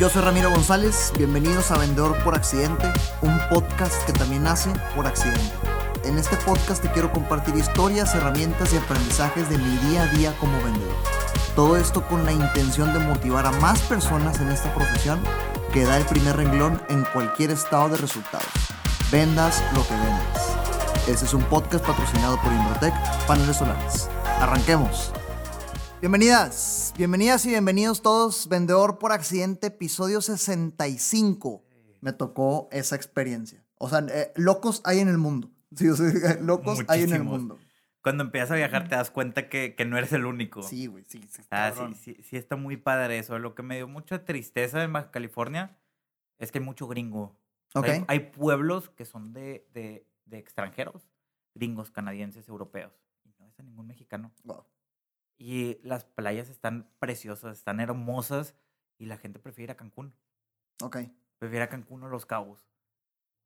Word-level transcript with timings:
Yo 0.00 0.10
soy 0.10 0.22
Ramiro 0.22 0.50
González, 0.50 1.12
bienvenidos 1.16 1.70
a 1.70 1.78
Vendedor 1.78 2.20
por 2.24 2.34
Accidente, 2.34 2.92
un 3.22 3.38
podcast 3.48 4.04
que 4.04 4.12
también 4.12 4.42
nace 4.42 4.72
por 4.96 5.06
accidente. 5.06 5.52
En 6.02 6.18
este 6.18 6.36
podcast 6.38 6.82
te 6.82 6.90
quiero 6.90 7.12
compartir 7.12 7.54
historias, 7.54 8.12
herramientas 8.12 8.72
y 8.72 8.76
aprendizajes 8.76 9.48
de 9.48 9.56
mi 9.56 9.76
día 9.88 10.02
a 10.02 10.06
día 10.08 10.36
como 10.40 10.60
vendedor. 10.64 10.96
Todo 11.54 11.76
esto 11.76 12.04
con 12.08 12.24
la 12.24 12.32
intención 12.32 12.92
de 12.92 12.98
motivar 12.98 13.46
a 13.46 13.52
más 13.52 13.80
personas 13.82 14.40
en 14.40 14.48
esta 14.48 14.74
profesión 14.74 15.20
que 15.72 15.84
da 15.84 15.96
el 15.96 16.04
primer 16.06 16.36
renglón 16.36 16.82
en 16.88 17.04
cualquier 17.12 17.52
estado 17.52 17.90
de 17.90 17.96
resultados. 17.96 18.48
Vendas 19.12 19.62
lo 19.74 19.86
que 19.86 19.94
vendas. 19.94 20.56
Este 21.06 21.24
es 21.24 21.34
un 21.34 21.44
podcast 21.44 21.86
patrocinado 21.86 22.40
por 22.42 22.52
Inbrotec 22.52 22.94
Paneles 23.28 23.58
Solares. 23.58 24.08
Arranquemos. 24.40 25.12
Bienvenidas, 26.08 26.92
bienvenidas 26.98 27.46
y 27.46 27.48
bienvenidos 27.48 28.02
todos. 28.02 28.46
Vendedor 28.50 28.98
por 28.98 29.12
accidente, 29.12 29.68
episodio 29.68 30.20
65. 30.20 31.64
Me 32.02 32.12
tocó 32.12 32.68
esa 32.72 32.94
experiencia. 32.94 33.64
O 33.78 33.88
sea, 33.88 34.00
eh, 34.10 34.30
locos 34.36 34.82
hay 34.84 34.98
en 34.98 35.08
el 35.08 35.16
mundo. 35.16 35.50
Sí, 35.74 35.88
o 35.88 35.96
sea, 35.96 36.34
locos 36.42 36.80
hay 36.88 37.04
en 37.04 37.14
el 37.14 37.24
mundo. 37.24 37.58
Cuando 38.02 38.22
empiezas 38.22 38.50
a 38.50 38.56
viajar 38.56 38.86
te 38.86 38.96
das 38.96 39.10
cuenta 39.10 39.48
que, 39.48 39.74
que 39.74 39.86
no 39.86 39.96
eres 39.96 40.12
el 40.12 40.26
único. 40.26 40.62
Sí, 40.62 40.88
güey, 40.88 41.04
sí, 41.08 41.22
sí. 41.30 41.40
Ah, 41.50 41.72
cabrón. 41.74 41.94
sí, 41.94 42.16
sí, 42.16 42.22
sí 42.22 42.36
está 42.36 42.56
muy 42.56 42.76
padre 42.76 43.18
eso. 43.18 43.38
Lo 43.38 43.54
que 43.54 43.62
me 43.62 43.76
dio 43.76 43.88
mucha 43.88 44.26
tristeza 44.26 44.84
en 44.84 44.92
Baja 44.92 45.10
California 45.10 45.74
es 46.38 46.52
que 46.52 46.58
hay 46.58 46.64
mucho 46.66 46.86
gringo. 46.86 47.34
O 47.72 47.82
sea, 47.82 48.04
hay- 48.08 48.20
pueblos 48.20 48.90
que 48.90 49.06
son 49.06 49.32
de, 49.32 49.66
de, 49.72 50.06
de 50.26 50.36
extranjeros, 50.36 51.08
gringos, 51.54 51.90
canadienses, 51.90 52.46
europeos. 52.46 52.92
Y 53.24 53.30
no 53.38 53.46
es 53.46 53.58
a 53.58 53.62
ningún 53.62 53.86
mexicano. 53.86 54.34
Wow. 54.44 54.66
Y 55.36 55.78
las 55.82 56.04
playas 56.04 56.48
están 56.48 56.88
preciosas, 56.98 57.58
están 57.58 57.80
hermosas 57.80 58.54
y 58.98 59.06
la 59.06 59.16
gente 59.18 59.38
prefiere 59.38 59.64
ir 59.64 59.70
a 59.72 59.76
Cancún. 59.76 60.14
Ok. 60.82 60.98
Prefiere 61.38 61.64
a 61.64 61.68
Cancún 61.68 62.02
o 62.04 62.08
Los 62.08 62.26
Cabos. 62.26 62.66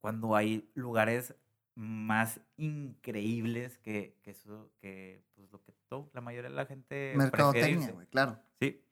Cuando 0.00 0.36
hay 0.36 0.70
lugares 0.74 1.34
más 1.74 2.40
increíbles 2.56 3.78
que, 3.78 4.18
que 4.22 4.30
eso, 4.32 4.70
que 4.80 5.22
pues 5.34 5.50
lo 5.50 5.62
que 5.62 5.72
to- 5.88 6.10
la 6.12 6.20
mayoría 6.20 6.50
de 6.50 6.56
la 6.56 6.66
gente 6.66 7.14
Mercadotecnia, 7.16 7.92
güey, 7.92 8.06
claro. 8.08 8.38
Sí. 8.60 8.84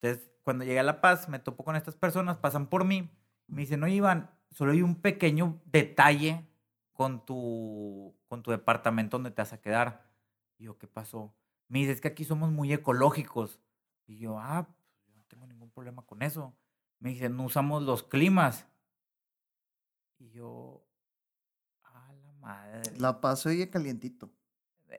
Entonces, 0.00 0.30
cuando 0.42 0.64
llegué 0.64 0.80
a 0.80 0.84
La 0.84 1.00
Paz, 1.00 1.28
me 1.28 1.38
topo 1.38 1.64
con 1.64 1.76
estas 1.76 1.96
personas, 1.96 2.36
pasan 2.38 2.68
por 2.68 2.84
mí, 2.84 3.10
me 3.46 3.62
dicen, 3.62 3.80
no, 3.80 3.88
Iván, 3.88 4.30
solo 4.50 4.72
hay 4.72 4.82
un 4.82 4.96
pequeño 5.00 5.60
detalle 5.66 6.46
con 6.92 7.24
tu, 7.24 8.14
con 8.26 8.42
tu 8.42 8.50
departamento 8.50 9.16
donde 9.18 9.30
te 9.30 9.42
vas 9.42 9.52
a 9.52 9.60
quedar. 9.60 10.06
Y 10.58 10.64
yo, 10.64 10.78
¿qué 10.78 10.86
pasó? 10.86 11.34
Me 11.68 11.80
dice, 11.80 11.92
es 11.92 12.00
que 12.00 12.08
aquí 12.08 12.24
somos 12.24 12.50
muy 12.50 12.72
ecológicos. 12.72 13.60
Y 14.06 14.18
yo, 14.18 14.38
ah, 14.38 14.66
pues, 14.66 15.16
no 15.16 15.24
tengo 15.24 15.46
ningún 15.46 15.70
problema 15.70 16.02
con 16.02 16.22
eso. 16.22 16.54
Me 16.98 17.10
dice, 17.10 17.28
no 17.28 17.44
usamos 17.44 17.82
los 17.82 18.02
climas. 18.02 18.66
Y 20.18 20.30
yo, 20.30 20.86
a 21.82 22.12
la 22.12 22.32
madre. 22.40 22.82
La 22.98 23.20
paso 23.20 23.48
oye 23.48 23.70
calientito. 23.70 24.30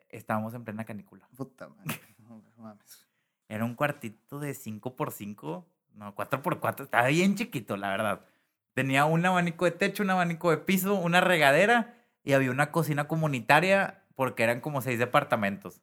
Estábamos 0.10 0.54
en 0.54 0.64
plena 0.64 0.86
canícula. 0.86 1.28
Puta 1.36 1.70
madre. 1.70 2.00
No 2.20 2.42
mames. 2.58 3.08
Era 3.48 3.64
un 3.64 3.76
cuartito 3.76 4.40
de 4.40 4.54
5x5, 4.54 5.66
no, 5.94 6.16
4x4, 6.16 6.84
estaba 6.86 7.08
bien 7.08 7.36
chiquito, 7.36 7.78
la 7.78 7.90
verdad. 7.90 8.26
Tenía 8.74 9.06
un 9.06 9.26
abanico 9.26 9.66
de 9.66 9.72
techo, 9.72 10.04
un 10.04 10.10
abanico 10.10 10.52
de 10.52 10.58
piso, 10.58 10.96
una 10.96 11.22
regadera 11.22 11.96
y 12.24 12.34
había 12.34 12.52
una 12.52 12.72
cocina 12.72 13.08
comunitaria 13.08 14.04
porque 14.16 14.44
eran 14.44 14.62
como 14.62 14.82
seis 14.82 15.00
departamentos. 15.00 15.82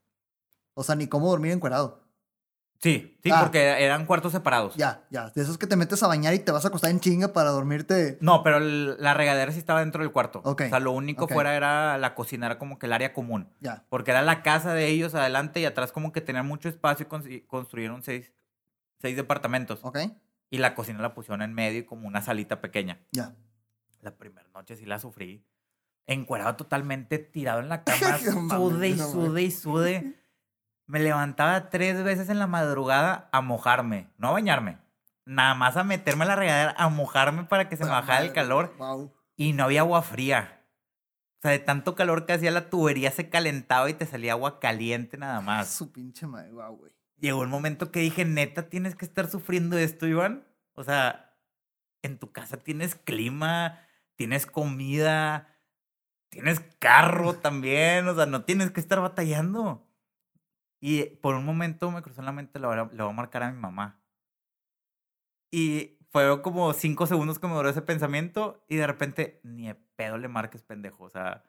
O 0.75 0.83
sea, 0.84 0.95
ni 0.95 1.06
cómo 1.06 1.28
dormir 1.28 1.53
encuerado. 1.53 2.01
Sí, 2.81 3.17
sí, 3.23 3.31
Ah. 3.33 3.39
porque 3.41 3.61
eran 3.84 4.06
cuartos 4.06 4.33
separados. 4.33 4.75
Ya, 4.75 5.05
ya. 5.11 5.31
De 5.31 5.42
esos 5.42 5.56
que 5.56 5.69
te 5.69 5.77
metes 5.77 6.03
a 6.03 6.09
bañar 6.09 6.34
y 6.34 6.41
te 6.41 6.51
vas 6.51 6.64
a 6.64 6.69
acostar 6.69 6.91
en 6.91 6.98
chinga 6.98 7.33
para 7.33 7.51
dormirte. 7.51 8.19
No, 8.20 8.42
pero 8.42 8.56
el- 8.56 8.97
la 9.01 9.14
regadera 9.14 9.53
sí 9.53 9.59
estaba 9.59 9.79
dentro 9.81 10.03
del 10.03 10.11
cuarto. 10.11 10.41
Ok, 10.45 10.62
O 10.67 10.69
sea, 10.69 10.81
lo 10.81 10.91
único 10.91 11.29
fuera 11.29 11.55
era 11.55 11.97
la 11.98 12.17
cocina, 12.17 12.47
era 12.47 12.58
como 12.58 12.80
que 12.80 12.86
el 12.86 12.92
área 12.92 13.13
común. 13.13 13.48
Ya. 13.61 13.85
Porque 13.89 14.11
era 14.11 14.23
la 14.23 14.42
casa 14.42 14.74
de 14.74 14.89
ellos 14.89 15.14
adelante 15.14 15.61
y 15.61 15.64
atrás 15.64 15.92
como 15.92 16.11
que 16.11 16.20
tenían 16.23 16.47
mucho 16.47 16.69
espacio 16.69 17.07
y 17.07 17.08
constru- 17.08 17.47
construyeron 17.47 18.02
seis, 18.02 18.33
seis 19.01 19.14
departamentos. 19.14 19.79
Ok. 19.85 19.98
Y 20.51 20.58
la 20.58 20.74
cocina 20.74 21.01
la 21.01 21.14
pusieron 21.14 21.41
en 21.42 21.55
medio 21.55 21.79
y 21.80 21.85
como 21.85 22.08
una 22.08 22.20
salita 22.20 22.61
pequeña. 22.61 22.98
Ya. 23.13 23.36
La 24.01 24.17
primera 24.17 24.48
noche 24.55 24.74
sí 24.77 24.86
la 24.86 24.98
sufrí. 24.98 25.47
Encuerado 26.08 26.57
totalmente, 26.57 27.18
tirado 27.18 27.61
en 27.61 27.68
la 27.68 27.85
cama, 27.85 28.18
sude 28.18 28.89
y 28.89 28.98
sude 28.98 29.42
y 29.42 29.51
sude. 29.52 30.18
Me 30.87 31.01
levantaba 31.01 31.70
tres 31.70 32.03
veces 32.03 32.29
en 32.29 32.39
la 32.39 32.47
madrugada 32.47 33.29
a 33.33 33.41
mojarme, 33.41 34.11
no 34.19 34.29
a 34.29 34.33
bañarme. 34.33 34.79
Nada 35.25 35.55
más 35.55 35.77
a 35.77 35.85
meterme 35.85 36.25
a 36.25 36.29
la 36.29 36.37
regadera, 36.37 36.75
a 36.77 36.89
mojarme 36.89 37.45
para 37.45 37.69
que 37.69 37.77
se 37.77 37.85
me 37.85 37.91
bajara 37.91 38.23
el 38.23 38.33
calor. 38.33 38.75
Wow. 38.79 39.13
Y 39.37 39.53
no 39.53 39.65
había 39.65 39.81
agua 39.81 40.03
fría. 40.03 40.63
O 41.39 41.42
sea, 41.42 41.53
de 41.53 41.59
tanto 41.59 41.95
calor 41.95 42.27
que 42.27 42.35
hacía 42.35 42.51
la 42.51 42.71
tubería 42.71 43.11
se 43.11 43.29
calentaba 43.29 43.89
y 43.91 43.95
te 43.95 44.07
salía 44.07 44.33
agua 44.33 44.61
caliente 44.61 45.17
nada 45.17 45.41
más. 45.41 45.69
Su 45.69 45.92
pinche 45.92 46.27
madre. 46.27 46.53
Wow, 46.53 46.77
güey. 46.77 46.92
Llegó 47.19 47.41
un 47.41 47.51
momento 47.51 47.92
que 47.92 48.01
dije, 48.01 48.25
neta, 48.25 48.69
tienes 48.69 48.95
que 48.97 49.05
estar 49.05 49.29
sufriendo 49.29 49.79
esto, 49.79 50.07
Iván. 50.07 50.45
O 50.75 50.85
sea, 50.85 51.37
en 52.03 52.19
tu 52.19 52.33
casa 52.33 52.57
tienes 52.57 52.95
clima, 52.97 53.79
tienes 54.17 54.47
comida, 54.47 55.48
tienes 56.29 56.61
carro 56.79 57.35
también. 57.41 58.09
O 58.09 58.15
sea, 58.15 58.27
no 58.27 58.45
tienes 58.45 58.71
que 58.71 58.81
estar 58.81 59.01
batallando. 59.01 59.87
Y 60.85 61.05
por 61.05 61.37
un 61.37 61.45
momento 61.45 61.93
me 61.93 62.03
cruzó 62.03 62.23
en 62.23 62.27
la 62.27 62.33
mente, 62.33 62.59
le 62.59 62.67
voy 62.67 62.77
a, 62.77 62.85
le 62.93 63.03
voy 63.05 63.13
a 63.13 63.15
marcar 63.15 63.45
a 63.45 63.53
mi 63.53 63.57
mamá. 63.57 64.03
Y 65.53 65.97
fueron 66.11 66.43
como 66.43 66.73
cinco 66.73 67.07
segundos 67.07 67.39
que 67.39 67.47
me 67.47 67.55
duró 67.55 67.69
ese 67.69 67.83
pensamiento 67.83 68.65
y 68.69 68.77
de 68.77 68.87
repente, 68.89 69.41
ni 69.45 69.69
de 69.69 69.77
pedo 69.77 70.19
le 70.19 70.27
marques, 70.27 70.65
pendejo. 70.65 71.05
O 71.05 71.09
sea, 71.09 71.45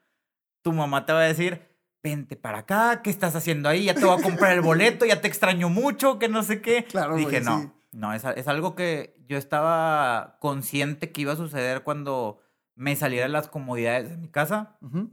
tu 0.62 0.72
mamá 0.72 1.04
te 1.04 1.12
va 1.12 1.18
a 1.18 1.24
decir, 1.24 1.66
vente 2.00 2.36
para 2.36 2.58
acá, 2.58 3.02
¿qué 3.02 3.10
estás 3.10 3.34
haciendo 3.34 3.68
ahí? 3.68 3.86
Ya 3.86 3.94
te 3.94 4.04
voy 4.04 4.16
a 4.16 4.22
comprar 4.22 4.52
el 4.52 4.60
boleto, 4.60 5.04
ya 5.04 5.20
te 5.20 5.26
extraño 5.26 5.68
mucho, 5.68 6.20
que 6.20 6.28
no 6.28 6.44
sé 6.44 6.62
qué. 6.62 6.84
Claro, 6.84 7.16
Dije, 7.16 7.40
no, 7.40 7.60
sí. 7.60 7.70
no, 7.90 8.12
es, 8.12 8.24
es 8.24 8.46
algo 8.46 8.76
que 8.76 9.16
yo 9.26 9.36
estaba 9.36 10.36
consciente 10.38 11.10
que 11.10 11.22
iba 11.22 11.32
a 11.32 11.36
suceder 11.36 11.82
cuando 11.82 12.40
me 12.76 12.94
saliera 12.94 13.26
de 13.26 13.32
las 13.32 13.48
comodidades 13.48 14.10
de 14.10 14.16
mi 14.16 14.28
casa, 14.28 14.76
Ujú. 14.80 15.10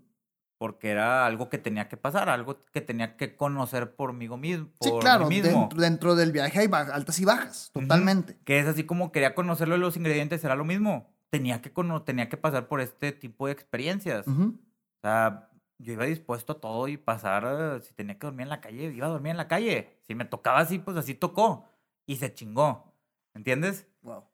Porque 0.61 0.91
era 0.91 1.25
algo 1.25 1.49
que 1.49 1.57
tenía 1.57 1.89
que 1.89 1.97
pasar, 1.97 2.29
algo 2.29 2.55
que 2.71 2.81
tenía 2.81 3.17
que 3.17 3.35
conocer 3.35 3.95
por 3.95 4.13
mí 4.13 4.29
mismo. 4.29 4.69
Sí, 4.79 4.91
claro. 5.01 5.27
mí 5.27 5.41
mismo. 5.41 5.61
Dentro, 5.61 5.81
dentro 5.81 6.15
del 6.15 6.31
viaje 6.31 6.59
hay 6.59 6.69
altas 6.71 7.19
y 7.19 7.25
bajas. 7.25 7.71
Totalmente. 7.73 8.37
Que 8.45 8.59
es 8.59 8.67
así 8.67 8.83
como 8.83 9.11
quería 9.11 9.33
conocerlo 9.33 9.73
de 9.73 9.79
los 9.79 9.97
ingredientes, 9.97 10.43
era 10.43 10.55
lo 10.55 10.63
mismo. 10.63 11.09
Tenía 11.31 11.63
que, 11.63 11.73
tenía 12.05 12.29
que 12.29 12.37
pasar 12.37 12.67
por 12.67 12.79
este 12.79 13.11
tipo 13.11 13.47
de 13.47 13.53
experiencias. 13.53 14.27
O 14.27 14.53
sea, 15.01 15.49
yo 15.79 15.93
iba 15.93 16.05
dispuesto 16.05 16.53
a 16.53 16.61
todo 16.61 16.87
y 16.87 16.97
pasar, 16.97 17.43
eh, 17.43 17.81
si 17.81 17.95
tenía 17.95 18.19
que 18.19 18.27
dormir 18.27 18.43
en 18.43 18.49
la 18.49 18.61
calle, 18.61 18.93
iba 18.93 19.07
a 19.07 19.09
dormir 19.09 19.31
en 19.31 19.37
la 19.37 19.47
calle. 19.47 19.97
Si 20.05 20.13
me 20.13 20.25
tocaba 20.25 20.59
así, 20.59 20.77
pues 20.77 20.95
así 20.95 21.15
tocó. 21.15 21.65
Y 22.05 22.17
se 22.17 22.35
chingó. 22.35 22.93
¿Entiendes? 23.33 23.87
Wow. 24.03 24.25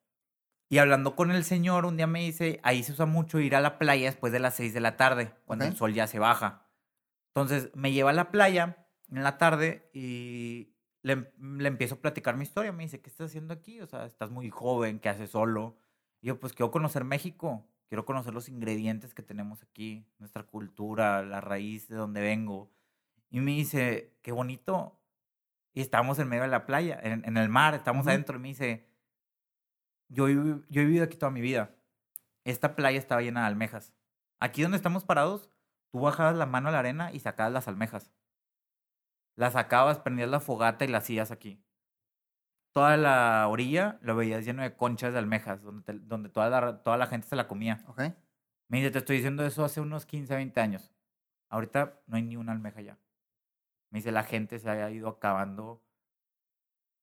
Y 0.69 0.79
hablando 0.79 1.15
con 1.15 1.31
el 1.31 1.43
señor, 1.43 1.85
un 1.85 1.95
día 1.97 2.07
me 2.07 2.19
dice, 2.21 2.59
ahí 2.63 2.83
se 2.83 2.91
usa 2.91 3.05
mucho 3.05 3.39
ir 3.39 3.55
a 3.55 3.61
la 3.61 3.77
playa 3.79 4.05
después 4.07 4.33
de 4.33 4.39
las 4.39 4.55
6 4.55 4.73
de 4.73 4.81
la 4.81 4.97
tarde, 4.97 5.33
cuando 5.45 5.65
Ok. 5.65 5.71
el 5.71 5.77
sol 5.77 5.93
ya 5.93 6.07
se 6.07 6.19
baja. 6.19 6.65
Entonces 7.29 7.69
me 7.73 7.91
lleva 7.93 8.09
a 8.09 8.13
la 8.13 8.31
playa 8.31 8.85
en 9.09 9.23
la 9.23 9.37
tarde 9.37 9.89
y 9.93 10.73
le, 11.03 11.13
em- 11.13 11.57
le 11.59 11.67
empiezo 11.69 11.95
a 11.95 11.99
platicar 12.01 12.35
mi 12.35 12.43
historia. 12.43 12.71
Me 12.73 12.83
dice, 12.83 12.99
¿qué 12.99 13.09
estás 13.09 13.27
haciendo 13.27 13.53
aquí? 13.53 13.79
O 13.79 13.87
sea, 13.87 14.05
estás 14.05 14.29
muy 14.29 14.49
joven, 14.49 14.99
¿qué 14.99 15.07
haces 15.09 15.29
solo? 15.29 15.77
Y 16.21 16.27
yo, 16.27 16.39
pues 16.39 16.51
quiero 16.53 16.71
conocer 16.71 17.05
México, 17.05 17.65
quiero 17.87 18.03
conocer 18.05 18.33
los 18.33 18.49
ingredientes 18.49 19.13
que 19.13 19.23
tenemos 19.23 19.61
aquí, 19.63 20.05
nuestra 20.19 20.43
cultura, 20.43 21.21
la 21.23 21.39
raíz 21.39 21.87
de 21.87 21.95
donde 21.95 22.19
vengo. 22.21 22.71
Y 23.29 23.39
me 23.39 23.51
dice, 23.51 24.17
qué 24.21 24.31
bonito. 24.33 24.99
Y 25.73 25.79
estábamos 25.81 26.17
en 26.19 26.27
medio 26.27 26.41
de 26.43 26.49
la 26.49 26.65
playa, 26.65 26.99
en, 27.01 27.23
en 27.23 27.37
el 27.37 27.47
mar, 27.49 27.73
estamos 27.75 28.01
Ujú. 28.01 28.09
adentro. 28.09 28.35
Y 28.37 28.39
me 28.41 28.47
dice, 28.49 28.85
yo, 30.17 30.27
he 30.27 30.35
vi- 30.35 30.63
yo 30.69 30.81
he 30.81 30.85
vivido 30.85 31.03
aquí 31.05 31.15
toda 31.17 31.31
mi 31.31 31.41
vida. 31.41 31.75
Esta 32.43 32.75
playa 32.75 32.97
estaba 32.97 33.21
llena 33.21 33.41
de 33.41 33.47
almejas. 33.47 33.93
Aquí 34.39 34.63
donde 34.63 34.77
estamos 34.77 35.03
parados, 35.05 35.49
tú 35.91 35.99
bajabas 35.99 36.35
la 36.35 36.45
mano 36.47 36.69
a 36.69 36.71
la 36.71 36.79
arena 36.79 37.11
y 37.13 37.19
sacabas 37.19 37.53
las 37.53 37.67
almejas. 37.67 38.11
Las 39.35 39.53
sacabas, 39.53 39.99
prendías 39.99 40.29
la 40.29 40.39
fogata 40.39 40.83
y 40.85 40.87
las 40.87 41.03
hacías 41.03 41.31
aquí. 41.31 41.63
Toda 42.73 42.97
la 42.97 43.47
orilla 43.47 43.99
lo 44.01 44.15
veías 44.15 44.45
lleno 44.45 44.63
de 44.63 44.75
conchas 44.75 45.13
de 45.13 45.19
almejas, 45.19 45.61
donde, 45.61 45.83
te- 45.83 45.99
donde 45.99 46.29
toda, 46.29 46.49
la, 46.49 46.83
toda 46.83 46.97
la 46.97 47.07
gente 47.07 47.27
se 47.27 47.35
la 47.35 47.47
comía. 47.47 47.83
Ok. 47.87 48.01
Me 48.69 48.77
dice, 48.79 48.91
te 48.91 48.97
estoy 48.99 49.17
diciendo 49.17 49.45
eso 49.45 49.63
hace 49.63 49.81
unos 49.81 50.05
15, 50.05 50.35
20 50.35 50.59
años. 50.59 50.91
Ahorita 51.49 52.01
no 52.07 52.17
hay 52.17 52.23
ni 52.23 52.35
una 52.37 52.51
almeja 52.51 52.81
ya. 52.81 52.97
Me 53.91 53.99
dice, 53.99 54.11
la 54.11 54.23
gente 54.23 54.59
se 54.59 54.69
ha 54.69 54.91
ido 54.91 55.07
acabando 55.07 55.81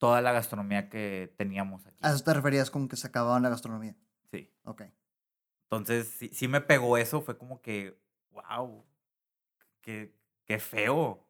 toda 0.05 0.21
la 0.21 0.33
gastronomía 0.33 0.91
que 0.91 1.33
teníamos 1.39 1.87
aquí. 1.87 1.97
A 2.03 2.11
eso 2.11 2.23
te 2.23 2.35
referías 2.35 2.71
con 2.71 2.89
que 2.89 2.97
se 2.97 3.07
acababa 3.07 3.41
la 3.41 3.49
gastronomía. 3.49 3.97
Sí. 4.31 4.51
Ok. 4.65 4.83
Entonces, 5.71 6.09
sí, 6.09 6.29
sí 6.33 6.47
me 6.47 6.61
pegó 6.61 6.99
eso. 6.99 7.23
Fue 7.23 7.39
como 7.39 7.63
que, 7.63 7.99
wow, 8.31 8.85
qué, 9.81 10.15
qué 10.45 10.59
feo. 10.59 11.01
O 11.01 11.27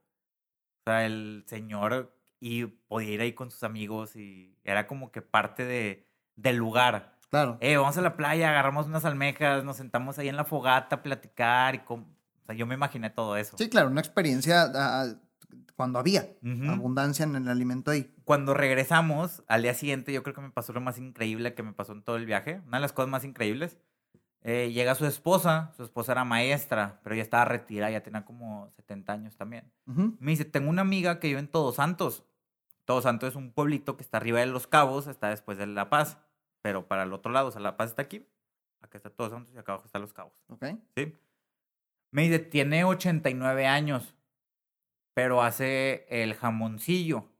sea, 0.84 1.06
el 1.06 1.44
señor 1.46 2.16
y 2.40 2.66
podía 2.66 3.12
ir 3.12 3.20
ahí 3.20 3.32
con 3.32 3.50
sus 3.52 3.62
amigos 3.62 4.16
y 4.16 4.58
era 4.64 4.88
como 4.88 5.12
que 5.12 5.22
parte 5.22 5.64
de, 5.64 6.08
del 6.34 6.56
lugar. 6.56 7.16
Claro. 7.30 7.56
Eh, 7.60 7.76
vamos 7.76 7.96
a 7.96 8.02
la 8.02 8.16
playa, 8.16 8.50
agarramos 8.50 8.86
unas 8.86 9.04
almejas, 9.04 9.62
nos 9.62 9.76
sentamos 9.76 10.18
ahí 10.18 10.28
en 10.28 10.36
la 10.36 10.44
fogata 10.44 10.96
a 10.96 11.02
platicar 11.02 11.76
y 11.76 11.78
com- 11.78 12.06
o 12.42 12.44
sea, 12.44 12.54
yo 12.56 12.66
me 12.66 12.74
imaginé 12.74 13.08
todo 13.08 13.36
eso. 13.36 13.56
Sí, 13.56 13.68
claro, 13.70 13.88
una 13.88 14.00
experiencia 14.00 14.70
ah, 14.74 15.14
cuando 15.76 15.98
había 15.98 16.28
Ujú. 16.42 16.70
abundancia 16.70 17.24
en 17.24 17.34
el 17.36 17.48
alimento 17.48 17.90
ahí. 17.90 18.14
Cuando 18.24 18.54
regresamos, 18.54 19.42
al 19.48 19.62
día 19.62 19.74
siguiente, 19.74 20.12
yo 20.12 20.22
creo 20.22 20.34
que 20.34 20.40
me 20.40 20.50
pasó 20.50 20.72
lo 20.72 20.80
más 20.80 20.98
increíble 20.98 21.54
que 21.54 21.62
me 21.62 21.72
pasó 21.72 21.92
en 21.92 22.02
todo 22.02 22.16
el 22.16 22.26
viaje. 22.26 22.60
Una 22.66 22.76
de 22.78 22.82
las 22.82 22.92
cosas 22.92 23.10
más 23.10 23.24
increíbles. 23.24 23.78
eh, 24.46 24.70
llega 24.72 24.94
su 24.94 25.06
esposa, 25.06 25.72
su 25.76 25.82
esposa 25.84 26.12
era 26.12 26.24
maestra, 26.24 27.00
pero 27.02 27.16
ya 27.16 27.22
estaba 27.22 27.46
retirada, 27.46 27.90
ya 27.90 28.02
tenía 28.02 28.26
como 28.26 28.70
70 28.76 29.14
años 29.14 29.36
también. 29.38 29.72
Me 29.86 30.32
dice, 30.32 30.44
tengo 30.44 30.68
una 30.68 30.82
amiga 30.82 31.18
que 31.18 31.28
vive 31.28 31.40
en 31.40 31.48
Todos 31.48 31.76
Santos. 31.76 32.24
Todos 32.84 33.04
Santos 33.04 33.30
es 33.30 33.36
un 33.36 33.52
pueblito 33.52 33.96
que 33.96 34.02
está 34.02 34.18
arriba 34.18 34.40
de 34.40 34.46
Los 34.46 34.66
Cabos, 34.66 35.06
está 35.06 35.30
después 35.30 35.56
de 35.56 35.66
La 35.66 35.88
Paz, 35.88 36.18
pero 36.60 36.86
para 36.86 37.04
el 37.04 37.14
otro 37.14 37.32
lado, 37.32 37.48
o 37.48 37.50
sea, 37.52 37.62
La 37.62 37.78
Paz 37.78 37.88
está 37.90 38.02
aquí, 38.02 38.28
acá 38.82 38.98
está 38.98 39.08
Todos 39.08 39.30
Santos 39.30 39.54
y 39.54 39.58
acá 39.58 39.72
abajo 39.72 39.86
están 39.86 40.02
Los 40.02 40.12
Cabos. 40.12 40.44
Ok. 40.48 40.66
¿sí? 40.94 41.14
Me 42.10 42.22
dice, 42.24 42.38
tiene 42.38 42.84
89 42.84 43.66
años, 43.66 44.14
pero 45.14 45.42
hace 45.42 46.06
el 46.10 46.34
jamoncillo. 46.34 47.30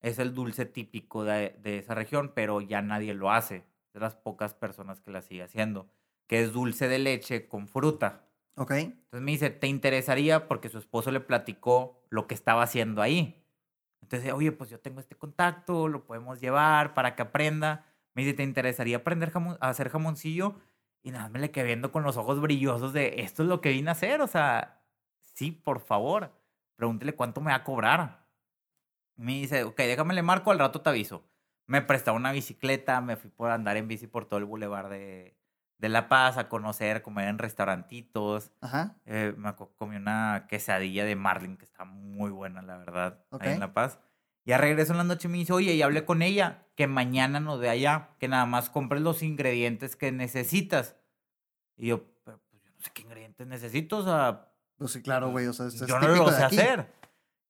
Es 0.00 0.18
el 0.18 0.34
dulce 0.34 0.64
típico 0.64 1.24
de, 1.24 1.56
de 1.60 1.78
esa 1.78 1.94
región, 1.94 2.32
pero 2.34 2.60
ya 2.60 2.80
nadie 2.82 3.14
lo 3.14 3.30
hace. 3.30 3.66
De 3.92 4.00
las 4.00 4.14
pocas 4.16 4.54
personas 4.54 5.00
que 5.00 5.10
la 5.10 5.20
sigue 5.20 5.42
haciendo. 5.42 5.90
Que 6.26 6.40
es 6.42 6.52
dulce 6.52 6.88
de 6.88 6.98
leche 6.98 7.48
con 7.48 7.68
fruta. 7.68 8.26
Ok. 8.56 8.70
Entonces 8.72 9.20
me 9.20 9.32
dice, 9.32 9.50
¿te 9.50 9.66
interesaría? 9.66 10.48
Porque 10.48 10.68
su 10.68 10.78
esposo 10.78 11.10
le 11.10 11.20
platicó 11.20 12.02
lo 12.08 12.26
que 12.26 12.34
estaba 12.34 12.62
haciendo 12.62 13.02
ahí. 13.02 13.44
Entonces, 14.02 14.32
oye, 14.32 14.52
pues 14.52 14.70
yo 14.70 14.80
tengo 14.80 15.00
este 15.00 15.16
contacto, 15.16 15.88
lo 15.88 16.04
podemos 16.06 16.40
llevar 16.40 16.94
para 16.94 17.14
que 17.14 17.22
aprenda. 17.22 17.86
Me 18.14 18.22
dice, 18.22 18.34
¿te 18.34 18.42
interesaría 18.42 18.98
aprender 18.98 19.32
jamon- 19.32 19.58
a 19.60 19.68
hacer 19.68 19.88
jamoncillo? 19.90 20.54
Y 21.02 21.10
nada, 21.10 21.28
me 21.28 21.38
le 21.38 21.50
quedé 21.50 21.64
viendo 21.66 21.92
con 21.92 22.02
los 22.02 22.16
ojos 22.16 22.40
brillosos 22.40 22.92
de, 22.92 23.20
esto 23.22 23.42
es 23.42 23.48
lo 23.48 23.60
que 23.60 23.70
vine 23.70 23.90
a 23.90 23.92
hacer. 23.92 24.20
O 24.22 24.26
sea, 24.26 24.82
sí, 25.22 25.50
por 25.52 25.80
favor, 25.80 26.32
pregúntele 26.80 27.14
cuánto 27.14 27.42
me 27.42 27.50
va 27.50 27.56
a 27.58 27.64
cobrar. 27.64 28.26
Me 29.14 29.32
dice, 29.32 29.64
ok, 29.64 29.76
déjame 29.76 30.14
le 30.14 30.22
marco, 30.22 30.50
al 30.50 30.58
rato 30.58 30.80
te 30.80 30.88
aviso. 30.88 31.28
Me 31.66 31.82
prestaba 31.82 32.16
una 32.16 32.32
bicicleta, 32.32 33.02
me 33.02 33.16
fui 33.16 33.28
por 33.28 33.50
andar 33.50 33.76
en 33.76 33.86
bici 33.86 34.06
por 34.06 34.24
todo 34.24 34.38
el 34.38 34.46
bulevar 34.46 34.88
de, 34.88 35.36
de 35.76 35.88
La 35.90 36.08
Paz, 36.08 36.38
a 36.38 36.48
conocer, 36.48 37.02
comer 37.02 37.28
en 37.28 37.38
restaurantitos. 37.38 38.50
Ajá. 38.62 38.96
Eh, 39.04 39.34
me 39.36 39.54
comí 39.54 39.96
una 39.96 40.46
quesadilla 40.48 41.04
de 41.04 41.16
marlin 41.16 41.58
que 41.58 41.66
está 41.66 41.84
muy 41.84 42.30
buena, 42.30 42.62
la 42.62 42.78
verdad, 42.78 43.26
ahí 43.38 43.50
en. 43.52 43.60
La 43.60 43.74
Paz. 43.74 44.00
Ya 44.46 44.56
regreso 44.56 44.92
en 44.94 44.98
la 44.98 45.04
noche 45.04 45.28
y 45.28 45.30
me 45.30 45.36
dice, 45.36 45.52
oye, 45.52 45.74
y 45.74 45.82
hablé 45.82 46.06
con 46.06 46.22
ella, 46.22 46.66
que 46.74 46.86
mañana 46.86 47.40
nos 47.40 47.60
ve 47.60 47.68
allá, 47.68 48.08
que 48.18 48.26
nada 48.26 48.46
más 48.46 48.70
compres 48.70 49.02
los 49.02 49.22
ingredientes 49.22 49.96
que 49.96 50.12
necesitas. 50.12 50.96
Y 51.76 51.88
yo, 51.88 52.04
"Pero, 52.24 52.40
pues 52.48 52.62
yo 52.62 52.70
no 52.72 52.80
sé 52.80 52.90
qué 52.94 53.02
ingredientes 53.02 53.46
necesito, 53.46 53.98
o 53.98 54.02
sea, 54.02 54.49
Pues 54.80 54.92
sí, 54.92 55.02
claro, 55.02 55.30
güey. 55.30 55.46
O 55.46 55.52
sea, 55.52 55.66
es, 55.66 55.74
es 55.74 55.86
yo 55.86 56.00
no 56.00 56.08
lo 56.08 56.30
sé 56.30 56.42
hacer. 56.42 56.90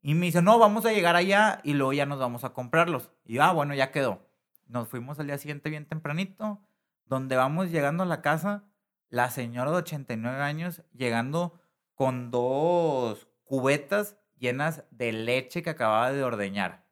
Y 0.03 0.15
me 0.15 0.27
dice, 0.27 0.43
no, 0.43 0.59
vamos 0.59 0.85
a 0.85 0.93
llegar 0.93 1.15
allá 1.15 1.61
y 1.63 1.75
luego 1.75 1.93
ya 1.93 2.05
nos 2.05 2.19
vamos 2.19 2.43
a 2.43 2.53
comprarlos. 2.53 3.13
Y 3.25 3.35
yo, 3.35 3.45
ah, 3.45 3.53
bueno, 3.53 3.73
ya 3.73 3.93
quedó. 3.93 4.27
Nos 4.67 4.89
fuimos 4.89 5.21
al 5.21 5.29
día 5.29 5.39
siguiente 5.39 5.71
bien 5.71 5.87
tempranito, 5.87 6.61
donde 7.05 7.37
vamos 7.37 7.71
llegando 7.71 8.03
a 8.03 8.07
la 8.07 8.21
casa, 8.21 8.65
la 9.11 9.31
señora 9.31 9.71
de 9.71 9.77
89 9.77 10.43
años 10.43 10.83
llegando 10.93 11.61
con 11.95 12.33
dos 12.33 13.29
cubetas 13.45 14.17
llenas 14.37 14.83
de 14.91 15.13
leche 15.13 15.63
que 15.63 15.71
acababa 15.71 16.11
de 16.11 16.25
ordeñar. 16.25 16.85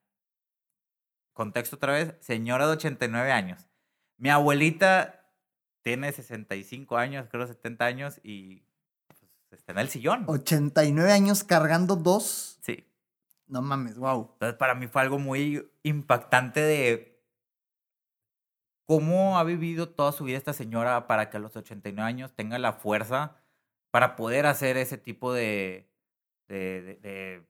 Contexto 1.32 1.75
otra 1.75 1.94
vez, 1.94 2.14
señora 2.20 2.69
de 2.69 2.75
89 2.75 3.32
años. 3.32 3.67
Mi 4.17 4.31
abuelita 4.31 5.32
tiene 5.82 6.12
65 6.12 6.96
años, 6.96 7.26
creo 7.29 7.44
70 7.44 7.84
años 7.84 8.20
y 8.23 8.68
está 9.56 9.73
en 9.73 9.79
el 9.79 9.89
sillón. 9.89 10.25
89 10.27 11.12
años 11.12 11.45
cargando 11.45 11.97
dos. 11.97 12.59
Sí. 12.62 12.87
No 13.47 13.62
mames, 13.62 13.97
wow. 13.97 14.31
Entonces, 14.35 14.56
para 14.59 14.75
mí 14.75 14.87
fue 14.89 15.03
algo 15.03 15.19
muy 15.19 15.71
impactante 15.83 16.61
de 16.61 17.23
cómo 18.87 19.39
ha 19.39 19.45
vivido 19.45 19.89
toda 19.91 20.12
su 20.12 20.25
vida 20.25 20.39
esta 20.39 20.53
señora 20.53 21.06
para 21.06 21.31
que 21.31 21.37
a 21.37 21.41
los 21.41 21.55
89 21.56 22.06
años 22.09 22.33
tenga 22.35 22.59
la 22.59 22.73
fuerza 22.75 23.37
para 23.91 24.17
poder 24.17 24.47
hacer 24.47 24.77
ese 24.77 24.99
tipo 24.99 25.33
de, 25.33 25.91
de, 26.49 26.83
de- 26.83 26.94
de- 26.97 27.47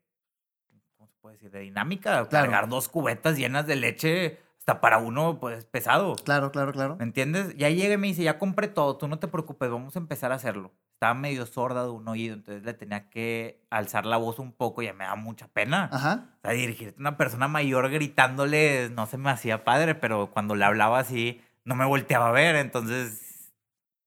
¿cómo 0.96 1.08
se 1.08 1.14
puede 1.20 1.34
decir? 1.36 1.50
De 1.50 1.60
dinámica. 1.60 2.28
Claro. 2.28 2.50
Cargar 2.50 2.68
dos 2.68 2.88
cubetas 2.88 3.36
llenas 3.36 3.66
de 3.66 3.76
leche, 3.76 4.40
hasta 4.58 4.80
para 4.80 4.98
uno, 4.98 5.38
pues, 5.40 5.58
es 5.58 5.64
pesado. 5.66 6.14
Claro, 6.16 6.50
claro, 6.52 6.72
claro. 6.72 6.96
¿Me 6.96 7.04
entiendes? 7.04 7.56
Ya 7.56 7.68
llegué 7.70 7.92
y 7.94 7.96
me 7.96 8.06
dice, 8.08 8.22
ya 8.22 8.38
compré 8.38 8.68
todo, 8.68 8.96
tú 8.96 9.08
no 9.08 9.18
te 9.18 9.28
preocupes, 9.28 9.70
vamos 9.70 9.94
a 9.96 9.98
empezar 9.98 10.32
a 10.32 10.36
hacerlo. 10.36 10.72
Estaba 10.98 11.14
medio 11.14 11.46
sorda 11.46 11.84
de 11.84 11.90
un 11.90 12.08
oído, 12.08 12.34
entonces 12.34 12.64
le 12.64 12.74
tenía 12.74 13.08
que 13.08 13.64
alzar 13.70 14.04
la 14.04 14.16
voz 14.16 14.40
un 14.40 14.50
poco 14.50 14.82
y 14.82 14.92
me 14.92 15.04
da 15.04 15.14
mucha 15.14 15.46
pena. 15.46 15.88
Ajá. 15.92 16.26
O 16.38 16.40
sea, 16.42 16.50
dirigirte 16.50 16.96
a 16.96 17.00
una 17.00 17.16
persona 17.16 17.46
mayor 17.46 17.88
gritándole 17.88 18.90
no 18.90 19.06
se 19.06 19.16
me 19.16 19.30
hacía 19.30 19.62
padre, 19.62 19.94
pero 19.94 20.32
cuando 20.32 20.56
le 20.56 20.64
hablaba 20.64 20.98
así, 20.98 21.40
no 21.62 21.76
me 21.76 21.84
volteaba 21.84 22.30
a 22.30 22.32
ver, 22.32 22.56
entonces 22.56 23.52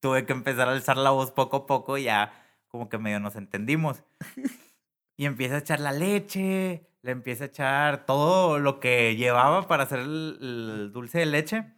tuve 0.02 0.26
que 0.26 0.34
empezar 0.34 0.68
a 0.68 0.74
alzar 0.74 0.98
la 0.98 1.12
voz 1.12 1.32
poco 1.32 1.56
a 1.56 1.66
poco 1.66 1.98
y 1.98 2.04
ya 2.04 2.34
como 2.68 2.90
que 2.90 2.98
medio 2.98 3.22
nos 3.22 3.38
entendimos. 3.38 4.04
Y 5.18 5.26
empieza 5.26 5.54
a 5.54 5.60
echar 5.60 5.80
la 5.80 5.92
leche, 5.92 6.90
le 7.04 7.12
empieza 7.12 7.44
a 7.44 7.48
echar 7.48 8.06
todo 8.08 8.58
lo 8.58 8.80
que 8.80 9.16
llevaba 9.16 9.68
para 9.68 9.84
hacer 9.84 10.00
el, 10.00 10.40
el 10.42 10.92
dulce 10.92 11.20
de 11.20 11.28
leche. 11.28 11.74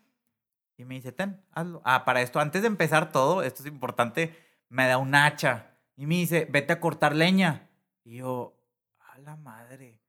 Y 0.77 0.86
me 0.86 0.95
dice, 0.95 1.12
ten, 1.12 1.44
hazlo. 1.51 1.81
Ah, 1.83 2.06
para 2.06 2.21
esto, 2.21 2.39
antes 2.39 2.62
de 2.62 2.69
empezar 2.69 3.12
todo, 3.12 3.44
esto 3.44 3.62
es 3.62 3.68
importante, 3.68 4.33
me 4.73 4.87
da 4.87 4.97
un 4.97 5.13
hacha. 5.13 5.77
Y 5.95 6.07
me 6.07 6.15
dice, 6.15 6.47
vete 6.49 6.73
a 6.73 6.79
cortar 6.79 7.15
leña. 7.15 7.69
Y 8.03 8.17
yo, 8.17 8.57
a 8.99 9.19
la 9.19 9.35
madre, 9.35 10.01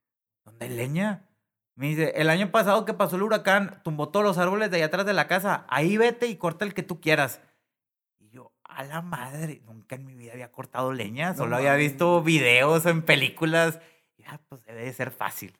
¿dónde 0.43 0.65
hay 0.65 0.71
leña? 0.71 1.29
Me 1.75 1.89
dice, 1.89 2.13
el 2.15 2.29
año 2.31 2.51
pasado 2.51 2.83
que 2.83 2.93
pasó 2.93 3.15
el 3.15 3.21
huracán, 3.21 3.81
tumbó 3.83 4.09
todos 4.09 4.25
los 4.25 4.37
árboles 4.39 4.71
de 4.71 4.77
allá 4.77 4.87
atrás 4.87 5.05
de 5.05 5.13
la 5.13 5.27
casa. 5.27 5.65
Ahí 5.69 5.97
vete 5.97 6.25
y 6.25 6.37
corta 6.37 6.65
el 6.65 6.73
que 6.73 6.81
tú 6.81 6.99
quieras. 6.99 7.41
Y 8.17 8.29
yo, 8.29 8.53
a 8.63 8.83
la 8.83 9.03
madre, 9.03 9.61
nunca 9.65 9.95
en 9.95 10.05
mi 10.05 10.15
vida 10.15 10.33
había 10.33 10.51
cortado 10.51 10.91
leña. 10.91 11.31
No 11.31 11.37
Solo 11.37 11.57
había 11.57 11.75
visto 11.75 12.23
videos 12.23 12.87
en 12.87 13.03
películas. 13.03 13.79
Y 14.17 14.23
ah, 14.25 14.41
pues 14.49 14.63
debe 14.63 14.85
de 14.85 14.93
ser 14.93 15.11
fácil. 15.11 15.55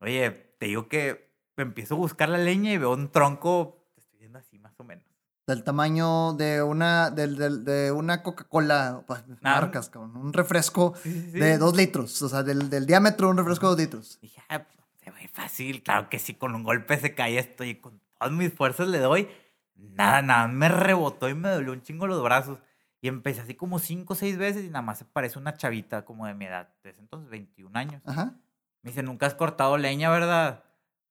Oye, 0.00 0.30
te 0.58 0.66
digo 0.66 0.88
que 0.88 1.34
empiezo 1.58 1.96
a 1.96 1.98
buscar 1.98 2.30
la 2.30 2.38
leña 2.38 2.72
y 2.72 2.78
veo 2.78 2.92
un 2.92 3.10
tronco, 3.10 3.84
te 3.94 4.00
estoy 4.00 4.20
viendo 4.20 4.38
así 4.38 4.58
más 4.58 4.78
o 4.80 4.84
menos. 4.84 5.07
Del 5.48 5.64
tamaño 5.64 6.34
de 6.34 6.62
una, 6.62 7.10
del, 7.10 7.36
del- 7.36 7.64
de 7.64 7.90
una 7.90 8.22
Coca-Cola, 8.22 9.02
pues, 9.06 9.24
marcas, 9.40 9.88
cabrón. 9.88 10.16
Un 10.16 10.32
refresco 10.32 10.94
Sí, 11.02 11.10
sí, 11.12 11.30
sí. 11.32 11.38
de 11.40 11.58
dos 11.58 11.74
litros. 11.76 12.22
O 12.22 12.28
sea, 12.28 12.42
del, 12.42 12.68
del 12.70 12.86
diámetro 12.86 13.26
de 13.26 13.30
un 13.32 13.38
refresco 13.38 13.66
de 13.66 13.70
dos 13.70 13.80
litros. 13.80 14.18
Dije, 14.20 14.42
ah, 14.50 14.64
se 15.02 15.10
ve 15.10 15.26
fácil. 15.32 15.82
Claro 15.82 16.08
que 16.10 16.18
sí, 16.18 16.34
con 16.34 16.54
un 16.54 16.62
golpe 16.64 16.96
se 16.98 17.14
cae 17.14 17.38
esto 17.38 17.64
y 17.64 17.76
con 17.76 18.00
todas 18.18 18.32
mis 18.32 18.52
fuerzas 18.52 18.88
le 18.88 18.98
doy. 18.98 19.26
Nada, 19.74 20.22
nada, 20.22 20.48
me 20.48 20.68
rebotó 20.68 21.28
y 21.28 21.34
me 21.34 21.48
dolió 21.48 21.72
un 21.72 21.82
chingo 21.82 22.06
los 22.06 22.22
brazos. 22.22 22.58
Y 23.00 23.08
empecé 23.08 23.40
así 23.40 23.54
como 23.54 23.78
cinco 23.78 24.12
o 24.12 24.16
seis 24.16 24.36
veces 24.36 24.64
y 24.64 24.68
nada 24.68 24.82
más 24.82 24.98
se 24.98 25.04
parece 25.06 25.38
una 25.38 25.54
chavita 25.56 26.04
como 26.04 26.26
de 26.26 26.34
mi 26.34 26.44
edad. 26.44 26.68
Desde 26.82 26.98
entonces, 27.00 27.30
21 27.30 27.74
años. 27.78 28.02
Ajá. 28.04 28.34
Me 28.82 28.90
dice, 28.90 29.02
nunca 29.02 29.26
has 29.26 29.34
cortado 29.34 29.78
leña, 29.78 30.10
¿verdad? 30.10 30.62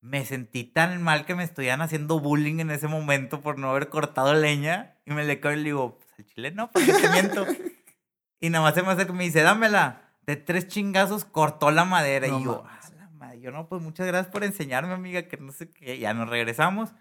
Me 0.01 0.25
sentí 0.25 0.63
tan 0.63 1.01
mal 1.01 1.25
que 1.25 1.35
me 1.35 1.43
estuvieran 1.43 1.81
haciendo 1.81 2.19
bullying 2.19 2.59
en 2.59 2.71
ese 2.71 2.87
momento 2.87 3.41
por 3.41 3.57
no 3.57 3.71
haber 3.71 3.89
cortado 3.89 4.33
leña. 4.33 4.95
Y 5.05 5.11
me 5.11 5.25
le 5.25 5.39
cago 5.39 5.53
y 5.53 5.57
le 5.57 5.63
digo, 5.63 5.97
pues 5.97 6.09
al 6.19 6.25
chile 6.25 6.51
no, 6.51 6.71
porque 6.71 6.93
te 6.93 7.09
miento. 7.09 7.45
y 8.39 8.49
nada 8.49 8.63
más 8.63 8.75
se 8.75 8.83
me 8.83 8.89
acerca 8.91 9.13
y 9.13 9.15
me 9.15 9.23
dice, 9.23 9.41
dámela. 9.41 10.03
De 10.25 10.35
tres 10.35 10.67
chingazos 10.67 11.23
cortó 11.25 11.71
la 11.71 11.85
madera. 11.85 12.27
No 12.27 12.39
y 12.39 12.43
yo. 12.43 12.63
"Ah, 12.67 12.79
la 12.97 13.09
madre". 13.09 13.39
Yo, 13.39 13.51
no, 13.51 13.67
pues 13.67 13.81
muchas 13.81 14.05
gracias 14.07 14.31
por 14.31 14.43
enseñarme, 14.43 14.93
amiga, 14.93 15.23
que 15.23 15.37
no 15.37 15.51
sé 15.51 15.69
qué. 15.69 15.97
Ya 15.99 16.13
nos 16.13 16.29
regresamos. 16.29 16.93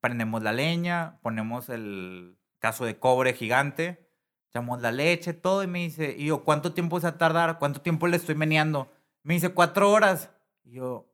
Prendemos 0.00 0.42
la 0.42 0.52
leña, 0.52 1.18
ponemos 1.22 1.68
el 1.68 2.38
caso 2.58 2.86
de 2.86 2.98
cobre 2.98 3.34
gigante, 3.34 4.08
echamos 4.48 4.80
la 4.80 4.90
leche, 4.92 5.34
todo. 5.34 5.62
Y 5.62 5.66
me 5.66 5.80
dice, 5.80 6.14
y 6.18 6.26
yo, 6.26 6.42
¿cuánto 6.44 6.72
tiempo 6.72 6.98
se 6.98 7.06
va 7.06 7.10
a 7.10 7.18
tardar? 7.18 7.58
¿Cuánto 7.58 7.82
tiempo 7.82 8.06
le 8.06 8.16
estoy 8.16 8.34
meneando? 8.34 8.90
Me 9.22 9.34
dice, 9.34 9.50
cuatro 9.50 9.90
horas. 9.90 10.30
Y 10.64 10.72
yo, 10.72 11.09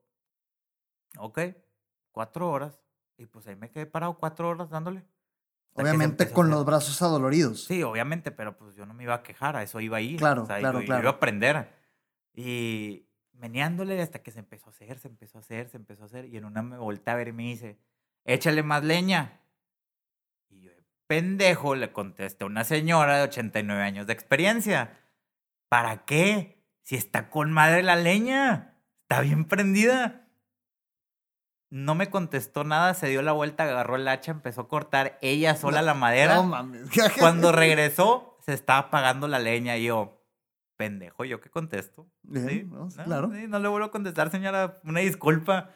ok, 1.19 1.41
cuatro 2.13 2.51
horas. 2.51 2.83
Y 3.19 3.27
pues 3.27 3.47
ahí 3.47 3.57
me 3.57 3.71
quedé 3.71 3.87
parado 3.87 4.19
cuatro 4.19 4.49
horas 4.49 4.71
dándole. 4.71 5.05
Obviamente 5.73 6.31
con 6.31 6.49
los 6.51 6.65
brazos 6.65 7.01
adoloridos. 7.03 7.65
Sí, 7.65 7.83
obviamente, 7.83 8.31
pero 8.31 8.57
pues 8.57 8.75
yo 8.75 8.87
no 8.87 8.95
me 8.95 9.05
iba 9.05 9.15
a 9.15 9.23
quejar, 9.23 9.57
a 9.57 9.63
eso 9.63 9.81
iba 9.81 9.99
a 9.99 10.01
ir. 10.01 10.19
Claro, 10.19 10.43
o 10.43 10.47
sea, 10.47 10.59
claro, 10.59 10.79
yo, 10.79 10.83
yo 10.83 10.87
claro. 10.87 11.03
iba 11.03 11.11
a 11.11 11.15
aprender. 11.15 11.69
Y 12.33 13.07
meneándole 13.33 14.01
hasta 14.01 14.23
que 14.23 14.31
se 14.31 14.39
empezó 14.39 14.67
a 14.67 14.71
hacer, 14.71 14.99
se 14.99 15.09
empezó 15.09 15.39
a 15.39 15.41
hacer, 15.41 15.69
se 15.69 15.77
empezó 15.77 16.05
a 16.05 16.07
hacer. 16.07 16.27
Y 16.27 16.37
en 16.37 16.45
una 16.45 16.63
me 16.63 16.79
volteé 16.79 17.13
a 17.13 17.17
ver 17.17 17.29
y 17.29 17.33
me 17.33 17.43
dice, 17.45 17.79
échale 18.25 18.63
más 18.63 18.85
leña. 18.85 19.41
Y 20.49 20.63
yo, 20.63 20.71
pendejo, 21.07 21.75
le 21.75 21.93
contesté 21.93 22.45
a 22.45 22.47
una 22.47 22.65
señora 22.65 23.19
de 23.19 23.25
89 23.25 23.83
años 23.83 24.07
de 24.07 24.13
experiencia. 24.15 24.99
¿Para 25.69 26.05
qué? 26.05 26.63
Si 26.83 26.95
está 26.95 27.29
con 27.29 27.53
madre 27.53 27.83
la 27.83 27.97
leña, 27.97 28.79
está 29.03 29.21
bien 29.21 29.45
prendida. 29.45 30.26
No 31.71 31.95
me 31.95 32.11
contestó 32.11 32.65
nada, 32.65 32.95
se 32.95 33.09
dio 33.09 33.23
la 33.23 33.33
vuelta, 33.33 33.65
agarró 33.65 33.97
el 33.97 34.07
hacha, 34.09 34.31
empezó 34.31 34.63
a 34.63 34.69
cortar 34.69 35.19
ella 35.23 35.57
sola 35.57 35.83
la 35.83 35.95
madera. 35.95 36.37
No 36.37 36.45
mames. 36.45 36.89
Cuando 37.19 37.53
regresó, 37.53 38.39
se 38.45 38.53
estaba 38.53 38.79
apagando 38.81 39.27
la 39.29 39.39
leña 39.39 39.77
y 39.77 39.85
yo, 39.85 40.23
pendejo, 40.77 41.25
¿yo 41.25 41.41
qué 41.41 41.51
contesto? 41.51 42.07
Bien, 42.23 42.49
Sí, 42.49 42.65
¿no? 42.65 42.91
Sí, 42.91 42.99
claro. 43.05 43.31
sí, 43.33 43.47
no 43.49 43.59
le 43.59 43.69
vuelvo 43.69 43.87
a 43.87 43.91
contestar, 43.91 44.31
señora, 44.31 44.79
una 44.85 45.01
disculpa. 45.01 45.71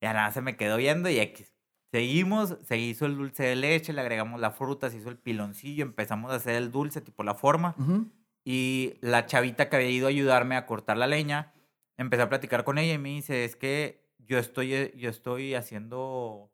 Ya 0.00 0.12
nada, 0.12 0.30
se 0.32 0.40
me 0.40 0.56
quedó 0.56 0.76
viendo 0.76 1.08
y 1.10 1.18
X. 1.18 1.52
Seguimos, 1.92 2.56
se 2.64 2.76
hizo 2.76 3.06
el 3.06 3.16
dulce 3.16 3.44
de 3.44 3.56
leche, 3.56 3.92
le 3.92 4.00
agregamos 4.00 4.40
la 4.40 4.50
fruta, 4.50 4.90
se 4.90 4.96
hizo 4.98 5.08
el 5.08 5.16
piloncillo, 5.16 5.84
empezamos 5.84 6.32
a 6.32 6.36
hacer 6.36 6.56
el 6.56 6.70
dulce, 6.72 7.00
tipo 7.00 7.22
la 7.22 7.34
forma. 7.34 7.74
Ujú. 7.78 8.10
Y 8.44 8.94
la 9.00 9.26
chavita 9.26 9.68
que 9.68 9.76
había 9.76 9.90
ido 9.90 10.06
a 10.06 10.10
ayudarme 10.10 10.56
a 10.56 10.66
cortar 10.66 10.96
la 10.96 11.06
leña, 11.06 11.52
empecé 11.96 12.22
a 12.22 12.28
platicar 12.28 12.64
con 12.64 12.78
ella 12.78 12.94
y 12.94 12.98
me 12.98 13.10
dice, 13.10 13.44
es 13.44 13.54
que 13.56 14.03
yo 14.26 14.38
estoy, 14.38 14.74
eh, 14.74 14.92
yo 14.96 15.10
estoy 15.10 15.54
haciendo 15.54 16.52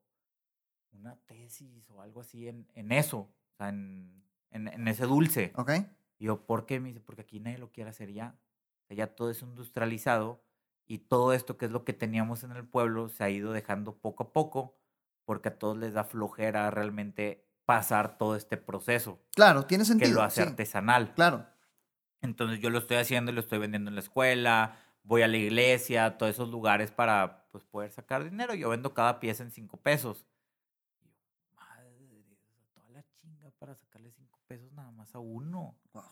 una 0.93 1.17
tesis 1.27 1.89
o 1.91 2.03
algo 2.03 2.21
así 2.21 2.49
en, 2.49 2.69
en 2.75 2.93
eso, 2.93 3.19
o 3.19 3.57
sea, 3.57 3.69
en, 3.69 4.25
en, 4.51 4.69
en 4.69 4.89
ese 4.89 5.07
dulce. 5.07 5.53
Ok. 5.57 5.71
Y 6.19 6.27
yo, 6.27 6.45
¿por 6.47 6.67
qué? 6.67 6.81
Me 6.81 6.89
dice, 6.89 7.01
porque 7.01 7.23
aquí 7.23 7.41
nadie 7.41 7.59
lo 7.59 7.71
quiere 7.73 7.91
hacer 7.91 8.13
ya. 8.13 8.39
O 8.85 8.87
sea, 8.89 8.97
ya 8.97 9.07
todo 9.15 9.31
es 9.31 9.41
industrializado 9.43 10.45
y 10.87 10.99
todo 10.99 11.33
esto 11.33 11.57
que 11.57 11.67
es 11.67 11.71
lo 11.73 11.85
que 11.85 11.93
teníamos 11.93 12.43
en 12.45 12.51
el 12.53 12.67
pueblo 12.67 13.09
se 13.09 13.25
ha 13.25 13.31
ido 13.31 13.53
dejando 13.53 13.97
poco 13.99 14.25
a 14.25 14.33
poco 14.33 14.77
porque 15.25 15.49
a 15.51 15.59
todos 15.59 15.77
les 15.79 15.93
da 15.95 16.05
flojera 16.05 16.71
realmente 16.71 17.47
pasar 17.65 18.19
todo 18.19 18.35
este 18.35 18.57
proceso 18.57 19.21
Claro, 19.35 19.65
tiene 19.67 19.83
que 19.83 19.89
sentido. 19.89 20.15
lo 20.17 20.23
hace 20.23 20.43
sí, 20.43 20.49
artesanal. 20.49 21.15
Claro. 21.15 21.47
Entonces 22.21 22.61
yo 22.61 22.69
lo 22.71 22.79
estoy 22.79 22.97
haciendo 22.99 23.31
y 23.31 23.35
lo 23.35 23.41
estoy 23.41 23.59
vendiendo 23.59 23.89
en 23.91 23.95
la 23.95 24.01
escuela, 24.01 24.77
voy 25.05 25.23
a 25.23 25.29
la 25.29 25.37
iglesia, 25.37 26.05
a 26.07 26.19
todos 26.19 26.33
esos 26.33 26.49
lugares 26.51 26.91
para 26.91 27.40
pues, 27.51 27.65
poder 27.65 27.91
sacar 27.91 28.25
dinero. 28.25 28.55
Yo 28.55 28.69
vendo 28.69 28.95
cada 28.95 29.21
pieza 29.21 29.43
en 29.43 29.51
cinco 29.51 29.77
pesos. 29.77 30.27
Y 31.01 31.09
yo, 31.09 31.17
madre 31.55 31.91
toda 32.73 32.89
la 32.91 33.05
chinga 33.21 33.51
para 33.59 33.75
sacarle 33.75 34.11
cinco 34.13 34.39
pesos 34.47 34.73
nada 34.73 34.91
más 34.91 35.15
a 35.15 35.19
uno. 35.19 35.77
Wow. 35.93 36.05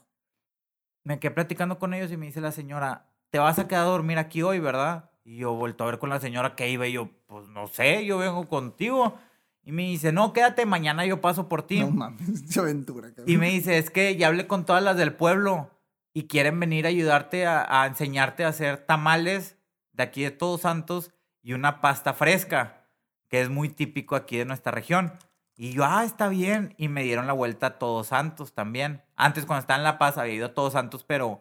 Me 1.04 1.18
quedé 1.18 1.30
platicando 1.30 1.78
con 1.78 1.95
ellos 1.95 2.11
y 2.12 2.16
me 2.16 2.26
dice 2.26 2.40
la 2.40 2.52
señora, 2.52 3.07
te 3.30 3.38
vas 3.38 3.59
a 3.59 3.68
quedar 3.68 3.83
a 3.83 3.90
dormir 3.90 4.18
aquí 4.18 4.42
hoy, 4.42 4.59
¿verdad? 4.59 5.11
Y 5.25 5.38
yo 5.38 5.54
vuelto 5.54 5.85
a 5.85 5.87
ver 5.87 5.99
con 5.99 6.11
la 6.11 6.21
señora 6.21 6.54
que 6.54 6.68
iba 6.71 6.87
y 6.87 6.92
yo, 6.92 7.11
pues 7.26 7.49
no 7.49 7.66
sé, 7.66 8.04
yo 8.04 8.18
vengo 8.18 8.49
contigo. 8.49 9.18
Y 9.62 9.73
me 9.73 9.83
dice, 9.83 10.12
no, 10.12 10.33
quédate, 10.33 10.64
mañana 10.64 11.04
yo 11.04 11.21
paso 11.21 11.49
por 11.49 11.62
ti. 11.62 11.80
No 11.80 11.90
mames, 11.90 12.57
aventura. 12.59 13.09
cabrón. 13.09 13.28
Y 13.28 13.37
me 13.37 13.50
dice, 13.50 13.76
es 13.78 13.90
que 13.90 14.16
ya 14.16 14.28
hablé 14.28 14.47
con 14.47 14.64
todas 14.64 14.83
las 14.83 14.97
del 14.97 15.14
pueblo 15.14 15.71
y 16.14 16.26
quieren 16.26 16.59
venir 16.59 16.87
a 16.87 16.88
ayudarte 16.88 17.47
a, 17.47 17.83
a 17.83 17.87
enseñarte 17.87 18.45
a 18.45 18.49
hacer 18.49 18.78
tamales 18.78 19.57
de 19.92 20.02
aquí 20.04 20.23
de 20.23 20.30
Todos 20.30 20.62
Santos 20.62 21.11
y 21.42 21.52
una 21.52 21.80
pasta 21.80 22.14
fresca, 22.14 22.85
que 23.28 23.40
es 23.40 23.49
muy 23.49 23.68
típico 23.68 24.16
aquí 24.16 24.37
de 24.38 24.45
nuestra 24.45 24.73
región. 24.73 25.12
Y 25.57 25.73
yo, 25.73 25.85
ah, 25.85 26.04
está 26.04 26.28
bien. 26.28 26.75
Y 26.78 26.88
me 26.88 27.02
dieron 27.02 27.26
la 27.26 27.33
vuelta 27.33 27.66
a 27.66 27.78
Todos 27.78 28.09
Santos 28.09 28.54
también. 28.54 29.02
Antes, 29.16 29.45
cuando 29.45 29.61
estaba 29.61 29.78
en 29.78 29.85
La 29.85 29.99
Paz, 29.99 30.16
había 30.16 30.35
ido 30.35 30.47
a 30.47 30.54
Todos 30.54 30.75
Santos, 30.75 31.04
pero 31.04 31.40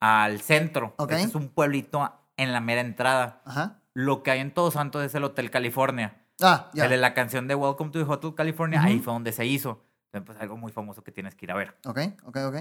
al 0.00 0.40
centro. 0.40 0.94
Ok. 0.96 1.12
Este 1.12 1.24
es 1.28 1.34
un 1.34 1.48
pueblito 1.48 2.10
en 2.36 2.52
la 2.52 2.60
mera 2.60 2.80
entrada. 2.80 3.42
Ajá. 3.44 3.80
Lo 3.94 4.22
que 4.22 4.30
hay 4.30 4.40
en 4.40 4.52
Todos 4.54 4.74
Santos 4.74 5.04
es 5.04 5.14
el 5.14 5.24
Hotel 5.24 5.50
California. 5.50 6.22
Ah, 6.40 6.70
ya. 6.72 6.84
El 6.84 6.90
de 6.90 6.96
la 6.96 7.14
canción 7.14 7.46
de 7.48 7.54
Welcome 7.54 7.90
to 7.90 7.98
the 8.04 8.10
Hotel 8.10 8.34
California, 8.34 8.82
ahí 8.82 8.96
Ujú. 8.96 9.04
fue 9.04 9.12
donde 9.12 9.32
se 9.32 9.44
hizo. 9.44 9.84
Entonces, 10.06 10.26
pues 10.26 10.40
algo 10.40 10.56
muy 10.56 10.72
famoso 10.72 11.02
que 11.02 11.12
tienes 11.12 11.34
que 11.34 11.44
ir 11.46 11.50
a 11.52 11.56
ver. 11.56 11.76
Ok, 11.84 11.98
ok, 12.24 12.36
ok. 12.46 12.56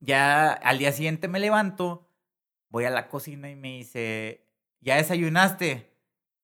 Ya 0.00 0.52
al 0.52 0.78
día 0.78 0.92
siguiente 0.92 1.28
me 1.28 1.38
levanto, 1.38 2.06
voy 2.68 2.84
a 2.84 2.90
la 2.90 3.08
cocina 3.08 3.48
y 3.48 3.56
me 3.56 3.68
dice, 3.68 4.46
¿ya 4.80 4.96
desayunaste? 4.96 5.89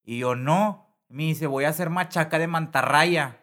Y 0.06 0.20
yo, 0.20 0.34
no. 0.34 0.86
Me 1.08 1.25
dice, 1.25 1.46
voy 1.46 1.64
a 1.64 1.68
hacer 1.68 1.90
machaca 1.90 2.38
de 2.38 2.46
mantarraya. 2.46 3.40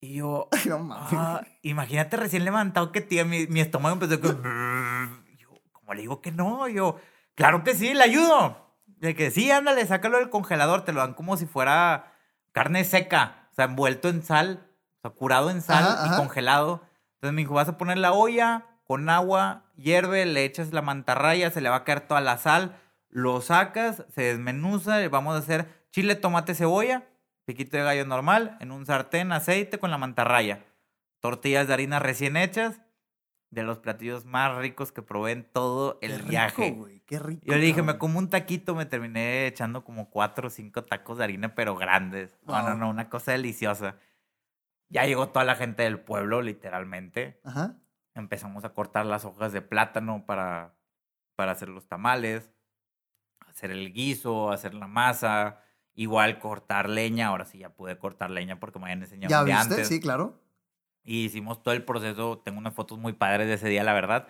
Y 0.00 0.14
yo, 0.14 0.48
No. 0.66 0.88
"Ah", 0.92 1.42
imagínate 1.62 2.16
recién 2.16 2.44
levantado 2.44 2.90
que 2.90 3.00
tía, 3.02 3.24
mi, 3.24 3.46
mi 3.46 3.60
estómago 3.60 3.92
empezó 3.94 4.20
con... 4.20 4.42
Yo, 5.38 5.48
¿cómo 5.72 5.94
le 5.94 6.00
digo 6.00 6.20
que 6.20 6.32
no? 6.32 6.66
Yo, 6.68 6.96
claro 7.34 7.62
que 7.62 7.74
sí, 7.74 7.94
le 7.94 8.02
ayudo. 8.02 8.74
De 8.86 9.14
que 9.14 9.30
sí, 9.30 9.50
ándale, 9.50 9.86
sácalo 9.86 10.18
del 10.18 10.30
congelador, 10.30 10.84
te 10.84 10.92
lo 10.92 11.00
dan 11.00 11.14
como 11.14 11.36
si 11.36 11.46
fuera 11.46 12.12
carne 12.52 12.84
seca, 12.84 13.46
o 13.52 13.54
sea, 13.54 13.66
envuelto 13.66 14.08
en 14.08 14.22
sal, 14.22 14.66
o 14.98 15.00
sea, 15.02 15.10
curado 15.10 15.50
en 15.50 15.62
sal 15.62 15.84
Ajá, 15.84 16.02
y 16.04 16.08
ajá. 16.08 16.16
congelado. 16.16 16.82
Entonces 17.14 17.34
me 17.34 17.42
dijo, 17.42 17.54
vas 17.54 17.68
a 17.68 17.78
poner 17.78 17.96
la 17.98 18.12
olla 18.12 18.66
con 18.84 19.08
agua, 19.08 19.64
hierve, 19.76 20.26
le 20.26 20.44
echas 20.44 20.72
la 20.72 20.82
mantarraya, 20.82 21.50
se 21.50 21.60
le 21.60 21.68
va 21.70 21.76
a 21.76 21.84
caer 21.84 22.00
toda 22.00 22.20
la 22.20 22.36
sal, 22.38 22.76
lo 23.08 23.40
sacas, 23.40 24.04
se 24.14 24.22
desmenuza, 24.22 25.02
y 25.02 25.08
vamos 25.08 25.34
a 25.34 25.38
hacer 25.38 25.79
chile, 25.90 26.14
tomate, 26.14 26.54
cebolla, 26.54 27.08
piquito 27.44 27.76
de 27.76 27.82
gallo 27.82 28.06
normal, 28.06 28.56
en 28.60 28.70
un 28.70 28.86
sartén, 28.86 29.32
aceite 29.32 29.78
con 29.78 29.90
la 29.90 29.98
mantarraya, 29.98 30.64
tortillas 31.20 31.66
de 31.66 31.74
harina 31.74 31.98
recién 31.98 32.36
hechas, 32.36 32.80
de 33.50 33.64
los 33.64 33.78
platillos 33.78 34.24
más 34.24 34.56
ricos 34.56 34.92
que 34.92 35.02
probé 35.02 35.32
en 35.32 35.44
todo 35.44 35.98
el 36.02 36.12
Qué 36.12 36.18
rico, 36.18 36.28
viaje. 36.28 37.02
Qué 37.06 37.18
rico. 37.18 37.42
Yo 37.44 37.54
le 37.54 37.60
dije, 37.60 37.82
me 37.82 37.98
como 37.98 38.18
un 38.18 38.30
taquito, 38.30 38.76
me 38.76 38.86
terminé 38.86 39.48
echando 39.48 39.84
como 39.84 40.08
cuatro 40.08 40.46
o 40.46 40.50
cinco 40.50 40.84
tacos 40.84 41.18
de 41.18 41.24
harina, 41.24 41.54
pero 41.54 41.74
grandes. 41.74 42.38
No, 42.46 42.62
no, 42.62 42.76
no, 42.76 42.88
una 42.88 43.08
cosa 43.08 43.32
deliciosa. 43.32 43.96
Ya 44.88 45.04
llegó 45.04 45.28
toda 45.30 45.44
la 45.44 45.56
gente 45.56 45.82
del 45.82 45.98
pueblo, 45.98 46.42
literalmente. 46.42 47.40
Ajá. 47.44 47.76
Empezamos 48.14 48.64
a 48.64 48.72
cortar 48.72 49.06
las 49.06 49.24
hojas 49.24 49.52
de 49.52 49.62
plátano 49.62 50.24
para, 50.26 50.76
para 51.34 51.52
hacer 51.52 51.68
los 51.68 51.88
tamales, 51.88 52.52
hacer 53.40 53.72
el 53.72 53.92
guiso, 53.92 54.52
hacer 54.52 54.74
la 54.74 54.86
masa, 54.86 55.60
igual 56.02 56.38
cortar 56.38 56.88
leña. 56.88 57.28
Ahora 57.28 57.44
sí 57.44 57.58
ya 57.58 57.70
pude 57.70 57.98
cortar 57.98 58.30
leña 58.30 58.58
porque 58.60 58.78
me 58.78 58.86
habían 58.86 59.02
enseñado 59.02 59.30
¿Ya 59.30 59.44
día 59.44 59.56
viste? 59.58 59.74
antes. 59.74 59.88
Sí, 59.88 60.00
claro. 60.00 60.40
Y 61.02 61.24
hicimos 61.24 61.62
todo 61.62 61.74
el 61.74 61.84
proceso. 61.84 62.38
Tengo 62.38 62.58
unas 62.58 62.74
fotos 62.74 62.98
muy 62.98 63.12
padres 63.12 63.48
de 63.48 63.54
ese 63.54 63.68
día, 63.68 63.84
la 63.84 63.92
verdad. 63.92 64.26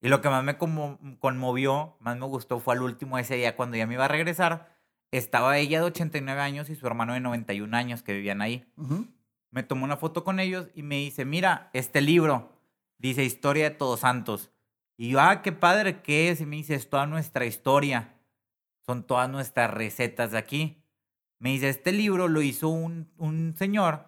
Y 0.00 0.08
lo 0.08 0.20
que 0.20 0.28
más 0.28 0.44
me 0.44 0.56
como- 0.58 0.98
conmovió, 1.18 1.96
más 2.00 2.16
me 2.16 2.26
gustó, 2.26 2.60
fue 2.60 2.74
al 2.74 2.82
último 2.82 3.18
ese 3.18 3.34
día, 3.36 3.56
cuando 3.56 3.76
ya 3.76 3.86
me 3.86 3.94
iba 3.94 4.04
a 4.04 4.08
regresar. 4.08 4.76
Estaba 5.10 5.56
ella 5.58 5.80
de 5.80 5.86
89 5.86 6.40
años 6.40 6.68
y 6.70 6.76
su 6.76 6.86
hermano 6.86 7.14
de 7.14 7.20
91 7.20 7.74
años 7.74 8.02
que 8.02 8.12
vivían 8.12 8.42
ahí. 8.42 8.70
Ujú. 8.76 9.06
Me 9.50 9.62
tomó 9.62 9.84
una 9.84 9.96
foto 9.96 10.22
con 10.22 10.38
ellos 10.38 10.68
y 10.74 10.82
me 10.82 10.96
dice, 10.96 11.24
mira, 11.24 11.70
este 11.72 12.00
libro 12.02 12.52
dice 12.98 13.24
Historia 13.24 13.70
de 13.70 13.76
Todos 13.76 14.00
Santos. 14.00 14.50
Y 14.98 15.08
yo, 15.10 15.20
ah, 15.20 15.40
qué 15.42 15.52
padre, 15.52 16.02
¿qué 16.02 16.28
es? 16.30 16.40
Y 16.42 16.46
me 16.46 16.56
dice, 16.56 16.74
es 16.74 16.90
toda 16.90 17.06
nuestra 17.06 17.46
historia. 17.46 18.14
Son 18.84 19.02
todas 19.04 19.28
nuestras 19.30 19.70
recetas 19.72 20.30
de 20.32 20.38
aquí. 20.38 20.77
Me 21.38 21.50
dice, 21.50 21.68
este 21.68 21.92
libro 21.92 22.28
lo 22.28 22.42
hizo 22.42 22.68
un, 22.68 23.12
un 23.16 23.54
señor 23.56 24.06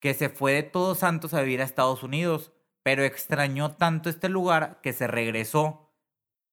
que 0.00 0.14
se 0.14 0.28
fue 0.28 0.52
de 0.52 0.62
Todos 0.64 0.98
Santos 0.98 1.32
a 1.32 1.42
vivir 1.42 1.60
a 1.60 1.64
Estados 1.64 2.02
Unidos, 2.02 2.52
pero 2.82 3.04
extrañó 3.04 3.76
tanto 3.76 4.10
este 4.10 4.28
lugar 4.28 4.80
que 4.82 4.92
se 4.92 5.06
regresó 5.06 5.92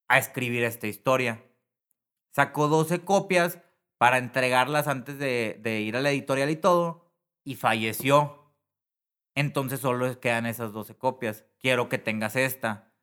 a 0.08 0.20
escribir 0.20 0.64
esta 0.64 0.88
historia. 0.88 1.44
Sacó 2.32 2.68
12 2.68 3.04
copias 3.04 3.60
para 3.98 4.20
entregarlas 4.20 4.88
antes 4.88 5.18
de, 5.18 5.60
de 5.62 5.82
ir 5.82 5.98
a 5.98 6.02
la 6.02 6.12
editorial 6.12 6.50
y 6.52 6.56
todo, 6.56 7.12
y 7.44 7.56
falleció. 7.56 8.54
Entonces 9.36 9.80
solo 9.80 10.20
quedan 10.20 10.46
esas 10.46 10.72
12 10.72 10.96
copias. 10.98 11.46
Quiero 11.60 11.90
que 11.90 11.98
tengas 11.98 12.36
esta. 12.36 12.94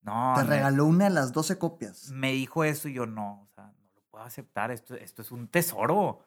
No, 0.00 0.34
Te 0.36 0.42
regaló 0.44 0.86
una 0.86 1.04
de 1.04 1.10
las 1.10 1.32
12 1.32 1.58
copias. 1.58 2.10
me 2.10 2.32
dijo 2.32 2.64
eso 2.64 2.88
y 2.88 2.94
yo 2.94 3.06
no, 3.06 3.42
o 3.42 3.48
sea, 3.54 3.66
no 3.66 3.90
lo 3.94 4.02
puedo 4.10 4.24
aceptar. 4.24 4.72
Esto, 4.72 4.96
esto 4.96 5.22
es 5.22 5.30
un 5.30 5.46
tesoro. 5.46 6.24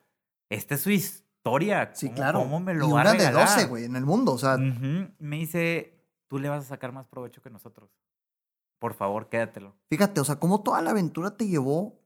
Esta 0.50 0.76
es 0.76 0.82
su 0.82 0.92
historia. 0.92 1.92
Sí, 1.94 2.08
¿Cómo- 2.08 2.16
claro. 2.16 2.40
¿Cómo 2.40 2.60
me 2.60 2.74
lo 2.74 2.88
y 2.88 2.92
va 2.92 3.00
a 3.00 3.02
una 3.04 3.12
de 3.14 3.18
regalar? 3.20 3.48
12, 3.48 3.68
güey, 3.68 3.86
en 3.86 3.96
el 3.96 4.06
mundo. 4.06 4.34
O 4.34 4.38
sea. 4.38 4.58
Me 4.58 5.38
dice, 5.38 6.00
tú 6.28 6.40
le 6.40 6.50
vas 6.50 6.66
a 6.66 6.68
sacar 6.68 6.92
más 6.92 7.08
provecho 7.08 7.42
que 7.42 7.50
nosotros. 7.50 7.90
Por 8.80 8.94
favor, 8.94 9.30
quédatelo. 9.30 9.76
fíjate, 9.90 10.20
o 10.20 10.26
sea, 10.26 10.36
cómo 10.36 10.62
toda 10.62 10.82
la 10.82 10.92
aventura 10.92 11.36
te 11.38 11.48
llevó 11.48 12.02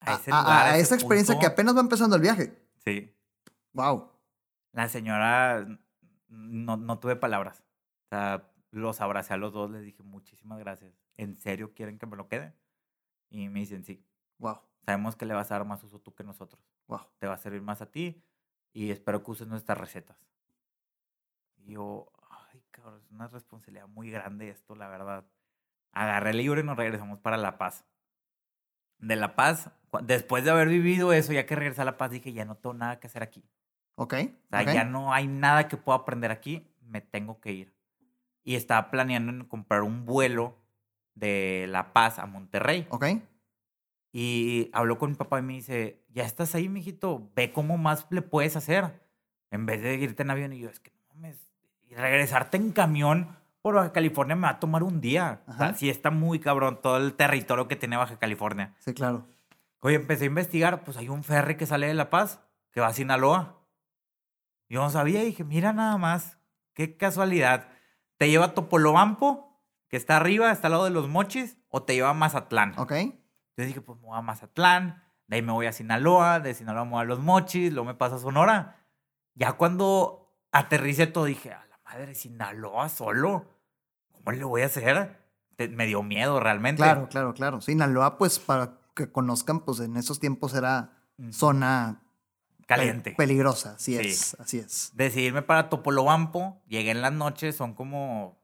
A, 0.00 0.14
ese 0.14 0.30
esa 0.80 0.94
experiencia 0.94 1.38
que 1.38 1.46
apenas 1.46 1.74
va 1.74 1.80
empezando 1.80 2.16
el 2.16 2.22
viaje. 2.22 2.56
Sí. 2.84 3.12
Wow. 3.72 4.10
La 4.72 4.88
señora, 4.88 5.66
no, 6.28 6.76
no 6.76 6.98
tuve 6.98 7.16
palabras. 7.16 7.64
O 8.04 8.08
sea, 8.10 8.50
los 8.70 9.00
abracé 9.00 9.34
a 9.34 9.36
los 9.36 9.52
dos, 9.52 9.70
les 9.70 9.82
dije 9.82 10.02
muchísimas 10.02 10.58
gracias. 10.58 10.92
¿En 11.16 11.36
serio 11.36 11.72
quieren 11.74 11.98
que 11.98 12.06
me 12.06 12.16
lo 12.16 12.28
quede? 12.28 12.54
Y 13.30 13.48
me 13.48 13.60
dicen, 13.60 13.84
sí. 13.84 14.04
Wow. 14.38 14.60
Sabemos 14.84 15.16
que 15.16 15.26
le 15.26 15.34
vas 15.34 15.50
a 15.50 15.54
dar 15.54 15.66
más 15.66 15.82
uso 15.84 16.00
tú 16.00 16.14
que 16.14 16.24
nosotros. 16.24 16.62
Wow. 16.88 17.00
Te 17.18 17.26
va 17.26 17.34
a 17.34 17.38
servir 17.38 17.62
más 17.62 17.82
a 17.82 17.90
ti 17.90 18.22
y 18.72 18.90
espero 18.90 19.22
que 19.22 19.30
uses 19.30 19.48
nuestras 19.48 19.78
recetas. 19.78 20.16
Y 21.58 21.72
yo, 21.72 22.10
ay, 22.30 22.62
cabrón, 22.70 23.00
es 23.04 23.10
una 23.10 23.28
responsabilidad 23.28 23.88
muy 23.88 24.10
grande 24.10 24.48
esto, 24.48 24.74
la 24.74 24.88
verdad. 24.88 25.26
Agarré 25.92 26.30
el 26.30 26.38
libro 26.38 26.60
y 26.60 26.64
nos 26.64 26.76
regresamos 26.76 27.18
para 27.18 27.36
La 27.36 27.58
Paz. 27.58 27.84
De 28.98 29.16
La 29.16 29.34
Paz, 29.34 29.70
después 30.02 30.44
de 30.44 30.50
haber 30.50 30.68
vivido 30.68 31.12
eso, 31.12 31.32
ya 31.32 31.46
que 31.46 31.56
regresé 31.56 31.82
a 31.82 31.86
La 31.86 31.96
Paz, 31.96 32.10
dije, 32.10 32.32
ya 32.32 32.44
no 32.44 32.56
tengo 32.56 32.74
nada 32.74 33.00
que 33.00 33.06
hacer 33.06 33.22
aquí. 33.22 33.44
Ok. 33.96 34.14
O 34.14 34.48
sea, 34.50 34.62
ok. 34.62 34.72
ya 34.72 34.84
no 34.84 35.12
hay 35.12 35.26
nada 35.26 35.68
que 35.68 35.76
pueda 35.76 35.98
aprender 35.98 36.30
aquí, 36.30 36.66
me 36.80 37.00
tengo 37.00 37.40
que 37.40 37.52
ir. 37.52 37.74
Y 38.42 38.54
estaba 38.54 38.90
planeando 38.90 39.32
en 39.32 39.44
comprar 39.44 39.82
un 39.82 40.06
vuelo 40.06 40.56
de 41.14 41.66
La 41.68 41.92
Paz 41.92 42.18
a 42.18 42.26
Monterrey. 42.26 42.86
Ok. 42.90 43.06
Y 44.12 44.70
habló 44.72 44.98
con 44.98 45.10
mi 45.10 45.16
papá 45.16 45.38
y 45.38 45.42
me 45.42 45.52
dice, 45.54 46.02
ya 46.08 46.24
estás 46.24 46.54
ahí, 46.54 46.68
mijito, 46.68 47.30
ve 47.36 47.52
cómo 47.52 47.78
más 47.78 48.06
le 48.10 48.22
puedes 48.22 48.56
hacer. 48.56 49.00
En 49.50 49.66
vez 49.66 49.82
de 49.82 49.94
irte 49.94 50.22
en 50.22 50.30
avión. 50.30 50.52
Y 50.52 50.60
yo, 50.60 50.68
es 50.68 50.80
que 50.80 50.90
no 50.90 51.14
mames. 51.14 51.38
Y 51.88 51.94
regresarte 51.94 52.56
en 52.56 52.72
camión 52.72 53.36
por 53.62 53.74
Baja 53.74 53.92
California 53.92 54.36
me 54.36 54.42
va 54.42 54.50
a 54.50 54.60
tomar 54.60 54.82
un 54.82 55.00
día. 55.00 55.42
O 55.46 55.52
sea, 55.52 55.74
sí 55.74 55.90
está 55.90 56.10
muy 56.10 56.40
cabrón 56.40 56.80
todo 56.82 56.96
el 56.96 57.14
territorio 57.14 57.68
que 57.68 57.76
tiene 57.76 57.96
Baja 57.96 58.18
California. 58.18 58.74
Sí, 58.78 58.94
claro. 58.94 59.26
Oye, 59.80 59.96
empecé 59.96 60.24
a 60.24 60.26
investigar, 60.26 60.84
pues 60.84 60.96
hay 60.96 61.08
un 61.08 61.24
ferry 61.24 61.56
que 61.56 61.66
sale 61.66 61.86
de 61.86 61.94
La 61.94 62.10
Paz, 62.10 62.40
que 62.70 62.80
va 62.80 62.88
a 62.88 62.92
Sinaloa. 62.92 63.60
Yo 64.68 64.80
no 64.80 64.90
sabía 64.90 65.22
y 65.22 65.26
dije, 65.26 65.44
mira 65.44 65.72
nada 65.72 65.96
más, 65.98 66.38
qué 66.74 66.96
casualidad. 66.96 67.68
¿Te 68.16 68.28
lleva 68.28 68.46
a 68.46 68.54
Topolobampo, 68.54 69.60
que 69.88 69.96
está 69.96 70.16
arriba, 70.16 70.52
está 70.52 70.68
al 70.68 70.72
lado 70.72 70.84
de 70.84 70.90
los 70.90 71.08
mochis, 71.08 71.56
o 71.68 71.82
te 71.82 71.94
lleva 71.94 72.10
a 72.10 72.14
Mazatlán? 72.14 72.74
Ok. 72.78 72.92
Entonces 73.60 73.74
dije, 73.76 73.80
pues 73.84 74.00
me 74.00 74.06
voy 74.06 74.16
a 74.18 74.22
Mazatlán, 74.22 75.02
de 75.26 75.36
ahí 75.36 75.42
me 75.42 75.52
voy 75.52 75.66
a 75.66 75.72
Sinaloa, 75.72 76.40
de 76.40 76.54
Sinaloa 76.54 76.84
me 76.86 76.92
voy 76.92 77.00
a 77.02 77.04
los 77.04 77.18
mochis, 77.20 77.70
luego 77.72 77.84
me 77.86 77.94
paso 77.94 78.14
a 78.16 78.18
Sonora. 78.18 78.86
Ya 79.34 79.52
cuando 79.52 80.34
aterricé 80.50 81.06
todo 81.06 81.26
dije, 81.26 81.52
a 81.52 81.66
la 81.66 81.78
madre, 81.84 82.14
Sinaloa 82.14 82.88
solo, 82.88 83.44
¿cómo 84.12 84.32
le 84.32 84.42
voy 84.44 84.62
a 84.62 84.66
hacer? 84.66 85.18
Te- 85.56 85.68
me 85.68 85.84
dio 85.86 86.02
miedo 86.02 86.40
realmente. 86.40 86.82
Claro, 86.82 87.06
claro, 87.08 87.34
claro. 87.34 87.60
Sinaloa, 87.60 88.16
pues 88.16 88.38
para 88.38 88.78
que 88.94 89.12
conozcan, 89.12 89.60
pues 89.60 89.80
en 89.80 89.98
esos 89.98 90.20
tiempos 90.20 90.54
era 90.54 90.92
zona 91.30 92.00
pe- 92.56 92.64
Caliente. 92.66 93.14
peligrosa, 93.14 93.74
así 93.74 93.98
Sí. 93.98 94.08
es, 94.08 94.36
así 94.40 94.58
es. 94.58 94.90
Decidirme 94.94 95.42
para 95.42 95.68
Topolobampo, 95.68 96.62
llegué 96.66 96.92
en 96.92 97.02
las 97.02 97.12
noches, 97.12 97.56
son 97.56 97.74
como 97.74 98.40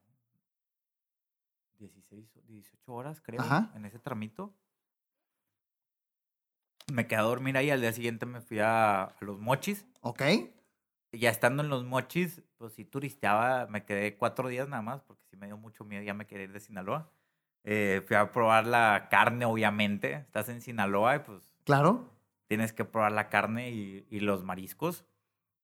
16, 1.78 2.37
o 2.37 2.40
18 2.46 2.92
horas, 2.92 3.20
creo, 3.23 3.40
Ajá. 3.40 3.70
en 3.75 3.87
ese 3.87 3.99
tramito. 3.99 4.52
Me 6.92 7.08
quedé 7.08 7.18
a 7.18 7.22
dormir 7.22 7.56
ahí, 7.56 7.70
al 7.70 7.80
día 7.80 7.92
siguiente 7.92 8.26
me 8.26 8.40
fui 8.40 8.60
a, 8.60 9.02
a 9.04 9.16
los 9.20 9.40
mochis. 9.40 9.84
Ok. 10.02 10.22
Ya 11.12 11.30
estando 11.30 11.62
en 11.64 11.68
los 11.68 11.84
mochis, 11.84 12.42
pues 12.58 12.74
sí 12.74 12.84
turisteaba, 12.84 13.66
me 13.66 13.84
quedé 13.84 14.16
cuatro 14.16 14.48
días 14.48 14.68
nada 14.68 14.82
más, 14.82 15.02
porque 15.02 15.24
sí 15.28 15.36
me 15.36 15.46
dio 15.46 15.56
mucho 15.56 15.84
miedo, 15.84 16.02
ya 16.04 16.14
me 16.14 16.26
quería 16.26 16.44
ir 16.44 16.52
de 16.52 16.60
Sinaloa. 16.60 17.10
Eh, 17.64 18.02
fui 18.06 18.14
a 18.14 18.30
probar 18.30 18.66
la 18.66 19.08
carne, 19.10 19.44
obviamente. 19.46 20.12
Estás 20.14 20.48
en 20.48 20.60
Sinaloa 20.60 21.16
y 21.16 21.18
pues 21.20 21.56
Claro. 21.64 22.08
tienes 22.46 22.72
que 22.72 22.84
probar 22.84 23.10
la 23.12 23.28
carne 23.28 23.70
y, 23.70 24.06
y 24.08 24.20
los 24.20 24.44
mariscos. 24.44 25.04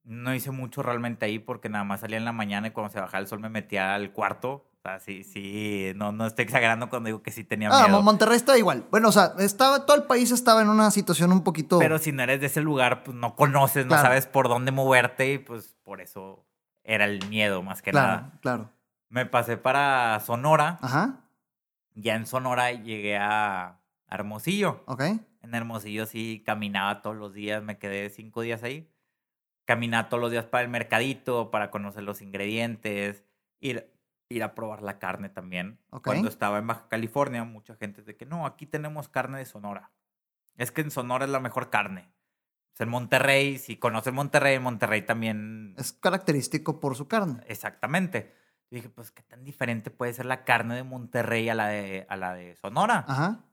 No 0.03 0.35
hice 0.35 0.51
mucho 0.51 0.83
realmente 0.83 1.27
ahí 1.27 1.39
porque 1.39 1.69
nada 1.69 1.85
más 1.85 2.01
salía 2.01 2.17
en 2.17 2.25
la 2.25 2.33
mañana 2.33 2.67
y 2.67 2.71
cuando 2.73 2.93
se 2.93 2.99
bajaba 3.01 3.21
el 3.21 3.29
sol 3.29 3.39
me 3.39 3.49
metía 3.49 3.95
al 3.95 4.13
cuarto. 4.13 4.69
O 4.85 4.89
sea, 4.89 4.99
sí, 4.99 5.23
sí, 5.23 5.93
no, 5.95 6.11
no 6.11 6.27
estoy 6.27 6.45
exagerando 6.45 6.89
cuando 6.89 7.07
digo 7.07 7.23
que 7.23 7.31
sí 7.31 7.45
tenía 7.45 7.69
Ah, 7.71 7.83
miedo. 7.85 7.91
Mon- 7.91 8.05
Monterrey 8.05 8.35
está 8.37 8.59
igual. 8.59 8.85
Bueno, 8.91 9.11
o 9.11 9.13
sea, 9.13 9.35
estaba, 9.39 9.87
todo 9.87 9.97
el 9.97 10.03
país 10.05 10.33
estaba 10.33 10.61
en 10.61 10.69
una 10.69 10.91
situación 10.91 11.31
un 11.31 11.45
poquito. 11.45 11.79
Pero 11.79 11.99
si 12.01 12.11
no 12.11 12.25
eres 12.25 12.41
de 12.41 12.47
ese 12.47 12.63
lugar, 12.63 13.05
pues 13.05 13.17
no 13.17 13.37
conoces, 13.37 13.85
no 13.87 13.91
Claro. 13.91 14.03
sabes 14.03 14.27
por 14.27 14.49
dónde 14.49 14.73
moverte 14.73 15.35
y 15.35 15.39
pues 15.39 15.77
por 15.85 16.01
eso 16.01 16.45
era 16.83 17.05
el 17.05 17.25
miedo 17.29 17.63
más 17.63 17.81
que 17.81 17.93
claro, 17.93 18.09
nada. 18.09 18.33
claro. 18.41 18.71
Me 19.09 19.25
pasé 19.25 19.57
para 19.57 20.19
Sonora. 20.19 20.79
Ajá. 20.83 21.21
Ya 21.95 22.17
en 22.17 22.27
Sonora 22.27 22.73
llegué 22.73 23.17
a 23.19 23.79
Hermosillo. 24.11 24.83
Ok. 24.87 25.03
En 25.43 25.55
Hermosillo 25.55 26.07
sí 26.07 26.43
caminaba 26.45 27.03
todos 27.03 27.15
los 27.15 27.33
días, 27.33 27.63
me 27.63 27.79
quedé 27.79 28.11
cinco 28.11 28.41
días 28.41 28.65
ahí. 28.65 28.91
Caminaba 29.65 30.09
todos 30.09 30.21
los 30.21 30.33
días 30.33 30.45
para 30.47 30.65
el 30.65 30.71
mercadito, 30.71 31.53
para 31.53 31.71
conocer 31.71 32.03
los 32.03 32.21
ingredientes, 32.21 33.23
ir, 33.61 33.92
ir 34.33 34.43
a 34.43 34.55
probar 34.55 34.83
la 34.83 34.99
carne 34.99 35.29
también. 35.29 35.79
Ok. 35.91 36.05
Cuando 36.07 36.29
estaba 36.29 36.59
en 36.59 36.67
Baja 36.67 36.89
California, 36.89 37.45
mucha 37.45 37.75
gente 37.77 38.03
de 38.03 38.17
que 38.17 38.27
no, 38.27 38.47
aquí 38.47 38.67
tenemos 38.67 39.09
carne 39.09 39.39
de 39.39 39.45
Sonora. 39.45 39.93
Es 40.57 40.73
que 40.73 40.81
en 40.81 40.91
Sonora 40.91 41.25
es 41.25 41.31
la 41.31 41.41
mejor 41.41 41.71
carne. 41.71 42.13
Pues 42.73 42.81
en 42.81 42.89
Monterrey, 42.89 43.59
si 43.59 43.77
conoces 43.77 44.13
Monterrey, 44.13 44.59
Monterrey 44.59 45.03
también. 45.03 45.75
Es 45.79 45.93
característico 45.93 46.81
por 46.81 46.97
su 46.97 47.07
carne. 47.09 47.43
Exactamente. 47.47 48.33
Yo 48.71 48.77
dije, 48.77 48.89
pues, 48.89 49.11
¿qué 49.11 49.23
tan 49.23 49.45
diferente 49.45 49.91
puede 49.91 50.15
ser 50.15 50.25
la 50.25 50.45
carne 50.45 50.75
de 50.75 50.83
Monterrey 50.83 51.49
a 51.51 51.55
la 51.55 51.69
de, 51.69 52.07
a 52.09 52.17
la 52.17 52.35
de 52.35 52.57
Sonora? 52.57 53.05
Ajá. 53.07 53.45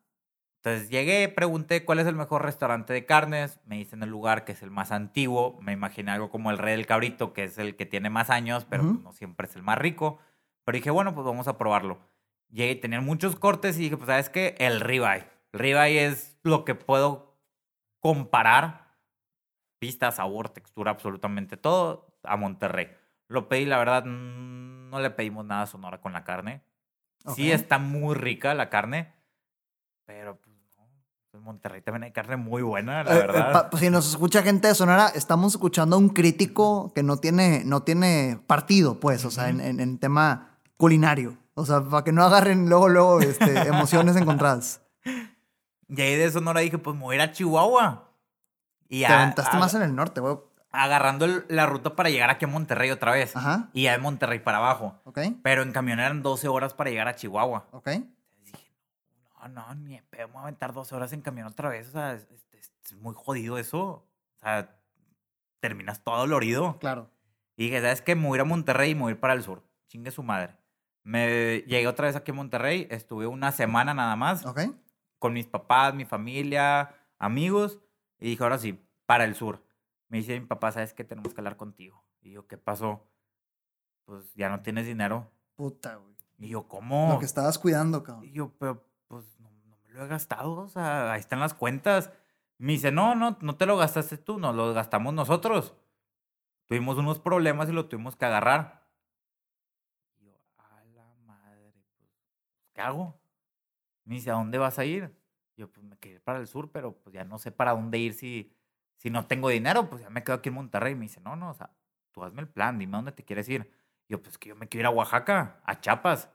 Entonces 0.61 0.89
llegué, 0.89 1.29
pregunté 1.29 1.85
cuál 1.85 1.99
es 1.99 2.07
el 2.07 2.15
mejor 2.15 2.43
restaurante 2.43 2.91
de 2.91 3.05
carnes, 3.05 3.61
me 3.65 3.77
dicen 3.77 4.03
el 4.03 4.09
lugar 4.09 4.43
que 4.43 4.51
es 4.51 4.61
el 4.61 4.71
más 4.71 4.91
antiguo, 4.91 5.57
me 5.61 5.71
imaginé 5.71 6.11
algo 6.11 6.29
como 6.29 6.51
el 6.51 6.57
Rey 6.57 6.75
del 6.75 6.85
Cabrito, 6.85 7.31
que 7.31 7.45
es 7.45 7.57
el 7.57 7.77
que 7.77 7.85
tiene 7.85 8.09
más 8.09 8.29
años, 8.29 8.65
pero 8.69 8.83
Ujú. 8.83 8.93
pues, 8.93 9.03
no 9.03 9.13
siempre 9.13 9.47
es 9.47 9.55
el 9.55 9.63
más 9.63 9.77
rico. 9.77 10.19
Pero 10.69 10.75
dije, 10.77 10.91
bueno, 10.91 11.15
pues 11.15 11.25
vamos 11.25 11.47
a 11.47 11.57
probarlo. 11.57 11.97
Llegué, 12.51 12.75
tenían 12.75 13.03
muchos 13.03 13.35
cortes 13.35 13.75
y 13.79 13.85
dije, 13.85 13.97
pues 13.97 14.05
sabes 14.05 14.29
qué, 14.29 14.53
el 14.59 14.81
ribeye. 14.81 15.25
El 15.51 15.59
ribeye 15.59 16.05
es 16.05 16.37
lo 16.43 16.63
que 16.63 16.75
puedo 16.75 17.39
comparar, 17.99 18.95
pista, 19.79 20.11
sabor, 20.11 20.49
textura, 20.49 20.91
absolutamente 20.91 21.57
todo, 21.57 22.15
a 22.21 22.37
Monterrey. 22.37 22.87
Lo 23.29 23.49
pedí, 23.49 23.65
la 23.65 23.79
verdad, 23.79 24.03
no 24.05 24.99
le 24.99 25.09
pedimos 25.09 25.43
nada 25.43 25.63
a 25.63 25.65
Sonora 25.65 26.01
con 26.01 26.13
la 26.13 26.23
carne. 26.23 26.61
Sí 27.35 27.51
está 27.51 27.79
muy 27.79 28.13
rica 28.13 28.53
la 28.53 28.69
carne, 28.69 29.11
pero 30.05 30.39
pues. 30.39 30.55
En 31.31 31.41
Monterrey 31.43 31.81
también 31.81 32.03
hay 32.03 32.11
carne 32.11 32.37
muy 32.37 32.61
buena, 32.63 33.03
la 33.03 33.11
Eh, 33.11 33.17
eh, 33.17 33.21
verdad. 33.21 33.53
pa- 33.53 33.69
pues, 33.69 33.81
si 33.83 33.89
nos 33.91 34.07
escucha 34.09 34.41
gente 34.43 34.67
de 34.67 34.73
Sonora, 34.75 35.09
estamos 35.13 35.53
escuchando 35.53 35.95
a 35.95 35.99
un 35.99 36.09
crítico 36.09 36.91
que 36.93 37.01
no 37.03 37.17
tiene, 37.17 37.63
no 37.65 37.83
tiene 37.83 38.39
partido, 38.47 38.99
pues, 38.99 39.25
o 39.25 39.31
sea, 39.31 39.49
en, 39.49 39.61
en- 39.61 39.79
en 39.79 39.99
tema 39.99 40.48
culinario. 40.79 41.37
O 41.55 41.65
sea, 41.65 41.81
para 41.83 42.05
que 42.05 42.13
no 42.13 42.23
agarren 42.23 42.69
luego, 42.69 42.87
luego 42.87 43.19
este, 43.19 43.67
emociones 43.67 44.15
encontradas. 44.15 44.81
Y 45.89 46.01
ahí 46.01 46.15
de 46.15 46.31
Sonora 46.31 46.61
dije, 46.61 46.77
pues 46.77 46.95
me 46.95 47.01
voy 47.03 47.13
a 47.13 47.15
ir 47.17 47.21
a 47.21 47.31
Chihuahua. 47.33 48.09
Y 48.87 49.01
Te 49.01 49.07
aventaste 49.07 49.57
más 49.57 49.73
en 49.73 49.81
el 49.81 49.93
norte, 49.93 50.21
güey. 50.21 50.37
agarrando 50.71 51.25
el- 51.25 51.43
la 51.49 51.65
ruta 51.65 51.95
para 51.95 52.09
llegar 52.09 52.29
aquí 52.29 52.45
a 52.45 52.47
Monterrey 52.47 52.91
otra 52.91 53.11
vez. 53.11 53.35
Ajá. 53.35 53.69
Y 53.73 53.83
ya 53.83 53.91
de 53.91 53.97
Monterrey 53.97 54.39
para 54.39 54.59
abajo. 54.59 54.95
Ok. 55.03 55.19
Pero 55.43 55.63
en 55.63 55.71
camión 55.73 55.99
eran 55.99 56.23
12 56.23 56.47
horas 56.47 56.73
para 56.73 56.89
llegar 56.91 57.07
a 57.09 57.15
Chihuahua. 57.15 57.67
Ok. 57.71 57.87
Entonces 57.87 58.45
dije, 58.45 58.71
no, 59.41 59.47
no, 59.49 59.75
ni 59.75 59.95
de 59.97 60.03
pedo 60.03 60.27
me 60.27 60.33
voy 60.35 60.39
a 60.39 60.43
aventar 60.43 60.71
12 60.73 60.95
horas 60.95 61.11
en 61.11 61.21
camión 61.21 61.47
otra 61.47 61.69
vez. 61.69 61.89
O 61.89 61.91
sea, 61.91 62.13
es, 62.13 62.27
es- 62.31 62.71
es 62.85 62.93
muy 62.95 63.13
jodido 63.17 63.57
eso. 63.57 63.79
O 63.81 64.07
sea, 64.39 64.69
terminas 65.59 66.01
todo 66.03 66.17
dolorido. 66.19 66.77
Claro. 66.79 67.09
Y 67.57 67.63
dije, 67.65 67.81
¿sabes 67.81 68.01
qué? 68.01 68.15
Me 68.15 68.27
voy 68.27 68.35
a 68.35 68.37
ir 68.37 68.41
a 68.41 68.45
Monterrey 68.45 68.91
y 68.91 68.95
me 68.95 69.01
voy 69.01 69.09
a 69.11 69.15
ir 69.15 69.19
para 69.19 69.33
el 69.33 69.43
sur. 69.43 69.61
Chingue 69.87 70.11
su 70.11 70.23
madre. 70.23 70.55
Me 71.03 71.59
llegué 71.67 71.87
otra 71.87 72.07
vez 72.07 72.15
aquí 72.15 72.31
a 72.31 72.33
Monterrey. 72.33 72.87
Estuve 72.91 73.27
una 73.27 73.51
semana 73.51 73.93
nada 73.93 74.15
más 74.15 74.45
Ok. 74.45 74.59
con 75.17 75.33
mis 75.33 75.47
papás, 75.47 75.93
mi 75.93 76.05
familia, 76.05 76.95
amigos. 77.17 77.79
Y 78.19 78.29
dije, 78.29 78.43
ahora 78.43 78.57
sí, 78.57 78.79
para 79.05 79.23
el 79.23 79.35
sur. 79.35 79.63
Me 80.09 80.17
dice 80.17 80.39
mi 80.39 80.45
papá, 80.45 80.71
¿sabes 80.71 80.93
qué? 80.93 81.03
Tenemos 81.03 81.33
que 81.33 81.41
hablar 81.41 81.57
contigo. 81.57 82.03
Y 82.21 82.31
yo, 82.31 82.47
¿qué 82.47 82.57
pasó? 82.57 83.07
Pues 84.05 84.33
ya 84.35 84.49
no 84.49 84.61
tienes 84.61 84.85
dinero. 84.85 85.31
Puta, 85.55 85.95
güey. 85.95 86.15
Y 86.37 86.49
yo, 86.49 86.67
¿cómo? 86.67 87.09
Lo 87.13 87.19
que 87.19 87.25
estabas 87.25 87.59
cuidando, 87.59 88.03
cabrón. 88.03 88.25
Y 88.25 88.31
yo, 88.31 88.51
pero 88.59 88.85
pues 89.07 89.39
no, 89.39 89.49
no 89.67 89.77
me 89.83 89.89
lo 89.89 90.03
he 90.03 90.07
gastado. 90.07 90.53
O 90.53 90.67
sea, 90.67 91.11
ahí 91.13 91.19
están 91.19 91.39
las 91.39 91.53
cuentas. 91.53 92.11
Me 92.57 92.73
dice, 92.73 92.91
no, 92.91 93.15
no, 93.15 93.37
no 93.41 93.55
te 93.55 93.65
lo 93.65 93.77
gastaste 93.77 94.17
tú, 94.17 94.39
nos 94.39 94.55
lo 94.55 94.73
gastamos 94.73 95.13
nosotros. 95.13 95.75
Tuvimos 96.65 96.97
unos 96.97 97.19
problemas 97.19 97.69
y 97.69 97.71
lo 97.71 97.87
tuvimos 97.87 98.15
que 98.15 98.25
agarrar. 98.25 98.85
Y 100.19 100.25
yo, 100.25 100.33
a 100.57 100.83
la 100.95 101.05
madre, 101.25 101.73
pues, 101.73 102.09
¿qué 102.79 102.83
hago? 102.83 103.19
Me 104.05 104.15
dice, 104.15 104.31
¿a 104.31 104.35
dónde 104.35 104.57
vas 104.57 104.79
a 104.79 104.85
ir? 104.85 105.13
Yo, 105.57 105.69
pues 105.69 105.85
me 105.85 105.97
quedé 105.97 106.21
para 106.21 106.39
el 106.39 106.47
sur, 106.47 106.71
pero 106.71 106.97
pues 106.97 107.13
ya 107.13 107.25
no 107.25 107.37
sé 107.37 107.51
para 107.51 107.71
dónde 107.71 107.97
ir 107.97 108.13
si, 108.13 108.55
si 108.95 109.09
no 109.09 109.27
tengo 109.27 109.49
dinero, 109.49 109.89
pues 109.89 110.01
ya 110.01 110.09
me 110.09 110.23
quedo 110.23 110.37
aquí 110.37 110.47
en 110.47 110.55
Monterrey. 110.55 110.95
Me 110.95 111.01
dice, 111.01 111.19
no, 111.19 111.35
no, 111.35 111.49
o 111.49 111.53
sea, 111.53 111.75
tú 112.11 112.23
hazme 112.23 112.41
el 112.41 112.47
plan, 112.47 112.79
dime 112.79 112.95
dónde 112.95 113.11
te 113.11 113.25
quieres 113.25 113.49
ir. 113.49 113.69
Yo, 114.07 114.23
pues 114.23 114.37
que 114.37 114.49
yo 114.49 114.55
me 114.55 114.69
quiero 114.69 114.83
ir 114.83 114.85
a 114.87 114.97
Oaxaca, 114.97 115.61
a 115.65 115.81
Chiapas. 115.81 116.29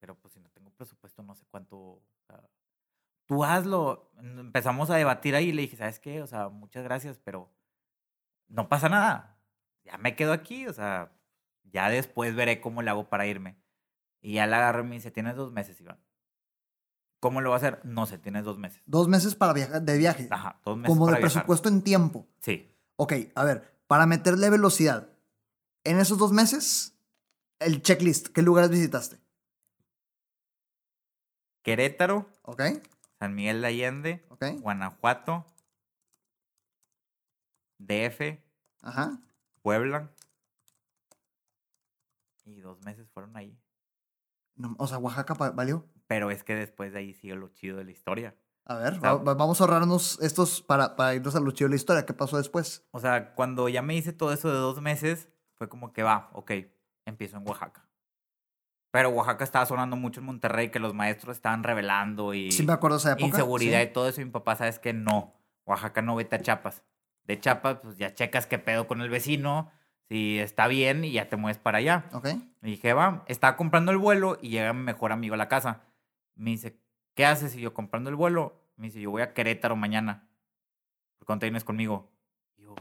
Pero 0.00 0.14
pues 0.14 0.32
si 0.32 0.40
no 0.40 0.48
tengo 0.48 0.70
presupuesto, 0.70 1.22
no 1.22 1.34
sé 1.34 1.44
cuánto. 1.50 1.76
o 1.76 2.02
sea, 2.26 2.40
tú 3.26 3.44
hazlo. 3.44 4.10
Em, 4.18 4.38
Empezamos 4.38 4.88
a 4.88 4.96
debatir 4.96 5.34
ahí 5.34 5.48
y 5.48 5.52
le 5.52 5.62
dije, 5.62 5.76
¿sabes 5.76 6.00
qué? 6.00 6.22
O 6.22 6.26
sea, 6.26 6.48
muchas 6.48 6.82
gracias, 6.82 7.18
pero 7.18 7.52
no 8.48 8.68
pasa 8.70 8.88
nada. 8.88 9.38
Ya 9.84 9.98
me 9.98 10.16
quedo 10.16 10.32
aquí, 10.32 10.66
o 10.66 10.72
sea, 10.72 11.12
ya 11.64 11.90
después 11.90 12.34
veré 12.34 12.60
cómo 12.62 12.80
le 12.82 12.90
hago 12.90 13.08
para 13.10 13.26
irme. 13.26 13.56
Y 14.20 14.34
ya 14.34 14.46
la 14.46 14.58
agarré 14.58 14.82
y 14.82 14.84
me 14.86 14.94
dice, 14.96 15.10
tienes 15.10 15.36
dos 15.36 15.52
meses, 15.52 15.80
Iván. 15.80 15.98
¿Cómo 17.20 17.40
lo 17.40 17.50
va 17.50 17.56
a 17.56 17.58
hacer? 17.58 17.80
No 17.84 18.06
sé, 18.06 18.18
tienes 18.18 18.44
dos 18.44 18.58
meses. 18.58 18.82
Dos 18.86 19.08
meses 19.08 19.34
para 19.34 19.52
viajar, 19.52 19.82
de 19.82 19.98
viaje. 19.98 20.28
Ajá, 20.30 20.60
dos 20.64 20.76
meses. 20.76 20.88
como 20.88 21.06
de 21.06 21.12
viajar. 21.12 21.30
presupuesto 21.32 21.68
en 21.68 21.82
tiempo. 21.82 22.26
Sí. 22.40 22.72
Ok, 22.96 23.12
a 23.34 23.44
ver, 23.44 23.76
para 23.86 24.06
meterle 24.06 24.50
velocidad. 24.50 25.08
En 25.84 25.98
esos 25.98 26.18
dos 26.18 26.32
meses, 26.32 26.96
el 27.58 27.82
checklist, 27.82 28.28
¿qué 28.28 28.42
lugares 28.42 28.70
visitaste? 28.70 29.18
Querétaro, 31.62 32.28
Ok, 32.42 32.62
San 33.18 33.34
Miguel 33.34 33.60
de 33.60 33.66
Allende, 33.66 34.26
ok, 34.28 34.44
Guanajuato, 34.60 35.46
DF, 37.78 38.40
ajá. 38.80 39.20
Puebla. 39.62 40.12
Y 42.44 42.60
dos 42.60 42.80
meses 42.84 43.08
fueron 43.10 43.36
ahí. 43.36 43.58
No, 44.56 44.74
o 44.78 44.86
sea, 44.86 44.98
Oaxaca 44.98 45.34
valió. 45.34 45.86
Pero 46.06 46.30
es 46.30 46.44
que 46.44 46.54
después 46.54 46.92
de 46.92 47.00
ahí 47.00 47.14
sigue 47.14 47.34
lo 47.34 47.48
chido 47.48 47.76
de 47.78 47.84
la 47.84 47.90
historia. 47.90 48.34
A 48.64 48.76
ver, 48.76 48.94
O 48.94 49.00
sea, 49.00 49.12
va- 49.14 49.22
va- 49.22 49.34
vamos 49.34 49.60
a 49.60 49.64
ahorrarnos 49.64 50.18
estos 50.20 50.60
para, 50.62 50.96
para 50.96 51.14
irnos 51.14 51.36
al 51.36 51.44
lo 51.44 51.50
chido 51.52 51.68
de 51.68 51.70
la 51.74 51.76
historia. 51.76 52.06
¿Qué 52.06 52.14
pasó 52.14 52.36
después? 52.36 52.84
O 52.90 52.98
sea, 53.00 53.34
cuando 53.34 53.68
ya 53.68 53.82
me 53.82 53.94
hice 53.94 54.12
todo 54.12 54.32
eso 54.32 54.48
de 54.48 54.56
dos 54.58 54.80
meses, 54.80 55.28
fue 55.54 55.68
como 55.68 55.92
que 55.92 56.02
va, 56.02 56.30
ok, 56.32 56.52
empiezo 57.04 57.36
en 57.36 57.46
Oaxaca. 57.48 57.88
Pero 58.92 59.10
Oaxaca 59.10 59.44
estaba 59.44 59.66
sonando 59.66 59.96
mucho 59.96 60.20
en 60.20 60.26
Monterrey, 60.26 60.70
que 60.70 60.78
los 60.78 60.94
maestros 60.94 61.36
estaban 61.36 61.62
revelando 61.64 62.32
y 62.34 62.50
Sí 62.50 62.64
me 62.64 62.72
acuerdo 62.72 62.96
esa 62.96 63.12
época. 63.12 63.26
inseguridad 63.26 63.80
sí. 63.82 63.88
y 63.88 63.92
todo 63.92 64.08
eso. 64.08 64.20
Y 64.20 64.24
mi 64.24 64.30
papá, 64.30 64.56
sabes 64.56 64.78
que 64.78 64.92
no, 64.92 65.34
Oaxaca 65.66 66.00
no 66.02 66.16
vete 66.16 66.36
a 66.36 66.40
Chiapas. 66.40 66.82
De 67.24 67.38
Chiapas, 67.38 67.78
pues 67.82 67.98
ya 67.98 68.14
checas 68.14 68.46
qué 68.46 68.58
pedo 68.58 68.86
con 68.86 69.00
el 69.02 69.10
vecino, 69.10 69.70
si 70.08 70.38
está 70.38 70.68
bien 70.68 71.04
y 71.04 71.12
ya 71.12 71.28
te 71.28 71.36
mueves 71.36 71.58
para 71.58 71.78
allá. 71.78 72.08
Ok. 72.12 72.28
Y 72.62 72.70
dije, 72.70 72.92
va, 72.92 73.24
estaba 73.26 73.56
comprando 73.56 73.92
el 73.92 73.98
vuelo 73.98 74.38
y 74.40 74.50
llega 74.50 74.72
mi 74.72 74.82
mejor 74.82 75.12
amigo 75.12 75.34
a 75.34 75.38
la 75.38 75.48
casa. 75.48 75.82
Me 76.34 76.50
dice, 76.50 76.78
¿qué 77.14 77.26
haces? 77.26 77.54
Y 77.56 77.60
yo, 77.60 77.74
comprando 77.74 78.10
el 78.10 78.16
vuelo. 78.16 78.62
Me 78.76 78.86
dice, 78.86 79.00
yo 79.00 79.10
voy 79.10 79.22
a 79.22 79.32
Querétaro 79.32 79.76
mañana. 79.76 80.28
¿Por 81.18 81.26
cuánto 81.26 81.46
vienes 81.46 81.64
conmigo? 81.64 82.10
Y 82.56 82.62
yo, 82.62 82.74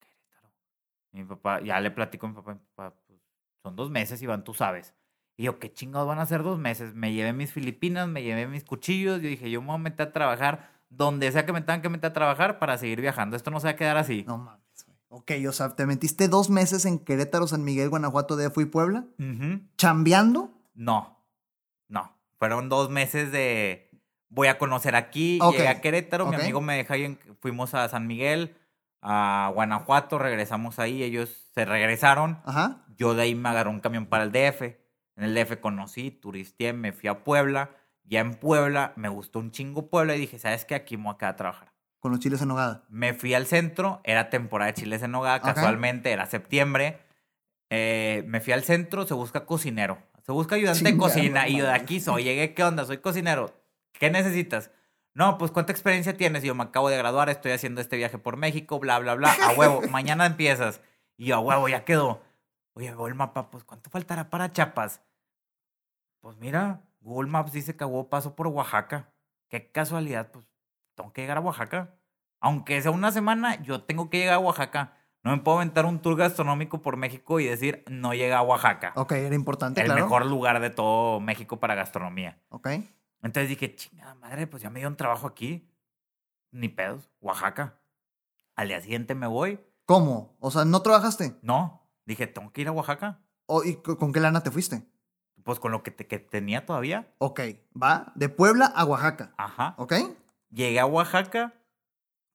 Querétaro. 0.00 0.50
Y 1.12 1.18
mi 1.18 1.24
papá, 1.24 1.60
ya 1.60 1.80
le 1.80 1.90
platico 1.90 2.26
a 2.26 2.28
mi 2.30 2.34
papá, 2.34 2.54
mi 2.54 2.60
papá, 2.74 2.94
pues, 3.06 3.20
son 3.62 3.76
dos 3.76 3.90
meses, 3.90 4.20
Iván, 4.22 4.44
tú 4.44 4.54
sabes. 4.54 4.94
Y 5.36 5.44
yo, 5.44 5.58
¿qué 5.58 5.72
chingados 5.72 6.06
van 6.06 6.18
a 6.18 6.26
ser 6.26 6.42
dos 6.42 6.58
meses? 6.58 6.94
Me 6.94 7.12
llevé 7.12 7.32
mis 7.32 7.52
Filipinas, 7.52 8.08
me 8.08 8.22
llevé 8.22 8.46
mis 8.46 8.64
cuchillos. 8.64 9.20
Yo 9.20 9.28
dije, 9.28 9.50
yo 9.50 9.60
me 9.60 9.68
voy 9.68 9.76
a 9.76 9.78
meter 9.78 10.08
a 10.08 10.12
trabajar 10.12 10.70
donde 10.88 11.32
sea 11.32 11.46
que 11.46 11.52
me 11.52 11.60
tengan 11.60 11.80
que 11.80 11.88
meter 11.88 12.10
a 12.10 12.12
trabajar 12.12 12.58
para 12.58 12.76
seguir 12.76 13.00
viajando. 13.00 13.36
Esto 13.36 13.50
no 13.50 13.60
se 13.60 13.66
va 13.66 13.70
a 13.72 13.76
quedar 13.76 13.96
así. 13.96 14.24
No 14.26 14.38
mames. 14.38 14.61
Ok, 15.14 15.32
o 15.46 15.52
sea, 15.52 15.76
te 15.76 15.84
metiste 15.84 16.26
dos 16.28 16.48
meses 16.48 16.86
en 16.86 16.98
Querétaro, 16.98 17.46
San 17.46 17.62
Miguel, 17.64 17.90
Guanajuato, 17.90 18.34
DF 18.34 18.62
y 18.62 18.64
Puebla, 18.64 19.04
Ujú. 19.18 19.60
chambeando. 19.76 20.50
No, 20.74 21.22
no. 21.88 22.16
Fueron 22.38 22.70
dos 22.70 22.88
meses 22.88 23.30
de 23.30 23.90
voy 24.30 24.48
a 24.48 24.56
conocer 24.56 24.96
aquí, 24.96 25.38
Ok, 25.42 25.52
llegué 25.56 25.68
a 25.68 25.80
Querétaro, 25.82 26.26
mi 26.26 26.36
amigo 26.36 26.62
me 26.62 26.76
dejó 26.78 26.94
ahí, 26.94 27.04
en- 27.04 27.18
fuimos 27.40 27.74
a 27.74 27.86
San 27.90 28.06
Miguel, 28.06 28.56
a 29.02 29.50
Guanajuato, 29.54 30.18
regresamos 30.18 30.78
ahí, 30.78 31.02
ellos 31.02 31.28
se 31.54 31.66
regresaron, 31.66 32.40
Ajá. 32.46 32.86
yo 32.96 33.14
de 33.14 33.24
ahí 33.24 33.34
me 33.34 33.50
agarré 33.50 33.68
un 33.68 33.80
camión 33.80 34.06
para 34.06 34.24
el 34.24 34.32
DF, 34.32 34.62
en 35.16 35.24
el 35.24 35.34
DF 35.34 35.60
conocí, 35.60 36.10
turisteé, 36.10 36.72
me 36.72 36.92
fui 36.92 37.10
a 37.10 37.22
Puebla, 37.22 37.70
ya 38.04 38.20
en 38.20 38.32
Puebla 38.34 38.94
me 38.96 39.10
gustó 39.10 39.38
un 39.40 39.50
chingo 39.50 39.90
Puebla 39.90 40.16
y 40.16 40.20
dije, 40.20 40.38
¿sabes 40.38 40.64
qué? 40.64 40.74
Aquí 40.74 40.96
me 40.96 41.04
voy 41.04 41.14
a 41.14 41.18
quedar 41.18 41.32
a 41.34 41.36
trabajar. 41.36 41.71
Con 42.02 42.10
los 42.10 42.18
chiles 42.18 42.42
en 42.42 42.48
nogada. 42.48 42.82
Me 42.88 43.14
fui 43.14 43.32
al 43.32 43.46
centro, 43.46 44.00
era 44.02 44.28
temporada 44.28 44.72
de 44.72 44.74
chiles 44.74 45.04
en 45.04 45.12
nogada, 45.12 45.40
casualmente 45.40 46.10
era 46.10 46.26
septiembre. 46.26 46.98
Eh, 47.70 48.24
me 48.26 48.40
fui 48.40 48.52
al 48.52 48.64
centro, 48.64 49.06
se 49.06 49.14
busca 49.14 49.46
cocinero. 49.46 49.98
Se 50.26 50.32
busca 50.32 50.56
ayudante 50.56 50.82
de 50.82 50.96
cocina. 50.96 51.46
Y 51.46 51.58
yo 51.58 51.64
de 51.64 51.72
aquí 51.72 52.00
soy, 52.00 52.24
llegué, 52.24 52.54
¿qué 52.54 52.64
onda? 52.64 52.84
Soy 52.86 52.98
cocinero. 52.98 53.54
¿Qué 53.92 54.10
necesitas? 54.10 54.72
No, 55.14 55.38
pues 55.38 55.52
¿cuánta 55.52 55.70
experiencia 55.70 56.16
tienes? 56.16 56.42
Y 56.42 56.48
yo 56.48 56.56
me 56.56 56.64
acabo 56.64 56.88
de 56.88 56.96
graduar, 56.96 57.28
estoy 57.28 57.52
haciendo 57.52 57.80
este 57.80 57.96
viaje 57.96 58.18
por 58.18 58.36
México, 58.36 58.80
bla, 58.80 58.98
bla, 58.98 59.14
bla. 59.14 59.32
A 59.40 59.52
huevo, 59.52 59.82
mañana 59.92 60.26
empiezas. 60.26 60.80
Y 61.16 61.26
yo, 61.26 61.36
a 61.36 61.38
huevo, 61.38 61.68
ya 61.68 61.84
quedó. 61.84 62.20
Oye, 62.74 62.88
el 62.88 63.14
mapa, 63.14 63.48
pues 63.48 63.62
¿cuánto 63.62 63.90
faltará 63.90 64.28
para 64.28 64.50
Chiapas? 64.50 65.02
Pues 66.18 66.36
mira, 66.38 66.82
Google 67.00 67.30
Maps 67.30 67.52
dice 67.52 67.76
que 67.76 67.84
a 67.84 67.86
huevo 67.86 68.08
paso 68.08 68.34
por 68.34 68.48
Oaxaca. 68.48 69.12
Qué 69.48 69.70
casualidad, 69.70 70.32
pues 70.32 70.46
tengo 70.94 71.12
que 71.12 71.22
llegar 71.22 71.36
a 71.38 71.40
Oaxaca. 71.40 71.94
Aunque 72.40 72.80
sea 72.82 72.90
una 72.90 73.12
semana, 73.12 73.62
yo 73.62 73.82
tengo 73.84 74.10
que 74.10 74.18
llegar 74.18 74.34
a 74.34 74.38
Oaxaca. 74.38 74.96
No 75.22 75.30
me 75.30 75.38
puedo 75.38 75.58
aventar 75.58 75.86
un 75.86 76.00
tour 76.00 76.16
gastronómico 76.16 76.82
por 76.82 76.96
México 76.96 77.38
y 77.38 77.46
decir, 77.46 77.84
no 77.88 78.12
llega 78.14 78.38
a 78.38 78.42
Oaxaca. 78.42 78.92
Ok, 78.96 79.12
era 79.12 79.34
importante, 79.36 79.80
el 79.80 79.86
claro. 79.86 80.02
mejor 80.02 80.26
lugar 80.26 80.60
de 80.60 80.70
todo 80.70 81.20
México 81.20 81.60
para 81.60 81.74
gastronomía. 81.76 82.40
Ok. 82.48 82.68
Entonces 83.22 83.48
dije, 83.48 83.74
chingada 83.76 84.16
madre, 84.16 84.48
pues 84.48 84.62
ya 84.64 84.70
me 84.70 84.80
dieron 84.80 84.96
trabajo 84.96 85.28
aquí. 85.28 85.68
Ni 86.50 86.68
pedos, 86.68 87.08
Oaxaca. 87.20 87.78
Al 88.56 88.68
día 88.68 88.80
siguiente 88.80 89.14
me 89.14 89.28
voy. 89.28 89.60
¿Cómo? 89.86 90.36
O 90.40 90.50
sea, 90.50 90.64
¿no 90.64 90.82
trabajaste? 90.82 91.36
No, 91.42 91.88
dije, 92.04 92.26
tengo 92.26 92.52
que 92.52 92.62
ir 92.62 92.68
a 92.68 92.72
Oaxaca. 92.72 93.20
¿O, 93.46 93.62
¿Y 93.62 93.76
co- 93.76 93.96
con 93.96 94.12
qué 94.12 94.18
lana 94.20 94.42
te 94.42 94.50
fuiste? 94.50 94.82
Pues 95.44 95.58
con 95.60 95.70
lo 95.72 95.82
que, 95.84 95.90
te- 95.92 96.06
que 96.08 96.18
tenía 96.18 96.66
todavía. 96.66 97.14
Ok, 97.18 97.40
va 97.80 98.12
de 98.16 98.28
Puebla 98.28 98.66
a 98.66 98.84
Oaxaca. 98.84 99.32
Ajá. 99.36 99.74
¿Ok? 99.78 99.94
Llegué 100.52 100.78
a 100.78 100.86
Oaxaca, 100.86 101.54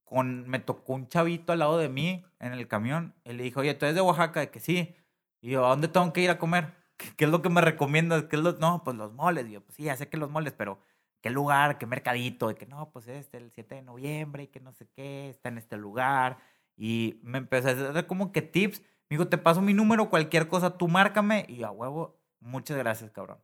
con, 0.03 0.49
me 0.49 0.59
tocó 0.59 0.93
un 0.93 1.07
chavito 1.07 1.53
al 1.53 1.59
lado 1.59 1.77
de 1.77 1.87
mí 1.87 2.25
en 2.39 2.53
el 2.53 2.67
camión. 2.67 3.13
Y 3.23 3.33
le 3.33 3.43
dijo, 3.43 3.59
oye, 3.59 3.73
¿tú 3.75 3.85
eres 3.85 3.95
de 3.95 4.01
Oaxaca? 4.01 4.39
De 4.39 4.49
que 4.49 4.59
sí. 4.59 4.95
Y 5.41 5.51
yo, 5.51 5.65
¿a 5.65 5.69
dónde 5.69 5.87
tengo 5.87 6.11
que 6.13 6.21
ir 6.21 6.29
a 6.29 6.39
comer? 6.39 6.73
¿Qué, 6.97 7.15
qué 7.15 7.25
es 7.25 7.31
lo 7.31 7.41
que 7.41 7.49
me 7.49 7.61
recomiendas? 7.61 8.23
¿Qué 8.23 8.37
es 8.37 8.41
lo... 8.41 8.53
No, 8.53 8.83
pues 8.83 8.97
los 8.97 9.13
moles. 9.13 9.47
Y 9.47 9.51
yo, 9.51 9.61
pues 9.61 9.75
sí, 9.75 9.83
ya 9.83 9.95
sé 9.95 10.09
que 10.09 10.17
los 10.17 10.31
moles, 10.31 10.53
pero 10.57 10.79
¿qué 11.21 11.29
lugar? 11.29 11.77
¿Qué 11.77 11.85
mercadito? 11.85 12.47
De 12.47 12.55
que 12.55 12.65
no, 12.65 12.89
pues 12.91 13.07
este, 13.07 13.37
el 13.37 13.51
7 13.51 13.75
de 13.75 13.81
noviembre 13.83 14.43
y 14.43 14.47
que 14.47 14.59
no 14.59 14.73
sé 14.73 14.87
qué, 14.95 15.29
está 15.29 15.49
en 15.49 15.59
este 15.59 15.77
lugar. 15.77 16.39
Y 16.75 17.19
me 17.23 17.37
empezó 17.37 17.69
a 17.69 17.73
dar 17.75 18.07
como 18.07 18.31
que 18.31 18.41
tips. 18.41 18.81
Me 19.09 19.17
dijo, 19.17 19.27
te 19.27 19.37
paso 19.37 19.61
mi 19.61 19.73
número, 19.73 20.09
cualquier 20.09 20.47
cosa, 20.47 20.77
tú 20.77 20.87
márcame. 20.87 21.45
Y 21.47 21.57
yo, 21.57 21.67
a 21.67 21.71
huevo, 21.71 22.19
muchas 22.39 22.77
gracias, 22.77 23.11
cabrón. 23.11 23.39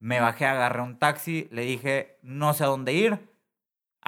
Me 0.00 0.20
bajé, 0.20 0.46
agarré 0.46 0.82
un 0.82 0.98
taxi, 0.98 1.48
le 1.50 1.62
dije, 1.62 2.18
no 2.22 2.54
sé 2.54 2.64
a 2.64 2.68
dónde 2.68 2.92
ir, 2.92 3.18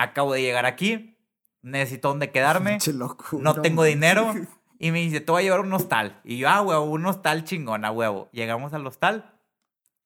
acabo 0.03 0.33
de 0.35 0.43
llegar 0.43 0.67
aquí, 0.67 1.19
necesito 1.63 2.09
dónde 2.09 2.31
quedarme, 2.31 2.79
locura, 2.95 3.43
no 3.43 3.61
tengo 3.63 3.83
man. 3.83 3.91
dinero. 3.91 4.35
Y 4.83 4.93
me 4.93 5.01
dice, 5.01 5.21
te 5.21 5.31
voy 5.31 5.41
a 5.41 5.45
llevar 5.45 5.59
a 5.61 5.63
un 5.63 5.73
hostal. 5.75 6.23
Y 6.25 6.39
yo, 6.39 6.49
ah, 6.49 6.63
huevo, 6.63 6.85
un 6.87 7.05
hostal 7.05 7.45
chingón, 7.45 7.85
a 7.85 7.91
huevo. 7.91 8.31
Llegamos 8.33 8.73
al 8.73 8.87
hostal. 8.87 9.39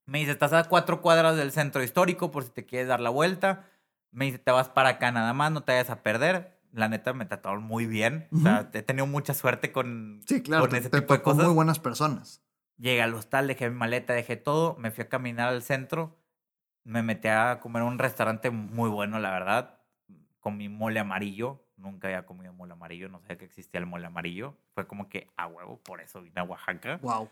Me 0.04 0.18
dice, 0.18 0.33
estás 0.33 0.52
a 0.52 0.64
cuatro 0.64 1.00
cuadras 1.00 1.37
del 1.37 1.52
centro 1.52 1.80
histórico 1.85 2.33
por 2.33 2.42
si 2.42 2.50
te 2.50 2.66
quieres 2.66 2.88
dar 2.88 2.98
la 2.98 3.11
vuelta. 3.11 3.68
Me 4.11 4.24
dice, 4.24 4.38
te 4.38 4.50
vas 4.50 4.68
para 4.68 4.88
acá 4.88 5.12
nada 5.12 5.33
más, 5.33 5.52
no 5.52 5.62
te 5.62 5.70
vayas 5.70 5.90
a 5.90 6.02
perder. 6.02 6.61
La 6.72 6.88
neta, 6.88 7.12
me 7.12 7.24
trataron 7.24 7.62
muy 7.62 7.87
bien. 7.87 8.26
O 8.33 8.38
sea, 8.38 8.68
he 8.72 8.83
tenido 8.83 9.07
mucha 9.07 9.33
suerte 9.33 9.70
con, 9.70 10.22
Sí, 10.26 10.42
claro, 10.42 10.66
con 10.66 10.74
ese 10.74 10.90
te 10.90 11.00
tipo 11.00 11.12
de 11.14 11.18
tocó 11.20 11.30
cosas. 11.30 11.44
muy 11.46 11.54
buenas 11.54 11.78
personas. 11.78 12.42
Llegué 12.76 13.00
al 13.00 13.14
hostal, 13.14 13.46
dejé 13.46 13.70
mi 13.70 13.76
maleta, 13.76 14.12
dejé 14.12 14.35
todo, 14.35 14.74
me 14.76 14.90
fui 14.90 15.04
a 15.04 15.09
caminar 15.09 15.50
al 15.50 15.62
centro, 15.62 16.18
me 16.83 17.04
metí 17.04 17.28
a 17.28 17.61
comer 17.61 17.83
en 17.83 17.88
un 17.90 17.98
restaurante 18.00 18.50
muy 18.50 18.90
bueno, 18.90 19.20
la 19.20 19.30
verdad, 19.30 19.78
comí 20.44 20.68
mole 20.68 21.00
amarillo, 21.00 21.64
nunca 21.78 22.09
había 22.09 22.26
comido 22.26 22.52
mole 22.52 22.74
amarillo, 22.74 23.09
no 23.09 23.18
sabía 23.18 23.38
que 23.38 23.46
existía 23.46 23.80
el 23.80 23.87
mole 23.87 24.04
amarillo, 24.04 24.59
fue 24.74 24.87
como 24.87 25.09
que 25.09 25.30
a 25.38 25.46
huevo, 25.46 25.80
por 25.83 26.02
eso 26.02 26.20
vine 26.20 26.38
a 26.38 26.44
Oaxaca. 26.44 26.98
Wow. 26.98 27.30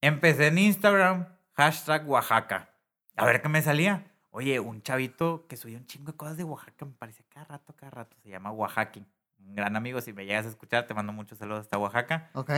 Empecé 0.00 0.46
en 0.46 0.58
Instagram, 0.58 1.26
hashtag 1.54 2.08
Oaxaca, 2.08 2.70
a 3.16 3.24
ver 3.24 3.42
qué 3.42 3.48
me 3.48 3.62
salía. 3.62 4.12
Oye, 4.30 4.60
un 4.60 4.80
chavito 4.80 5.48
que 5.48 5.56
subía 5.56 5.76
un 5.76 5.86
chingo 5.86 6.12
de 6.12 6.16
cosas 6.16 6.36
de 6.36 6.44
Oaxaca, 6.44 6.84
me 6.84 6.92
parece 6.92 7.24
cada 7.24 7.46
rato, 7.46 7.74
cada 7.74 7.90
rato, 7.90 8.16
se 8.22 8.28
llama 8.28 8.52
Oaxaca. 8.52 9.00
Un 9.40 9.56
gran 9.56 9.74
amigo, 9.74 10.00
si 10.00 10.12
me 10.12 10.24
llegas 10.24 10.46
a 10.46 10.50
escuchar, 10.50 10.86
te 10.86 10.94
mando 10.94 11.12
muchos 11.12 11.38
saludos 11.38 11.62
hasta 11.62 11.78
Oaxaca. 11.78 12.30
Ok, 12.34 12.52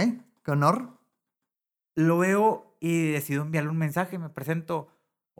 qué 0.44 0.50
honor. 0.50 0.98
Lo 1.94 2.18
veo 2.18 2.76
y 2.78 3.12
decido 3.12 3.40
enviarle 3.42 3.70
un 3.70 3.78
mensaje. 3.78 4.18
Me 4.18 4.28
presento. 4.28 4.88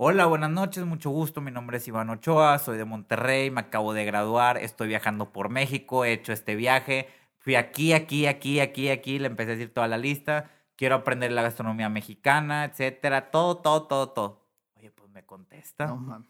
Hola, 0.01 0.27
buenas 0.27 0.51
noches, 0.51 0.85
mucho 0.85 1.11
gusto. 1.11 1.41
Mi 1.41 1.51
nombre 1.51 1.79
es 1.79 1.89
Iván 1.89 2.09
Ochoa, 2.09 2.61
soy 2.61 2.79
de 2.79 2.85
Monterrey, 2.85 3.51
me 3.51 3.63
acabo 3.63 3.93
de 3.93 4.05
graduar, 4.05 4.57
estoy 4.57 4.87
viajando 4.87 5.33
por 5.33 5.49
México, 5.49 6.05
he 6.05 6.13
hecho 6.13 6.33
este 6.33 6.55
viaje. 6.55 7.09
Fui 7.39 7.57
aquí, 7.57 7.93
aquí, 7.93 8.27
aquí, 8.27 8.61
aquí, 8.61 8.91
aquí, 8.91 9.19
le 9.19 9.27
empecé 9.27 9.51
a 9.51 9.55
decir 9.55 9.75
toda 9.75 9.89
la 9.89 9.99
lista. 9.99 10.53
Quiero 10.77 10.95
aprender 10.95 11.33
la 11.33 11.43
gastronomía 11.43 11.89
mexicana, 11.89 12.67
etcétera. 12.67 13.33
Todo, 13.33 13.57
todo, 13.57 13.89
todo, 13.89 14.11
todo. 14.11 14.47
Oye, 14.77 14.93
pues 14.93 15.11
me 15.11 15.27
contesta. 15.27 15.87
No 15.87 15.97
mames. 15.97 16.29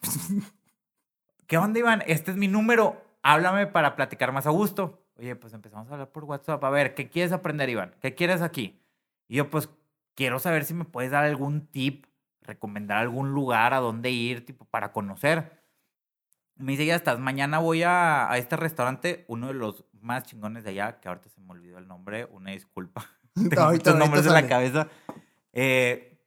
¿Qué 1.46 1.58
onda, 1.58 1.78
Iván? 1.78 2.02
Este 2.06 2.30
es 2.30 2.38
mi 2.38 2.48
número. 2.48 3.04
Háblame 3.22 3.66
para 3.66 3.96
platicar 3.96 4.32
más 4.32 4.46
a 4.46 4.50
gusto. 4.50 5.04
Oye, 5.18 5.36
pues 5.36 5.52
empezamos 5.52 5.90
a 5.90 5.92
hablar 5.92 6.10
por 6.10 6.24
WhatsApp. 6.24 6.64
A 6.64 6.70
ver, 6.70 6.94
¿qué 6.94 7.10
quieres 7.10 7.32
aprender, 7.32 7.68
Iván? 7.68 7.94
¿Qué 8.00 8.14
quieres 8.14 8.40
aquí? 8.40 8.80
Y 9.28 9.36
yo, 9.36 9.50
pues, 9.50 9.68
quiero 10.14 10.38
saber 10.38 10.64
si 10.64 10.72
me 10.72 10.86
puedes 10.86 11.10
dar 11.10 11.24
algún 11.24 11.66
tip, 11.66 12.06
recomendar 12.48 12.98
algún 12.98 13.30
lugar 13.32 13.72
a 13.74 13.78
dónde 13.78 14.10
ir, 14.10 14.44
tipo, 14.44 14.64
para 14.64 14.92
conocer. 14.92 15.62
Me 16.56 16.72
dice, 16.72 16.86
ya 16.86 16.96
estás, 16.96 17.20
mañana 17.20 17.60
voy 17.60 17.84
a, 17.84 18.28
a 18.28 18.36
este 18.38 18.56
restaurante, 18.56 19.24
uno 19.28 19.46
de 19.48 19.54
los 19.54 19.84
más 19.92 20.24
chingones 20.24 20.64
de 20.64 20.70
allá, 20.70 20.98
que 20.98 21.06
ahorita 21.08 21.28
se 21.28 21.40
me 21.40 21.52
olvidó 21.52 21.78
el 21.78 21.86
nombre, 21.86 22.24
una 22.32 22.50
disculpa. 22.50 23.06
Tengo 23.34 23.60
Ahorita- 23.62 23.90
muchos 23.92 23.96
nombres 23.98 24.26
en 24.26 24.32
la 24.32 24.48
cabeza. 24.48 24.88
Eh, 25.52 26.20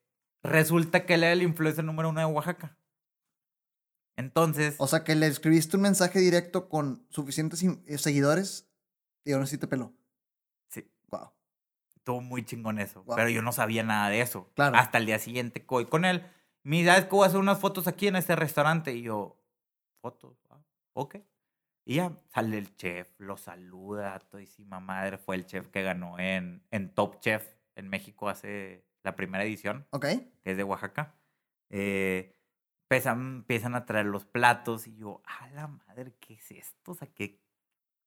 resulta 0.43 1.05
que 1.05 1.15
él 1.15 1.23
era 1.23 1.33
el 1.33 1.41
influencer 1.41 1.83
número 1.83 2.09
uno 2.09 2.19
de 2.21 2.25
Oaxaca. 2.27 2.77
Entonces, 4.15 4.75
O 4.77 4.87
sea, 4.87 5.03
que 5.03 5.15
le 5.15 5.27
escribiste 5.27 5.75
un 5.77 5.83
mensaje 5.83 6.19
directo 6.19 6.69
con 6.69 7.05
suficientes 7.09 7.63
eh, 7.63 7.97
seguidores 7.97 8.69
y 9.25 9.31
aún 9.33 9.43
así 9.43 9.57
te 9.57 9.67
peló. 9.67 9.93
Estuvo 12.01 12.21
muy 12.21 12.43
chingón 12.43 12.79
eso. 12.79 13.05
Pero 13.15 13.29
yo 13.29 13.41
no 13.43 13.51
sabía 13.51 13.83
nada 13.83 14.09
de 14.09 14.21
eso. 14.21 14.51
Claro. 14.55 14.75
Hasta 14.75 14.97
el 14.97 15.05
día 15.05 15.19
siguiente 15.19 15.63
voy 15.67 15.85
con 15.85 16.03
él. 16.03 16.25
Me 16.63 16.77
dice, 16.77 16.89
¿sabes 16.89 17.05
que 17.05 17.11
voy 17.11 17.23
a 17.23 17.27
hacer 17.27 17.39
unas 17.39 17.59
fotos 17.59 17.87
aquí 17.87 18.07
en 18.07 18.15
este 18.15 18.35
restaurante? 18.35 18.93
Y 18.93 19.03
yo, 19.03 19.39
¿fotos? 20.01 20.37
Ah, 20.49 20.61
ok. 20.93 21.17
Y 21.85 21.95
ya 21.95 22.11
sale 22.33 22.57
el 22.57 22.75
chef, 22.75 23.09
lo 23.19 23.37
saluda, 23.37 24.19
todísima 24.19 24.79
madre. 24.79 25.17
Fue 25.17 25.35
el 25.35 25.45
chef 25.45 25.67
que 25.69 25.81
ganó 25.83 26.19
en, 26.19 26.63
en 26.71 26.93
Top 26.93 27.19
Chef 27.19 27.55
en 27.75 27.87
México 27.89 28.29
hace 28.29 28.85
la 29.03 29.15
primera 29.15 29.43
edición, 29.43 29.87
Ok. 29.91 30.05
que 30.05 30.51
es 30.51 30.57
de 30.57 30.63
Oaxaca. 30.63 31.15
Eh, 31.69 32.35
empiezan, 32.83 33.37
empiezan 33.37 33.75
a 33.75 33.85
traer 33.85 34.05
los 34.07 34.25
platos 34.25 34.85
y 34.87 34.95
yo, 34.95 35.21
a 35.25 35.49
la 35.49 35.67
madre, 35.67 36.13
¿qué 36.19 36.35
es 36.35 36.51
esto? 36.51 36.91
O 36.91 36.95
sea, 36.95 37.07
¿qué, 37.07 37.41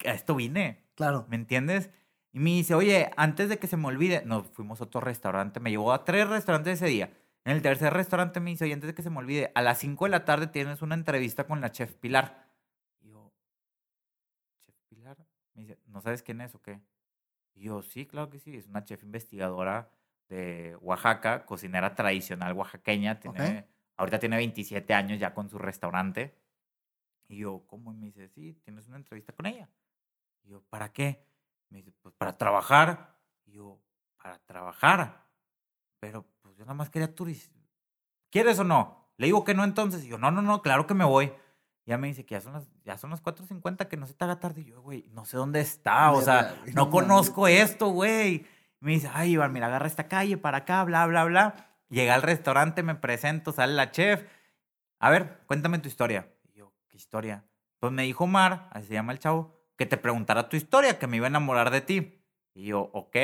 a 0.05 0.13
esto 0.13 0.35
vine? 0.37 0.85
Claro. 0.95 1.27
¿Me 1.29 1.37
entiendes? 1.37 1.91
Y 2.35 2.41
me 2.41 2.51
dice, 2.51 2.75
oye, 2.75 3.13
antes 3.17 3.49
de 3.49 3.61
que 3.61 3.69
se 3.69 3.77
me 3.77 3.87
olvide, 3.87 4.25
nos 4.27 4.49
fuimos 4.49 4.81
a 4.81 4.85
otro 4.85 5.01
restaurante, 5.01 5.61
me 5.61 5.71
llevó 5.71 5.93
a 5.93 6.05
tres 6.05 6.29
restaurantes 6.29 6.83
ese 6.83 6.87
día. 6.87 7.17
En 7.45 7.53
el 7.53 7.63
tercer 7.63 7.93
restaurante 7.95 8.41
me 8.41 8.51
dice, 8.51 8.65
oye, 8.65 8.75
antes 8.75 8.89
de 8.89 8.95
que 8.95 9.03
se 9.03 9.11
me 9.11 9.19
olvide, 9.19 9.53
a 9.55 9.63
las 9.63 9.79
5 9.79 10.07
de 10.07 10.11
la 10.11 10.25
tarde 10.25 10.49
tienes 10.49 10.83
una 10.83 10.97
entrevista 10.97 11.47
con 11.47 11.61
la 11.61 11.71
chef 11.71 11.95
Pilar. 11.95 12.51
Y 13.01 13.11
yo, 13.11 13.33
¿chef 14.67 14.75
Pilar? 14.89 15.17
Me 15.55 15.63
dice, 15.63 15.79
¿no 15.87 16.01
sabes 16.01 16.25
quién 16.25 16.41
es 16.41 16.53
o 16.57 16.61
qué? 16.61 16.81
Y 17.55 17.67
yo, 17.67 17.83
sí, 17.83 18.05
claro 18.05 18.31
que 18.31 18.41
sí, 18.41 18.57
es 18.57 18.67
una 18.67 18.83
chef 18.83 19.05
investigadora 19.05 19.89
de 20.29 20.77
Oaxaca, 20.81 21.47
cocinera 21.47 21.95
tradicional 21.95 22.55
oaxaqueña, 22.55 23.21
tiene, 23.21 23.69
ahorita 23.97 24.19
tiene 24.19 24.39
27 24.39 24.93
años 24.93 25.21
ya 25.21 25.35
con 25.35 25.49
su 25.49 25.59
restaurante. 25.59 26.35
Y 27.29 27.37
yo, 27.37 27.63
¿cómo? 27.69 27.93
Y 27.93 27.97
me 27.97 28.07
dice, 28.07 28.29
sí, 28.29 28.55
tienes 28.65 28.89
una 28.89 28.97
entrevista 28.97 29.33
con 29.33 29.47
ella. 29.47 29.69
Y 30.43 30.49
yo, 30.49 30.63
¿para 30.63 30.93
qué? 30.93 31.23
Me 31.75 31.81
dice, 31.81 31.91
pues 32.01 32.15
para 32.15 32.39
trabajar. 32.39 33.19
Y 33.45 33.55
yo, 33.55 33.81
para 34.23 34.39
trabajar. 34.39 35.27
Pero 35.99 36.25
pues 36.41 36.57
yo 36.57 36.65
nada 36.65 36.75
más 36.75 36.89
quería 36.89 37.13
turismo. 37.13 37.61
¿Quieres 38.31 38.61
o 38.61 38.65
no? 38.65 39.11
Le 39.17 39.27
digo 39.27 39.43
que 39.43 39.55
no 39.55 39.65
entonces. 39.65 40.05
Y 40.05 40.09
yo, 40.09 40.17
no, 40.17 40.31
no, 40.31 40.41
no, 40.41 40.63
claro 40.63 40.87
que 40.87 40.95
me 40.95 41.05
voy. 41.05 41.33
Ya 41.85 41.99
me 41.99 42.07
dice 42.07 42.25
que 42.25 42.37
ya 42.37 42.41
son 42.41 42.53
las, 42.53 42.71
ya 42.85 42.97
son 42.97 43.11
las 43.11 43.25
4.50, 43.25 43.89
que 43.89 43.97
no 43.97 44.07
se 44.07 44.15
te 44.15 44.25
haga 44.25 44.39
tarde. 44.39 44.61
Y 44.61 44.67
yo, 44.67 44.83
güey, 44.83 45.09
no 45.11 45.25
sé 45.25 45.37
dónde 45.37 45.61
está. 45.61 46.13
O 46.13 46.23
sea, 46.23 46.55
no, 46.75 46.91
conozco 46.91 47.49
esto, 47.49 47.89
güey. 47.89 48.47
Me 48.79 48.93
dice, 48.93 49.11
ay, 49.13 49.33
Iván, 49.33 49.53
mira, 49.53 49.67
agarra 49.67 49.89
esta 49.89 50.07
calle 50.07 50.37
para 50.37 50.59
acá, 50.59 50.85
bla, 50.85 51.05
bla, 51.09 51.25
bla. 51.25 51.77
Llega 51.89 52.15
al 52.15 52.23
restaurante, 52.23 52.85
me 52.85 52.95
presento, 52.95 53.51
sale 53.51 53.73
la 53.73 53.91
chef. 53.91 54.25
A 55.01 55.11
ver, 55.11 55.41
cuéntame 55.47 55.81
tu 55.81 55.89
historia. 55.89 56.33
Y 56.45 56.59
yo, 56.59 56.73
¿qué 56.87 56.99
historia? 56.99 57.45
Pues 57.81 57.93
me 57.93 58.05
dijo 58.05 58.29
Mar, 58.29 58.69
así 58.71 58.87
se 58.87 58.95
llama 58.95 59.13
el 59.13 59.19
chavo, 59.19 59.64
que 59.77 59.87
te 59.87 59.97
preguntara 59.97 60.49
tu 60.49 60.57
historia, 60.57 60.99
que 60.99 61.07
me 61.07 61.17
iba 61.17 61.27
a 61.27 61.29
enamorar 61.29 61.71
de 61.71 61.81
ti. 61.81 62.21
Y 62.55 62.67
yo, 62.67 62.91
ok, 62.93 63.17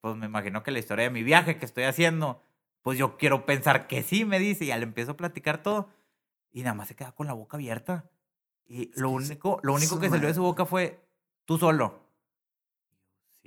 pues 0.00 0.16
me 0.16 0.26
imagino 0.26 0.62
que 0.62 0.70
la 0.70 0.78
historia 0.78 1.04
de 1.04 1.10
mi 1.10 1.22
viaje 1.22 1.58
que 1.58 1.64
estoy 1.64 1.84
haciendo, 1.84 2.42
pues 2.82 2.98
yo 2.98 3.16
quiero 3.16 3.46
pensar 3.46 3.86
que 3.86 4.02
sí, 4.02 4.24
me 4.24 4.38
dice, 4.38 4.64
y 4.64 4.68
ya 4.68 4.78
le 4.78 4.84
empiezo 4.84 5.12
a 5.12 5.16
platicar 5.16 5.62
todo. 5.62 5.90
Y 6.50 6.62
nada 6.62 6.74
más 6.74 6.88
se 6.88 6.96
queda 6.96 7.12
con 7.12 7.26
la 7.26 7.32
boca 7.32 7.56
abierta. 7.56 8.10
Y 8.66 8.90
lo 8.98 9.10
único, 9.10 9.60
lo 9.62 9.74
único 9.74 10.00
que 10.00 10.08
salió 10.08 10.28
de 10.28 10.34
su 10.34 10.42
boca 10.42 10.64
fue, 10.64 11.00
tú 11.44 11.58
solo. 11.58 12.02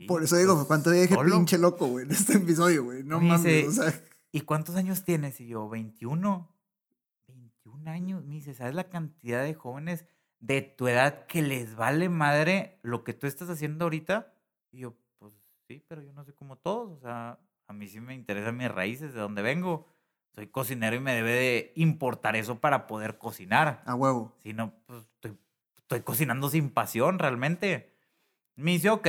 Por 0.08 0.24
eso 0.24 0.36
digo, 0.36 0.56
pues, 0.56 0.68
¿cuánto 0.68 0.92
dije 0.92 1.16
pinche 1.18 1.58
loco, 1.58 1.88
güey, 1.88 2.06
en 2.06 2.12
este 2.12 2.34
episodio, 2.34 2.84
güey? 2.84 3.04
No 3.04 3.20
mames, 3.22 3.68
o 3.68 3.72
sea. 3.72 3.94
¿Y 4.32 4.42
cuántos 4.42 4.76
años 4.76 5.06
tienes? 5.06 5.40
Y 5.40 5.48
yo, 5.48 5.70
21. 5.70 6.54
21 7.28 7.90
años. 7.90 8.24
Me 8.26 8.36
dice, 8.36 8.54
¿sabes 8.54 8.76
la 8.76 8.90
cantidad 8.90 9.42
de 9.42 9.54
jóvenes 9.54 10.06
de 10.46 10.62
tu 10.62 10.88
edad 10.88 11.26
que 11.26 11.42
les 11.42 11.76
vale 11.76 12.08
madre 12.08 12.78
lo 12.84 13.04
que 13.04 13.14
tú 13.14 13.26
estás 13.26 13.50
haciendo 13.50 13.86
ahorita? 13.86 14.32
Y 14.72 14.80
yo, 14.80 14.94
pues 15.18 15.34
sí, 15.68 15.84
pero 15.88 16.04
yo 16.04 16.14
no 16.14 16.24
soy 16.24 16.34
como 16.34 16.56
todos. 16.56 16.92
O 16.92 17.00
sea, 17.00 17.40
a 17.68 17.74
mí 17.74 17.88
sí 17.88 18.00
me 18.00 18.14
interesan 18.14 18.56
mis 18.56 18.72
raíces, 18.72 19.14
de 19.14 19.20
dónde 19.20 19.42
vengo. 19.42 19.88
Soy 20.36 20.48
cocinero 20.48 20.96
y 20.96 21.00
me 21.00 21.16
debe 21.16 21.32
de 21.32 21.74
importar 21.76 22.36
eso 22.36 22.60
para 22.60 22.88
poder 22.88 23.18
cocinar. 23.18 23.82
A 23.86 23.96
huevo. 23.96 24.36
Si 24.40 24.54
no, 24.54 24.74
pues 24.86 25.04
estoy, 25.16 25.38
estoy 25.78 26.02
cocinando 26.02 26.50
sin 26.50 26.70
pasión 26.70 27.18
realmente. 27.18 27.96
Me 28.56 28.72
dice, 28.72 28.90
ok, 28.90 29.08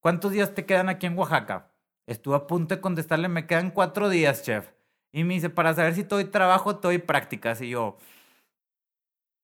¿cuántos 0.00 0.32
días 0.32 0.54
te 0.54 0.64
quedan 0.64 0.88
aquí 0.88 1.06
en 1.06 1.18
Oaxaca? 1.18 1.72
Estuve 2.06 2.36
a 2.36 2.46
punto 2.46 2.74
de 2.74 2.80
contestarle, 2.80 3.28
me 3.28 3.46
quedan 3.46 3.72
cuatro 3.72 4.08
días, 4.08 4.42
chef. 4.42 4.70
Y 5.12 5.24
me 5.24 5.34
dice, 5.34 5.50
para 5.50 5.74
saber 5.74 5.94
si 5.94 6.02
estoy 6.02 6.26
trabajo, 6.26 6.70
estoy 6.72 6.98
prácticas. 6.98 7.60
Y 7.60 7.70
yo, 7.70 7.98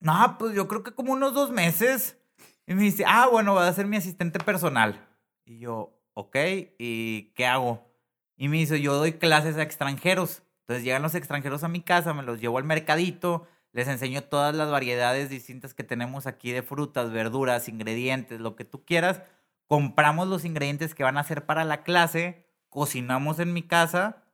no, 0.02 0.36
pues 0.38 0.54
yo 0.54 0.68
creo 0.68 0.82
que 0.82 0.92
como 0.92 1.12
unos 1.12 1.32
dos 1.32 1.50
meses. 1.50 2.18
Y 2.66 2.74
me 2.74 2.82
dice, 2.82 3.04
ah, 3.06 3.28
bueno, 3.30 3.54
va 3.54 3.66
a 3.66 3.72
ser 3.72 3.86
mi 3.86 3.96
asistente 3.96 4.38
personal. 4.38 5.08
Y 5.44 5.58
yo, 5.58 5.98
ok, 6.14 6.36
¿y 6.78 7.32
qué 7.34 7.46
hago? 7.46 7.88
Y 8.36 8.48
me 8.48 8.58
dice, 8.58 8.80
yo 8.80 8.94
doy 8.94 9.14
clases 9.14 9.56
a 9.56 9.62
extranjeros. 9.62 10.42
Entonces 10.60 10.84
llegan 10.84 11.02
los 11.02 11.14
extranjeros 11.14 11.64
a 11.64 11.68
mi 11.68 11.80
casa, 11.80 12.14
me 12.14 12.22
los 12.22 12.40
llevo 12.40 12.58
al 12.58 12.64
mercadito, 12.64 13.46
les 13.72 13.88
enseño 13.88 14.22
todas 14.22 14.54
las 14.54 14.70
variedades 14.70 15.28
distintas 15.28 15.74
que 15.74 15.84
tenemos 15.84 16.26
aquí 16.26 16.52
de 16.52 16.62
frutas, 16.62 17.10
verduras, 17.10 17.68
ingredientes, 17.68 18.40
lo 18.40 18.56
que 18.56 18.64
tú 18.64 18.84
quieras. 18.84 19.22
Compramos 19.66 20.28
los 20.28 20.44
ingredientes 20.44 20.94
que 20.94 21.04
van 21.04 21.18
a 21.18 21.24
ser 21.24 21.46
para 21.46 21.64
la 21.64 21.82
clase, 21.82 22.46
cocinamos 22.68 23.38
en 23.38 23.52
mi 23.52 23.62
casa, 23.62 24.24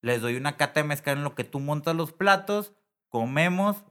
les 0.00 0.20
doy 0.20 0.36
una 0.36 0.56
cata 0.56 0.80
de 0.80 0.88
mezcal 0.88 1.18
en 1.18 1.24
lo 1.24 1.34
que 1.34 1.44
tú 1.44 1.60
montas 1.60 1.96
los 1.96 2.12
platos, 2.12 2.72
comemos, 3.08 3.84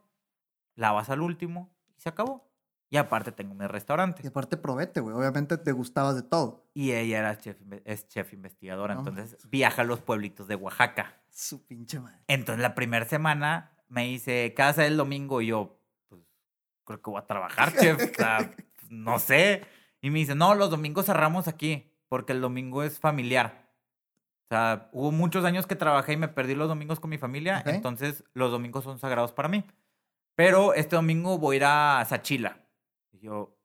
lavas 0.81 1.09
al 1.09 1.21
último 1.21 1.73
y 1.95 2.01
se 2.01 2.09
acabó. 2.09 2.51
Y 2.89 2.97
aparte 2.97 3.31
tengo 3.31 3.53
mi 3.53 3.65
restaurante. 3.67 4.21
Y 4.21 4.27
aparte 4.27 4.57
probete, 4.57 4.99
güey. 4.99 5.15
Obviamente 5.15 5.57
te 5.57 5.71
gustabas 5.71 6.15
de 6.15 6.23
todo. 6.23 6.69
Y 6.73 6.91
ella 6.91 7.19
era 7.19 7.37
chef, 7.37 7.55
es 7.85 8.07
chef 8.09 8.33
investigadora. 8.33 8.95
entonces 8.95 9.37
viaja 9.49 9.83
a 9.83 9.85
los 9.85 10.01
pueblitos 10.01 10.47
de 10.49 10.55
Oaxaca. 10.55 11.21
Su 11.29 11.65
pinche 11.65 12.01
madre. 12.01 12.19
Entonces 12.27 12.61
la 12.61 12.75
primera 12.75 13.05
semana 13.05 13.71
me 13.87 14.03
dice, 14.07 14.53
cada 14.57 14.85
el 14.85 14.97
domingo 14.97 15.41
y 15.41 15.47
yo, 15.47 15.79
pues 16.09 16.21
creo 16.83 17.01
que 17.01 17.09
voy 17.11 17.19
a 17.19 17.27
trabajar, 17.27 17.73
chef. 17.79 18.11
o 18.11 18.13
sea, 18.13 18.51
no 18.89 19.19
sé. 19.19 19.63
Y 20.01 20.09
me 20.09 20.19
dice, 20.19 20.35
no, 20.35 20.53
los 20.53 20.69
domingos 20.69 21.05
cerramos 21.05 21.47
aquí 21.47 21.93
porque 22.09 22.33
el 22.33 22.41
domingo 22.41 22.83
es 22.83 22.99
familiar. 22.99 23.69
O 24.43 24.53
sea, 24.53 24.89
hubo 24.91 25.13
muchos 25.13 25.45
años 25.45 25.65
que 25.65 25.77
trabajé 25.77 26.11
y 26.11 26.17
me 26.17 26.27
perdí 26.27 26.55
los 26.55 26.67
domingos 26.67 26.99
con 26.99 27.09
mi 27.09 27.17
familia. 27.17 27.63
Entonces 27.65 28.25
los 28.33 28.51
domingos 28.51 28.83
son 28.83 28.99
sagrados 28.99 29.31
para 29.31 29.47
mí. 29.47 29.63
Pero 30.41 30.73
este 30.73 30.95
domingo 30.95 31.37
voy 31.37 31.53
a 31.53 31.57
ir 31.57 31.65
a 31.65 32.03
Sachila. 32.09 32.57
Y 33.11 33.19
yo, 33.19 33.55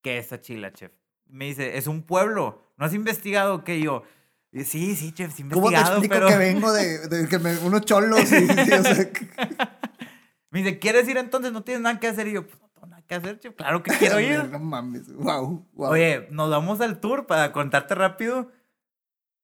¿qué 0.00 0.18
es 0.18 0.28
Sachila, 0.28 0.72
chef? 0.72 0.92
Me 1.26 1.46
dice, 1.46 1.76
es 1.76 1.88
un 1.88 2.02
pueblo. 2.02 2.72
¿No 2.76 2.86
has 2.86 2.94
investigado 2.94 3.64
qué? 3.64 3.80
yo, 3.80 4.04
sí, 4.52 4.94
sí, 4.94 5.10
chef, 5.12 5.34
sí 5.34 5.42
investigado, 5.42 5.96
¿Cómo 5.96 6.00
te 6.00 6.06
explico 6.06 6.28
que 6.28 6.36
vengo 6.36 6.72
de, 6.72 7.26
que 7.28 7.38
me, 7.40 7.58
unos 7.58 7.80
cholos 7.80 8.30
y, 8.30 8.46
Me 10.50 10.62
dice, 10.62 10.78
¿quieres 10.78 11.08
ir 11.08 11.16
entonces? 11.16 11.50
¿No 11.50 11.64
tienes 11.64 11.82
nada 11.82 11.98
que 11.98 12.06
hacer? 12.06 12.28
Y 12.28 12.34
yo, 12.34 12.46
pues 12.46 12.60
no 12.60 12.68
tengo 12.68 12.86
nada 12.86 13.02
que 13.02 13.16
hacer, 13.16 13.40
chef. 13.40 13.56
Claro 13.56 13.82
que 13.82 13.90
quiero 13.98 14.20
ir. 14.20 14.50
no 14.50 14.60
mames, 14.60 15.12
wow, 15.12 15.66
wow. 15.72 15.90
Oye, 15.90 16.28
nos 16.30 16.48
vamos 16.48 16.80
al 16.80 17.00
tour 17.00 17.26
para 17.26 17.50
contarte 17.50 17.96
rápido 17.96 18.52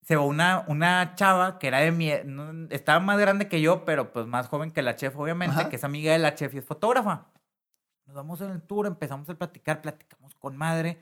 se 0.08 0.16
va 0.16 0.22
una, 0.22 0.64
una 0.68 1.14
chava 1.16 1.58
que 1.58 1.66
era 1.66 1.80
de 1.80 1.92
mi... 1.92 2.10
estaba 2.70 2.98
más 2.98 3.18
grande 3.18 3.46
que 3.46 3.60
yo, 3.60 3.84
pero 3.84 4.10
pues 4.10 4.26
más 4.26 4.48
joven 4.48 4.70
que 4.70 4.80
la 4.80 4.96
chef, 4.96 5.14
obviamente, 5.18 5.68
que 5.68 5.76
es 5.76 5.84
amiga 5.84 6.14
de 6.14 6.18
la 6.18 6.34
chef 6.34 6.54
y 6.54 6.58
es 6.58 6.64
fotógrafa. 6.64 7.26
Nos 8.06 8.16
vamos 8.16 8.40
en 8.40 8.52
el 8.52 8.62
tour, 8.62 8.86
empezamos 8.86 9.28
a 9.28 9.34
platicar, 9.34 9.82
platicamos 9.82 10.34
con 10.36 10.56
madre. 10.56 10.96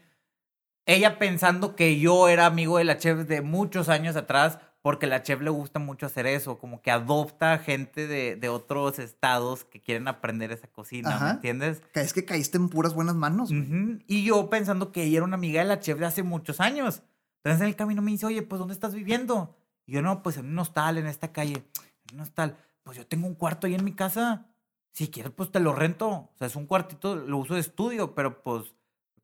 Ella 0.87 1.21
pensando 1.21 1.77
que 1.77 2.01
yo 2.01 2.27
era 2.27 2.47
amigo 2.47 2.79
de 2.79 2.85
la 2.85 2.99
chef 2.99 3.29
de 3.29 3.42
muchos 3.42 3.88
años 3.88 4.16
atrás, 4.16 4.59
porque 4.83 5.07
la 5.07 5.23
chef 5.23 5.40
le 5.40 5.51
gusta 5.51 5.79
mucho 5.79 6.07
hacer 6.07 6.27
eso, 6.27 6.59
como 6.59 6.83
que 6.83 6.90
adopta 6.90 7.59
gente 7.59 8.09
de, 8.09 8.35
de 8.35 8.49
otros 8.49 8.99
estados 8.99 9.64
que 9.64 9.81
quieren 9.81 10.09
aprender 10.09 10.51
esa 10.51 10.66
cocina, 10.66 11.16
¿me 11.21 11.31
entiendes? 11.31 11.81
Es 11.95 12.12
que 12.12 12.25
caíste 12.25 12.57
en 12.57 12.69
puras 12.69 12.92
buenas 12.92 13.14
manos. 13.14 13.51
Y 13.53 14.25
yo 14.25 14.51
pensando 14.51 14.90
que 14.90 15.05
ella 15.05 15.19
era 15.19 15.27
una 15.27 15.37
amiga 15.37 15.61
de 15.62 15.69
la 15.69 15.79
chef 15.79 15.97
de 15.97 16.07
hace 16.07 16.25
muchos 16.25 16.59
años. 16.59 17.05
Entonces 17.47 17.63
en 17.63 17.69
el 17.69 17.77
camino 17.77 18.03
me 18.03 18.11
dice, 18.11 18.27
oye, 18.27 18.43
pues 18.43 18.59
¿dónde 18.59 18.75
estás 18.75 18.93
viviendo? 18.93 19.57
Y 19.87 19.93
yo, 19.93 20.03
no, 20.03 20.21
pues 20.21 20.37
en 20.37 20.47
un 20.47 20.59
hostal, 20.59 20.99
en 20.99 21.07
esta 21.07 21.33
calle. 21.33 21.63
En 22.11 22.17
un 22.17 22.23
hostal. 22.23 22.57
Pues 22.83 22.97
yo 22.97 23.07
tengo 23.07 23.29
un 23.29 23.37
cuarto 23.37 23.69
ahí 23.69 23.75
en 23.77 23.85
mi 23.85 23.93
casa. 23.93 24.49
Si 24.91 25.13
quieres, 25.13 25.31
pues 25.31 25.53
te 25.53 25.61
lo 25.61 25.73
rento. 25.73 26.09
O 26.09 26.33
sea, 26.39 26.49
es 26.49 26.57
un 26.57 26.67
cuartito, 26.67 27.15
lo 27.15 27.39
uso 27.39 27.55
de 27.55 27.61
estudio, 27.61 28.17
pero 28.17 28.43
pues 28.43 28.75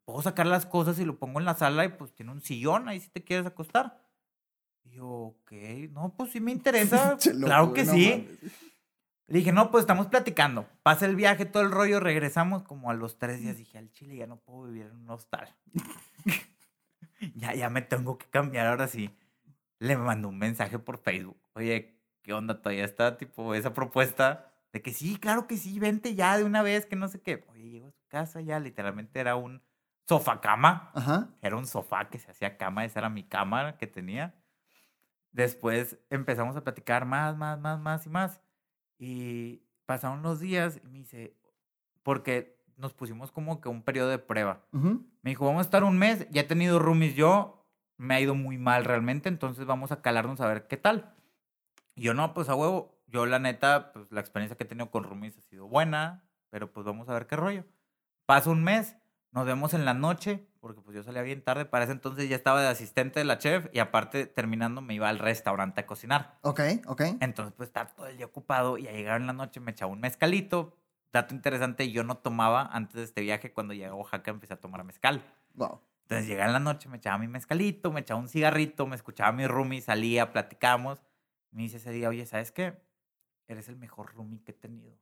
puedo 0.05 0.21
sacar 0.21 0.45
las 0.45 0.65
cosas 0.65 0.97
y 0.99 1.05
lo 1.05 1.17
pongo 1.17 1.41
en 1.41 1.45
la 1.45 1.55
sala 1.55 1.83
y 1.83 1.89
pues 1.89 2.13
tiene 2.13 2.31
un 2.31 2.39
sillón 2.39 2.87
ahí 2.87 3.01
si 3.01 3.09
te 3.09 3.25
quieres 3.25 3.45
acostar. 3.45 4.01
Y 4.85 4.91
yo, 4.91 5.05
ok, 5.05 5.51
no, 5.91 6.13
pues 6.15 6.31
sí 6.31 6.39
me 6.39 6.53
interesa. 6.53 7.17
claro 7.41 7.73
que 7.73 7.85
sí. 7.85 8.29
Le 9.27 9.39
dije, 9.39 9.51
no, 9.51 9.69
pues 9.69 9.81
estamos 9.81 10.07
platicando. 10.07 10.65
Pasa 10.81 11.05
el 11.07 11.17
viaje, 11.17 11.43
todo 11.43 11.63
el 11.63 11.71
rollo, 11.71 11.99
regresamos 11.99 12.63
como 12.63 12.89
a 12.89 12.93
los 12.93 13.19
tres 13.19 13.41
días. 13.41 13.57
Dije, 13.57 13.77
al 13.77 13.91
chile 13.91 14.15
ya 14.15 14.27
no 14.27 14.37
puedo 14.37 14.63
vivir 14.63 14.85
en 14.85 14.95
un 14.95 15.09
hostal. 15.09 15.53
ya, 17.35 17.53
ya 17.53 17.69
me 17.69 17.81
tengo 17.81 18.17
que 18.17 18.27
cambiar 18.27 18.67
ahora 18.67 18.87
sí. 18.87 19.09
Le 19.79 19.97
mandó 19.97 20.29
un 20.29 20.37
mensaje 20.37 20.79
por 20.79 20.97
Facebook. 20.97 21.37
Oye, 21.53 21.99
¿qué 22.21 22.33
onda? 22.33 22.61
Todavía 22.61 22.85
está 22.85 23.17
tipo 23.17 23.53
esa 23.53 23.73
propuesta 23.73 24.53
de 24.71 24.81
que 24.81 24.91
sí, 24.91 25.17
claro 25.17 25.45
que 25.47 25.57
sí, 25.57 25.79
vente 25.79 26.15
ya 26.15 26.37
de 26.37 26.43
una 26.43 26.63
vez, 26.63 26.85
que 26.85 26.95
no 26.95 27.07
sé 27.07 27.21
qué. 27.21 27.45
Oye, 27.49 27.69
llego 27.69 27.87
a 27.87 27.91
su 27.91 28.07
casa 28.07 28.41
ya, 28.41 28.59
literalmente 28.59 29.19
era 29.19 29.35
un 29.35 29.61
sofá 30.07 30.41
cama. 30.41 30.91
Ajá. 30.95 31.29
Era 31.41 31.57
un 31.57 31.67
sofá 31.67 32.09
que 32.09 32.19
se 32.19 32.31
hacía 32.31 32.57
cama, 32.57 32.85
esa 32.85 32.99
era 32.99 33.09
mi 33.09 33.23
cama 33.23 33.77
que 33.77 33.87
tenía. 33.87 34.35
Después 35.31 35.97
empezamos 36.09 36.55
a 36.55 36.63
platicar 36.63 37.05
más, 37.05 37.37
más, 37.37 37.59
más, 37.59 37.79
más 37.79 38.05
y 38.05 38.09
más. 38.09 38.41
Y 38.97 39.63
pasaron 39.85 40.21
los 40.23 40.39
días 40.39 40.79
y 40.83 40.87
me 40.87 40.99
dice, 40.99 41.35
porque 42.03 42.52
nos 42.77 42.93
pusimos 42.93 43.31
como 43.31 43.61
que 43.61 43.69
un 43.69 43.81
periodo 43.81 44.09
de 44.09 44.19
prueba. 44.19 44.61
Me 44.71 45.31
dijo, 45.31 45.45
vamos 45.45 45.59
a 45.59 45.63
estar 45.63 45.83
un 45.83 45.97
mes, 45.97 46.27
ya 46.29 46.41
he 46.41 46.45
tenido 46.45 46.79
roomies 46.79 47.15
yo, 47.15 47.65
me 47.97 48.15
ha 48.15 48.19
ido 48.19 48.35
muy 48.35 48.57
mal 48.57 48.85
realmente, 48.85 49.29
entonces 49.29 49.65
vamos 49.65 49.91
a 49.91 50.01
calarnos 50.01 50.41
a 50.41 50.47
ver 50.47 50.67
qué 50.67 50.77
tal. 50.77 51.13
Y 51.95 52.03
yo, 52.03 52.13
no, 52.13 52.33
pues 52.33 52.49
a 52.49 52.55
huevo, 52.55 53.01
yo 53.07 53.25
la 53.25 53.39
neta, 53.39 53.91
pues 53.93 54.11
la 54.11 54.19
experiencia 54.19 54.57
que 54.57 54.63
he 54.63 54.67
tenido 54.67 54.89
con 54.89 55.03
roomies 55.03 55.37
ha 55.37 55.41
sido 55.41 55.67
buena, 55.67 56.27
pero 56.49 56.71
pues 56.71 56.85
vamos 56.85 57.07
a 57.09 57.13
ver 57.13 57.27
qué 57.27 57.35
rollo. 57.35 57.65
Pasa 58.25 58.49
un 58.49 58.63
mes, 58.63 58.95
nos 59.31 59.45
vemos 59.45 59.73
en 59.73 59.85
la 59.85 59.93
noche, 59.93 60.47
porque 60.59 60.81
pues 60.81 60.95
yo 60.95 61.03
salía 61.03 61.21
bien 61.23 61.43
tarde, 61.43 61.65
para 61.65 61.83
ese 61.83 61.93
entonces 61.93 62.29
ya 62.29 62.35
estaba 62.35 62.61
de 62.61 62.67
asistente 62.67 63.19
de 63.19 63.25
la 63.25 63.37
chef 63.37 63.67
y 63.73 63.79
aparte 63.79 64.27
terminando 64.27 64.81
me 64.81 64.93
iba 64.93 65.09
al 65.09 65.19
restaurante 65.19 65.81
a 65.81 65.85
cocinar. 65.85 66.37
Ok, 66.41 66.61
ok. 66.85 67.01
Entonces 67.19 67.53
pues 67.57 67.69
estaba 67.69 67.89
todo 67.89 68.07
el 68.07 68.17
día 68.17 68.27
ocupado 68.27 68.77
y 68.77 68.87
a 68.87 68.91
llegar 68.91 69.19
en 69.19 69.27
la 69.27 69.33
noche 69.33 69.59
me 69.59 69.71
echaba 69.71 69.91
un 69.91 69.99
mezcalito. 69.99 70.77
Dato 71.13 71.35
interesante, 71.35 71.91
yo 71.91 72.03
no 72.03 72.17
tomaba 72.17 72.65
antes 72.65 72.95
de 72.95 73.03
este 73.03 73.21
viaje, 73.21 73.53
cuando 73.53 73.75
llegué 73.75 73.85
a 73.85 73.93
Oaxaca 73.93 74.31
empecé 74.31 74.55
a 74.55 74.59
tomar 74.59 74.83
mezcal. 74.83 75.23
Wow. 75.53 75.79
Entonces 76.01 76.27
llegaba 76.27 76.47
en 76.47 76.53
la 76.53 76.59
noche, 76.59 76.89
me 76.89 76.97
echaba 76.97 77.19
mi 77.19 77.27
mezcalito, 77.27 77.91
me 77.91 77.99
echaba 77.99 78.19
un 78.19 78.27
cigarrito, 78.27 78.87
me 78.87 78.95
escuchaba 78.95 79.29
a 79.29 79.31
mi 79.31 79.45
roomie, 79.45 79.79
salía, 79.79 80.31
platicamos. 80.33 81.03
Me 81.51 81.61
dice 81.61 81.77
ese 81.77 81.91
día, 81.91 82.09
oye, 82.09 82.25
¿sabes 82.25 82.51
qué? 82.51 82.81
Eres 83.47 83.69
el 83.69 83.75
mejor 83.75 84.11
roomie 84.15 84.41
que 84.41 84.53
he 84.53 84.55
tenido. 84.55 84.97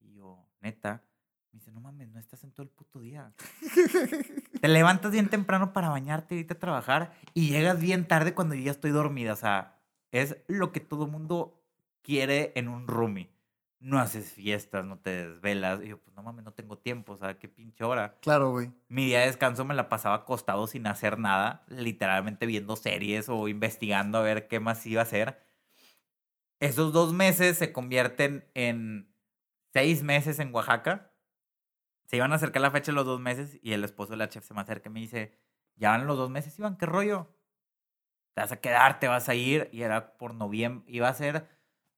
Y 0.00 0.14
yo, 0.14 0.44
neta, 0.60 1.04
me 1.52 1.60
dice, 1.60 1.70
no 1.70 1.80
mames, 1.80 2.08
no 2.08 2.18
estás 2.18 2.42
en 2.42 2.50
todo 2.50 2.64
el 2.64 2.70
puto 2.70 2.98
día. 2.98 3.32
Te 4.60 4.66
levantas 4.66 5.12
bien 5.12 5.28
temprano 5.28 5.72
para 5.72 5.88
bañarte, 5.88 6.34
irte 6.34 6.54
a 6.54 6.58
trabajar 6.58 7.12
y 7.32 7.50
llegas 7.50 7.80
bien 7.80 8.08
tarde 8.08 8.34
cuando 8.34 8.56
yo 8.56 8.62
ya 8.62 8.70
estoy 8.72 8.90
dormida. 8.90 9.32
O 9.32 9.36
sea, 9.36 9.78
es 10.10 10.36
lo 10.48 10.72
que 10.72 10.80
todo 10.80 11.06
mundo 11.06 11.62
quiere 12.02 12.52
en 12.56 12.66
un 12.66 12.88
roomie. 12.88 13.33
No 13.80 13.98
haces 13.98 14.32
fiestas, 14.32 14.84
no 14.84 14.98
te 14.98 15.10
desvelas. 15.10 15.82
Y 15.82 15.88
yo, 15.88 15.98
pues 15.98 16.16
no 16.16 16.22
mames, 16.22 16.44
no 16.44 16.52
tengo 16.52 16.78
tiempo, 16.78 17.12
o 17.12 17.16
sea, 17.16 17.38
qué 17.38 17.48
pinche 17.48 17.84
hora. 17.84 18.16
Claro, 18.20 18.50
güey. 18.50 18.72
Mi 18.88 19.06
día 19.06 19.20
de 19.20 19.26
descanso 19.26 19.64
me 19.64 19.74
la 19.74 19.88
pasaba 19.88 20.16
acostado 20.16 20.66
sin 20.66 20.86
hacer 20.86 21.18
nada, 21.18 21.64
literalmente 21.68 22.46
viendo 22.46 22.76
series 22.76 23.28
o 23.28 23.48
investigando 23.48 24.18
a 24.18 24.22
ver 24.22 24.48
qué 24.48 24.60
más 24.60 24.86
iba 24.86 25.00
a 25.00 25.04
hacer. 25.04 25.38
Esos 26.60 26.92
dos 26.92 27.12
meses 27.12 27.58
se 27.58 27.72
convierten 27.72 28.48
en 28.54 29.14
seis 29.74 30.02
meses 30.02 30.38
en 30.38 30.54
Oaxaca. 30.54 31.12
Se 32.06 32.16
iban 32.16 32.32
a 32.32 32.36
acercar 32.36 32.62
la 32.62 32.70
fecha 32.70 32.92
de 32.92 32.96
los 32.96 33.04
dos 33.04 33.20
meses 33.20 33.58
y 33.60 33.72
el 33.72 33.84
esposo 33.84 34.12
de 34.12 34.18
la 34.18 34.28
chef 34.28 34.44
se 34.44 34.54
me 34.54 34.60
acerca 34.60 34.88
y 34.88 34.92
me 34.92 35.00
dice, 35.00 35.36
ya 35.76 35.90
van 35.90 36.06
los 36.06 36.16
dos 36.16 36.30
meses, 36.30 36.58
Iván, 36.58 36.76
¿qué 36.76 36.86
rollo? 36.86 37.28
Te 38.34 38.40
vas 38.42 38.52
a 38.52 38.60
quedar, 38.60 38.98
te 39.00 39.08
vas 39.08 39.28
a 39.28 39.34
ir. 39.34 39.68
Y 39.72 39.82
era 39.82 40.16
por 40.16 40.34
noviembre, 40.34 40.84
iba 40.90 41.08
a 41.08 41.14
ser, 41.14 41.48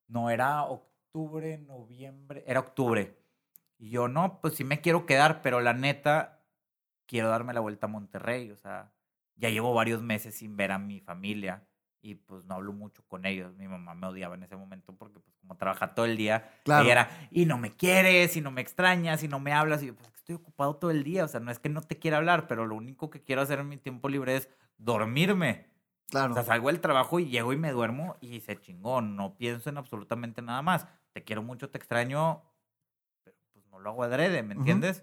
no 0.08 0.30
era 0.30 0.62
octubre, 0.64 0.95
noviembre, 1.66 2.44
era 2.46 2.60
octubre. 2.60 3.18
Y 3.78 3.90
yo, 3.90 4.08
no, 4.08 4.40
pues 4.40 4.54
sí 4.54 4.64
me 4.64 4.80
quiero 4.80 5.06
quedar, 5.06 5.42
pero 5.42 5.60
la 5.60 5.74
neta, 5.74 6.40
quiero 7.06 7.28
darme 7.28 7.52
la 7.54 7.60
vuelta 7.60 7.86
a 7.86 7.90
Monterrey. 7.90 8.50
O 8.50 8.56
sea, 8.56 8.92
ya 9.36 9.50
llevo 9.50 9.74
varios 9.74 10.02
meses 10.02 10.34
sin 10.34 10.56
ver 10.56 10.72
a 10.72 10.78
mi 10.78 11.00
familia 11.00 11.66
y 12.00 12.14
pues 12.14 12.44
no 12.44 12.54
hablo 12.54 12.72
mucho 12.72 13.02
con 13.08 13.26
ellos. 13.26 13.54
Mi 13.56 13.66
mamá 13.68 13.94
me 13.94 14.06
odiaba 14.06 14.34
en 14.36 14.44
ese 14.44 14.56
momento 14.56 14.94
porque 14.94 15.18
pues 15.20 15.36
como 15.38 15.56
trabaja 15.56 15.94
todo 15.94 16.06
el 16.06 16.16
día, 16.16 16.48
Claro. 16.64 16.84
ella 16.84 16.92
era, 16.92 17.28
y 17.30 17.46
no 17.46 17.58
me 17.58 17.72
quieres, 17.72 18.36
y 18.36 18.40
no 18.40 18.50
me 18.50 18.60
extrañas, 18.60 19.22
y 19.22 19.28
no 19.28 19.40
me 19.40 19.52
hablas, 19.52 19.82
y 19.82 19.86
yo, 19.86 19.94
pues 19.94 20.08
estoy 20.14 20.36
ocupado 20.36 20.76
todo 20.76 20.90
el 20.90 21.02
día, 21.04 21.24
o 21.24 21.28
sea, 21.28 21.40
no 21.40 21.50
es 21.50 21.58
que 21.58 21.68
no 21.68 21.82
te 21.82 21.98
quiera 21.98 22.16
hablar, 22.18 22.46
pero 22.46 22.66
lo 22.66 22.74
único 22.76 23.10
que 23.10 23.22
quiero 23.22 23.42
hacer 23.42 23.58
en 23.58 23.68
mi 23.68 23.76
tiempo 23.76 24.08
libre 24.08 24.36
es 24.36 24.48
dormirme. 24.78 25.66
Claro. 26.08 26.32
O 26.32 26.34
sea, 26.34 26.44
salgo 26.44 26.68
del 26.68 26.80
trabajo 26.80 27.18
y 27.18 27.26
llego 27.28 27.52
y 27.52 27.56
me 27.56 27.72
duermo 27.72 28.16
y 28.20 28.40
se 28.40 28.60
chingó, 28.60 29.00
no 29.00 29.36
pienso 29.36 29.68
en 29.70 29.76
absolutamente 29.76 30.42
nada 30.42 30.62
más. 30.62 30.86
Te 31.16 31.24
quiero 31.24 31.42
mucho, 31.42 31.70
te 31.70 31.78
extraño, 31.78 32.42
pero 33.24 33.38
pues 33.54 33.64
no 33.68 33.78
lo 33.78 33.88
hago 33.88 34.02
adrede, 34.02 34.42
¿me 34.42 34.52
entiendes? 34.52 35.02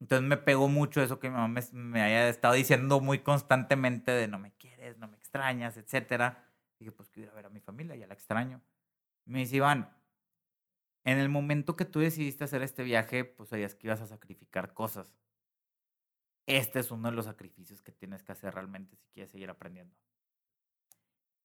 Entonces 0.00 0.26
me 0.26 0.36
pegó 0.36 0.66
mucho 0.66 1.00
eso 1.00 1.20
que 1.20 1.30
mi 1.30 1.36
mamá 1.36 1.46
me, 1.46 1.62
me 1.78 2.02
haya 2.02 2.28
estado 2.28 2.54
diciendo 2.54 2.98
muy 2.98 3.20
constantemente 3.20 4.10
de 4.10 4.26
no 4.26 4.40
me 4.40 4.50
quieres, 4.56 4.98
no 4.98 5.06
me 5.06 5.16
extrañas, 5.16 5.76
etcétera. 5.76 6.50
Dije, 6.80 6.90
pues 6.90 7.08
quiero 7.08 7.28
ir 7.28 7.30
a 7.30 7.36
ver 7.36 7.46
a 7.46 7.50
mi 7.50 7.60
familia, 7.60 7.94
ya 7.94 8.08
la 8.08 8.14
extraño. 8.14 8.60
Me 9.26 9.38
dice, 9.38 9.58
Iván, 9.58 9.96
en 11.04 11.18
el 11.18 11.28
momento 11.28 11.76
que 11.76 11.84
tú 11.84 12.00
decidiste 12.00 12.42
hacer 12.42 12.62
este 12.62 12.82
viaje, 12.82 13.24
pues 13.24 13.50
sabías 13.50 13.76
que 13.76 13.86
ibas 13.86 14.00
a 14.00 14.08
sacrificar 14.08 14.74
cosas. 14.74 15.14
Este 16.46 16.80
es 16.80 16.90
uno 16.90 17.10
de 17.10 17.14
los 17.14 17.26
sacrificios 17.26 17.80
que 17.80 17.92
tienes 17.92 18.24
que 18.24 18.32
hacer 18.32 18.52
realmente 18.52 18.96
si 18.96 19.06
quieres 19.12 19.30
seguir 19.30 19.50
aprendiendo. 19.50 19.94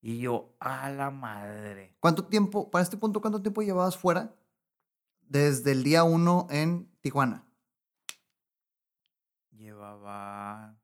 Y 0.04 0.18
yo, 0.18 0.56
a 0.58 0.90
la 0.90 1.10
madre. 1.12 1.96
¿Cuánto 2.00 2.26
tiempo, 2.26 2.70
para 2.72 2.82
este 2.82 2.96
punto, 2.96 3.20
cuánto 3.20 3.40
tiempo 3.40 3.62
llevabas 3.62 3.96
fuera? 3.96 4.34
Desde 5.20 5.70
el 5.70 5.84
día 5.84 6.02
uno 6.02 6.48
en 6.50 6.90
Tijuana. 7.00 7.46
Llevaba 9.52 10.76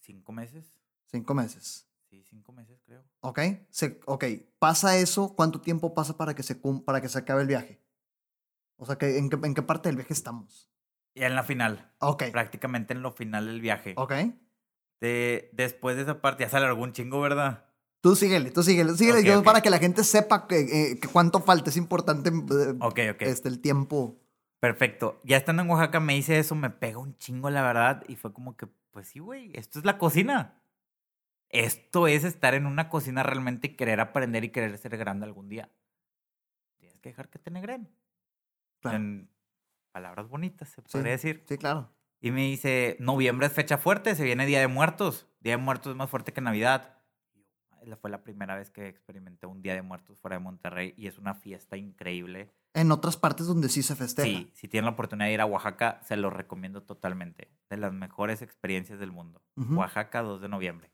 cinco 0.00 0.32
meses. 0.32 0.76
Cinco 1.06 1.32
meses. 1.32 1.88
Sí, 2.10 2.22
cinco 2.24 2.52
meses 2.52 2.82
creo. 2.84 3.02
¿Ok? 3.20 3.40
Se, 3.70 4.00
ok. 4.04 4.24
¿Pasa 4.58 4.98
eso? 4.98 5.34
¿Cuánto 5.34 5.62
tiempo 5.62 5.94
pasa 5.94 6.18
para 6.18 6.34
que 6.34 6.42
se, 6.42 6.56
para 6.56 7.00
que 7.00 7.08
se 7.08 7.18
acabe 7.18 7.40
el 7.40 7.48
viaje? 7.48 7.82
O 8.76 8.84
sea, 8.84 8.96
que, 8.98 9.16
¿en, 9.16 9.30
qué, 9.30 9.38
¿en 9.42 9.54
qué 9.54 9.62
parte 9.62 9.88
del 9.88 9.96
viaje 9.96 10.12
estamos? 10.12 10.68
Y 11.14 11.22
en 11.22 11.34
la 11.34 11.42
final, 11.42 11.94
Ok. 12.00 12.24
prácticamente 12.32 12.92
en 12.92 13.00
lo 13.00 13.12
final 13.12 13.46
del 13.46 13.62
viaje. 13.62 13.94
Ok. 13.96 14.12
De, 15.02 15.50
después 15.52 15.96
de 15.96 16.02
esa 16.02 16.20
parte 16.20 16.44
ya 16.44 16.48
se 16.48 16.56
alargó 16.58 16.80
un 16.84 16.92
chingo, 16.92 17.20
¿verdad? 17.20 17.64
Tú 18.00 18.14
síguele, 18.14 18.52
tú 18.52 18.62
síguele. 18.62 18.94
síguele 18.94 19.18
Ok, 19.18 19.24
yo 19.24 19.38
ok. 19.40 19.44
para 19.44 19.60
que 19.60 19.68
la 19.68 19.78
gente 19.78 20.04
sepa 20.04 20.46
que, 20.46 20.60
eh, 20.60 20.98
que 21.00 21.08
cuánto 21.08 21.40
falta. 21.40 21.70
Es 21.70 21.76
importante 21.76 22.30
eh, 22.30 22.74
Ok, 22.80 23.00
ok. 23.14 23.22
este, 23.22 23.48
el 23.48 23.60
tiempo. 23.60 24.20
Perfecto. 24.60 25.20
Ya 25.24 25.36
estando 25.38 25.62
en 25.64 25.70
Oaxaca 25.70 25.98
me 25.98 26.16
hice 26.16 26.38
eso, 26.38 26.54
me 26.54 26.70
pega 26.70 26.98
un 26.98 27.16
chingo, 27.18 27.50
la 27.50 27.62
verdad. 27.62 28.04
Y 28.06 28.14
fue 28.14 28.32
como 28.32 28.56
que, 28.56 28.68
pues 28.92 29.08
sí, 29.08 29.18
güey, 29.18 29.50
esto 29.54 29.80
es 29.80 29.84
la 29.84 29.98
cocina. 29.98 30.62
Esto 31.48 32.06
es 32.06 32.22
estar 32.22 32.54
en 32.54 32.66
una 32.66 32.88
cocina 32.88 33.24
realmente 33.24 33.66
y 33.66 33.76
querer 33.76 33.98
aprender 34.00 34.44
y 34.44 34.50
querer 34.50 34.78
ser 34.78 34.96
grande 34.96 35.26
algún 35.26 35.48
día. 35.48 35.68
Tienes 36.78 36.96
que 37.00 37.08
dejar 37.08 37.28
que 37.28 37.40
te 37.40 37.50
negren. 37.50 37.90
Claro. 38.80 38.96
En 38.98 39.28
palabras 39.90 40.28
bonitas, 40.28 40.68
se 40.68 40.76
Sí, 40.82 40.86
podría 40.92 41.12
decir. 41.12 41.44
Sí, 41.48 41.58
claro. 41.58 41.92
Y 42.24 42.30
me 42.30 42.42
dice, 42.42 42.96
noviembre 43.00 43.48
es 43.48 43.52
fecha 43.52 43.76
fuerte, 43.78 44.14
se 44.14 44.22
viene 44.22 44.46
Día 44.46 44.60
de 44.60 44.68
Muertos. 44.68 45.26
Día 45.40 45.54
de 45.54 45.56
Muertos 45.56 45.90
es 45.90 45.96
más 45.96 46.08
fuerte 46.08 46.32
que 46.32 46.40
Navidad. 46.40 46.96
Y 47.34 47.40
yo, 47.40 47.94
"Ay, 47.94 47.98
Fue 48.00 48.10
la 48.10 48.22
primera 48.22 48.54
vez 48.54 48.70
que 48.70 48.86
experimenté 48.86 49.46
un 49.46 49.60
Día 49.60 49.74
de 49.74 49.82
Muertos 49.82 50.20
fuera 50.20 50.36
de 50.36 50.42
Monterrey 50.44 50.94
y 50.96 51.08
es 51.08 51.18
una 51.18 51.34
fiesta 51.34 51.76
increíble. 51.76 52.52
En 52.74 52.92
otras 52.92 53.16
partes 53.16 53.46
donde 53.48 53.68
sí 53.68 53.82
se 53.82 53.96
festeja. 53.96 54.28
Sí, 54.28 54.50
si 54.54 54.68
tienen 54.68 54.84
la 54.86 54.92
oportunidad 54.92 55.26
de 55.26 55.32
ir 55.34 55.40
a 55.40 55.46
Oaxaca, 55.46 56.00
se 56.04 56.16
los 56.16 56.32
recomiendo 56.32 56.84
totalmente. 56.84 57.48
De 57.68 57.76
las 57.76 57.92
mejores 57.92 58.40
experiencias 58.40 59.00
del 59.00 59.10
mundo. 59.10 59.42
Ujú. 59.56 59.74
Oaxaca, 59.80 60.22
2 60.22 60.40
de 60.40 60.48
noviembre. 60.48 60.90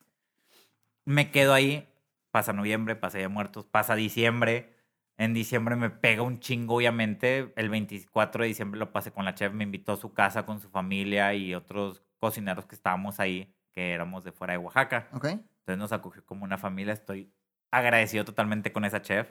Me 1.04 1.30
quedo 1.30 1.52
ahí, 1.52 1.86
pasa 2.30 2.54
noviembre, 2.54 2.96
pasa 2.96 3.18
Día 3.18 3.28
de 3.28 3.34
Muertos, 3.34 3.66
pasa 3.66 3.94
diciembre. 3.94 4.77
En 5.18 5.34
diciembre 5.34 5.74
me 5.74 5.90
pega 5.90 6.22
un 6.22 6.38
chingo, 6.38 6.76
obviamente. 6.76 7.52
El 7.56 7.68
24 7.68 8.42
de 8.42 8.48
diciembre 8.48 8.78
lo 8.78 8.92
pasé 8.92 9.10
con 9.10 9.24
la 9.24 9.34
chef, 9.34 9.52
me 9.52 9.64
invitó 9.64 9.92
a 9.92 9.96
su 9.96 10.14
casa 10.14 10.46
con 10.46 10.60
su 10.60 10.70
familia 10.70 11.34
y 11.34 11.56
otros 11.56 12.04
cocineros 12.18 12.66
que 12.66 12.76
estábamos 12.76 13.18
ahí, 13.18 13.52
que 13.72 13.92
éramos 13.92 14.22
de 14.22 14.30
fuera 14.30 14.52
de 14.52 14.58
Oaxaca. 14.58 15.08
Ok. 15.12 15.24
Entonces 15.24 15.76
nos 15.76 15.92
acogió 15.92 16.24
como 16.24 16.44
una 16.44 16.56
familia. 16.56 16.92
Estoy 16.92 17.34
agradecido 17.72 18.24
totalmente 18.24 18.72
con 18.72 18.84
esa 18.84 19.02
chef. 19.02 19.28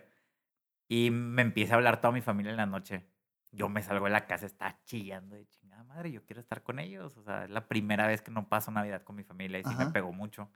Y 0.90 1.10
me 1.10 1.42
empieza 1.42 1.74
a 1.74 1.78
hablar 1.78 2.02
toda 2.02 2.12
mi 2.12 2.22
familia 2.22 2.52
en 2.52 2.58
la 2.58 2.66
noche. 2.66 3.08
Yo 3.52 3.70
me 3.70 3.82
salgo 3.82 4.06
de 4.06 4.12
la 4.12 4.28
casa, 4.28 4.46
está 4.46 4.82
chillando 4.84 5.38
de 5.38 5.48
chingada 5.48 5.86
madre. 5.86 6.12
Yo 6.12 6.26
quiero 6.26 6.42
estar 6.42 6.64
con 6.64 6.80
ellos. 6.80 7.16
O 7.16 7.24
sea, 7.24 7.46
es 7.46 7.50
la 7.50 7.70
primera 7.70 8.08
vez 8.08 8.22
que 8.22 8.32
no 8.32 8.50
paso 8.50 8.72
Navidad 8.72 9.04
con 9.04 9.16
mi 9.16 9.24
familia 9.24 9.60
y 9.60 9.64
sí 9.64 9.74
me 9.76 9.88
pegó 9.88 10.12
mucho. 10.12 10.52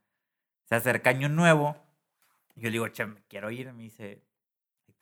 Se 0.65 0.75
acerca 0.75 1.09
año 1.09 1.29
nuevo. 1.29 1.77
Yo 2.55 2.63
le 2.63 2.71
digo, 2.71 2.87
che, 2.89 3.05
me 3.05 3.23
quiero 3.29 3.49
ir. 3.49 3.71
Me 3.71 3.83
dice, 3.83 4.25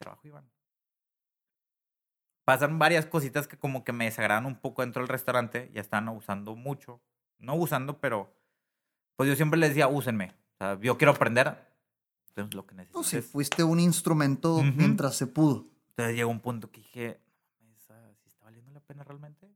trabajo, 0.00 0.26
Iván. 0.26 0.50
Pasan 2.44 2.78
varias 2.78 3.06
cositas 3.06 3.46
que 3.46 3.56
como 3.58 3.84
que 3.84 3.92
me 3.92 4.06
desagradan 4.06 4.46
un 4.46 4.56
poco 4.56 4.82
dentro 4.82 5.02
del 5.02 5.08
restaurante. 5.08 5.70
Ya 5.72 5.80
están 5.80 6.08
usando 6.08 6.56
mucho. 6.56 7.00
No 7.38 7.54
usando, 7.54 8.00
pero 8.00 8.34
pues 9.16 9.28
yo 9.28 9.36
siempre 9.36 9.58
les 9.60 9.70
decía, 9.70 9.86
úsenme. 9.88 10.34
O 10.54 10.56
sea, 10.58 10.80
yo 10.80 10.98
quiero 10.98 11.12
aprender. 11.12 11.56
Entonces 12.28 12.54
lo 12.54 12.66
que 12.66 12.74
necesito. 12.74 12.98
No, 12.98 13.04
si 13.04 13.20
fuiste 13.20 13.62
un 13.62 13.78
instrumento 13.78 14.62
mientras 14.76 15.16
se 15.16 15.26
pudo. 15.26 15.66
Entonces 15.90 16.16
llegó 16.16 16.30
un 16.30 16.40
punto 16.40 16.70
que 16.70 16.80
dije, 16.80 17.20
no 17.60 17.68
mames, 17.88 18.18
¿sí 18.22 18.28
está 18.28 18.44
valiendo 18.44 18.70
la 18.72 18.80
pena 18.80 19.04
realmente? 19.04 19.48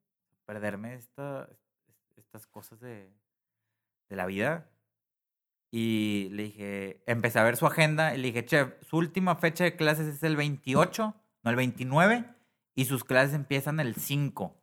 Perderme 0.44 0.94
esta, 0.94 1.48
est- 1.50 1.62
estas 2.16 2.46
cosas 2.46 2.78
de, 2.80 3.10
de 4.08 4.16
la 4.16 4.26
vida. 4.26 4.70
Y 5.76 6.28
le 6.30 6.44
dije, 6.44 7.02
empecé 7.04 7.40
a 7.40 7.42
ver 7.42 7.56
su 7.56 7.66
agenda 7.66 8.14
y 8.14 8.18
le 8.18 8.28
dije, 8.28 8.44
chef, 8.44 8.80
su 8.80 8.96
última 8.96 9.34
fecha 9.34 9.64
de 9.64 9.74
clases 9.74 10.06
es 10.06 10.22
el 10.22 10.36
28, 10.36 11.16
no 11.42 11.50
el 11.50 11.56
29, 11.56 12.24
y 12.76 12.84
sus 12.84 13.02
clases 13.02 13.34
empiezan 13.34 13.80
el 13.80 13.96
5. 13.96 14.56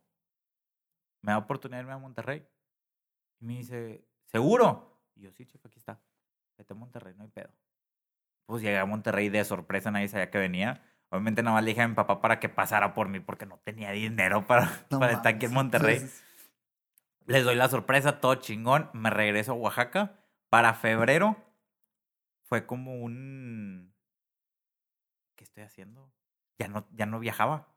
¿Me 1.20 1.32
da 1.32 1.36
oportunidad 1.36 1.80
de 1.80 1.82
irme 1.82 1.92
a 1.92 1.98
Monterrey? 1.98 2.48
Y 3.40 3.44
me 3.44 3.56
dice, 3.58 4.08
¿seguro? 4.24 5.02
Y 5.14 5.24
yo, 5.24 5.32
sí, 5.32 5.44
chef, 5.44 5.60
aquí 5.66 5.78
está. 5.78 6.00
Vete 6.56 6.72
a 6.72 6.76
Monterrey, 6.76 7.12
no 7.14 7.24
hay 7.24 7.28
pedo. 7.28 7.50
Pues 8.46 8.62
llegué 8.62 8.78
a 8.78 8.86
Monterrey 8.86 9.28
de 9.28 9.44
sorpresa, 9.44 9.90
nadie 9.90 10.08
sabía 10.08 10.30
que 10.30 10.38
venía. 10.38 10.82
Obviamente 11.10 11.42
nada 11.42 11.56
más 11.56 11.64
le 11.64 11.72
dije 11.72 11.82
a 11.82 11.88
mi 11.88 11.94
papá 11.94 12.22
para 12.22 12.40
que 12.40 12.48
pasara 12.48 12.94
por 12.94 13.10
mí 13.10 13.20
porque 13.20 13.44
no 13.44 13.58
tenía 13.58 13.90
dinero 13.90 14.46
para, 14.46 14.86
No 14.88 14.98
para 14.98 15.12
estar 15.12 15.34
aquí 15.34 15.44
en. 15.44 15.52
Monterrey. 15.52 16.08
Les 17.26 17.44
doy 17.44 17.54
la 17.54 17.68
sorpresa, 17.68 18.18
todo 18.18 18.36
chingón. 18.36 18.88
Me 18.94 19.10
regreso 19.10 19.52
a 19.52 19.56
Oaxaca. 19.56 20.21
Para 20.52 20.74
febrero 20.74 21.34
fue 22.42 22.66
como 22.66 23.02
un... 23.02 23.94
¿Qué 25.34 25.44
estoy 25.44 25.62
haciendo? 25.62 26.12
Ya 26.58 26.68
no, 26.68 26.86
ya 26.92 27.06
no 27.06 27.18
viajaba. 27.20 27.68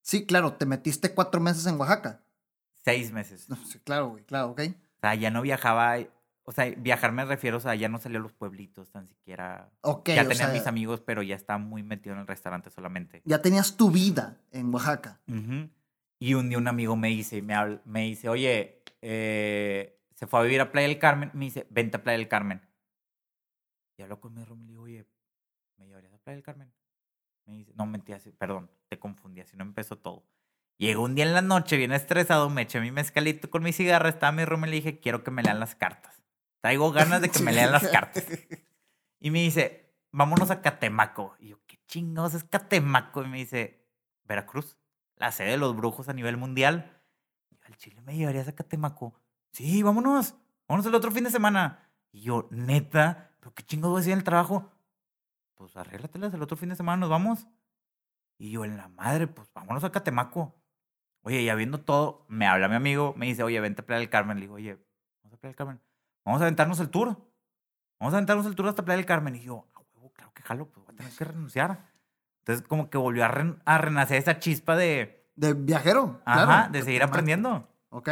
Sí, 0.00 0.24
claro, 0.24 0.54
te 0.54 0.64
metiste 0.64 1.14
cuatro 1.14 1.42
meses 1.42 1.66
en 1.66 1.78
Oaxaca. 1.78 2.22
Seis 2.82 3.12
meses. 3.12 3.50
No, 3.50 3.56
sí, 3.56 3.78
claro, 3.80 4.08
güey, 4.08 4.24
claro, 4.24 4.52
ok. 4.52 4.62
O 4.96 5.00
sea, 5.02 5.14
ya 5.14 5.30
no 5.30 5.42
viajaba. 5.42 5.98
O 6.44 6.52
sea, 6.52 6.70
viajar 6.74 7.12
me 7.12 7.26
refiero, 7.26 7.58
o 7.58 7.60
sea, 7.60 7.74
ya 7.74 7.90
no 7.90 7.98
salía 7.98 8.18
a 8.18 8.22
los 8.22 8.32
pueblitos 8.32 8.90
tan 8.90 9.06
siquiera. 9.06 9.70
Ok, 9.82 10.08
ya 10.08 10.22
o 10.22 10.28
tenía 10.28 10.46
sea, 10.46 10.54
mis 10.54 10.66
amigos, 10.66 11.02
pero 11.02 11.22
ya 11.22 11.36
estaba 11.36 11.58
muy 11.58 11.82
metido 11.82 12.14
en 12.14 12.22
el 12.22 12.26
restaurante 12.26 12.70
solamente. 12.70 13.20
ya 13.26 13.42
tenías 13.42 13.76
tu 13.76 13.90
vida 13.90 14.40
en 14.52 14.72
Oaxaca. 14.72 15.20
Y 16.18 16.32
un 16.32 16.48
día 16.48 16.56
un 16.56 16.68
amigo 16.68 16.96
me 16.96 17.08
dice, 17.08 17.42
me, 17.42 17.78
me 17.84 18.04
dice, 18.04 18.30
oye, 18.30 18.82
eh, 19.02 19.99
se 20.20 20.26
fue 20.26 20.38
a 20.38 20.42
vivir 20.42 20.60
a 20.60 20.70
Playa 20.70 20.86
del 20.86 20.98
Carmen. 20.98 21.30
Me 21.32 21.46
dice, 21.46 21.66
vente 21.70 21.96
a 21.96 22.02
Playa 22.02 22.18
del 22.18 22.28
Carmen. 22.28 22.60
Y 23.96 24.02
hablo 24.02 24.20
con 24.20 24.34
mi 24.34 24.44
roomie 24.44 24.64
y 24.64 24.66
le 24.66 24.72
digo, 24.72 24.82
oye, 24.82 25.06
¿me 25.78 25.86
llevarías 25.86 26.12
a 26.12 26.18
Playa 26.18 26.36
del 26.36 26.44
Carmen? 26.44 26.70
Me 27.46 27.54
dice, 27.54 27.72
no, 27.74 27.86
mentira, 27.86 28.18
perdón, 28.36 28.70
te 28.88 28.98
confundí, 28.98 29.40
así 29.40 29.56
no 29.56 29.64
empezó 29.64 29.96
todo. 29.96 30.26
Llegó 30.76 31.04
un 31.04 31.14
día 31.14 31.24
en 31.24 31.32
la 31.32 31.40
noche, 31.40 31.78
bien 31.78 31.92
estresado, 31.92 32.50
me 32.50 32.62
eché 32.62 32.80
mi 32.82 32.90
mezcalito 32.90 33.48
con 33.48 33.62
mi 33.62 33.72
cigarra, 33.72 34.10
estaba 34.10 34.30
mi 34.30 34.44
roomie 34.44 34.68
y 34.68 34.70
le 34.70 34.76
dije, 34.76 35.00
quiero 35.00 35.24
que 35.24 35.30
me 35.30 35.42
lean 35.42 35.58
las 35.58 35.74
cartas. 35.74 36.22
Traigo 36.60 36.92
ganas 36.92 37.22
de 37.22 37.30
que 37.30 37.42
me 37.42 37.52
lean 37.52 37.72
las 37.72 37.88
cartas. 37.88 38.24
Y 39.22 39.30
me 39.30 39.40
dice, 39.40 39.94
vámonos 40.12 40.50
a 40.50 40.62
Catemaco. 40.62 41.36
Y 41.38 41.48
yo, 41.48 41.60
¿qué 41.66 41.78
chingados 41.86 42.32
es 42.32 42.42
Catemaco? 42.42 43.22
Y 43.22 43.28
me 43.28 43.36
dice, 43.36 43.86
Veracruz, 44.24 44.78
la 45.16 45.30
sede 45.30 45.50
de 45.50 45.56
los 45.58 45.76
brujos 45.76 46.08
a 46.08 46.14
nivel 46.14 46.38
mundial. 46.38 47.02
Y 47.50 47.56
yo, 47.56 47.60
al 47.66 47.76
Chile 47.76 48.00
me 48.00 48.16
llevarías 48.16 48.48
a 48.48 48.54
Catemaco. 48.54 49.19
Sí, 49.52 49.82
vámonos. 49.82 50.34
Vámonos 50.68 50.86
el 50.86 50.94
otro 50.94 51.10
fin 51.10 51.24
de 51.24 51.30
semana. 51.30 51.88
Y 52.12 52.22
yo, 52.22 52.48
neta, 52.50 53.32
¿pero 53.40 53.52
qué 53.54 53.62
chingados 53.64 53.92
voy 53.92 53.98
a 53.98 54.02
hacer 54.02 54.12
en 54.12 54.18
el 54.18 54.24
trabajo? 54.24 54.70
Pues 55.54 55.76
arréglatelas 55.76 56.32
el 56.34 56.42
otro 56.42 56.56
fin 56.56 56.68
de 56.70 56.76
semana, 56.76 56.96
nos 57.00 57.10
vamos. 57.10 57.46
Y 58.38 58.50
yo, 58.52 58.64
en 58.64 58.76
la 58.76 58.88
madre, 58.88 59.26
pues 59.26 59.52
vámonos 59.52 59.84
a 59.84 59.92
Catemaco. 59.92 60.54
Oye, 61.22 61.44
ya 61.44 61.54
viendo 61.54 61.80
todo, 61.80 62.24
me 62.28 62.46
habla 62.46 62.68
mi 62.68 62.76
amigo, 62.76 63.12
me 63.16 63.26
dice, 63.26 63.42
oye, 63.42 63.60
vente 63.60 63.82
a 63.82 63.86
Playa 63.86 64.00
del 64.00 64.08
Carmen. 64.08 64.36
Le 64.38 64.42
digo, 64.42 64.54
oye, 64.54 64.78
vamos 65.22 65.34
a 65.34 65.40
Playa 65.40 65.50
del 65.50 65.56
Carmen. 65.56 65.80
Vamos 66.24 66.40
a 66.40 66.44
aventarnos 66.44 66.80
el 66.80 66.88
tour. 66.88 67.08
Vamos 67.98 68.14
a 68.14 68.16
aventarnos 68.16 68.46
el 68.46 68.54
tour 68.54 68.68
hasta 68.68 68.84
Playa 68.84 68.96
del 68.96 69.06
Carmen. 69.06 69.36
Y 69.36 69.40
yo, 69.40 69.66
a 69.74 69.80
huevo, 69.94 70.10
claro 70.14 70.32
que 70.32 70.42
jalo, 70.42 70.66
pues 70.70 70.86
voy 70.86 70.94
a 70.94 70.96
tener 70.96 71.12
que 71.12 71.24
renunciar. 71.24 71.86
Entonces, 72.38 72.66
como 72.66 72.88
que 72.88 72.96
volvió 72.96 73.24
a, 73.26 73.28
ren- 73.28 73.60
a 73.66 73.76
renacer 73.76 74.16
esa 74.16 74.38
chispa 74.38 74.74
de, 74.76 75.28
De 75.36 75.52
viajero. 75.52 76.22
ajá, 76.24 76.46
claro. 76.46 76.72
de 76.72 76.82
seguir 76.82 77.02
aprendiendo. 77.02 77.68
Ok. 77.90 78.08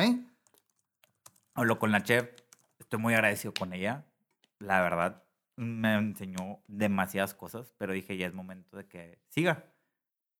Hablo 1.58 1.80
con 1.80 1.90
la 1.90 2.04
chef, 2.04 2.30
estoy 2.78 3.00
muy 3.00 3.14
agradecido 3.14 3.52
con 3.52 3.72
ella. 3.72 4.04
La 4.60 4.80
verdad, 4.80 5.24
me 5.56 5.92
enseñó 5.96 6.62
demasiadas 6.68 7.34
cosas, 7.34 7.74
pero 7.78 7.92
dije, 7.92 8.16
ya 8.16 8.28
es 8.28 8.32
momento 8.32 8.76
de 8.76 8.86
que 8.86 9.18
siga. 9.26 9.64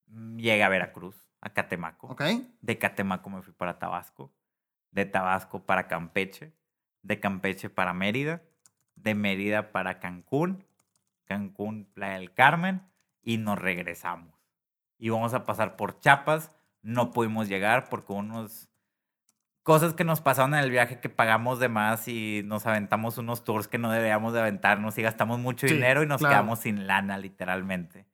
Mm, 0.07 0.37
Llegué 0.37 0.63
a 0.63 0.69
Veracruz, 0.69 1.29
a 1.41 1.51
Catemaco. 1.51 2.07
Ok. 2.07 2.23
De 2.61 2.79
Catemaco 2.79 3.31
me 3.31 3.43
fui 3.43 3.53
para 3.53 3.81
Tabasco. 3.81 4.33
De 4.93 5.07
Tabasco 5.07 5.67
para 5.67 5.89
Campeche. 5.89 6.53
De 7.03 7.19
Campeche 7.19 7.69
para 7.69 7.93
Mérida. 7.93 8.45
De 8.95 9.17
Mérida 9.17 9.73
para 9.73 9.99
Cancún. 9.99 10.65
Cancún, 11.25 11.87
Playa 11.87 12.21
del 12.21 12.33
Carmen. 12.33 12.83
Y 13.23 13.39
nos 13.39 13.59
regresamos. 13.59 14.37
Y 14.99 15.09
vamos 15.09 15.35
a 15.35 15.45
pasar 15.45 15.75
por 15.75 15.99
Chiapas. 15.99 16.55
No 16.81 17.11
pudimos 17.11 17.49
llegar 17.49 17.89
porque 17.89 18.13
unos 18.13 18.69
cosas 19.69 19.93
que 19.93 20.03
nos 20.03 20.23
pasaron 20.23 20.55
en 20.55 20.61
el 20.61 20.71
viaje 20.71 20.99
que 20.99 21.11
pagamos 21.11 21.61
de 21.61 21.69
más 21.69 22.09
y 22.09 22.41
nos 22.47 22.65
aventamos 22.65 23.19
unos 23.19 23.45
tours 23.45 23.69
que 23.69 23.77
no 23.77 23.91
debíamos 23.91 24.33
de 24.33 24.41
aventarnos 24.41 24.97
y 24.97 25.03
gastamos 25.03 25.39
mucho 25.41 25.69
Sí, 25.69 25.75
dinero 25.75 26.03
y 26.03 26.07
nos 26.07 26.21
claro. 26.21 26.37
quedamos 26.37 26.61
sin 26.61 26.87
lana 26.87 27.19
literalmente. 27.19 28.07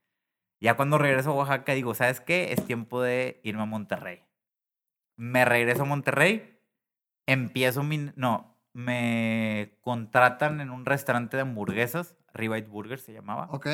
Ya 0.61 0.75
cuando 0.75 0.99
regreso 0.99 1.31
a 1.31 1.35
Oaxaca 1.35 1.73
digo, 1.75 1.95
¿sabes 1.95 2.21
qué? 2.21 2.53
Es 2.53 2.67
tiempo 2.67 3.01
de 3.01 3.41
irme 3.45 3.63
a 3.63 3.67
Monterrey. 3.67 4.25
Me 5.15 5.45
regreso 5.45 5.83
a 5.83 5.87
Monterrey, 5.87 6.59
empiezo 7.25 7.85
mi... 7.85 8.11
No, 8.17 8.59
me 8.73 9.79
contratan 9.81 10.61
en 10.61 10.71
un 10.71 10.85
restaurante 10.85 11.37
de 11.37 11.43
hamburguesas, 11.43 12.17
Ribeye 12.33 12.67
Burger 12.67 12.99
se 12.99 13.13
llamaba. 13.13 13.47
Ok. 13.53 13.69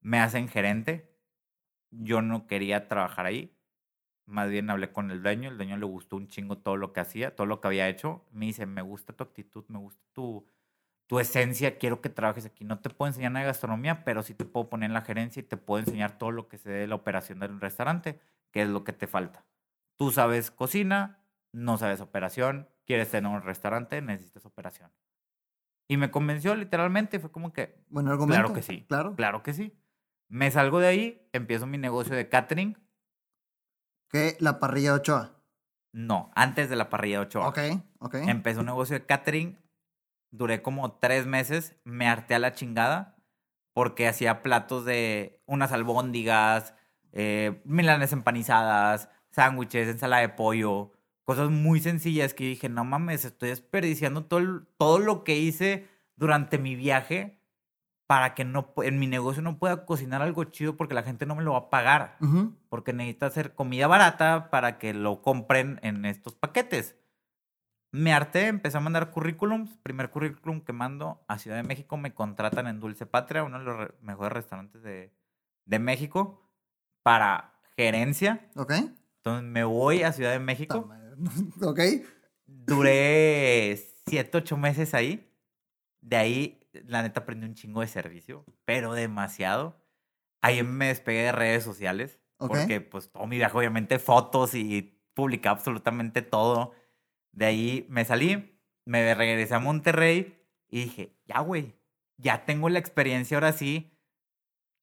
Me 0.00 0.18
hacen 0.18 0.48
gerente. 0.48 1.14
Yo 1.90 2.22
no 2.22 2.46
quería 2.46 2.88
trabajar 2.88 3.26
ahí. 3.26 3.54
Más 4.28 4.50
bien 4.50 4.68
hablé 4.68 4.92
con 4.92 5.10
el 5.10 5.22
dueño. 5.22 5.48
El 5.48 5.56
dueño 5.56 5.78
le 5.78 5.86
gustó 5.86 6.16
un 6.16 6.28
chingo 6.28 6.58
todo 6.58 6.76
lo 6.76 6.92
que 6.92 7.00
hacía, 7.00 7.34
todo 7.34 7.46
lo 7.46 7.60
que 7.60 7.68
había 7.68 7.88
hecho. 7.88 8.26
Me 8.30 8.44
dice, 8.46 8.66
me 8.66 8.82
gusta 8.82 9.14
tu 9.14 9.24
actitud, 9.24 9.64
me 9.68 9.78
gusta 9.78 10.04
tu, 10.12 10.46
tu 11.06 11.18
esencia, 11.18 11.78
quiero 11.78 12.02
que 12.02 12.10
trabajes 12.10 12.44
aquí. 12.44 12.64
No 12.64 12.78
te 12.78 12.90
puedo 12.90 13.08
enseñar 13.08 13.32
nada 13.32 13.44
de 13.44 13.50
gastronomía, 13.50 14.04
pero 14.04 14.22
sí 14.22 14.34
te 14.34 14.44
puedo 14.44 14.68
poner 14.68 14.90
en 14.90 14.94
la 14.94 15.00
gerencia 15.00 15.40
y 15.40 15.44
te 15.44 15.56
puedo 15.56 15.80
enseñar 15.80 16.18
todo 16.18 16.30
lo 16.30 16.46
que 16.46 16.58
se 16.58 16.70
dé 16.70 16.80
de 16.80 16.86
la 16.86 16.96
operación 16.96 17.40
del 17.40 17.58
restaurante, 17.58 18.20
que 18.50 18.62
es 18.62 18.68
lo 18.68 18.84
que 18.84 18.92
te 18.92 19.06
falta. 19.06 19.46
Tú 19.96 20.10
sabes 20.10 20.50
cocina, 20.50 21.24
no 21.52 21.78
sabes 21.78 22.02
operación, 22.02 22.68
quieres 22.84 23.10
tener 23.10 23.32
un 23.32 23.42
restaurante, 23.42 24.02
necesitas 24.02 24.44
operación. 24.44 24.90
Y 25.88 25.96
me 25.96 26.10
convenció 26.10 26.54
literalmente, 26.54 27.18
fue 27.18 27.32
como 27.32 27.54
que, 27.54 27.82
Buen 27.88 28.08
argumento. 28.08 28.42
Claro 28.42 28.52
que 28.52 28.62
sí. 28.62 28.84
Claro. 28.88 29.16
Claro 29.16 29.42
que 29.42 29.54
sí. 29.54 29.74
Me 30.28 30.50
salgo 30.50 30.80
de 30.80 30.88
ahí, 30.88 31.28
empiezo 31.32 31.66
mi 31.66 31.78
negocio 31.78 32.14
de 32.14 32.28
catering. 32.28 32.76
Que 34.08 34.36
la 34.40 34.58
parrilla 34.58 34.92
de 34.92 34.96
Ochoa. 34.98 35.34
No, 35.92 36.30
antes 36.34 36.68
de 36.70 36.76
la 36.76 36.88
parrilla 36.90 37.18
de 37.20 37.24
Ochoa. 37.26 37.48
Ok. 37.48 37.58
Ok. 38.00 38.14
Empecé 38.26 38.60
un 38.60 38.66
negocio 38.66 38.98
de 38.98 39.04
catering. 39.06 39.58
Duré 40.30 40.62
como 40.62 40.92
tres 40.98 41.26
meses. 41.26 41.76
Me 41.84 42.08
harté 42.08 42.34
a 42.34 42.38
la 42.38 42.52
chingada. 42.52 43.16
Porque 43.74 44.08
hacía 44.08 44.42
platos 44.42 44.84
de 44.84 45.40
unas 45.46 45.70
albóndigas, 45.72 46.74
eh, 47.12 47.60
milanes 47.64 48.12
empanizadas, 48.12 49.08
sándwiches, 49.30 49.88
ensalada 49.88 50.22
de 50.22 50.30
pollo. 50.30 50.92
Cosas 51.24 51.50
muy 51.50 51.78
sencillas 51.80 52.34
que 52.34 52.44
dije, 52.44 52.68
no 52.68 52.84
mames, 52.84 53.24
estoy 53.24 53.50
desperdiciando 53.50 54.24
todo, 54.24 54.40
el- 54.40 54.66
todo 54.78 54.98
lo 54.98 55.22
que 55.22 55.36
hice 55.38 55.86
durante 56.16 56.58
mi 56.58 56.74
viaje 56.74 57.37
para 58.08 58.34
que 58.34 58.44
no, 58.44 58.72
en 58.78 58.98
mi 58.98 59.06
negocio 59.06 59.42
no 59.42 59.58
pueda 59.58 59.84
cocinar 59.86 60.22
algo 60.22 60.42
chido 60.44 60.76
porque 60.76 60.94
la 60.94 61.02
gente 61.04 61.26
no 61.26 61.36
me 61.36 61.44
lo 61.44 61.52
va 61.52 61.58
a 61.58 61.70
pagar. 61.70 62.16
Ujú. 62.20 62.56
porque 62.68 62.92
necesita 62.92 63.26
hacer 63.26 63.54
comida 63.54 63.86
barata 63.86 64.50
para 64.50 64.78
que 64.78 64.92
lo 64.94 65.22
compren 65.22 65.78
en 65.82 66.04
estos 66.04 66.34
paquetes. 66.34 66.96
Me 67.92 68.12
harté, 68.12 68.48
empecé 68.48 68.76
a 68.76 68.80
mandar 68.80 69.10
currículums. 69.10 69.76
Primer 69.82 70.10
currículum 70.10 70.60
que 70.62 70.72
mando 70.72 71.22
a 71.28 71.38
Ciudad 71.38 71.56
de 71.58 71.62
México 71.62 71.96
me 71.96 72.12
contratan 72.12 72.66
en 72.66 72.80
Dulce 72.80 73.06
Patria, 73.06 73.44
uno 73.44 73.58
de 73.60 73.64
los 73.64 73.76
re- 73.76 73.94
mejores 74.02 74.32
restaurantes 74.32 74.82
de, 74.82 75.10
de 75.64 75.78
México, 75.78 76.50
para 77.02 77.54
gerencia. 77.76 78.48
Ok. 78.56 78.72
Entonces 78.72 79.42
me 79.48 79.64
voy 79.64 80.02
a 80.02 80.12
Ciudad 80.12 80.32
de 80.32 80.38
México. 80.38 80.90
ok. 81.62 81.80
Duré 82.46 83.76
siete, 84.06 84.38
ocho 84.38 84.56
meses 84.56 84.94
ahí. 84.94 85.30
De 86.00 86.16
ahí, 86.16 86.67
la 86.86 87.02
neta, 87.02 87.20
aprendí 87.20 87.46
un 87.46 87.54
chingo 87.54 87.80
de 87.80 87.86
servicio, 87.88 88.44
pero 88.64 88.92
demasiado. 88.92 89.80
Ahí 90.40 90.62
me 90.62 90.88
despegué 90.88 91.24
de 91.24 91.32
redes 91.32 91.64
sociales. 91.64 92.20
Porque, 92.36 92.80
pues, 92.80 93.10
todo 93.10 93.26
mi 93.26 93.36
viaje, 93.36 93.58
obviamente, 93.58 93.98
fotos 93.98 94.54
y 94.54 95.02
publicaba 95.14 95.56
absolutamente 95.56 96.22
todo. 96.22 96.72
De 97.32 97.46
ahí 97.46 97.86
me 97.88 98.04
salí, 98.04 98.60
me 98.84 99.12
regresé 99.14 99.54
a 99.54 99.58
Monterrey 99.58 100.38
y 100.68 100.84
dije, 100.84 101.16
ya, 101.26 101.40
güey, 101.40 101.74
ya 102.16 102.44
tengo 102.44 102.68
la 102.68 102.78
experiencia 102.78 103.36
ahora 103.36 103.52
sí. 103.52 103.92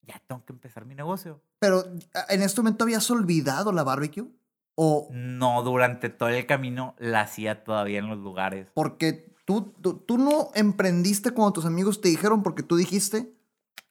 Ya 0.02 0.22
tengo 0.28 0.44
que 0.46 0.52
empezar 0.54 0.86
mi 0.86 0.96
negocio. 0.96 1.42
Pero 1.60 1.86
en 2.30 2.42
este 2.42 2.62
momento 2.62 2.84
habías 2.84 3.10
olvidado 3.10 3.72
la 3.72 3.84
barbecue. 3.84 4.28
O 4.76 5.08
No, 5.12 5.64
durante 5.64 6.10
todo 6.10 6.30
el 6.30 6.46
camino 6.46 6.96
la 7.00 7.22
hacía 7.22 7.64
todavía 7.64 8.00
en 8.00 8.10
los 8.10 8.18
lugares. 8.18 8.68
porque 8.74 9.34
tú, 9.46 9.74
tú, 9.82 9.98
tú 10.00 10.18
no 10.18 10.50
emprendiste 10.54 11.32
cuando 11.32 11.54
tus 11.54 11.66
amigos 11.66 12.02
te 12.02 12.10
dijeron 12.10 12.44
porque 12.44 12.64
tú 12.64 12.76
dijiste 12.76 13.36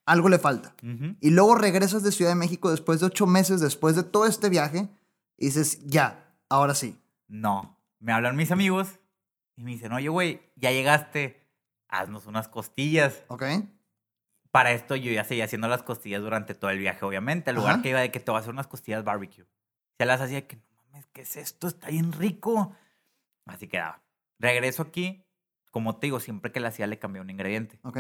algo 0.07 0.29
le 0.29 0.39
falta. 0.39 0.75
Y 1.21 1.31
luego 1.31 1.55
regresas 1.55 2.03
de 2.03 2.13
Ciudad 2.13 2.33
de 2.33 2.37
México 2.37 2.71
después 2.71 3.01
de 3.01 3.07
ocho 3.07 3.27
meses, 3.27 3.61
después 3.61 3.97
de 3.97 4.03
todo 4.03 4.27
este 4.27 4.49
viaje, 4.49 4.89
y 5.39 5.47
dices, 5.47 5.85
ya, 5.87 6.37
ahora 6.49 6.75
sí. 6.75 6.99
No. 7.27 7.79
Me 8.01 8.13
hablan 8.13 8.37
mis 8.37 8.51
amigos 8.51 9.01
y 9.57 9.63
me 9.63 9.71
dicen, 9.71 9.93
oye, 9.93 10.09
güey, 10.09 10.43
ya 10.57 10.71
llegaste, 10.73 11.43
haznos 11.89 12.27
unas 12.27 12.49
costillas. 12.49 13.25
¿Ok? 13.29 13.45
Para 14.51 14.73
esto 14.73 14.95
yo 14.95 15.11
ya 15.11 15.25
seguía 15.25 15.47
haciendo 15.47 15.69
las 15.69 15.83
costillas 15.83 16.21
durante 16.21 16.55
todo 16.55 16.71
el 16.71 16.79
viaje, 16.79 17.05
obviamente. 17.05 17.51
El 17.51 17.57
lugar 17.57 17.75
Ajá. 17.75 17.83
que 17.83 17.89
iba 17.89 18.01
de 18.01 18.13
que 18.13 18.21
te 18.21 18.31
voy 18.31 18.39
a 18.39 18.41
hacer 18.41 18.53
unas 18.53 18.67
costillas 18.67 19.05
barbecue. 19.05 19.47
Se 19.99 20.05
las 20.05 20.21
hacía 20.21 20.43
de 20.43 20.47
que, 20.47 20.57
no 20.57 20.85
mames, 20.85 21.07
¿qué 21.13 21.23
es 21.23 21.37
esto? 21.37 21.67
Está 21.67 21.89
bien 21.89 22.13
rico. 22.13 22.77
Así 23.47 23.69
quedaba. 23.69 24.03
Regreso 24.39 24.83
aquí. 24.83 25.24
Como 25.75 25.97
te 25.97 26.07
digo, 26.07 26.21
siempre 26.21 26.53
que 26.53 26.61
la 26.61 26.69
hacía 26.69 26.87
le 26.87 27.01
cambiaba 27.01 27.25
un 27.25 27.31
ingrediente. 27.31 27.81
¿Ok? 27.83 27.99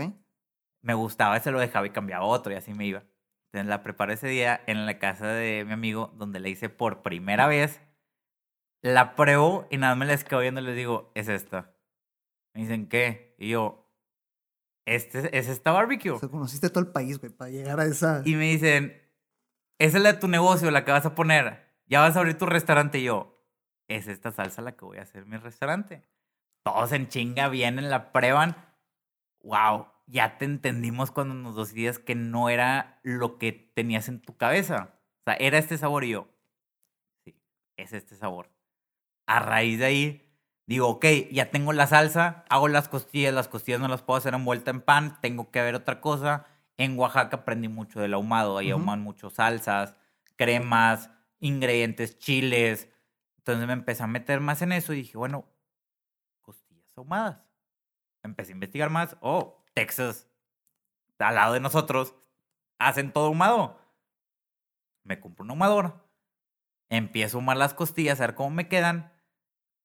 Me 0.81 0.95
gustaba, 0.95 1.41
se 1.41 1.51
lo 1.51 1.59
dejaba 1.59 1.85
y 1.89 1.91
cambiaba 1.91 2.25
otro 2.25 2.53
y 2.53 2.55
así 2.55 2.73
me 2.73 2.87
iba. 2.87 3.03
Entonces 3.47 3.69
la 3.69 3.83
preparé 3.83 4.15
ese 4.15 4.29
día 4.29 4.63
en 4.69 4.87
la 4.87 5.01
casa 5.01 5.27
de 5.27 5.65
mi 5.67 5.73
amigo, 5.73 6.15
donde 6.17 6.39
le 6.39 6.51
hice 6.51 6.69
por 6.69 7.03
primera 7.03 7.49
vez. 7.49 7.81
La 8.81 9.17
pruebo 9.17 9.67
y 9.73 9.79
nada 9.79 9.97
más 9.97 10.07
me 10.07 10.13
les 10.13 10.23
quedo 10.23 10.39
viendo 10.39 10.61
y 10.61 10.65
les 10.67 10.77
digo, 10.77 11.11
es 11.17 11.27
esta. 11.27 11.75
Me 12.55 12.61
dicen, 12.61 12.89
¿qué? 12.89 13.35
Y 13.41 13.49
yo, 13.49 13.93
este 14.87 15.37
es 15.37 15.49
esta 15.49 15.73
barbecue. 15.73 16.13
O 16.13 16.21
sea, 16.21 16.29
conociste 16.29 16.71
todo 16.71 16.85
el 16.85 16.93
país, 16.93 17.19
güey, 17.19 17.33
para 17.33 17.51
llegar 17.51 17.81
a 17.81 17.87
esa. 17.87 18.23
Y 18.25 18.37
me 18.37 18.53
dicen, 18.53 19.03
esa 19.81 19.97
es 19.97 20.03
la 20.05 20.13
de 20.13 20.21
tu 20.21 20.29
negocio, 20.29 20.71
la 20.71 20.85
que 20.85 20.93
vas 20.93 21.07
a 21.07 21.17
poner. 21.17 21.75
Ya 21.87 22.03
vas 22.03 22.15
a 22.15 22.21
abrir 22.21 22.39
tu 22.39 22.47
restaurante. 22.47 23.01
Y 23.01 23.05
yo, 23.07 23.45
es 23.89 24.07
esta 24.07 24.31
salsa 24.31 24.63
la 24.63 24.77
que 24.77 24.85
voy 24.85 24.99
a 24.99 25.03
hacer 25.03 25.25
en 25.25 25.31
mi 25.31 25.39
restaurante. 25.39 26.05
Todos 26.65 26.93
en 26.93 27.09
chinga 27.09 27.49
vienen, 27.49 27.91
la 27.91 28.11
prueban. 28.11 28.57
Wow, 29.43 29.87
ya 30.07 30.39
te 30.39 30.47
entendimos 30.47 31.11
cuando 31.11 31.35
nos 31.35 31.57
decías 31.57 31.99
que 31.99 32.15
no 32.15 32.49
era 32.49 33.01
lo 33.03 33.39
que 33.39 33.53
tenías 33.53 34.09
en 34.09 34.21
tu 34.21 34.37
cabeza. 34.37 34.95
O 35.21 35.25
sea, 35.25 35.35
era 35.35 35.59
este 35.59 35.77
sabor 35.77 36.05
y 36.05 36.11
yo, 36.11 36.29
sí, 37.23 37.37
es 37.77 37.93
este 37.93 38.17
sabor. 38.17 38.51
A 39.27 39.41
raíz 39.41 39.79
de 39.79 39.85
ahí, 39.85 40.33
digo, 40.67 40.89
ok, 40.89 41.05
ya 41.31 41.51
tengo 41.51 41.75
la 41.75 41.87
salsa, 41.87 42.45
hago 42.49 42.69
las 42.69 42.89
costillas, 42.89 43.35
las 43.35 43.49
costillas 43.49 43.81
no 43.81 43.89
las 43.89 44.03
puedo 44.03 44.17
hacer 44.17 44.33
envuelta 44.33 44.71
en 44.71 44.81
pan, 44.81 45.19
tengo 45.21 45.51
que 45.51 45.61
ver 45.61 45.75
otra 45.75 46.01
cosa. 46.01 46.47
En 46.79 46.99
Oaxaca 46.99 47.39
aprendí 47.39 47.69
mucho 47.69 48.01
del 48.01 48.15
ahumado, 48.15 48.57
ahí 48.57 48.71
ahuman 48.71 49.01
mucho 49.01 49.29
salsas, 49.29 49.95
cremas, 50.37 51.11
ingredientes, 51.41 52.19
chiles. 52.19 52.89
Entonces 53.37 53.67
me 53.67 53.75
empecé 53.75 54.03
a 54.03 54.07
meter 54.07 54.41
más 54.41 54.63
en 54.63 54.73
eso 54.73 54.95
y 54.95 54.97
dije, 54.97 55.19
bueno, 55.19 55.47
ahumadas. 57.03 57.41
Empecé 58.23 58.53
a 58.53 58.55
investigar 58.55 58.91
más. 58.91 59.17
Oh, 59.21 59.65
Texas, 59.75 60.29
al 61.19 61.35
lado 61.35 61.55
de 61.55 61.61
nosotros, 61.61 62.15
hacen 62.79 63.13
todo 63.13 63.27
ahumado. 63.27 63.79
Me 65.05 65.21
compro 65.21 65.45
un 65.45 65.51
ahumador, 65.51 66.09
empiezo 66.89 67.37
a 67.37 67.41
ahumar 67.41 67.57
las 67.57 67.75
costillas, 67.75 68.21
a 68.21 68.27
ver 68.27 68.35
cómo 68.35 68.51
me 68.51 68.69
quedan. 68.69 69.13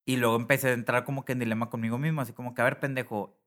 Y 0.06 0.18
luego 0.18 0.38
empecé 0.38 0.70
a 0.70 0.74
entrar 0.74 1.04
como 1.04 1.26
que 1.26 1.34
en 1.34 1.40
dilema 1.40 1.70
conmigo 1.70 1.98
mismo, 1.98 2.22
así 2.22 2.34
como 2.34 2.54
que, 2.54 2.62
a 2.62 2.66
ver, 2.66 2.80
pendejo, 2.80 3.38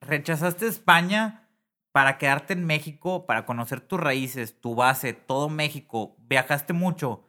rechazaste 0.00 0.66
España 0.66 1.48
para 1.92 2.18
quedarte 2.18 2.52
en 2.52 2.64
México, 2.64 3.26
para 3.26 3.44
conocer 3.44 3.80
tus 3.80 3.98
raíces, 4.00 4.60
tu 4.60 4.74
base, 4.74 5.12
todo 5.12 5.48
México, 5.48 6.16
viajaste 6.20 6.72
mucho, 6.72 7.24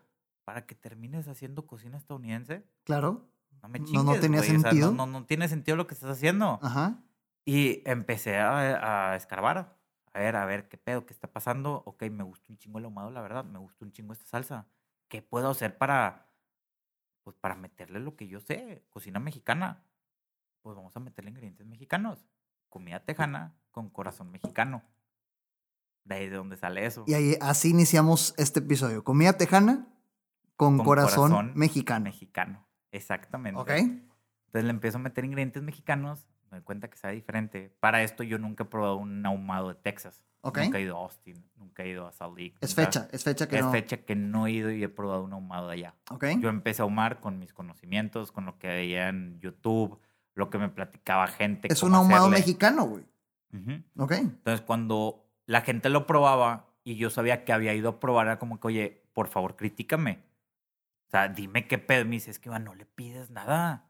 para 0.46 0.66
que 0.66 0.76
termines 0.76 1.28
haciendo 1.28 1.66
cocina 1.66 1.98
estadounidense. 1.98 2.64
Claro. 2.84 3.28
No 3.62 3.70
me 3.70 3.80
No, 3.80 3.86
chingues, 3.86 4.04
no 4.06 4.20
tenía 4.20 4.40
güey, 4.40 4.50
o 4.56 4.60
sea, 4.60 4.70
sentido. 4.70 4.92
no, 4.92 5.06
no, 5.06 5.20
no 5.20 5.26
tiene 5.26 5.48
sentido 5.48 5.78
lo 5.78 5.88
que 5.88 5.94
estás 5.94 6.12
haciendo. 6.12 6.60
Ajá. 6.62 7.04
Y 7.46 7.82
empecé 7.90 8.38
a, 8.38 9.12
a 9.12 9.16
escarbar. 9.16 9.78
A 10.14 10.20
ver, 10.20 10.36
a 10.36 10.46
ver, 10.46 10.68
¿qué 10.70 10.78
pedo? 10.78 11.06
¿Qué 11.06 11.14
está 11.14 11.32
pasando? 11.32 11.84
Ok, 11.86 12.04
me 12.12 12.24
gusta 12.24 12.46
un 12.50 12.58
chingo 12.58 12.80
el 12.80 12.86
ahumado, 12.86 13.12
la 13.12 13.22
verdad. 13.22 13.44
Me 13.46 13.60
gusta 13.60 13.86
un 13.86 13.92
chingo 13.92 14.14
esta 14.14 14.26
salsa. 14.26 14.68
¿Qué 15.08 15.22
puedo 15.22 15.50
hacer 15.50 15.78
para, 15.78 16.30
pues, 17.24 17.36
para 17.38 17.56
meterle 17.56 18.00
lo 18.00 18.16
que 18.16 18.28
yo 18.28 18.40
sé? 18.40 18.86
Cocina 18.90 19.20
mexicana. 19.20 19.84
Pues 20.62 20.76
vamos 20.76 20.96
a 20.96 21.00
meterle 21.00 21.32
ingredientes 21.32 21.66
mexicanos. 21.66 22.26
Comida 22.70 23.00
tejana 23.06 23.56
con 23.72 23.90
corazón 23.90 24.30
mexicano. 24.32 24.84
De 26.04 26.16
ahí 26.16 26.30
de 26.30 26.36
donde 26.36 26.58
sale 26.58 26.86
eso. 26.86 27.04
Y 27.08 27.14
ahí, 27.14 27.38
así 27.42 27.70
iniciamos 27.70 28.34
este 28.38 28.60
episodio. 28.60 29.04
Comida 29.04 29.34
tejana 29.34 29.88
con, 30.56 30.78
Con 30.78 30.86
corazón, 30.86 31.32
corazón 31.32 31.52
mexicano. 31.56 32.04
Mexicano. 32.06 32.68
Exactamente. 32.92 33.60
¿Ok? 33.60 33.70
Entonces 33.72 34.64
le 34.64 34.70
empiezo 34.70 34.98
a 34.98 35.02
meter 35.02 35.26
ingredientes 35.26 35.62
mexicanos, 35.62 36.28
me 36.52 36.58
doy 36.58 36.64
cuenta 36.64 36.90
que 36.90 36.98
sabe 36.98 37.14
diferente. 37.14 37.72
Para 37.80 38.02
esto 38.04 38.24
yo 38.24 38.38
nunca 38.40 38.64
he 38.64 38.68
probado 38.68 38.98
un 38.98 39.24
ahumado 39.26 39.70
de 39.70 39.76
Texas. 39.76 40.24
Ok. 40.42 40.58
Nunca 40.60 40.78
he 40.80 40.82
ido 40.84 40.98
a 40.98 41.02
Austin, 41.02 41.44
nunca 41.58 41.84
he 41.84 41.90
ido 41.90 42.08
a 42.08 42.12
Salt 42.14 42.38
Lake. 42.38 42.56
Es 42.62 42.72
nunca- 42.76 42.86
fecha, 42.92 43.08
es 43.12 43.24
fecha 43.24 43.48
que 43.48 43.58
es 43.58 43.66
no. 43.66 43.72
fecha 43.72 43.98
que 43.98 44.16
no 44.16 44.48
he 44.48 44.52
ido 44.52 44.72
y 44.72 44.84
he 44.84 44.90
probado 44.90 45.24
un 45.24 45.34
ahumado 45.34 45.68
de 45.68 45.74
allá. 45.74 45.96
¿Ok? 46.10 46.26
Yo 46.40 46.50
empecé 46.50 46.82
a 46.82 46.84
ahumar 46.84 47.20
con 47.20 47.38
mis 47.40 47.54
conocimientos, 47.54 48.32
con 48.32 48.46
lo 48.46 48.58
que 48.58 48.68
veía 48.68 49.10
en 49.10 49.40
YouTube, 49.40 50.00
lo 50.36 50.50
que 50.50 50.58
me 50.58 50.70
platicaba 50.70 51.28
gente. 51.28 51.68
Es 51.72 51.84
un 51.84 51.94
ahumado 51.94 52.24
hacerle. 52.28 52.40
mexicano, 52.40 52.86
güey. 52.86 53.04
Ujú. 53.54 53.84
¿Ok? 54.04 54.12
Entonces 54.14 54.62
cuando 54.62 55.26
la 55.46 55.62
gente 55.62 55.90
lo 55.90 56.08
probaba 56.08 56.68
y 56.84 56.96
yo 56.96 57.10
sabía 57.10 57.44
que 57.44 57.52
había 57.52 57.74
ido 57.74 57.90
a 57.90 58.00
probar, 58.00 58.28
era 58.28 58.40
como 58.40 58.60
que, 58.60 58.68
oye, 58.68 59.04
por 59.14 59.28
favor, 59.28 59.56
critícame. 59.58 60.20
O 61.10 61.12
sea, 61.12 61.28
dime 61.28 61.68
qué 61.68 61.80
pedo. 61.80 62.06
Me 62.06 62.12
dice, 62.12 62.30
es 62.30 62.38
que 62.38 62.50
Iván, 62.50 62.64
no 62.64 62.76
le 62.76 62.86
pides 62.86 63.32
nada. 63.32 63.90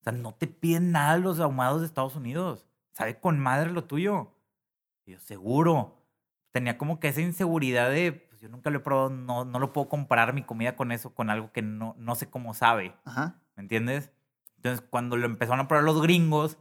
O 0.00 0.04
sea, 0.04 0.12
no 0.14 0.32
te 0.34 0.46
piden 0.46 0.90
nada 0.90 1.18
los 1.18 1.38
ahumados 1.38 1.80
de 1.82 1.86
Estados 1.86 2.16
Unidos. 2.16 2.66
Sabe 2.92 3.20
con 3.20 3.38
madre 3.38 3.70
lo 3.70 3.84
tuyo. 3.84 4.32
Y 5.04 5.12
yo, 5.12 5.18
seguro. 5.20 6.02
Tenía 6.50 6.78
como 6.78 6.98
que 6.98 7.08
esa 7.08 7.20
inseguridad 7.20 7.90
de, 7.90 8.12
pues 8.12 8.40
yo 8.40 8.48
nunca 8.48 8.70
lo 8.70 8.78
he 8.78 8.80
probado, 8.80 9.10
no, 9.10 9.44
no 9.44 9.58
lo 9.58 9.74
puedo 9.74 9.90
comparar 9.90 10.32
mi 10.32 10.42
comida 10.42 10.76
con 10.76 10.92
eso, 10.92 11.14
con 11.14 11.28
algo 11.28 11.52
que 11.52 11.60
no, 11.60 11.94
no 11.98 12.14
sé 12.14 12.30
cómo 12.30 12.54
sabe. 12.54 12.96
Ajá. 13.04 13.38
¿Me 13.54 13.62
entiendes? 13.64 14.10
Entonces, 14.56 14.84
cuando 14.88 15.18
lo 15.18 15.26
empezaron 15.26 15.60
a 15.60 15.68
probar 15.68 15.84
los 15.84 16.00
gringos, 16.00 16.56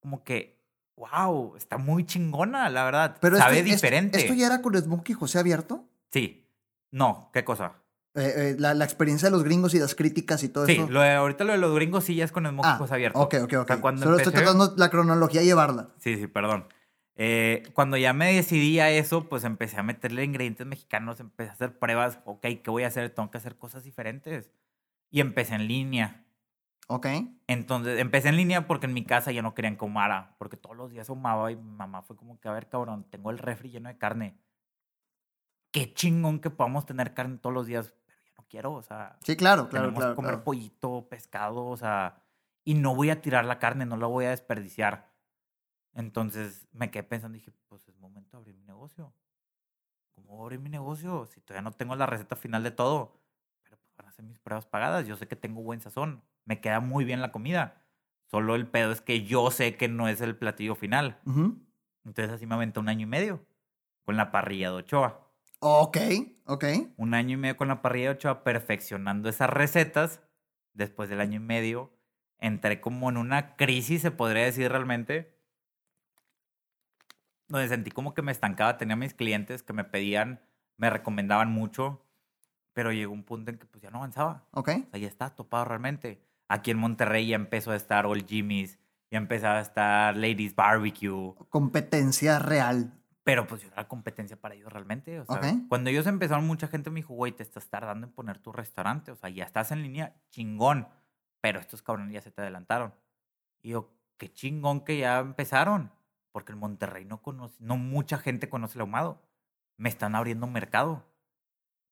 como 0.00 0.24
que, 0.24 0.60
wow, 0.96 1.54
está 1.56 1.78
muy 1.78 2.04
chingona, 2.04 2.68
la 2.70 2.84
verdad. 2.84 3.16
Pero 3.20 3.36
Sabe 3.38 3.58
esto, 3.60 3.66
esto- 3.66 3.76
diferente. 3.76 4.18
¿Esto 4.18 4.34
ya 4.34 4.46
era 4.46 4.60
con 4.62 4.76
Smokey 4.76 5.14
José 5.14 5.38
abierto? 5.38 5.88
Sí. 6.10 6.44
No, 6.90 7.30
¿qué 7.32 7.44
cosa? 7.44 7.74
Eh, 8.14 8.32
eh, 8.36 8.56
la, 8.58 8.74
la 8.74 8.84
experiencia 8.84 9.28
de 9.28 9.32
los 9.32 9.44
gringos 9.44 9.72
y 9.74 9.78
las 9.78 9.94
críticas 9.94 10.42
y 10.42 10.48
todo 10.48 10.66
Sí, 10.66 10.72
eso. 10.72 10.86
de- 10.86 11.12
ahorita 11.14 11.44
lo 11.44 11.52
de 11.52 11.58
los 11.58 11.72
gringos 11.74 12.04
sí 12.04 12.16
ya 12.16 12.24
es 12.24 12.32
con 12.32 12.44
el 12.44 12.52
moco 12.52 12.68
ah, 12.68 12.86
abierto. 12.90 13.18
Ok, 13.20 13.34
ok, 13.42 13.52
ok. 13.52 13.60
O 13.62 13.66
sea, 13.66 13.80
cuando 13.80 14.02
Solo 14.02 14.16
estoy 14.16 14.32
tratando 14.32 14.74
la 14.76 14.90
cronología 14.90 15.42
llevarla. 15.42 15.90
Sí, 15.98 16.16
sí, 16.16 16.26
perdón. 16.26 16.66
Eh, 17.14 17.62
cuando 17.72 17.96
ya 17.96 18.12
me 18.12 18.32
decidí 18.32 18.80
a 18.80 18.90
eso, 18.90 19.28
pues 19.28 19.44
empecé 19.44 19.76
a 19.78 19.82
meterle 19.84 20.24
ingredientes 20.24 20.66
mexicanos, 20.66 21.20
empecé 21.20 21.50
a 21.50 21.52
hacer 21.52 21.78
pruebas. 21.78 22.18
Ok, 22.24 22.40
¿qué 22.64 22.70
voy 22.70 22.82
a 22.82 22.88
hacer? 22.88 23.10
Tengo 23.10 23.30
que 23.30 23.38
hacer 23.38 23.56
cosas 23.56 23.84
diferentes. 23.84 24.50
Y 25.10 25.20
empecé 25.20 25.54
en 25.54 25.68
línea. 25.68 26.24
Ok. 26.88 27.06
Entonces, 27.46 28.00
empecé 28.00 28.30
en 28.30 28.36
línea 28.36 28.66
porque 28.66 28.86
en 28.86 28.94
mi 28.94 29.04
casa 29.04 29.30
ya 29.30 29.42
no 29.42 29.54
querían 29.54 29.76
que 29.76 29.84
ahumara, 29.84 30.34
porque 30.38 30.56
todos 30.56 30.76
los 30.76 30.90
días 30.90 31.08
ahumaba 31.10 31.52
y 31.52 31.56
mi 31.56 31.70
mamá 31.70 32.02
fue 32.02 32.16
como 32.16 32.40
que, 32.40 32.48
a 32.48 32.52
ver, 32.52 32.68
cabrón, 32.68 33.06
tengo 33.08 33.30
el 33.30 33.38
refri 33.38 33.70
lleno 33.70 33.88
de 33.88 33.98
carne. 33.98 34.36
Qué 35.72 35.92
chingón 35.94 36.40
que 36.40 36.50
podamos 36.50 36.86
tener 36.86 37.14
carne 37.14 37.38
todos 37.38 37.54
los 37.54 37.66
días, 37.66 37.94
quiero, 38.50 38.74
o 38.74 38.82
sea, 38.82 39.16
Sí, 39.22 39.36
claro, 39.36 39.68
claro, 39.68 39.86
tenemos 39.86 40.02
claro. 40.02 40.16
comer 40.16 40.30
claro. 40.32 40.44
pollito, 40.44 41.08
pescado, 41.08 41.64
o 41.66 41.76
sea, 41.76 42.22
y 42.64 42.74
no 42.74 42.94
voy 42.94 43.08
a 43.08 43.22
tirar 43.22 43.46
la 43.46 43.58
carne, 43.58 43.86
no 43.86 43.96
la 43.96 44.06
voy 44.06 44.26
a 44.26 44.30
desperdiciar. 44.30 45.10
Entonces 45.94 46.68
me 46.72 46.90
quedé 46.90 47.02
pensando, 47.04 47.36
dije, 47.36 47.52
pues 47.68 47.88
es 47.88 47.96
momento 47.96 48.36
de 48.36 48.42
abrir 48.42 48.56
mi 48.56 48.64
negocio. 48.64 49.14
¿Cómo 50.14 50.36
voy 50.36 50.40
a 50.40 50.44
abrir 50.44 50.60
mi 50.60 50.68
negocio? 50.68 51.26
Si 51.26 51.40
todavía 51.40 51.62
no 51.62 51.72
tengo 51.72 51.96
la 51.96 52.06
receta 52.06 52.36
final 52.36 52.62
de 52.62 52.70
todo, 52.70 53.22
pero 53.62 53.78
pues 53.78 53.94
van 53.96 54.08
a 54.08 54.12
ser 54.12 54.24
mis 54.24 54.38
pruebas 54.38 54.66
pagadas. 54.66 55.06
Yo 55.06 55.16
sé 55.16 55.26
que 55.26 55.36
tengo 55.36 55.62
buen 55.62 55.80
sazón, 55.80 56.22
me 56.44 56.60
queda 56.60 56.80
muy 56.80 57.04
bien 57.04 57.22
la 57.22 57.32
comida. 57.32 57.82
Solo 58.26 58.54
el 58.54 58.66
pedo 58.68 58.92
es 58.92 59.00
que 59.00 59.24
yo 59.24 59.50
sé 59.50 59.76
que 59.76 59.88
no 59.88 60.06
es 60.08 60.20
el 60.20 60.36
platillo 60.36 60.74
final. 60.74 61.18
Ujú. 61.24 61.58
Entonces 62.04 62.32
así 62.32 62.46
me 62.46 62.54
aventé 62.54 62.78
un 62.80 62.88
año 62.88 63.02
y 63.02 63.06
medio 63.06 63.44
con 64.04 64.16
la 64.16 64.30
parrilla 64.30 64.70
de 64.70 64.76
Ochoa 64.76 65.29
Ok, 65.60 65.98
ok. 66.46 66.64
un 66.96 67.12
año 67.14 67.34
y 67.34 67.36
medio 67.36 67.56
con 67.56 67.68
la 67.68 67.82
parrilla 67.82 68.08
de 68.08 68.14
Ochoa 68.14 68.44
perfeccionando 68.44 69.28
esas 69.28 69.50
recetas. 69.50 70.20
Después 70.72 71.10
del 71.10 71.20
año 71.20 71.36
y 71.36 71.44
medio, 71.44 71.92
entré 72.38 72.80
como 72.80 73.10
en 73.10 73.16
una 73.16 73.56
crisis, 73.56 74.02
se 74.02 74.10
podría 74.10 74.44
decir 74.44 74.70
realmente, 74.70 75.36
donde 77.48 77.68
sentí 77.68 77.90
como 77.90 78.14
que 78.14 78.22
me 78.22 78.32
estancaba. 78.32 78.78
Tenía 78.78 78.96
mis 78.96 79.12
clientes 79.12 79.62
que 79.62 79.72
me 79.72 79.84
pedían, 79.84 80.40
me 80.76 80.88
recomendaban 80.88 81.50
mucho, 81.50 82.06
pero 82.72 82.92
llegó 82.92 83.12
un 83.12 83.24
punto 83.24 83.50
en 83.50 83.58
que 83.58 83.66
pues 83.66 83.82
ya 83.82 83.90
no 83.90 83.98
avanzaba. 83.98 84.46
Ok. 84.52 84.68
O 84.68 84.90
sea, 84.90 85.00
ya 85.00 85.08
estaba 85.08 85.34
topado 85.34 85.66
realmente. 85.66 86.22
Aquí 86.48 86.70
en 86.70 86.78
Monterrey 86.78 87.26
ya 87.26 87.36
empezó 87.36 87.72
a 87.72 87.76
estar 87.76 88.06
Old 88.06 88.26
Jimmy's, 88.26 88.78
ya 89.10 89.18
empezaba 89.18 89.58
a 89.58 89.62
estar 89.62 90.16
Ladies 90.16 90.54
Barbecue. 90.54 91.34
Competencia 91.50 92.38
real. 92.38 92.99
Pero 93.22 93.46
pues 93.46 93.62
yo 93.62 93.68
era 93.68 93.86
competencia 93.86 94.40
para 94.40 94.54
ellos 94.54 94.72
realmente. 94.72 95.20
O 95.20 95.26
sea, 95.26 95.40
cuando 95.68 95.90
ellos 95.90 96.06
empezaron, 96.06 96.46
mucha 96.46 96.68
gente 96.68 96.90
me 96.90 96.96
dijo, 96.96 97.14
güey, 97.14 97.32
te 97.32 97.42
estás 97.42 97.68
tardando 97.68 98.06
en 98.06 98.12
poner 98.12 98.38
tu 98.38 98.52
restaurante. 98.52 99.10
O 99.10 99.16
sea, 99.16 99.28
ya 99.28 99.44
estás 99.44 99.72
en 99.72 99.82
línea, 99.82 100.16
chingón. 100.30 100.88
Pero 101.40 101.60
estos 101.60 101.82
cabrones 101.82 102.14
ya 102.14 102.22
se 102.22 102.30
te 102.30 102.40
adelantaron. 102.40 102.94
Y 103.62 103.70
yo, 103.70 103.92
qué 104.16 104.32
chingón 104.32 104.80
que 104.80 104.98
ya 104.98 105.18
empezaron. 105.18 105.92
Porque 106.32 106.52
en 106.52 106.58
Monterrey 106.58 107.04
no 107.04 107.22
conoce, 107.22 107.56
no 107.60 107.76
mucha 107.76 108.18
gente 108.18 108.48
conoce 108.48 108.78
el 108.78 108.82
ahumado. 108.82 109.22
Me 109.76 109.88
están 109.88 110.14
abriendo 110.14 110.46
un 110.46 110.52
mercado. 110.52 111.04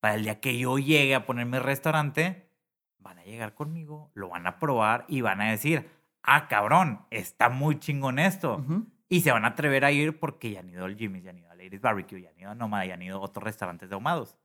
Para 0.00 0.14
el 0.14 0.22
día 0.22 0.40
que 0.40 0.56
yo 0.58 0.78
llegue 0.78 1.14
a 1.14 1.26
poner 1.26 1.46
mi 1.46 1.58
restaurante, 1.58 2.50
van 2.98 3.18
a 3.18 3.24
llegar 3.24 3.54
conmigo, 3.54 4.10
lo 4.14 4.28
van 4.28 4.46
a 4.46 4.58
probar 4.58 5.04
y 5.08 5.22
van 5.22 5.40
a 5.40 5.50
decir, 5.50 5.90
ah, 6.22 6.46
cabrón, 6.46 7.06
está 7.10 7.48
muy 7.48 7.78
chingón 7.78 8.18
esto. 8.18 8.58
Ujú. 8.58 8.86
Y 9.08 9.22
se 9.22 9.32
van 9.32 9.44
a 9.44 9.48
atrever 9.48 9.84
a 9.84 9.92
ir 9.92 10.18
porque 10.18 10.50
ya 10.50 10.60
han 10.60 10.68
ido 10.68 10.84
al 10.84 10.96
Jimmy's, 10.96 11.24
ya 11.24 11.30
han 11.30 11.38
ido 11.38 11.50
a 11.50 11.54
Ladies 11.54 11.80
Barbecue, 11.80 12.20
ya 12.20 12.30
han 12.30 12.38
ido 12.38 12.50
a 12.50 12.54
Nomad, 12.54 12.84
ya 12.84 12.94
han 12.94 13.02
ido 13.02 13.16
a 13.16 13.20
otros 13.20 13.42
restaurantes 13.42 13.88
de 13.88 13.94
ahumados. 13.94 14.36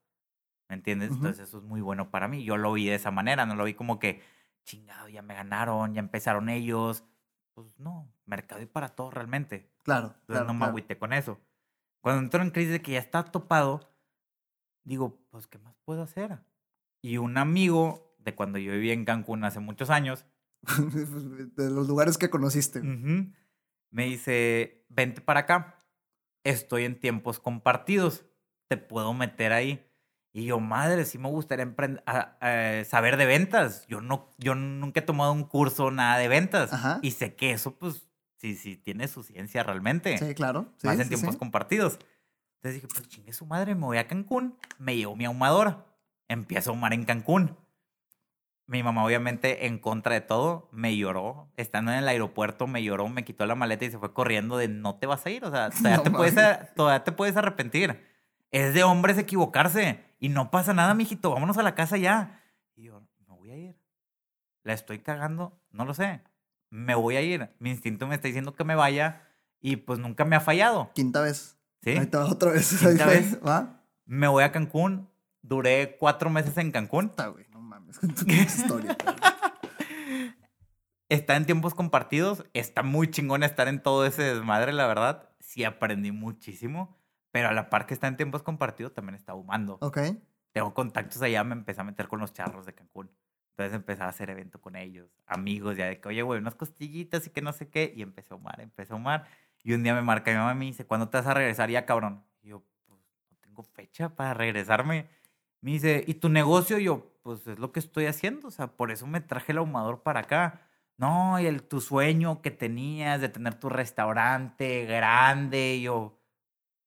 ¿Me 0.69 0.75
entiendes? 0.75 1.09
Ujú. 1.11 1.17
Entonces 1.17 1.47
eso 1.49 1.57
es 1.57 1.63
muy 1.63 1.81
bueno 1.81 2.09
para 2.09 2.27
mí. 2.27 2.43
Yo 2.43 2.57
lo 2.57 2.71
vi 2.73 2.85
de 2.85 2.95
esa 2.95 3.11
manera, 3.11 3.45
no 3.45 3.55
lo 3.55 3.65
vi 3.65 3.73
como 3.73 3.99
que, 3.99 4.21
chingado, 4.63 5.09
ya 5.09 5.21
me 5.21 5.33
ganaron, 5.33 5.93
ya 5.93 5.99
empezaron 5.99 6.49
ellos. 6.49 7.03
Pues 7.53 7.77
no, 7.77 8.11
mercado 8.25 8.61
y 8.61 8.65
para 8.65 8.89
todo 8.89 9.11
realmente. 9.11 9.69
Claro, 9.83 10.07
Entonces 10.07 10.25
claro. 10.27 10.45
no 10.45 10.53
me 10.53 10.59
claro. 10.59 10.69
agüité 10.71 10.97
con 10.97 11.13
eso. 11.13 11.39
Cuando 12.01 12.21
entro 12.23 12.41
en 12.41 12.49
crisis 12.51 12.71
de 12.71 12.81
que 12.81 12.93
ya 12.93 12.99
está 12.99 13.23
topado, 13.25 13.93
digo, 14.83 15.19
pues, 15.29 15.47
¿qué 15.47 15.59
más 15.59 15.75
puedo 15.85 16.01
hacer? 16.01 16.39
Y 17.01 17.17
un 17.17 17.37
amigo 17.37 18.15
de 18.17 18.33
cuando 18.33 18.57
yo 18.57 18.71
vivía 18.71 18.93
en 18.93 19.05
Cancún 19.05 19.43
hace 19.43 19.59
muchos 19.59 19.89
años, 19.89 20.25
de 20.63 21.69
los 21.69 21.87
lugares 21.87 22.17
que 22.17 22.29
conociste. 22.29 22.79
Ujú. 22.79 23.33
Me 23.93 24.05
dice, 24.05 24.83
vente 24.89 25.21
para 25.21 25.41
acá. 25.41 25.77
Estoy 26.43 26.85
en 26.85 26.99
tiempos 26.99 27.39
compartidos. 27.39 28.25
Te 28.67 28.75
puedo 28.77 29.13
meter 29.13 29.53
ahí. 29.53 29.85
Y 30.33 30.45
yo, 30.45 30.59
madre, 30.59 31.05
sí 31.05 31.19
me 31.19 31.29
gustaría 31.29 31.71
a- 32.07 32.37
a- 32.41 32.83
saber 32.85 33.17
de 33.17 33.27
ventas. 33.27 33.85
Yo, 33.87 34.01
no, 34.01 34.33
yo 34.39 34.55
nunca 34.55 34.99
he 34.99 35.03
tomado 35.03 35.31
un 35.31 35.43
curso, 35.43 35.91
nada 35.91 36.17
de 36.17 36.27
ventas. 36.27 36.73
Ajá. 36.73 36.99
Y 37.03 37.11
sé 37.11 37.35
que 37.35 37.51
eso, 37.51 37.75
pues, 37.77 38.07
sí, 38.37 38.55
sí 38.55 38.75
tiene 38.75 39.07
su 39.07 39.21
ciencia 39.21 39.61
realmente. 39.61 40.17
Sí, 40.17 40.33
claro. 40.33 40.73
Sí, 40.77 40.87
más 40.87 40.97
en 40.97 41.03
sí, 41.03 41.09
tiempos 41.09 41.35
sí. 41.35 41.39
compartidos. 41.39 41.99
Entonces 42.55 42.81
dije, 42.81 42.87
pues 42.87 43.07
chingue 43.07 43.31
su 43.31 43.45
madre, 43.45 43.75
me 43.75 43.81
voy 43.85 43.97
a 43.99 44.07
Cancún. 44.07 44.57
Me 44.79 44.95
llevo 44.95 45.15
mi 45.15 45.25
ahumadora. 45.25 45.85
Empiezo 46.27 46.71
a 46.71 46.73
ahumar 46.73 46.93
en 46.93 47.05
Cancún. 47.05 47.55
Mi 48.65 48.81
mamá, 48.81 49.03
obviamente, 49.05 49.65
en 49.67 49.77
contra 49.77 50.13
de 50.13 50.21
todo, 50.21 50.69
me 50.71 50.95
lloró. 50.95 51.51
Estando 51.57 51.91
en 51.91 51.97
el 51.97 52.07
aeropuerto, 52.07 52.65
me 52.65 52.81
lloró, 52.83 53.09
me 53.09 53.25
quitó 53.25 53.45
la 53.45 53.55
maleta 53.55 53.83
y 53.85 53.91
se 53.91 53.99
fue 53.99 54.13
corriendo 54.13 54.57
de 54.57 54.69
no 54.69 54.95
te 54.95 55.05
vas 55.05 55.25
a 55.25 55.29
ir. 55.29 55.43
O 55.43 55.51
sea, 55.51 55.69
todavía, 55.71 55.97
No 55.97 56.03
te, 56.03 56.11
puedes, 56.11 56.33
mames. 56.35 56.51
a- 56.51 56.73
todavía 56.73 57.03
te 57.03 57.11
puedes 57.11 57.35
arrepentir. 57.35 57.99
Es 58.51 58.73
de 58.73 58.83
hombres 58.83 59.17
equivocarse. 59.17 59.99
Y 60.19 60.29
no 60.29 60.49
pasa 60.51 60.73
nada, 60.73 60.93
mijito. 60.93 61.31
Vámonos 61.31 61.57
a 61.57 61.63
la 61.63 61.75
casa 61.75 61.97
ya. 61.97 62.41
Y 62.75 62.83
yo, 62.83 63.01
me 63.27 63.35
voy 63.35 63.51
a 63.51 63.57
ir. 63.57 63.75
La 64.63 64.73
estoy 64.73 64.99
cagando. 64.99 65.59
No 65.71 65.83
lo 65.83 65.93
sé. 65.93 66.21
Me 66.69 66.95
voy 66.95 67.17
a 67.17 67.21
ir. 67.21 67.49
Mi 67.59 67.69
instinto 67.71 68.07
me 68.07 68.15
está 68.15 68.27
diciendo 68.29 68.55
que 68.55 68.63
me 68.63 68.75
vaya. 68.75 69.27
Y 69.59 69.75
pues 69.77 69.99
nunca 69.99 70.23
me 70.23 70.35
ha 70.37 70.39
fallado. 70.39 70.91
Quinta 70.93 71.19
vez. 71.21 71.57
¿Sí? 71.81 71.91
Ahí 71.91 72.05
te 72.07 72.15
va 72.17 72.25
otra 72.25 72.51
vez. 72.51 72.79
Quinta 72.79 73.05
vez. 73.07 73.39
¿Va? 73.45 73.81
Me 74.05 74.27
voy 74.29 74.43
a 74.45 74.51
Cancún. 74.53 75.09
Duré 75.41 75.97
cuatro 75.99 76.29
meses 76.29 76.57
en 76.57 76.71
Cancún. 76.71 77.09
Puta, 77.09 77.27
güey. 77.27 77.45
Mames. 77.63 77.99
Con 77.99 78.13
tu 78.13 78.29
historia. 78.29 78.97
Está 81.09 81.35
en 81.35 81.45
tiempos 81.45 81.73
compartidos. 81.73 82.45
Está 82.53 82.83
muy 82.83 83.09
chingón 83.09 83.43
estar 83.43 83.67
en 83.67 83.81
todo 83.81 84.05
ese 84.05 84.23
desmadre, 84.23 84.73
la 84.73 84.87
verdad. 84.87 85.29
Sí 85.39 85.63
aprendí 85.63 86.11
muchísimo. 86.11 86.97
Pero 87.31 87.49
a 87.49 87.53
la 87.53 87.69
par 87.69 87.87
que 87.87 87.93
está 87.93 88.07
en 88.07 88.17
tiempos 88.17 88.43
compartidos, 88.43 88.93
también 88.93 89.15
está 89.15 89.33
humando. 89.33 89.77
Ok. 89.81 89.99
Tengo 90.51 90.73
contactos 90.73 91.21
allá, 91.23 91.43
me 91.43 91.53
empecé 91.53 91.81
a 91.81 91.83
meter 91.83 92.07
con 92.07 92.19
los 92.19 92.31
charros 92.31 92.65
de 92.65 92.73
Cancún. 92.73 93.11
Entonces 93.51 93.75
empecé 93.75 94.03
a 94.03 94.07
hacer 94.07 94.29
evento 94.29 94.61
con 94.61 94.75
ellos, 94.75 95.09
amigos, 95.25 95.77
ya 95.77 95.87
de 95.87 95.99
que, 95.99 96.07
oye, 96.07 96.21
güey, 96.23 96.39
unas 96.39 96.55
costillitas 96.55 97.25
y 97.27 97.29
que 97.29 97.41
no 97.41 97.53
sé 97.53 97.69
qué. 97.69 97.93
Y 97.95 98.01
empecé 98.01 98.33
a 98.33 98.37
humar, 98.37 98.61
empecé 98.61 98.93
a 98.93 98.95
humar. 98.95 99.25
Y 99.63 99.73
un 99.73 99.83
día 99.83 99.93
me 99.93 100.01
marca 100.01 100.31
mi 100.31 100.37
mamá 100.37 100.53
y 100.53 100.55
me 100.55 100.65
dice, 100.65 100.85
¿cuándo 100.85 101.09
te 101.09 101.17
vas 101.17 101.27
a 101.27 101.33
regresar 101.33 101.69
ya, 101.69 101.85
cabrón? 101.85 102.23
Y 102.41 102.49
yo, 102.49 102.63
pues, 102.85 102.99
no 103.31 103.37
tengo 103.41 103.63
fecha 103.63 104.09
para 104.15 104.33
regresarme. 104.33 105.07
Me 105.61 105.71
dice, 105.71 106.03
¿y 106.05 106.15
tu 106.15 106.29
negocio? 106.29 106.77
Y 106.77 106.85
yo, 106.85 107.12
pues, 107.23 107.47
es 107.47 107.57
lo 107.57 107.71
que 107.71 107.79
estoy 107.79 108.05
haciendo. 108.05 108.49
O 108.49 108.51
sea, 108.51 108.67
por 108.67 108.91
eso 108.91 109.07
me 109.07 109.21
traje 109.21 109.53
el 109.53 109.57
ahumador 109.57 110.03
para 110.03 110.21
acá. 110.21 110.61
No, 110.97 111.39
y 111.39 111.47
el, 111.47 111.63
tu 111.63 111.81
sueño 111.81 112.41
que 112.41 112.51
tenías 112.51 113.19
de 113.19 113.29
tener 113.29 113.55
tu 113.55 113.69
restaurante 113.69 114.85
grande. 114.85 115.81
Yo, 115.81 116.21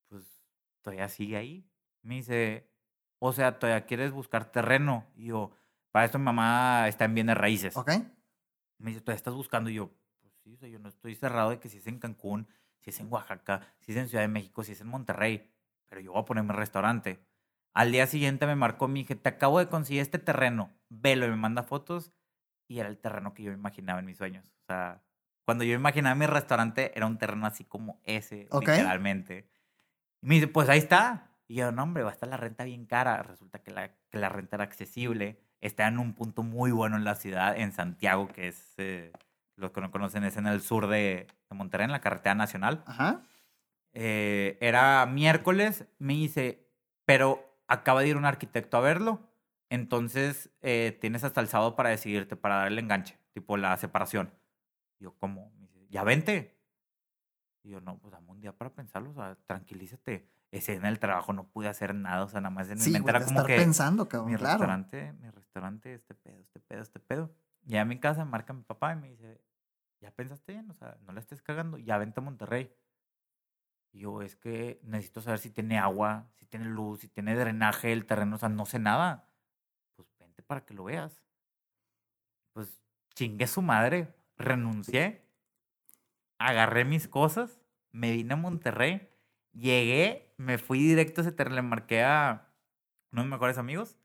pues, 0.07 0.23
todavía 0.81 1.09
sigue 1.09 1.35
ahí. 1.35 1.69
Me 2.03 2.15
dice, 2.15 2.69
o 3.19 3.33
sea, 3.33 3.59
todavía 3.59 3.85
quieres 3.85 4.11
buscar 4.11 4.51
terreno. 4.51 5.05
Y 5.15 5.25
yo, 5.25 5.51
para 5.91 6.05
esto 6.05 6.19
mi 6.19 6.25
mamá 6.25 6.87
está 6.87 7.05
en 7.05 7.15
bienes 7.15 7.35
raíces. 7.35 7.75
Ok. 7.75 7.91
Me 8.77 8.91
dice, 8.91 9.01
¿todavía 9.01 9.17
estás 9.17 9.33
buscando? 9.33 9.69
Y 9.69 9.73
yo, 9.73 9.91
pues 10.21 10.33
sí, 10.43 10.53
o 10.53 10.57
sea, 10.57 10.69
yo 10.69 10.79
no 10.79 10.87
estoy 10.87 11.15
cerrado 11.15 11.49
de 11.49 11.59
que 11.59 11.67
si 11.67 11.79
es 11.79 11.87
en 11.87 11.99
Cancún, 11.99 12.47
si 12.79 12.91
es 12.91 12.99
en 12.99 13.11
Oaxaca, 13.11 13.61
si 13.79 13.91
es 13.91 13.97
en 13.97 14.07
Ciudad 14.07 14.23
de 14.23 14.27
México, 14.27 14.63
si 14.63 14.73
es 14.73 14.81
en 14.81 14.87
Monterrey. 14.87 15.51
Pero 15.87 15.99
yo 16.01 16.11
voy 16.13 16.21
a 16.21 16.25
ponerme 16.25 16.53
restaurante. 16.53 17.19
Al 17.77 17.91
día 17.91 18.07
siguiente 18.07 18.47
me 18.47 18.55
marcó 18.55 18.87
mi 18.87 19.01
dije, 19.01 19.13
te 19.15 19.29
acabo 19.29 19.59
de 19.59 19.67
conseguir 19.69 20.01
este 20.01 20.17
terreno. 20.17 20.71
Velo 20.89 21.27
y 21.27 21.29
me 21.29 21.35
manda 21.35 21.61
fotos. 21.61 22.11
Y 22.67 22.79
era 22.79 22.89
el 22.89 22.97
terreno 22.97 23.35
que 23.35 23.43
yo 23.43 23.51
me 23.51 23.57
imaginaba 23.57 23.99
en 23.99 24.05
mis 24.07 24.17
sueños. 24.17 24.43
O 24.63 24.65
sea, 24.65 25.03
cuando 25.45 25.63
yo 25.63 25.75
imaginaba 25.75 26.15
mi 26.15 26.25
restaurante, 26.25 26.91
era 26.95 27.05
un 27.05 27.19
terreno 27.19 27.45
así 27.45 27.65
como 27.65 28.01
ese, 28.03 28.47
Ok. 28.49 28.61
literalmente. 28.67 29.47
Y 30.23 30.27
me 30.27 30.35
dice, 30.35 30.47
pues 30.47 30.69
ahí 30.69 30.79
está. 30.79 31.37
Y 31.47 31.57
yo, 31.57 31.71
no, 31.71 31.83
hombre, 31.83 32.01
va 32.01 32.09
a 32.09 32.13
estar 32.13 32.27
la 32.27 32.37
renta 32.37 32.63
bien 32.63 32.87
cara. 32.87 33.21
Resulta 33.21 33.59
que 33.59 33.69
la, 33.69 33.91
que 34.09 34.17
la 34.17 34.29
renta 34.29 34.55
era 34.55 34.63
accesible. 34.63 35.39
Está 35.61 35.87
en 35.87 35.99
un 35.99 36.15
punto 36.15 36.41
muy 36.41 36.71
bueno 36.71 36.97
en 36.97 37.03
la 37.03 37.13
ciudad, 37.13 37.55
en 37.55 37.73
Santiago, 37.73 38.27
que 38.27 38.47
es, 38.47 38.73
eh, 38.77 39.11
los 39.55 39.69
que 39.69 39.81
no 39.81 39.91
conocen, 39.91 40.23
es 40.23 40.35
en 40.37 40.47
el 40.47 40.61
sur 40.61 40.87
de, 40.87 41.27
de 41.47 41.55
Monterrey, 41.55 41.85
en 41.85 41.91
la 41.91 42.01
carretera 42.01 42.33
nacional. 42.33 42.83
Ajá. 42.87 43.21
Eh, 43.93 44.57
era 44.61 45.05
miércoles, 45.05 45.85
me 45.99 46.13
dice, 46.13 46.67
pero 47.05 47.46
acaba 47.67 48.01
de 48.01 48.07
ir 48.09 48.17
un 48.17 48.25
arquitecto 48.25 48.77
a 48.77 48.81
verlo. 48.81 49.21
Entonces 49.69 50.49
eh, 50.61 50.97
tienes 51.01 51.23
hasta 51.23 51.41
el 51.41 51.47
sábado 51.49 51.75
para 51.75 51.89
decidirte, 51.89 52.35
para 52.35 52.55
dar 52.57 52.67
el 52.67 52.79
enganche, 52.79 53.19
tipo 53.33 53.57
la 53.57 53.75
separación. 53.77 54.33
Y 54.99 55.03
yo, 55.03 55.13
¿cómo? 55.17 55.51
Me 55.57 55.67
dice, 55.67 55.87
ya 55.89 56.03
vente. 56.03 56.57
Y 57.63 57.71
yo, 57.71 57.81
no, 57.81 57.97
pues 57.99 58.11
dame 58.13 58.29
un 58.31 58.39
día 58.39 58.53
para 58.53 58.73
pensarlo, 58.73 59.09
o 59.11 59.13
sea, 59.13 59.35
tranquilízate. 59.45 60.29
Ese 60.51 60.75
en 60.75 60.85
el 60.85 60.99
trabajo 60.99 61.33
no 61.33 61.49
pude 61.49 61.67
hacer 61.67 61.93
nada, 61.93 62.23
o 62.23 62.29
sea, 62.29 62.39
nada 62.39 62.55
más 62.55 62.69
en 62.69 62.77
mi 62.77 62.83
Sí, 62.85 62.91
mente 62.91 63.09
era 63.09 63.19
como 63.19 63.31
estar 63.31 63.45
que 63.47 63.57
pensando, 63.57 64.07
cabrón. 64.07 64.31
mi 64.31 64.37
Claro. 64.37 64.51
restaurante, 64.53 65.11
mi 65.13 65.29
restaurante, 65.29 65.93
este 65.93 66.13
pedo, 66.15 66.39
este 66.39 66.59
pedo, 66.61 66.81
este 66.81 66.99
pedo. 67.01 67.35
Ya 67.63 67.81
a 67.81 67.85
mi 67.85 67.99
casa 67.99 68.23
marca 68.23 68.53
mi 68.53 68.63
papá 68.63 68.93
y 68.93 68.95
me 68.95 69.09
dice, 69.09 69.41
¿ya 69.99 70.11
pensaste 70.11 70.53
bien? 70.53 70.69
O 70.71 70.73
sea, 70.73 70.97
no 71.05 71.11
la 71.11 71.19
estés 71.19 71.41
cagando, 71.41 71.77
ya 71.77 71.97
vente 71.97 72.21
a 72.21 72.23
Monterrey. 72.23 72.73
Yo, 73.91 74.21
es 74.21 74.35
que 74.35 74.79
necesito 74.83 75.21
saber 75.21 75.39
si 75.39 75.49
tiene 75.49 75.79
agua, 75.79 76.29
si 76.35 76.45
tiene 76.45 76.65
luz, 76.65 76.99
si 77.01 77.07
tiene 77.07 77.35
drenaje 77.35 77.91
el 77.91 78.05
terreno, 78.05 78.35
o 78.35 78.39
sea, 78.39 78.49
no 78.49 78.65
sé 78.65 78.79
nada. 78.79 79.29
Pues 79.95 80.07
vente 80.19 80.43
para 80.43 80.65
que 80.65 80.73
lo 80.73 80.83
veas. 80.83 81.23
Pues 82.53 82.81
chingué 83.15 83.47
su 83.47 83.61
madre, 83.61 84.13
renuncié, 84.37 85.25
agarré 86.37 86.85
mis 86.85 87.07
cosas, 87.07 87.59
me 87.91 88.11
vine 88.11 88.33
a 88.33 88.37
Monterrey, 88.37 89.09
llegué, 89.53 90.33
me 90.37 90.57
fui 90.57 90.79
directo 90.79 91.21
a 91.21 91.23
ese 91.23 91.31
terreno, 91.31 91.55
le 91.55 91.61
marqué 91.63 92.03
a 92.03 92.47
uno 93.11 93.23
de 93.23 93.27
mis 93.27 93.31
mejores 93.31 93.57
amigos. 93.57 93.97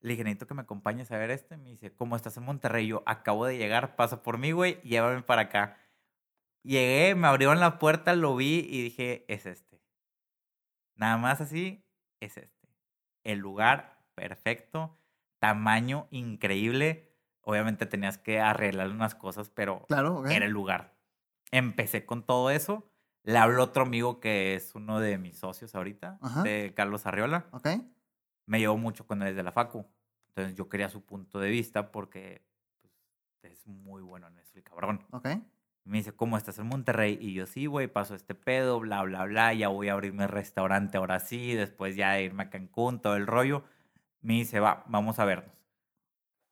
Le 0.00 0.10
dije, 0.12 0.24
necesito 0.24 0.46
que 0.46 0.54
me 0.54 0.62
acompañes 0.62 1.10
a 1.12 1.18
ver 1.18 1.30
esto. 1.30 1.54
Y 1.54 1.58
me 1.58 1.70
dice, 1.70 1.92
¿cómo 1.92 2.16
estás 2.16 2.36
en 2.38 2.44
Monterrey? 2.44 2.86
Yo, 2.86 3.02
acabo 3.06 3.44
de 3.44 3.58
llegar, 3.58 3.96
pasa 3.96 4.22
por 4.22 4.38
mí, 4.38 4.52
güey, 4.52 4.80
llévame 4.82 5.22
para 5.22 5.42
acá. 5.42 5.76
Llegué, 6.62 7.14
me 7.14 7.26
abrieron 7.26 7.58
la 7.60 7.78
puerta, 7.78 8.14
lo 8.14 8.36
vi 8.36 8.66
y 8.68 8.82
dije, 8.82 9.24
es 9.28 9.46
este. 9.46 9.80
Nada 10.94 11.16
más 11.16 11.40
así, 11.40 11.84
es 12.20 12.36
este. 12.36 12.68
El 13.24 13.38
lugar 13.38 13.98
perfecto, 14.14 14.98
tamaño 15.38 16.06
increíble. 16.10 17.08
Obviamente 17.42 17.86
tenías 17.86 18.18
que 18.18 18.40
arreglar 18.40 18.90
unas 18.90 19.14
cosas, 19.14 19.48
pero 19.48 19.86
Claro, 19.88 20.26
era 20.26 20.44
el 20.44 20.52
lugar. 20.52 20.94
Empecé 21.50 22.04
con 22.04 22.24
todo 22.24 22.50
eso. 22.50 22.86
Le 23.22 23.38
habló 23.38 23.64
otro 23.64 23.82
amigo 23.82 24.20
que 24.20 24.54
es 24.54 24.74
uno 24.74 25.00
de 25.00 25.18
mis 25.18 25.38
socios 25.38 25.74
ahorita, 25.74 26.18
Ajá. 26.20 26.42
de 26.42 26.72
Carlos 26.74 27.06
Arriola 27.06 27.46
Ok. 27.52 27.68
me 28.46 28.58
llevó 28.60 28.76
mucho 28.78 29.06
con 29.06 29.22
él 29.22 29.28
desde 29.30 29.42
la 29.42 29.52
Facu. 29.52 29.86
Entonces 30.28 30.54
yo 30.54 30.68
quería 30.68 30.88
su 30.88 31.04
punto 31.04 31.38
de 31.38 31.50
vista 31.50 31.90
porque 31.92 32.42
pues, 33.40 33.52
es 33.52 33.66
muy 33.66 34.02
bueno 34.02 34.28
en 34.28 34.38
eso, 34.38 34.52
el 34.56 34.62
cabrón. 34.62 35.06
Ok. 35.10 35.28
Me 35.84 35.98
dice, 35.98 36.12
¿cómo 36.12 36.36
estás 36.36 36.58
en 36.58 36.66
Monterrey? 36.66 37.18
Y 37.20 37.34
yo, 37.34 37.46
sí, 37.46 37.66
güey, 37.66 37.88
paso 37.88 38.14
este 38.14 38.34
pedo, 38.34 38.80
bla, 38.80 39.02
bla, 39.02 39.24
bla, 39.24 39.54
ya 39.54 39.68
voy 39.68 39.88
a 39.88 39.94
abrir 39.94 40.12
mi 40.12 40.26
restaurante 40.26 40.98
ahora 40.98 41.18
sí, 41.20 41.54
después 41.54 41.96
ya 41.96 42.12
de 42.12 42.24
irme 42.24 42.44
a 42.44 42.50
Cancún, 42.50 43.00
todo 43.00 43.16
el 43.16 43.26
rollo. 43.26 43.64
Me 44.20 44.34
dice, 44.34 44.60
va, 44.60 44.84
vamos 44.88 45.18
a 45.18 45.24
vernos. 45.24 45.54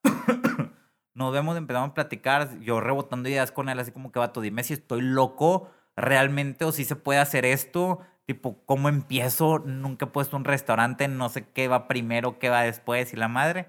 Nos 1.15 1.33
vemos, 1.33 1.57
empezamos 1.57 1.91
a 1.91 1.95
platicar, 1.95 2.59
yo 2.61 2.81
rebotando 2.81 3.29
ideas 3.29 3.53
con 3.53 3.69
él, 3.69 3.79
así 3.79 3.93
como 3.93 4.13
que, 4.13 4.19
vato, 4.19 4.41
dime 4.41 4.65
si 4.65 4.75
estoy 4.75 5.03
loco 5.03 5.71
realmente 5.97 6.65
o 6.65 6.73
si 6.73 6.85
se 6.85 6.97
puede 6.97 7.21
hacer 7.21 7.45
esto. 7.45 8.01
Tipo, 8.25 8.65
¿cómo 8.67 8.89
empiezo? 8.89 9.59
Nunca 9.61 10.07
he 10.07 10.09
puesto 10.09 10.37
un 10.37 10.45
restaurante, 10.45 11.09
no 11.09 11.29
sé 11.29 11.49
qué 11.51 11.69
va 11.69 11.89
primero, 11.89 12.39
qué 12.39 12.51
va 12.51 12.63
después 12.63 13.13
y 13.13 13.17
la 13.17 13.29
madre. 13.29 13.69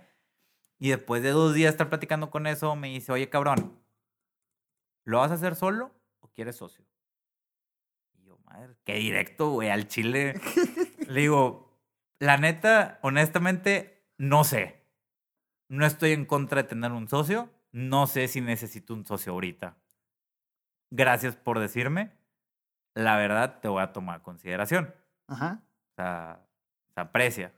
Y 0.80 0.90
después 0.90 1.24
de 1.24 1.32
dos 1.32 1.54
días 1.54 1.72
estar 1.72 1.90
platicando 1.90 2.30
con 2.30 2.48
eso, 2.48 2.76
me 2.76 2.90
dice, 2.90 3.12
oye, 3.12 3.30
cabrón, 3.30 3.79
¿lo 5.10 5.18
vas 5.18 5.32
a 5.32 5.36
hacer 5.36 5.56
solo 5.56 5.92
o 6.20 6.28
quieres 6.28 6.58
socio? 6.58 6.86
Y 8.14 8.22
yo, 8.26 8.38
madre, 8.46 8.76
qué 8.86 8.94
directo, 8.94 9.50
güey, 9.50 9.72
al 9.72 9.88
chile. 9.88 10.40
Le 11.08 11.22
digo, 11.22 11.68
la 12.20 12.38
neta, 12.38 13.00
honestamente, 13.02 14.06
no 14.20 14.44
sé. 14.44 14.86
No 15.68 15.88
estoy 15.88 16.12
en 16.12 16.26
contra 16.26 16.62
de 16.62 16.70
tener 16.70 16.92
un 16.92 17.08
socio. 17.08 17.50
No 17.72 18.06
sé 18.06 18.28
si 18.28 18.40
necesito 18.40 18.94
un 18.94 19.04
socio 19.04 19.34
ahorita. 19.34 19.78
Gracias 20.92 21.36
por 21.36 21.58
decirme. 21.58 22.12
La 22.94 23.18
verdad, 23.18 23.60
te 23.62 23.68
voy 23.68 23.82
a 23.82 23.94
tomar 23.94 24.20
a 24.20 24.24
consideración. 24.24 24.94
Ajá. 25.28 25.64
O 25.92 25.96
sea, 25.96 26.46
se 26.94 27.02
aprecia. 27.02 27.52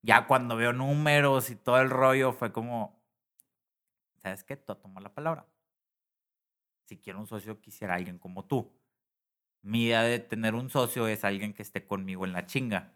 Ya 0.00 0.26
cuando 0.26 0.56
veo 0.56 0.72
números 0.72 1.50
y 1.50 1.56
todo 1.56 1.78
el 1.78 1.90
rollo, 1.90 2.32
fue 2.32 2.52
como, 2.52 2.98
¿sabes 4.22 4.44
qué? 4.44 4.56
Tú 4.56 4.74
tomas 4.76 5.02
la 5.02 5.12
palabra. 5.12 5.44
Si 6.86 6.96
quiero 6.98 7.20
un 7.20 7.26
socio, 7.26 7.60
quisiera 7.60 7.94
alguien 7.94 8.18
como 8.18 8.44
tú. 8.44 8.72
Mi 9.62 9.84
idea 9.84 10.02
de 10.02 10.18
tener 10.20 10.54
un 10.54 10.70
socio 10.70 11.08
es 11.08 11.24
alguien 11.24 11.52
que 11.52 11.62
esté 11.62 11.84
conmigo 11.84 12.24
en 12.24 12.32
la 12.32 12.46
chinga. 12.46 12.94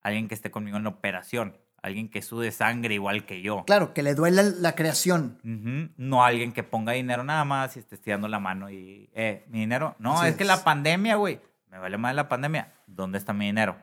Alguien 0.00 0.28
que 0.28 0.34
esté 0.34 0.50
conmigo 0.50 0.76
en 0.76 0.84
la 0.84 0.90
operación. 0.90 1.58
alguien 1.80 2.08
que 2.08 2.22
sude 2.22 2.50
sangre 2.50 2.94
igual 2.94 3.24
que 3.24 3.40
yo. 3.40 3.64
Claro, 3.64 3.94
que 3.94 4.02
le 4.02 4.14
duele 4.16 4.42
la 4.60 4.74
creación. 4.74 5.38
Ujú, 5.44 5.92
No 5.96 6.24
alguien 6.24 6.52
que 6.52 6.64
ponga 6.64 6.92
dinero 6.92 7.22
nada 7.22 7.44
más 7.44 7.76
y 7.76 7.78
esté 7.80 7.94
estirando 7.94 8.26
la 8.26 8.40
mano 8.40 8.68
y, 8.68 9.08
eh, 9.14 9.44
mi 9.48 9.60
dinero. 9.60 9.94
No, 10.00 10.24
es 10.24 10.34
que 10.34 10.44
la 10.44 10.64
pandemia, 10.64 11.14
güey. 11.14 11.40
Me 11.68 11.78
vale 11.78 11.96
más 11.96 12.14
la 12.16 12.28
pandemia. 12.28 12.72
¿Dónde 12.88 13.18
está 13.18 13.32
mi 13.32 13.46
dinero? 13.46 13.76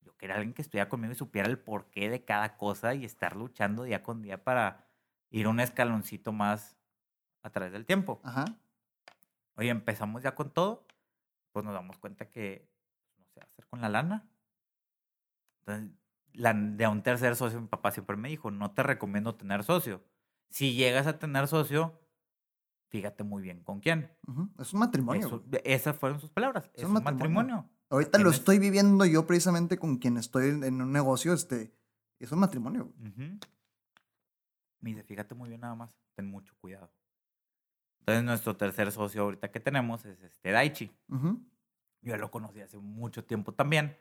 Yo 0.00 0.16
quería 0.16 0.36
alguien 0.36 0.54
que 0.54 0.62
estuviera 0.62 0.88
conmigo 0.88 1.12
y 1.12 1.16
supiera 1.16 1.46
el 1.48 1.58
porqué 1.58 2.08
de 2.08 2.24
cada 2.24 2.56
cosa 2.56 2.94
y 2.94 3.04
estar 3.04 3.36
luchando 3.36 3.82
día 3.84 4.02
con 4.02 4.22
día 4.22 4.42
para 4.42 4.86
ir 5.30 5.46
un 5.46 5.60
escaloncito 5.60 6.32
más 6.32 6.74
a 7.44 7.50
través 7.50 7.72
del 7.72 7.86
tiempo. 7.86 8.20
Ajá. 8.24 8.46
Oye, 9.56 9.68
empezamos 9.68 10.22
ya 10.22 10.34
con 10.34 10.50
todo, 10.50 10.84
pues 11.52 11.64
nos 11.64 11.74
damos 11.74 11.98
cuenta 11.98 12.28
que 12.30 12.68
no 13.18 13.24
sé 13.26 13.40
hacer 13.40 13.66
con 13.66 13.80
la 13.80 13.88
lana. 13.88 14.26
Entonces, 15.60 15.92
la, 16.32 16.52
de 16.54 16.88
un 16.88 17.02
tercer 17.02 17.36
socio, 17.36 17.60
mi 17.60 17.68
papá 17.68 17.92
siempre 17.92 18.16
me 18.16 18.28
dijo, 18.30 18.50
no 18.50 18.72
te 18.72 18.82
recomiendo 18.82 19.36
tener 19.36 19.62
socio. 19.62 20.02
Si 20.48 20.74
llegas 20.74 21.06
a 21.06 21.18
tener 21.18 21.46
socio, 21.46 22.00
fíjate 22.88 23.22
muy 23.24 23.42
bien 23.42 23.62
con 23.62 23.80
quién. 23.80 24.10
Es 24.58 24.72
un 24.72 24.80
matrimonio. 24.80 25.26
Eso- 25.26 25.44
esas 25.64 25.96
fueron 25.96 26.18
sus 26.20 26.30
palabras. 26.30 26.70
Es, 26.74 26.84
un 26.84 26.94
matrimonio. 26.94 27.68
Ahorita 27.90 28.18
lo 28.18 28.30
estoy 28.30 28.58
viviendo 28.58 29.04
yo 29.04 29.26
precisamente 29.26 29.78
con 29.78 29.98
quien 29.98 30.16
estoy 30.16 30.48
en 30.48 30.80
un 30.80 30.90
negocio, 30.92 31.34
este, 31.34 31.72
es 32.18 32.32
un 32.32 32.40
matrimonio. 32.40 32.92
Ujú. 32.98 33.38
Me 34.80 34.90
dice, 34.90 35.04
fíjate 35.04 35.34
muy 35.34 35.50
bien 35.50 35.60
nada 35.60 35.74
más, 35.74 35.94
ten 36.14 36.26
mucho 36.26 36.54
cuidado. 36.58 36.90
Entonces, 38.04 38.24
nuestro 38.24 38.54
tercer 38.54 38.92
socio 38.92 39.22
ahorita 39.22 39.50
que 39.50 39.60
tenemos 39.60 40.04
es 40.04 40.22
este 40.22 40.50
Daichi. 40.50 40.92
Yo 42.02 42.18
lo 42.18 42.30
conocí 42.30 42.60
hace 42.60 42.76
mucho 42.76 43.24
tiempo 43.24 43.54
también. 43.54 43.96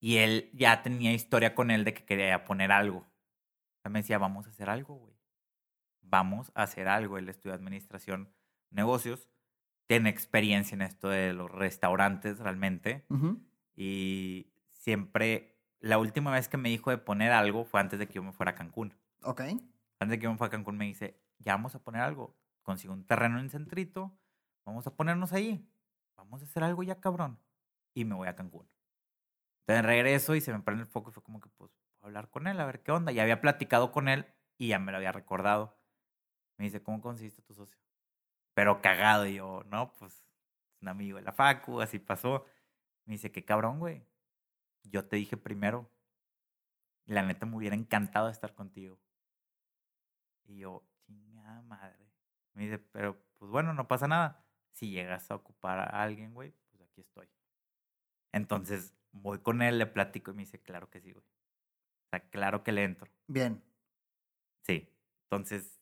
Y 0.00 0.16
él 0.16 0.48
ya 0.54 0.82
tenía 0.82 1.12
historia 1.12 1.54
con 1.54 1.70
él 1.70 1.84
de 1.84 1.92
que 1.92 2.06
quería 2.06 2.44
poner 2.44 2.72
algo. 2.72 3.06
Él 3.84 3.92
me 3.92 3.98
decía, 3.98 4.16
vamos 4.16 4.46
a 4.46 4.50
hacer 4.50 4.70
algo, 4.70 4.94
güey. 4.94 5.14
Vamos 6.00 6.50
a 6.54 6.62
hacer 6.62 6.88
algo. 6.88 7.18
Él 7.18 7.28
estudia 7.28 7.54
administración, 7.54 8.32
negocios. 8.70 9.28
Tiene 9.86 10.08
experiencia 10.08 10.74
en 10.74 10.80
esto 10.80 11.10
de 11.10 11.34
los 11.34 11.50
restaurantes 11.50 12.38
realmente. 12.38 13.04
Ujú. 13.10 13.38
Y 13.74 14.50
siempre, 14.70 15.58
la 15.78 15.98
última 15.98 16.30
vez 16.30 16.48
que 16.48 16.56
me 16.56 16.70
dijo 16.70 16.90
de 16.90 16.96
poner 16.96 17.32
algo 17.32 17.66
fue 17.66 17.80
antes 17.80 17.98
de 17.98 18.06
que 18.06 18.14
yo 18.14 18.22
me 18.22 18.32
fuera 18.32 18.52
a 18.52 18.54
Cancún. 18.54 18.94
Ok. 19.24 19.42
Antes 19.42 20.08
de 20.08 20.18
que 20.18 20.24
yo 20.24 20.32
me 20.32 20.38
fuera 20.38 20.48
a 20.48 20.52
Cancún 20.52 20.78
me 20.78 20.86
dice, 20.86 21.20
ya 21.38 21.52
vamos 21.52 21.74
a 21.74 21.82
poner 21.82 22.00
algo. 22.00 22.34
Consigo 22.62 22.92
un 22.92 23.06
terreno 23.06 23.38
en 23.40 23.50
Centrito. 23.50 24.16
Vamos 24.64 24.86
a 24.86 24.94
ponernos 24.94 25.32
ahí. 25.32 25.68
Vamos 26.16 26.42
a 26.42 26.44
hacer 26.44 26.62
algo 26.62 26.82
ya, 26.82 27.00
cabrón. 27.00 27.38
Y 27.94 28.04
me 28.04 28.14
voy 28.14 28.28
a 28.28 28.36
Cancún. 28.36 28.68
Entonces 29.60 29.84
regreso 29.84 30.34
y 30.34 30.40
se 30.40 30.52
me 30.52 30.60
prende 30.60 30.82
el 30.82 30.88
foco 30.88 31.10
y 31.10 31.12
fue 31.12 31.22
como 31.22 31.40
que, 31.40 31.48
pues, 31.50 31.70
voy 32.00 32.02
a 32.02 32.06
hablar 32.06 32.30
con 32.30 32.46
él, 32.46 32.60
a 32.60 32.66
ver 32.66 32.82
qué 32.82 32.92
onda. 32.92 33.12
Ya 33.12 33.22
había 33.22 33.40
platicado 33.40 33.92
con 33.92 34.08
él 34.08 34.26
y 34.58 34.68
ya 34.68 34.78
me 34.78 34.92
lo 34.92 34.98
había 34.98 35.12
recordado. 35.12 35.78
Me 36.58 36.64
dice, 36.64 36.82
¿cómo 36.82 37.00
conseguiste 37.00 37.42
tu 37.42 37.54
socio? 37.54 37.78
Pero 38.54 38.80
cagado. 38.82 39.26
Y 39.26 39.34
yo, 39.34 39.64
no, 39.66 39.92
pues, 39.92 40.12
es 40.12 40.82
un 40.82 40.88
amigo 40.88 41.16
de 41.16 41.22
la 41.22 41.32
Facu, 41.32 41.80
así 41.80 41.98
pasó. 41.98 42.46
Me 43.04 43.14
dice, 43.14 43.32
qué 43.32 43.44
cabrón, 43.44 43.78
güey. 43.78 44.06
Yo 44.84 45.06
te 45.06 45.16
dije 45.16 45.36
primero. 45.36 45.90
La 47.06 47.22
neta 47.22 47.46
me 47.46 47.56
hubiera 47.56 47.74
encantado 47.76 48.28
estar 48.28 48.54
contigo. 48.54 49.00
Y 50.44 50.58
yo, 50.58 50.84
chingada 51.04 51.62
madre. 51.62 52.08
Me 52.54 52.64
dice, 52.64 52.78
pero 52.78 53.22
pues 53.38 53.50
bueno, 53.50 53.72
no 53.74 53.88
pasa 53.88 54.08
nada. 54.08 54.44
Si 54.72 54.90
llegas 54.90 55.30
a 55.30 55.34
ocupar 55.34 55.78
a 55.78 56.02
alguien, 56.02 56.34
güey, 56.34 56.54
pues 56.70 56.82
aquí 56.82 57.00
estoy. 57.00 57.28
Entonces 58.32 58.94
voy 59.12 59.38
con 59.38 59.62
él, 59.62 59.78
le 59.78 59.86
platico 59.86 60.30
y 60.30 60.34
me 60.34 60.42
dice, 60.42 60.60
claro 60.60 60.90
que 60.90 61.00
sí, 61.00 61.12
güey. 61.12 61.24
O 61.24 62.08
sea, 62.10 62.20
claro 62.30 62.62
que 62.62 62.72
le 62.72 62.84
entro. 62.84 63.10
Bien. 63.26 63.62
Sí. 64.62 64.88
Entonces, 65.24 65.80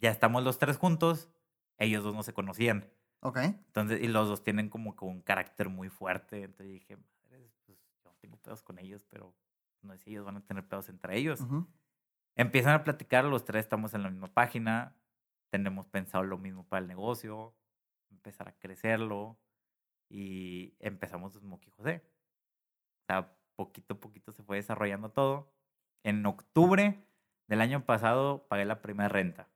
ya 0.00 0.10
estamos 0.10 0.42
los 0.42 0.58
tres 0.58 0.76
juntos. 0.76 1.30
Ellos 1.78 2.04
dos 2.04 2.14
no 2.14 2.22
se 2.22 2.34
conocían. 2.34 2.90
Ok. 3.20 3.38
Entonces, 3.38 4.00
y 4.02 4.08
los 4.08 4.28
dos 4.28 4.42
tienen 4.42 4.68
como 4.68 4.96
que 4.96 5.04
un 5.04 5.20
carácter 5.22 5.68
muy 5.68 5.88
fuerte. 5.88 6.42
Entonces 6.42 6.72
dije, 6.72 6.96
madre, 6.96 7.50
pues 7.64 7.78
yo 7.78 7.84
no 8.04 8.14
tengo 8.20 8.36
pedos 8.38 8.62
con 8.62 8.78
ellos, 8.78 9.04
pero 9.10 9.34
no 9.82 9.92
sé 9.94 10.04
si 10.04 10.10
ellos 10.10 10.24
van 10.24 10.36
a 10.36 10.46
tener 10.46 10.66
pedos 10.66 10.88
entre 10.88 11.16
ellos. 11.16 11.40
Empiezan 12.36 12.74
a 12.74 12.84
platicar, 12.84 13.24
los 13.24 13.44
tres 13.44 13.64
estamos 13.64 13.92
en 13.94 14.02
la 14.02 14.10
misma 14.10 14.28
página, 14.28 14.96
tenemos 15.50 15.86
pensado 15.86 16.24
lo 16.24 16.38
mismo 16.38 16.64
para 16.66 16.80
el 16.80 16.88
negocio, 16.88 17.54
empezar 18.10 18.48
a 18.48 18.58
crecerlo 18.58 19.38
y 20.08 20.74
empezamos 20.80 21.34
Smokey 21.34 21.70
José. 21.70 22.02
O 23.02 23.04
sea, 23.06 23.36
poquito 23.56 23.94
a 23.94 24.00
poquito 24.00 24.32
se 24.32 24.42
fue 24.42 24.56
desarrollando 24.56 25.10
todo. 25.10 25.52
En 26.02 26.24
octubre 26.24 27.04
del 27.46 27.60
año 27.60 27.84
pasado 27.84 28.46
pagué 28.48 28.64
la 28.64 28.80
primera 28.80 29.08
renta. 29.08 29.48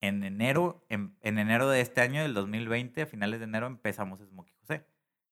En 0.00 0.24
enero, 0.24 0.84
en, 0.88 1.16
en 1.20 1.38
enero 1.38 1.68
de 1.68 1.80
este 1.80 2.00
año, 2.00 2.22
del 2.22 2.34
2020, 2.34 3.02
a 3.02 3.06
finales 3.06 3.38
de 3.38 3.44
enero, 3.44 3.66
empezamos 3.66 4.20
Smokey 4.20 4.54
José. 4.60 4.86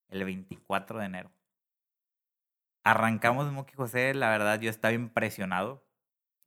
El 0.08 0.24
24 0.24 0.98
de 0.98 1.06
enero. 1.06 1.32
Arrancamos 2.84 3.48
Smokey 3.48 3.74
José, 3.74 4.14
la 4.14 4.30
verdad 4.30 4.60
yo 4.60 4.70
estaba 4.70 4.92
impresionado. 4.92 5.84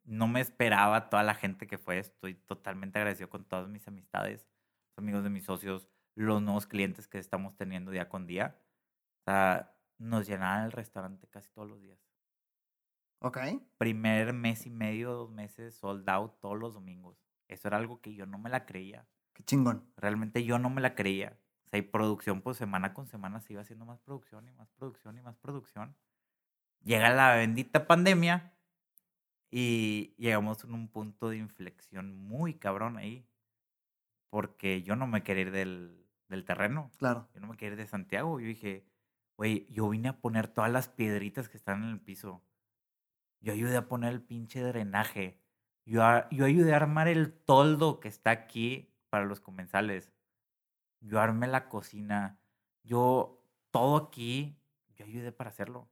No 0.05 0.27
me 0.27 0.41
esperaba 0.41 1.09
toda 1.09 1.23
la 1.23 1.35
gente 1.35 1.67
que 1.67 1.77
fue. 1.77 1.99
Estoy 1.99 2.35
totalmente 2.35 2.99
agradecido 2.99 3.29
con 3.29 3.45
todas 3.45 3.69
mis 3.69 3.87
amistades, 3.87 4.47
amigos 4.97 5.23
de 5.23 5.29
mis 5.29 5.45
socios, 5.45 5.87
los 6.15 6.41
nuevos 6.41 6.67
clientes 6.67 7.07
que 7.07 7.17
estamos 7.17 7.55
teniendo 7.55 7.91
día 7.91 8.09
con 8.09 8.27
día. 8.27 8.57
O 9.21 9.23
sea, 9.23 9.75
nos 9.97 10.27
llenaban 10.27 10.65
el 10.65 10.71
restaurante 10.71 11.27
casi 11.27 11.49
todos 11.51 11.69
los 11.69 11.81
días. 11.81 11.99
Ok. 13.19 13.37
Primer 13.77 14.33
mes 14.33 14.65
y 14.65 14.69
medio, 14.69 15.13
dos 15.13 15.31
meses, 15.31 15.75
sold 15.75 16.09
out 16.09 16.39
todos 16.41 16.59
los 16.59 16.73
domingos. 16.73 17.17
Eso 17.47 17.69
era 17.69 17.77
algo 17.77 18.01
que 18.01 18.13
yo 18.13 18.25
no 18.25 18.37
me 18.37 18.49
la 18.49 18.65
creía. 18.65 19.07
Qué 19.33 19.43
chingón. 19.43 19.89
Realmente 19.95 20.43
yo 20.43 20.59
no 20.59 20.69
me 20.69 20.81
la 20.81 20.95
creía. 20.95 21.39
O 21.65 21.69
sea, 21.69 21.79
y 21.79 21.83
producción, 21.83 22.41
pues 22.41 22.57
semana 22.57 22.93
con 22.93 23.07
semana 23.07 23.39
se 23.39 23.53
iba 23.53 23.61
haciendo 23.61 23.85
más 23.85 23.99
producción 24.01 24.47
y 24.49 24.51
más 24.51 24.69
producción 24.71 25.17
y 25.17 25.21
más 25.21 25.37
producción. 25.37 25.95
Llega 26.83 27.09
la 27.11 27.35
bendita 27.35 27.87
pandemia 27.87 28.53
y 29.55 30.15
llegamos 30.17 30.63
en 30.63 30.73
un 30.73 30.87
punto 30.87 31.29
de 31.29 31.37
inflexión 31.37 32.17
muy 32.17 32.55
cabrón 32.55 32.97
ahí. 32.97 33.23
Porque 34.31 34.81
yo 34.81 34.95
no 34.95 35.05
me 35.05 35.21
quería 35.21 35.43
ir 35.43 35.51
del, 35.51 36.07
del 36.27 36.43
terreno. 36.43 36.89
Claro. 36.97 37.29
Yo 37.35 37.39
no 37.41 37.47
me 37.47 37.55
quería 37.55 37.73
ir 37.73 37.77
de 37.77 37.85
Santiago. 37.85 38.39
Yo 38.39 38.47
dije, 38.47 38.83
güey, 39.37 39.67
yo 39.69 39.87
vine 39.89 40.09
a 40.09 40.19
poner 40.19 40.47
todas 40.47 40.71
las 40.71 40.89
piedritas 40.89 41.49
que 41.49 41.57
están 41.57 41.83
en 41.83 41.89
el 41.91 42.01
piso. 42.01 42.41
Yo 43.41 43.53
ayudé 43.53 43.77
a 43.77 43.87
poner 43.87 44.11
el 44.13 44.23
pinche 44.23 44.61
drenaje. 44.63 45.39
Yo, 45.85 46.01
a- 46.03 46.27
yo 46.31 46.45
ayudé 46.45 46.73
a 46.73 46.77
armar 46.77 47.07
el 47.07 47.31
toldo 47.31 47.99
que 47.99 48.07
está 48.07 48.31
aquí 48.31 48.91
para 49.09 49.25
los 49.25 49.39
comensales. 49.39 50.11
Yo 50.99 51.19
armé 51.19 51.45
la 51.45 51.69
cocina. 51.69 52.39
Yo, 52.81 53.45
todo 53.69 53.97
aquí, 53.97 54.57
yo 54.95 55.05
ayudé 55.05 55.31
para 55.31 55.51
hacerlo. 55.51 55.91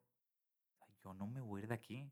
Yo 1.03 1.13
no 1.13 1.27
me 1.27 1.41
voy 1.41 1.61
a 1.61 1.63
ir 1.65 1.67
de 1.69 1.75
aquí. 1.75 2.11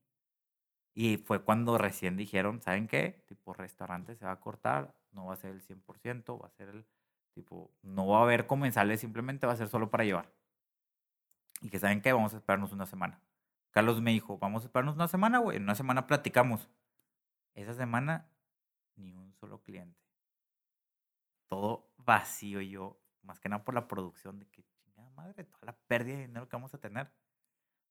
Y 1.02 1.16
fue 1.16 1.42
cuando 1.42 1.78
recién 1.78 2.18
dijeron, 2.18 2.62
¿saben 2.62 2.86
qué? 2.86 3.24
Tipo, 3.26 3.54
restaurante 3.54 4.18
se 4.18 4.26
va 4.26 4.34
a 4.34 4.42
cortar, 4.42 4.94
no 5.12 5.28
va 5.28 5.34
a 5.34 5.38
ser 5.38 5.52
el 5.52 5.62
100%, 5.62 6.42
va 6.42 6.48
a 6.48 6.52
ser 6.52 6.68
el, 6.68 6.86
tipo, 7.34 7.72
no 7.84 8.06
va 8.06 8.20
a 8.20 8.24
haber 8.24 8.48
comensales, 8.48 9.00
simplemente 9.00 9.48
va 9.48 9.54
a 9.54 9.56
ser 9.56 9.70
solo 9.70 9.90
para 9.90 10.04
llevar. 10.04 10.30
Y 11.62 11.70
que, 11.70 11.80
¿saben 11.80 12.02
qué? 12.02 12.12
Vamos 12.12 12.34
a 12.34 12.38
esperarnos 12.40 12.74
una 12.74 12.86
semana. 12.86 13.22
Carlos 13.72 14.02
me 14.02 14.12
dijo, 14.12 14.40
vamos 14.40 14.64
a 14.64 14.66
esperarnos 14.66 14.96
una 14.96 15.08
semana, 15.08 15.38
güey, 15.38 15.56
en 15.56 15.64
una 15.64 15.76
semana 15.76 16.06
platicamos. 16.06 16.70
Esa 17.54 17.74
semana, 17.74 18.30
ni 18.98 19.14
un 19.14 19.34
solo 19.36 19.64
cliente. 19.64 20.04
Todo 21.48 21.94
vacío 21.96 22.60
yo, 22.60 23.00
más 23.22 23.40
que 23.40 23.48
nada 23.48 23.64
por 23.64 23.74
la 23.74 23.88
producción 23.88 24.38
de 24.38 24.48
que, 24.48 24.66
chingada 24.84 25.10
madre, 25.12 25.46
toda 25.46 25.66
la 25.66 25.78
pérdida 25.88 26.18
de 26.18 26.28
dinero 26.28 26.50
que 26.50 26.58
vamos 26.58 26.74
a 26.74 26.78
tener. 26.78 27.10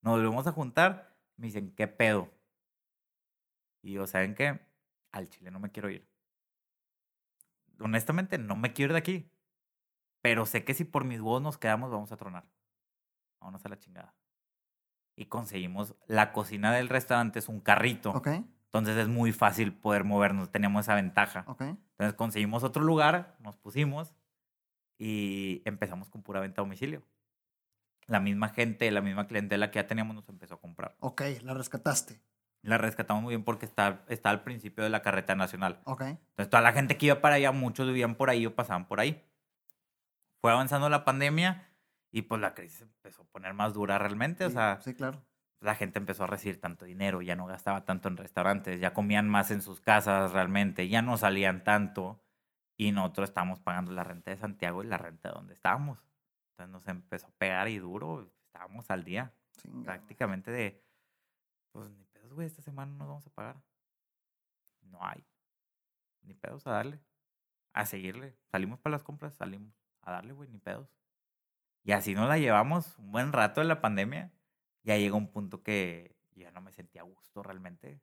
Nos 0.02 0.16
volvemos 0.18 0.46
a 0.46 0.52
juntar, 0.52 1.16
me 1.38 1.46
dicen, 1.46 1.74
¿qué 1.74 1.88
pedo? 1.88 2.36
Y 3.82 3.92
yo, 3.92 4.06
¿saben 4.06 4.34
qué? 4.34 4.60
Al 5.12 5.28
Chile 5.28 5.50
no 5.50 5.60
me 5.60 5.70
quiero 5.70 5.90
ir. 5.90 6.08
Honestamente, 7.80 8.38
no 8.38 8.56
me 8.56 8.72
quiero 8.72 8.90
ir 8.90 8.94
de 8.94 8.98
aquí. 8.98 9.32
Pero 10.20 10.46
sé 10.46 10.64
que 10.64 10.74
si 10.74 10.84
por 10.84 11.04
mis 11.04 11.20
huevos 11.20 11.42
nos 11.42 11.58
quedamos, 11.58 11.90
vamos 11.90 12.12
a 12.12 12.16
tronar. 12.16 12.48
Vámonos 13.40 13.64
a 13.64 13.68
la 13.68 13.78
chingada. 13.78 14.14
Y 15.16 15.26
conseguimos 15.26 15.96
la 16.06 16.32
cocina 16.32 16.72
del 16.72 16.88
restaurante, 16.88 17.38
es 17.38 17.48
un 17.48 17.60
carrito. 17.60 18.10
Ok. 18.10 18.28
Entonces 18.68 18.96
es 18.98 19.08
muy 19.08 19.32
fácil 19.32 19.72
poder 19.72 20.04
movernos, 20.04 20.50
tenemos 20.50 20.84
esa 20.84 20.94
ventaja. 20.94 21.44
Ok. 21.46 21.62
Entonces 21.62 22.14
conseguimos 22.14 22.64
otro 22.64 22.82
lugar, 22.82 23.36
nos 23.40 23.56
pusimos 23.56 24.14
y 24.98 25.62
empezamos 25.64 26.10
con 26.10 26.22
pura 26.22 26.40
venta 26.40 26.60
a 26.60 26.64
domicilio. 26.64 27.02
La 28.06 28.20
misma 28.20 28.50
gente, 28.50 28.90
la 28.90 29.00
misma 29.00 29.26
clientela 29.26 29.70
que 29.70 29.78
ya 29.78 29.86
teníamos 29.86 30.14
nos 30.14 30.28
empezó 30.28 30.56
a 30.56 30.60
comprar. 30.60 30.96
Ok. 31.00 31.22
La 31.42 31.54
rescataste. 31.54 32.20
La 32.62 32.76
rescatamos 32.78 33.22
muy 33.22 33.32
bien 33.32 33.44
porque 33.44 33.64
está, 33.66 34.04
está 34.08 34.30
al 34.30 34.42
principio 34.42 34.82
de 34.84 34.90
la 34.90 35.00
carreta 35.02 35.34
nacional. 35.34 35.80
Ok. 35.84 36.02
Entonces 36.02 36.50
toda 36.50 36.60
la 36.62 36.72
gente 36.72 36.96
que 36.98 37.06
iba 37.06 37.20
para 37.20 37.36
allá, 37.36 37.52
muchos 37.52 37.86
vivían 37.86 38.14
por 38.16 38.30
ahí 38.30 38.44
o 38.46 38.54
pasaban 38.54 38.86
por 38.86 39.00
ahí. 39.00 39.24
Fue 40.40 40.52
avanzando 40.52 40.88
la 40.88 41.04
pandemia 41.04 41.68
y 42.10 42.22
pues 42.22 42.40
la 42.40 42.54
crisis 42.54 42.82
empezó 42.82 43.22
a 43.22 43.26
poner 43.26 43.54
más 43.54 43.74
dura 43.74 43.98
realmente. 43.98 44.44
O 44.44 44.48
Sí, 44.48 44.54
sea, 44.54 44.80
Sí, 44.82 44.94
claro. 44.94 45.22
la 45.60 45.74
gente 45.74 45.98
empezó 45.98 46.24
a 46.24 46.26
recibir 46.26 46.60
tanto 46.60 46.84
dinero, 46.84 47.22
ya 47.22 47.36
no 47.36 47.46
gastaba 47.46 47.84
tanto 47.84 48.08
en 48.08 48.16
restaurantes, 48.16 48.80
ya 48.80 48.92
comían 48.92 49.28
más 49.28 49.50
en 49.50 49.62
sus 49.62 49.80
casas 49.80 50.32
realmente, 50.32 50.88
ya 50.88 51.02
no 51.02 51.16
salían 51.16 51.64
tanto 51.64 52.20
y 52.76 52.92
nosotros 52.92 53.30
estábamos 53.30 53.60
pagando 53.60 53.92
la 53.92 54.04
renta 54.04 54.30
de 54.30 54.36
Santiago 54.36 54.82
y 54.82 54.86
la 54.86 54.98
renta 54.98 55.28
de 55.30 55.34
donde 55.34 55.54
estábamos. 55.54 56.04
Entonces 56.52 56.72
nos 56.72 56.88
empezó 56.88 57.26
a 57.28 57.30
pegar 57.38 57.68
y 57.68 57.78
duro, 57.78 58.30
estábamos 58.46 58.90
al 58.90 59.04
día, 59.04 59.32
prácticamente 59.84 60.50
de, 60.52 60.82
pues 61.72 61.90
pedos, 62.28 62.34
güey, 62.34 62.46
esta 62.46 62.62
semana 62.62 62.92
no 62.92 62.98
nos 62.98 63.08
vamos 63.08 63.26
a 63.26 63.30
pagar. 63.30 63.62
No 64.82 64.98
hay, 65.04 65.24
ni 66.22 66.34
pedos 66.34 66.66
a 66.66 66.72
darle, 66.72 67.00
a 67.72 67.86
seguirle. 67.86 68.36
Salimos 68.46 68.78
para 68.80 68.92
las 68.92 69.02
compras, 69.02 69.34
salimos 69.34 69.74
a 70.02 70.12
darle, 70.12 70.32
güey, 70.32 70.48
ni 70.48 70.58
pedos. 70.58 70.88
Y 71.82 71.92
así 71.92 72.14
nos 72.14 72.28
la 72.28 72.38
llevamos 72.38 72.98
un 72.98 73.12
buen 73.12 73.32
rato 73.32 73.60
de 73.60 73.66
la 73.66 73.80
pandemia 73.80 74.32
ya 74.88 74.96
llegó 74.96 75.18
un 75.18 75.30
punto 75.30 75.62
que 75.62 76.16
ya 76.34 76.50
no 76.50 76.62
me 76.62 76.72
sentía 76.72 77.02
a 77.02 77.04
gusto 77.04 77.42
realmente. 77.42 78.00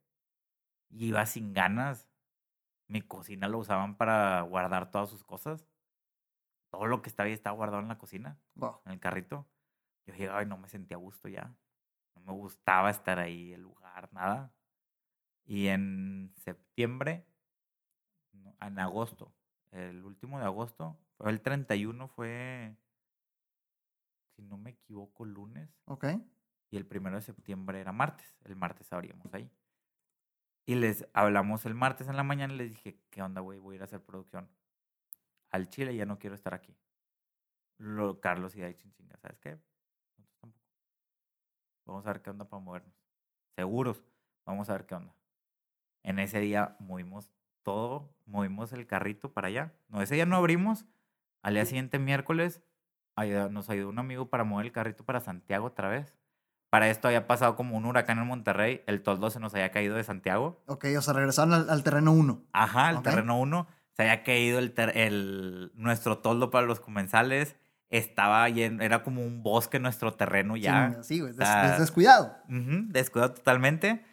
Iba 0.89 1.25
sin 1.25 1.51
ganas. 1.53 2.07
Mi 2.87 3.01
cocina 3.01 3.47
lo 3.47 3.57
usaban 3.57 3.97
para 3.97 4.41
guardar 4.41 4.91
todas 4.91 5.09
sus 5.09 5.23
cosas. 5.23 5.67
Todo 6.69 6.85
lo 6.85 7.01
que 7.01 7.09
estaba 7.09 7.25
ahí 7.25 7.33
estaba 7.33 7.55
guardado 7.55 7.81
en 7.81 7.87
la 7.87 7.97
cocina, 7.97 8.39
en 8.85 8.91
el 8.91 8.99
carrito. 8.99 9.47
Yo 10.05 10.13
llegaba 10.13 10.43
y 10.43 10.45
no 10.45 10.57
me 10.57 10.69
sentía 10.69 10.97
a 10.97 10.99
gusto 10.99 11.27
ya. 11.27 11.55
Me 12.25 12.33
gustaba 12.33 12.89
estar 12.89 13.19
ahí, 13.19 13.53
el 13.53 13.61
lugar, 13.61 14.11
nada. 14.11 14.53
Y 15.45 15.67
en 15.67 16.33
septiembre, 16.35 17.25
en 18.61 18.79
agosto, 18.79 19.33
el 19.71 20.03
último 20.03 20.39
de 20.39 20.45
agosto, 20.45 20.97
el 21.19 21.41
31, 21.41 22.07
fue, 22.07 22.75
si 24.35 24.41
no 24.41 24.57
me 24.57 24.71
equivoco, 24.71 25.23
lunes. 25.23 25.69
Ok 25.85 26.05
y 26.75 26.77
el 26.77 26.85
primero 26.85 27.15
de 27.15 27.21
septiembre 27.21 27.79
era 27.79 27.93
martes. 27.93 28.37
El 28.43 28.57
martes 28.57 28.91
abríamos 28.91 29.33
ahí. 29.33 29.49
Y 30.65 30.75
les 30.75 31.07
hablamos 31.13 31.65
el 31.65 31.73
martes 31.73 32.09
en 32.09 32.17
la 32.17 32.23
mañana 32.23 32.53
y 32.53 32.57
les 32.57 32.69
dije, 32.71 32.99
¿qué 33.11 33.21
onda, 33.21 33.39
güey? 33.39 33.59
Voy 33.59 33.75
a 33.75 33.77
ir 33.77 33.81
a 33.81 33.85
hacer 33.85 34.01
producción. 34.01 34.49
Al 35.51 35.69
Chile 35.69 35.95
ya 35.95 36.05
no 36.05 36.19
quiero 36.19 36.35
estar 36.35 36.53
aquí. 36.53 36.75
Lo, 37.77 38.19
Carlos 38.19 38.55
y 38.55 38.61
Day 38.61 38.73
chinga, 38.73 39.15
¿sabes 39.17 39.39
qué? 39.39 39.57
Vamos 41.85 42.05
a 42.05 42.13
ver 42.13 42.21
qué 42.21 42.29
onda 42.29 42.45
para 42.45 42.61
movernos. 42.61 42.93
Seguros, 43.55 44.03
vamos 44.45 44.69
a 44.69 44.73
ver 44.73 44.85
qué 44.85 44.95
onda. 44.95 45.15
En 46.03 46.19
ese 46.19 46.39
día 46.39 46.75
movimos 46.79 47.31
todo, 47.63 48.13
movimos 48.25 48.73
el 48.73 48.85
carrito 48.85 49.33
para 49.33 49.47
allá. 49.47 49.73
No, 49.87 50.01
ese 50.01 50.15
día 50.15 50.25
no 50.25 50.35
abrimos. 50.35 50.85
Al 51.41 51.53
día 51.53 51.65
siguiente, 51.65 51.99
miércoles, 51.99 52.61
nos 53.51 53.69
ayudó 53.69 53.89
un 53.89 53.99
amigo 53.99 54.29
para 54.29 54.43
mover 54.43 54.67
el 54.67 54.71
carrito 54.71 55.03
para 55.03 55.19
Santiago 55.19 55.67
otra 55.67 55.89
vez. 55.89 56.15
Para 56.69 56.89
esto 56.89 57.07
había 57.07 57.27
pasado 57.27 57.55
como 57.55 57.77
un 57.77 57.85
huracán 57.85 58.19
en 58.19 58.27
Monterrey. 58.27 58.83
El 58.87 59.01
toldo 59.01 59.29
se 59.29 59.39
nos 59.39 59.53
había 59.53 59.71
caído 59.71 59.95
de 59.95 60.03
Santiago. 60.03 60.61
Ok, 60.65 60.85
o 60.97 61.01
sea, 61.01 61.13
regresaron 61.13 61.53
al, 61.53 61.83
terreno 61.83 62.11
1. 62.11 62.43
Ajá, 62.51 62.89
al 62.89 63.01
terreno 63.01 63.39
1. 63.39 63.67
Se 63.93 64.01
había 64.01 64.23
caído 64.23 64.59
el, 64.59 64.73
el, 64.93 65.71
nuestro 65.75 66.17
toldo 66.17 66.51
para 66.51 66.65
los 66.65 66.81
comensales. 66.81 67.55
Estaba 67.97 68.47
lleno, 68.49 68.83
era 68.83 69.03
como 69.03 69.21
un 69.21 69.43
bosque 69.43 69.79
nuestro 69.79 70.13
terreno 70.13 70.57
ya. 70.57 71.01
Sí, 71.03 71.21
güey, 71.21 71.33
descuidado. 71.33 72.35
descuidado 72.47 73.33
totalmente. 73.33 74.05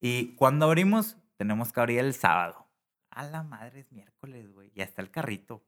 Y 0.00 0.34
cuando 0.36 0.66
abrimos, 0.66 1.16
tenemos 1.36 1.72
que 1.72 1.80
abrir 1.80 1.98
el 1.98 2.14
sábado. 2.14 2.66
A 3.10 3.24
la 3.24 3.42
madre 3.42 3.80
es 3.80 3.92
miércoles, 3.92 4.50
güey. 4.52 4.70
Ya 4.74 4.84
está 4.84 5.02
el 5.02 5.10
carrito. 5.10 5.64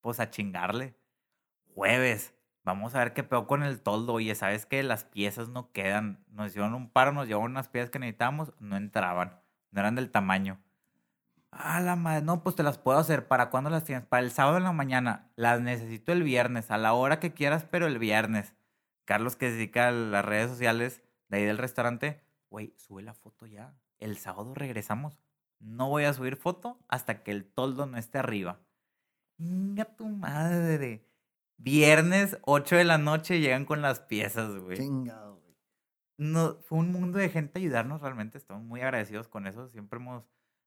Pues 0.00 0.20
a 0.20 0.30
chingarle. 0.30 0.96
Jueves 1.74 2.34
vamos 2.64 2.94
a 2.94 2.98
ver 2.98 3.12
qué 3.12 3.22
peor 3.22 3.46
con 3.46 3.62
el 3.62 3.80
toldo. 3.80 4.14
Oye, 4.14 4.34
¿sabes 4.34 4.66
que 4.66 4.82
Las 4.82 5.04
piezas 5.04 5.48
no 5.48 5.72
quedan. 5.72 6.24
Nos 6.28 6.48
hicieron 6.48 6.74
un 6.74 6.90
paro, 6.90 7.12
nos 7.12 7.26
llevaron 7.26 7.52
unas 7.52 7.68
piezas 7.68 7.90
que 7.90 7.98
necesitábamos, 7.98 8.52
no 8.60 8.76
entraban. 8.76 9.40
No 9.70 9.80
eran 9.80 9.94
del 9.94 10.10
tamaño. 10.10 10.60
Ah, 11.52 11.80
la 11.80 11.96
madre, 11.96 12.24
no, 12.24 12.42
pues 12.42 12.54
te 12.54 12.62
las 12.62 12.78
puedo 12.78 12.98
hacer. 12.98 13.26
¿Para 13.26 13.50
cuándo 13.50 13.70
las 13.70 13.84
tienes? 13.84 14.06
Para 14.06 14.22
el 14.22 14.30
sábado 14.30 14.56
en 14.56 14.64
la 14.64 14.72
mañana. 14.72 15.30
Las 15.36 15.60
necesito 15.60 16.12
el 16.12 16.22
viernes, 16.22 16.70
a 16.70 16.78
la 16.78 16.92
hora 16.92 17.18
que 17.18 17.34
quieras, 17.34 17.64
pero 17.64 17.86
el 17.86 17.98
viernes. 17.98 18.54
Carlos, 19.04 19.36
que 19.36 19.48
se 19.48 19.56
dedica 19.56 19.88
a 19.88 19.92
las 19.92 20.24
redes 20.24 20.50
sociales 20.50 21.02
de 21.28 21.38
ahí 21.38 21.44
del 21.44 21.58
restaurante, 21.58 22.22
güey, 22.50 22.74
sube 22.76 23.02
la 23.02 23.14
foto 23.14 23.46
ya. 23.46 23.74
El 23.98 24.16
sábado 24.16 24.54
regresamos. 24.54 25.18
No 25.58 25.88
voy 25.88 26.04
a 26.04 26.14
subir 26.14 26.36
foto 26.36 26.78
hasta 26.88 27.22
que 27.22 27.30
el 27.30 27.44
toldo 27.44 27.86
no 27.86 27.98
esté 27.98 28.18
arriba. 28.18 28.60
Venga 29.36 29.84
tu 29.84 30.08
madre. 30.08 31.04
Viernes, 31.56 32.38
8 32.42 32.76
de 32.76 32.84
la 32.84 32.98
noche, 32.98 33.40
llegan 33.40 33.64
con 33.64 33.82
las 33.82 34.00
piezas, 34.00 34.56
güey. 34.56 34.78
Chingado, 34.78 35.36
güey. 35.36 35.56
No, 36.16 36.56
fue 36.62 36.78
un 36.78 36.92
mundo 36.92 37.18
de 37.18 37.28
gente 37.28 37.58
ayudarnos 37.58 38.00
realmente. 38.00 38.38
Estamos 38.38 38.62
muy 38.62 38.80
agradecidos 38.80 39.28
con 39.28 39.46
eso. 39.46 39.68
Siempre 39.68 39.98
hemos 39.98 40.24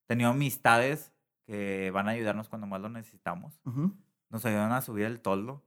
tenido 0.08 0.30
amistades 0.30 1.12
que 1.46 1.92
van 1.92 2.08
a 2.08 2.12
ayudarnos 2.12 2.50
cuando 2.50 2.68
más 2.68 2.82
lo 2.82 2.90
necesitamos. 2.90 3.60
Nos 4.30 4.46
ayudaron 4.46 4.72
a 4.72 4.82
subir 4.82 5.06
el 5.06 5.20
toldo. 5.20 5.64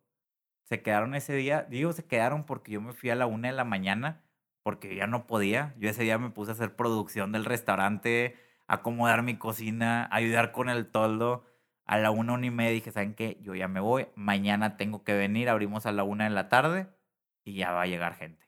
Se 0.64 0.82
quedaron 0.82 1.14
ese 1.14 1.34
día, 1.34 1.62
digo, 1.62 1.92
se 1.92 2.04
quedaron 2.04 2.44
porque 2.44 2.72
yo 2.72 2.80
me 2.80 2.92
fui 2.92 3.10
a 3.10 3.14
la 3.14 3.26
una 3.26 3.48
de 3.48 3.54
la 3.54 3.64
mañana 3.64 4.22
porque 4.62 4.96
ya 4.96 5.06
no 5.06 5.26
podía. 5.26 5.74
Yo 5.78 5.88
ese 5.88 6.02
día 6.02 6.18
me 6.18 6.30
puse 6.30 6.50
a 6.50 6.54
hacer 6.54 6.74
producción 6.74 7.30
del 7.30 7.44
restaurante, 7.44 8.36
acomodar 8.66 9.22
mi 9.22 9.38
cocina, 9.38 10.08
ayudar 10.10 10.50
con 10.50 10.68
el 10.68 10.86
toldo 10.86 11.44
a 11.86 11.98
la 11.98 12.10
una, 12.10 12.32
una 12.32 12.46
y 12.46 12.50
media 12.50 12.72
dije, 12.72 12.90
¿saben 12.90 13.14
qué? 13.14 13.38
Yo 13.40 13.54
ya 13.54 13.68
me 13.68 13.80
voy. 13.80 14.08
Mañana 14.16 14.76
tengo 14.76 15.04
que 15.04 15.14
venir. 15.14 15.48
Abrimos 15.48 15.86
a 15.86 15.92
la 15.92 16.02
una 16.02 16.24
de 16.24 16.30
la 16.30 16.48
tarde 16.48 16.88
y 17.44 17.54
ya 17.54 17.70
va 17.70 17.82
a 17.82 17.86
llegar 17.86 18.16
gente. 18.16 18.44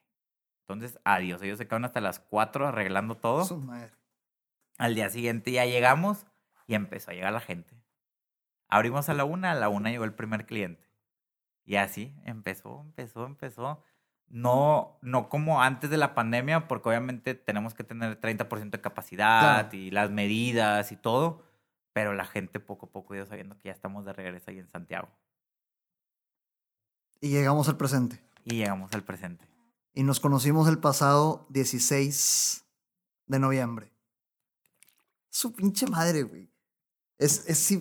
Entonces, 0.66 0.99
adiós. 1.05 1.41
Ellos 1.43 1.59
se 1.59 1.66
quedaron 1.66 1.84
hasta 1.84 2.01
las 2.01 2.18
cuatro 2.18 2.66
arreglando 2.66 3.14
todo. 3.16 3.45
Al 4.78 4.94
día 4.94 5.10
siguiente 5.10 5.52
ya 5.52 5.66
llegamos 5.66 6.26
y 6.66 6.74
empezó 6.74 7.10
a 7.10 7.14
llegar 7.14 7.32
la 7.32 7.40
gente. 7.40 7.76
Abrimos 8.68 9.08
a 9.08 9.14
la 9.14 9.24
una, 9.24 9.52
a 9.52 9.54
la 9.54 9.68
una 9.68 9.90
llegó 9.90 10.04
el 10.04 10.14
primer 10.14 10.46
cliente. 10.46 10.88
Y 11.64 11.76
así 11.76 12.14
empezó, 12.24 12.80
empezó, 12.80 13.26
empezó. 13.26 13.82
No, 14.28 14.98
no 15.02 15.28
como 15.28 15.62
antes 15.62 15.90
de 15.90 15.96
la 15.98 16.14
pandemia, 16.14 16.68
porque 16.68 16.88
obviamente 16.88 17.34
tenemos 17.34 17.74
que 17.74 17.84
tener 17.84 18.20
30% 18.20 18.70
de 18.70 18.80
capacidad 18.80 19.70
y 19.72 19.90
las 19.90 20.10
medidas 20.10 20.92
y 20.92 20.96
todo 20.96 21.48
pero 21.98 22.14
la 22.14 22.24
gente 22.24 22.60
poco 22.60 22.86
a 22.86 22.90
poco 22.90 23.16
iba 23.16 23.26
sabiendo 23.26 23.58
que 23.58 23.70
ya 23.70 23.72
estamos 23.72 24.04
de 24.04 24.12
regreso 24.12 24.52
ahí 24.52 24.60
en 24.60 24.68
Santiago. 24.68 25.08
Y 27.20 27.30
llegamos 27.30 27.68
al 27.68 27.76
presente. 27.76 28.22
Y 28.44 28.54
llegamos 28.54 28.92
al 28.92 29.02
presente. 29.02 29.44
Y 29.94 30.04
nos 30.04 30.20
conocimos 30.20 30.68
el 30.68 30.78
pasado 30.78 31.48
16 31.50 32.64
de 33.26 33.38
noviembre. 33.40 33.90
Su 35.30 35.52
pinche 35.52 35.86
madre, 35.86 36.22
güey. 36.22 36.50
Es, 37.18 37.44
es, 37.48 37.80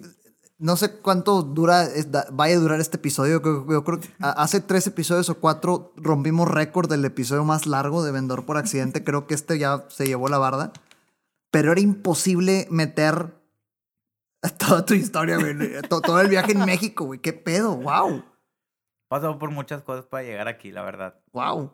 no 0.57 0.75
sé 0.75 0.99
cuánto 0.99 1.43
dura, 1.43 1.87
vaya 2.31 2.55
a 2.55 2.59
durar 2.59 2.79
este 2.79 2.97
episodio. 2.97 3.41
Yo, 3.41 3.83
creo 3.83 3.99
que 3.99 4.09
hace 4.19 4.59
tres 4.59 4.87
episodios 4.87 5.29
o 5.29 5.39
cuatro 5.39 5.93
rompimos 5.95 6.47
récord 6.47 6.89
del 6.89 7.05
episodio 7.05 7.43
más 7.43 7.67
largo 7.67 8.03
de 8.03 8.11
Vendedor 8.11 8.45
por 8.45 8.57
accidente. 8.57 9.03
Creo 9.03 9.27
que 9.27 9.35
este 9.35 9.59
ya 9.59 9.85
se 9.89 10.07
llevó 10.07 10.29
la 10.29 10.39
barda. 10.39 10.73
Pero 11.51 11.71
era 11.71 11.79
imposible 11.79 12.67
meter 12.69 13.37
Toda 14.57 14.85
tu 14.85 14.93
historia, 14.93 15.37
güey. 15.37 15.55
Todo 15.89 16.21
el 16.21 16.29
viaje 16.29 16.51
en 16.51 16.65
México, 16.65 17.05
güey. 17.05 17.19
¿Qué 17.19 17.33
pedo? 17.33 17.75
¡Wow! 17.75 18.23
Pasó 19.07 19.39
por 19.39 19.51
muchas 19.51 19.81
cosas 19.83 20.05
para 20.05 20.23
llegar 20.23 20.47
aquí, 20.47 20.71
la 20.71 20.83
verdad. 20.83 21.19
¡Wow! 21.31 21.73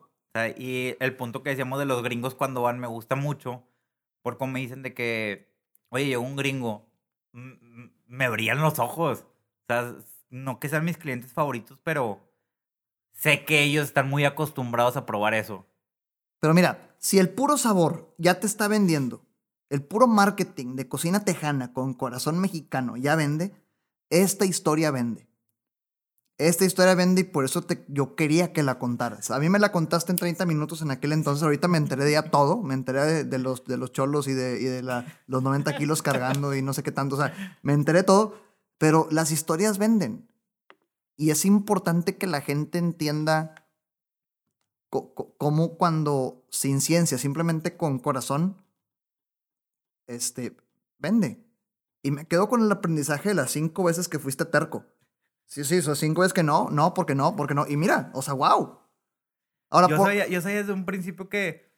y 0.57 0.95
el 0.99 1.15
punto 1.15 1.43
que 1.43 1.51
decíamos 1.51 1.77
de 1.77 1.85
los 1.85 2.01
gringos 2.01 2.33
cuando 2.33 2.63
van 2.63 2.79
me 2.79 2.87
gusta 2.87 3.15
mucho. 3.15 3.63
Porque 4.23 4.47
me 4.47 4.59
dicen 4.59 4.81
de 4.81 4.93
que, 4.93 5.52
oye, 5.93 6.07
llegó 6.07 6.23
un 6.23 6.35
gringo. 6.35 6.85
Me 7.31 8.29
brillan 8.29 8.61
los 8.61 8.79
ojos. 8.79 9.19
O 9.19 9.65
sea, 9.67 9.95
no 10.29 10.59
que 10.59 10.69
sean 10.69 10.85
mis 10.85 10.97
clientes 10.97 11.31
favoritos, 11.31 11.79
pero 11.83 12.19
sé 13.13 13.45
que 13.45 13.63
ellos 13.63 13.85
están 13.85 14.09
muy 14.09 14.25
acostumbrados 14.25 14.97
a 14.97 15.05
probar 15.05 15.33
eso. 15.33 15.65
Pero 16.39 16.53
mira, 16.53 16.95
si 16.97 17.19
el 17.19 17.29
puro 17.29 17.57
sabor 17.57 18.13
ya 18.17 18.39
te 18.39 18.47
está 18.47 18.67
vendiendo 18.67 19.25
el 19.69 19.81
puro 19.81 20.05
marketing 20.07 20.75
de 20.75 20.87
cocina 20.87 21.25
tejana 21.25 21.73
con 21.73 21.95
corazón 21.95 22.39
mexicano 22.39 22.95
ya 22.95 23.15
vende, 23.15 23.55
esta 24.11 24.45
historia 24.45 24.91
vende. 24.91 25.27
Esta 26.39 26.65
historia 26.65 26.95
vende 26.95 27.21
y 27.21 27.23
por 27.25 27.45
eso 27.45 27.61
te, 27.61 27.85
yo 27.87 28.15
quería 28.15 28.53
que 28.53 28.63
la 28.63 28.79
contaras. 28.79 29.29
A 29.29 29.39
mí 29.39 29.49
me 29.49 29.59
la 29.59 29.71
contaste 29.71 30.11
en 30.11 30.17
30 30.17 30.45
minutos 30.45 30.81
en 30.81 30.89
aquel 30.89 31.11
entonces, 31.11 31.43
ahorita 31.43 31.67
me 31.67 31.77
enteré 31.77 32.05
de 32.05 32.13
ya 32.13 32.31
todo, 32.31 32.61
me 32.63 32.73
enteré 32.73 33.23
de, 33.23 33.37
los, 33.37 33.65
de 33.65 33.77
los 33.77 33.91
cholos 33.91 34.27
y 34.27 34.33
de, 34.33 34.59
y 34.59 34.65
de 34.65 34.81
los 34.81 35.43
90 35.43 35.77
kilos 35.77 36.01
cargando 36.01 36.55
y 36.55 36.63
no 36.63 36.73
sé 36.73 36.81
qué 36.81 36.91
tanto, 36.91 37.15
o 37.15 37.19
sea, 37.19 37.59
me 37.61 37.73
enteré 37.73 38.01
todo, 38.01 38.35
pero 38.79 39.07
las 39.11 39.31
historias 39.31 39.77
venden. 39.77 40.27
Y 41.15 41.29
es 41.29 41.45
importante 41.45 42.17
que 42.17 42.25
la 42.25 42.41
gente 42.41 42.79
entienda 42.79 43.53
cómo 44.89 45.77
cuando 45.77 46.45
sin 46.49 46.81
ciencia, 46.81 47.17
simplemente 47.17 47.77
con 47.77 47.99
corazón, 47.99 48.57
este, 50.07 50.57
vende. 50.97 51.45
Y 52.01 52.11
me 52.11 52.25
quedo 52.25 52.49
con 52.49 52.61
el 52.61 52.71
aprendizaje 52.71 53.29
de 53.29 53.35
las 53.35 53.51
cinco 53.51 53.83
veces 53.83 54.07
que 54.07 54.19
fuiste 54.19 54.45
terco. 54.45 54.85
Sí, 55.45 55.63
sí, 55.63 55.81
son 55.81 55.95
cinco 55.95 56.21
veces 56.21 56.33
que 56.33 56.43
no, 56.43 56.69
no, 56.69 56.93
porque 56.93 57.15
no, 57.15 57.35
porque 57.35 57.53
no. 57.53 57.67
Y 57.67 57.77
mira, 57.77 58.11
o 58.13 58.21
sea, 58.21 58.33
wow. 58.33 58.79
Ahora, 59.69 59.87
yo, 59.87 59.97
sabía, 59.97 60.27
yo 60.27 60.41
sabía 60.41 60.57
desde 60.57 60.73
un 60.73 60.85
principio 60.85 61.29
que 61.29 61.71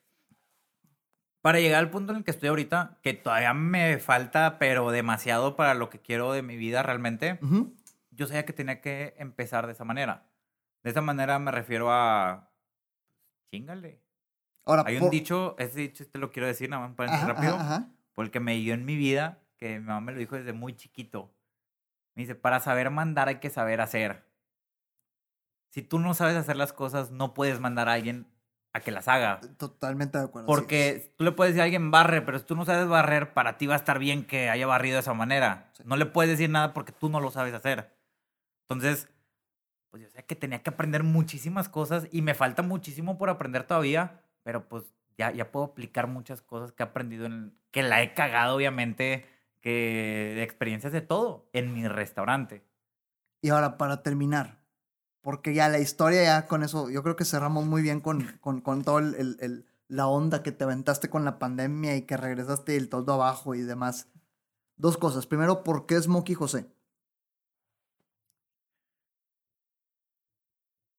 Para 1.41 1.59
llegar 1.59 1.79
al 1.79 1.91
punto 1.91 2.11
en 2.11 2.17
el 2.19 2.23
que 2.23 2.31
estoy 2.31 2.49
ahorita, 2.49 2.97
que 3.03 3.13
todavía 3.13 3.53
me 3.53 3.99
falta, 3.99 4.57
pero 4.57 4.89
demasiado 4.91 5.55
para 5.55 5.75
lo 5.75 5.89
que 5.89 5.99
quiero 6.01 6.31
de 6.31 6.41
mi 6.41 6.57
vida 6.57 6.81
realmente, 6.83 7.39
yo 8.09 8.27
sabía 8.27 8.45
que 8.45 8.53
tenía 8.53 8.81
que 8.81 9.13
empezar 9.19 9.67
de 9.67 9.73
esa 9.73 9.83
manera. 9.83 10.25
De 10.83 10.89
esa 10.89 11.01
manera 11.01 11.37
me 11.37 11.51
refiero 11.51 11.91
a... 11.91 12.49
Chingale. 13.51 14.01
Ahora, 14.65 14.83
Hay 14.87 14.95
un 14.95 15.01
por- 15.01 15.11
dicho, 15.11 15.55
ese 15.59 15.81
dicho 15.81 16.07
te 16.09 16.17
lo 16.17 16.31
quiero 16.31 16.47
decir, 16.47 16.69
nada 16.69 16.87
más 16.87 16.95
para 16.95 17.13
Ajá, 17.13 17.27
rápido, 17.27 17.55
ajá, 17.55 17.75
ajá. 17.75 17.91
porque 18.15 18.39
me 18.39 18.55
dio 18.55 18.73
en 18.73 18.85
mi 18.85 18.95
vida, 18.95 19.43
que 19.57 19.79
mi 19.79 19.85
mamá 19.85 20.01
me 20.01 20.11
lo 20.13 20.17
dijo 20.17 20.35
desde 20.35 20.53
muy 20.53 20.75
chiquito. 20.75 21.34
Me 22.15 22.23
dice, 22.23 22.35
para 22.35 22.59
saber 22.59 22.89
mandar 22.89 23.27
hay 23.27 23.39
que 23.39 23.49
saber 23.49 23.81
hacer. 23.81 24.25
Si 25.69 25.81
tú 25.81 25.99
no 25.99 26.13
sabes 26.13 26.35
hacer 26.37 26.55
las 26.55 26.73
cosas, 26.73 27.11
no 27.11 27.33
puedes 27.33 27.59
mandar 27.59 27.89
a 27.89 27.93
alguien 27.93 28.27
a 28.71 28.79
que 28.79 28.91
las 28.91 29.07
haga. 29.07 29.39
Totalmente 29.57 30.17
de 30.17 30.25
acuerdo. 30.25 30.47
sí. 30.47 30.53
Porque 30.53 31.13
tú 31.17 31.23
le 31.23 31.31
puedes 31.31 31.53
decir 31.53 31.61
a 31.61 31.65
alguien 31.65 31.91
barre, 31.91 32.21
pero 32.21 32.39
si 32.39 32.45
tú 32.45 32.55
no 32.55 32.65
sabes 32.65 32.87
barrer, 32.87 33.33
para 33.33 33.57
ti 33.57 33.67
va 33.67 33.73
a 33.73 33.77
estar 33.77 33.99
bien 33.99 34.25
que 34.25 34.49
haya 34.49 34.67
barrido 34.67 34.95
de 34.95 35.01
esa 35.01 35.13
manera. 35.13 35.69
Sí. 35.73 35.83
No 35.85 35.97
le 35.97 36.05
puedes 36.05 36.31
decir 36.31 36.49
nada 36.49 36.73
porque 36.73 36.91
tú 36.93 37.09
no 37.09 37.19
lo 37.19 37.31
sabes 37.31 37.53
hacer. 37.53 37.93
Entonces, 38.63 39.09
pues 39.91 40.03
yo 40.03 40.09
sé 40.09 40.25
que 40.25 40.35
tenía 40.35 40.61
que 40.61 40.69
aprender 40.69 41.03
muchísimas 41.03 41.69
cosas 41.69 42.07
y 42.11 42.21
me 42.21 42.33
falta 42.33 42.61
muchísimo 42.61 43.17
por 43.17 43.29
aprender 43.29 43.63
todavía, 43.63 44.21
pero 44.43 44.67
pues 44.67 44.93
ya, 45.17 45.31
ya 45.31 45.51
puedo 45.51 45.67
aplicar 45.67 46.07
muchas 46.07 46.41
cosas 46.41 46.71
que 46.73 46.83
he 46.83 46.85
aprendido, 46.85 47.25
en, 47.25 47.57
que 47.71 47.81
la 47.81 48.01
he 48.01 48.13
cagado 48.13 48.55
obviamente, 48.55 49.25
que 49.65 50.33
de 50.35 50.43
experiencias 50.43 50.93
de 50.93 51.01
todo 51.01 51.49
en 51.51 51.73
mi 51.73 51.87
restaurante. 51.87 52.63
Y 53.41 53.49
ahora, 53.49 53.77
para 53.77 54.03
terminar, 54.03 54.61
porque 55.21 55.55
ya 55.55 55.69
la 55.69 55.79
historia, 55.79 56.23
ya 56.23 56.45
con 56.45 56.61
eso, 56.61 56.91
yo 56.91 57.01
creo 57.01 57.15
que 57.15 57.25
cerramos 57.25 57.65
muy 57.65 57.81
bien 57.81 57.99
con, 57.99 58.21
con, 58.41 58.61
con 58.61 58.83
todo 58.83 58.99
el, 58.99 59.15
el- 59.15 59.37
el- 59.41 59.65
la 59.87 60.07
onda 60.07 60.43
que 60.43 60.51
te 60.51 60.63
aventaste 60.65 61.09
con 61.09 61.25
la 61.25 61.39
pandemia 61.39 61.95
y 61.95 62.03
que 62.03 62.15
regresaste 62.17 62.73
del 62.73 62.89
todo 62.89 63.13
abajo 63.13 63.55
y 63.55 63.61
demás. 63.61 64.07
Dos 64.77 64.97
cosas. 64.97 65.25
Primero, 65.25 65.63
¿por 65.63 65.87
qué 65.87 65.99
Smokey 65.99 66.35
José? 66.35 66.67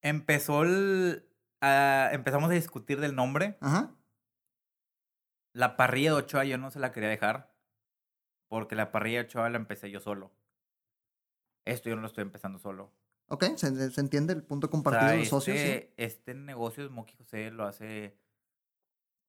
Empezó 0.03 0.62
el... 0.62 1.29
ah, 1.61 2.11
empezamos 2.12 2.51
a 2.51 2.55
discutir 2.55 3.01
del 3.01 3.14
nombre. 3.14 3.59
Ajá. 3.61 3.91
La 5.53 5.77
parrilla 5.77 6.11
de 6.11 6.17
Ochoa 6.19 6.45
yo 6.45 6.59
no 6.59 6.71
se 6.71 6.79
la 6.81 6.91
quería 6.93 7.09
dejar. 7.09 7.56
Porque 8.49 8.74
la 8.76 8.92
parrilla 8.92 9.18
de 9.20 9.24
Ochoa 9.26 9.51
la 9.51 9.57
empecé 9.57 9.90
yo 9.90 10.01
solo. 10.01 10.32
Esto 11.64 11.88
yo 11.88 11.97
no 11.97 12.03
lo 12.03 12.07
estoy 12.09 12.22
empezando 12.22 12.59
solo. 12.59 12.92
Ok, 13.28 13.44
se, 13.57 13.90
se 13.90 14.01
entiende 14.01 14.32
el 14.32 14.44
punto 14.44 14.68
O 14.68 14.70
compartido 14.70 15.11
sea, 15.11 15.18
de 15.18 15.24
socios. 15.24 15.57
sí. 15.59 15.62
este, 15.66 15.94
este 15.97 16.34
negocio 16.34 16.82
de 16.84 16.88
Smokey 16.90 17.16
José 17.16 17.51
lo 17.51 17.64
hace. 17.64 18.16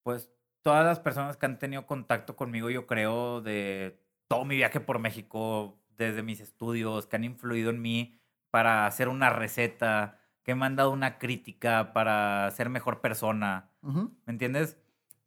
Pues 0.03 0.31
todas 0.61 0.85
las 0.85 0.99
personas 0.99 1.37
que 1.37 1.45
han 1.45 1.59
tenido 1.59 1.85
contacto 1.85 2.35
conmigo, 2.35 2.69
yo 2.69 2.85
creo, 2.85 3.41
de 3.41 3.99
todo 4.27 4.45
mi 4.45 4.55
viaje 4.55 4.79
por 4.79 4.99
México, 4.99 5.79
desde 5.97 6.21
mis 6.23 6.39
estudios, 6.39 7.07
que 7.07 7.15
han 7.15 7.23
influido 7.23 7.71
en 7.71 7.81
mí 7.81 8.19
para 8.51 8.85
hacer 8.85 9.09
una 9.09 9.29
receta, 9.31 10.19
que 10.43 10.55
me 10.55 10.65
han 10.65 10.75
dado 10.75 10.91
una 10.91 11.17
crítica 11.17 11.91
para 11.93 12.49
ser 12.51 12.69
mejor 12.69 13.01
persona. 13.01 13.71
Ujú. 13.81 14.15
¿Me 14.25 14.33
entiendes? 14.33 14.77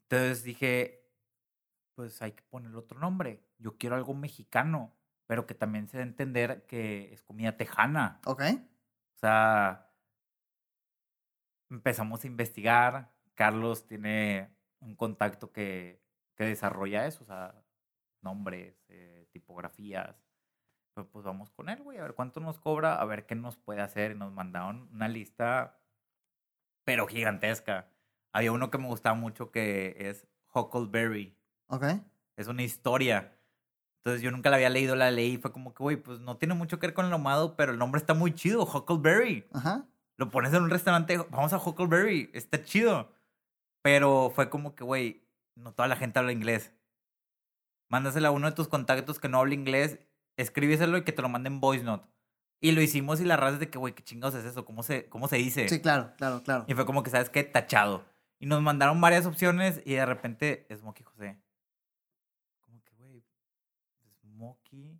Entonces 0.02 0.44
dije, 0.44 0.99
pues 2.00 2.22
hay 2.22 2.32
que 2.32 2.42
ponerle 2.44 2.78
otro 2.78 2.98
nombre. 2.98 3.44
Yo 3.58 3.76
quiero 3.76 3.94
algo 3.94 4.14
mexicano, 4.14 4.96
pero 5.26 5.46
que 5.46 5.54
también 5.54 5.86
se 5.86 5.98
dé 5.98 6.02
a 6.02 6.06
entender 6.06 6.64
que 6.66 7.12
es 7.12 7.22
comida 7.22 7.58
tejana. 7.58 8.22
Ok. 8.24 8.40
O 9.16 9.18
sea, 9.18 9.92
empezamos 11.68 12.24
a 12.24 12.26
investigar. 12.26 13.12
Carlos 13.34 13.86
tiene 13.86 14.48
un 14.78 14.96
contacto 14.96 15.52
que, 15.52 16.02
que 16.36 16.44
desarrolla 16.44 17.06
eso, 17.06 17.22
o 17.22 17.26
sea, 17.26 17.54
nombres, 18.22 18.82
eh, 18.88 19.28
tipografías. 19.30 20.24
Pues, 20.94 21.06
pues 21.06 21.22
vamos 21.22 21.50
con 21.50 21.68
él, 21.68 21.82
güey, 21.82 21.98
a 21.98 22.02
ver 22.02 22.14
cuánto 22.14 22.40
nos 22.40 22.58
cobra, 22.58 22.94
a 22.94 23.04
ver 23.04 23.26
qué 23.26 23.34
nos 23.34 23.58
puede 23.58 23.82
hacer. 23.82 24.12
Y 24.12 24.14
nos 24.14 24.32
mandaron 24.32 24.88
una 24.90 25.08
lista, 25.08 25.78
pero 26.82 27.06
gigantesca. 27.06 27.90
Había 28.32 28.52
uno 28.52 28.70
que 28.70 28.78
me 28.78 28.86
gustaba 28.86 29.14
mucho 29.14 29.50
que 29.50 29.96
es 29.98 30.26
Huckleberry. 30.54 31.39
Ok. 31.70 31.84
Es 32.36 32.48
una 32.48 32.62
historia. 32.62 33.32
Entonces 33.98 34.22
yo 34.22 34.30
nunca 34.30 34.50
la 34.50 34.56
había 34.56 34.70
leído, 34.70 34.96
la 34.96 35.10
leí 35.10 35.34
y 35.34 35.36
fue 35.38 35.52
como 35.52 35.74
que, 35.74 35.82
güey, 35.82 35.96
pues 35.96 36.20
no 36.20 36.36
tiene 36.36 36.54
mucho 36.54 36.78
que 36.78 36.86
ver 36.86 36.94
con 36.94 37.06
el 37.06 37.12
ahumado, 37.12 37.56
pero 37.56 37.72
el 37.72 37.78
nombre 37.78 37.98
está 37.98 38.14
muy 38.14 38.34
chido, 38.34 38.64
Huckleberry. 38.64 39.46
Ajá. 39.52 39.84
Lo 40.16 40.30
pones 40.30 40.52
en 40.52 40.62
un 40.62 40.70
restaurante, 40.70 41.18
vamos 41.30 41.52
a 41.52 41.58
Huckleberry, 41.58 42.30
está 42.32 42.62
chido. 42.62 43.12
Pero 43.82 44.32
fue 44.34 44.50
como 44.50 44.74
que, 44.74 44.84
güey, 44.84 45.22
no 45.54 45.72
toda 45.72 45.88
la 45.88 45.96
gente 45.96 46.18
habla 46.18 46.32
inglés. 46.32 46.72
Mándasela 47.88 48.28
a 48.28 48.30
uno 48.30 48.48
de 48.48 48.56
tus 48.56 48.68
contactos 48.68 49.18
que 49.18 49.28
no 49.28 49.38
habla 49.38 49.54
inglés, 49.54 49.98
escríbeselo 50.36 50.96
y 50.98 51.04
que 51.04 51.12
te 51.12 51.22
lo 51.22 51.28
manden 51.28 51.60
voice 51.60 51.84
note. 51.84 52.08
Y 52.62 52.72
lo 52.72 52.82
hicimos 52.82 53.20
y 53.20 53.24
la 53.24 53.36
raza 53.36 53.54
es 53.54 53.60
de 53.60 53.70
que, 53.70 53.78
güey, 53.78 53.94
¿qué 53.94 54.02
chingados 54.02 54.34
es 54.34 54.44
eso? 54.44 54.64
¿Cómo 54.64 54.82
se, 54.82 55.08
cómo 55.08 55.28
se 55.28 55.36
dice? 55.36 55.68
Sí, 55.68 55.80
claro, 55.80 56.12
claro, 56.16 56.42
claro. 56.42 56.64
Y 56.68 56.74
fue 56.74 56.84
como 56.84 57.02
que, 57.02 57.10
¿sabes 57.10 57.30
qué? 57.30 57.42
Tachado. 57.42 58.04
Y 58.38 58.46
nos 58.46 58.62
mandaron 58.62 59.00
varias 59.00 59.26
opciones 59.26 59.80
y 59.84 59.94
de 59.94 60.06
repente, 60.06 60.66
Smokey 60.74 61.04
José. 61.04 61.38
Smokey 64.40 64.98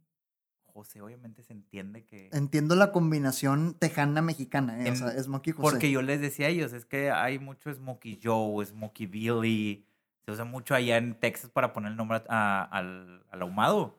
José, 0.65 1.01
obviamente 1.01 1.43
se 1.43 1.53
entiende 1.55 2.05
que... 2.05 2.29
Entiendo 2.33 2.77
la 2.77 2.93
combinación 2.93 3.75
tejana 3.75 4.21
mexicana, 4.23 4.79
eh, 4.81 4.85
o 4.85 4.87
En- 4.89 4.97
sea, 4.97 5.23
Smokey 5.23 5.53
José. 5.55 5.63
Porque 5.63 5.91
yo 5.91 6.03
les 6.03 6.21
decía 6.21 6.47
a 6.47 6.49
ellos, 6.51 6.73
es 6.75 6.85
que 6.85 7.11
hay 7.11 7.39
mucho 7.39 7.73
Smokey 7.75 8.21
Joe, 8.23 8.65
Smokey 8.67 9.07
Billy. 9.07 9.87
Se 10.25 10.31
usa 10.31 10.45
mucho 10.45 10.75
allá 10.75 10.99
en 10.99 11.19
Texas 11.19 11.51
para 11.51 11.73
poner 11.73 11.91
el 11.93 11.97
nombre 11.97 12.23
a- 12.29 12.63
al, 12.65 13.25
al 13.31 13.43
ahumado. 13.43 13.99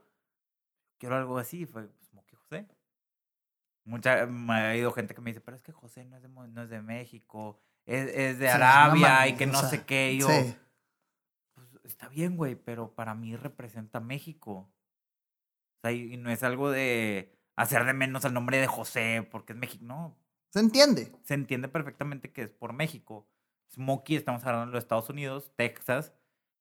Quiero 0.99 1.17
algo 1.17 1.39
así, 1.39 1.65
fue 1.65 1.89
Smokey 2.09 2.37
José. 2.37 2.67
Mucha, 3.83 4.27
me 4.27 4.53
ha 4.53 4.77
ido 4.77 4.91
gente 4.91 5.15
que 5.15 5.21
me 5.21 5.31
dice, 5.31 5.41
pero 5.41 5.57
es 5.57 5.63
que 5.63 5.71
José 5.71 6.05
no 6.05 6.15
es 6.17 6.21
de, 6.21 6.29
no 6.29 6.61
es 6.61 6.69
de 6.69 6.81
México, 6.83 7.59
es, 7.85 8.07
es 8.15 8.37
de 8.39 8.47
Sí, 8.47 8.57
no 8.57 8.63
Arabia 8.63 9.27
y 9.27 9.35
que 9.35 9.45
o 9.45 9.47
no 9.47 9.59
sea, 9.59 9.69
sé 9.69 9.83
qué. 9.85 10.13
Y 10.13 10.19
yo, 10.19 10.27
Sí. 10.29 10.55
pues, 11.55 11.67
está 11.83 12.07
bien, 12.07 12.37
güey, 12.37 12.55
pero 12.55 12.93
para 12.93 13.15
mí 13.15 13.35
representa 13.35 13.99
México. 13.99 14.69
O 15.83 15.87
sea, 15.87 15.91
y, 15.91 16.15
no 16.17 16.29
es 16.29 16.43
algo 16.43 16.69
de 16.69 17.35
hacer 17.55 17.85
de 17.85 17.93
menos 17.93 18.23
al 18.25 18.33
nombre 18.33 18.57
de 18.57 18.67
José 18.67 19.27
porque 19.31 19.53
es 19.53 19.59
México. 19.59 19.83
No, 19.83 20.15
Se 20.49 20.59
entiende. 20.59 21.11
se 21.23 21.33
entiende 21.33 21.67
perfectamente 21.67 22.31
que 22.31 22.43
es 22.43 22.49
por 22.51 22.73
México. 22.73 23.27
Smokey, 23.73 24.15
estamos 24.15 24.43
hablando 24.43 24.67
de 24.67 24.73
los 24.73 24.83
Estados 24.83 25.09
Unidos, 25.09 25.53
Texas, 25.55 26.13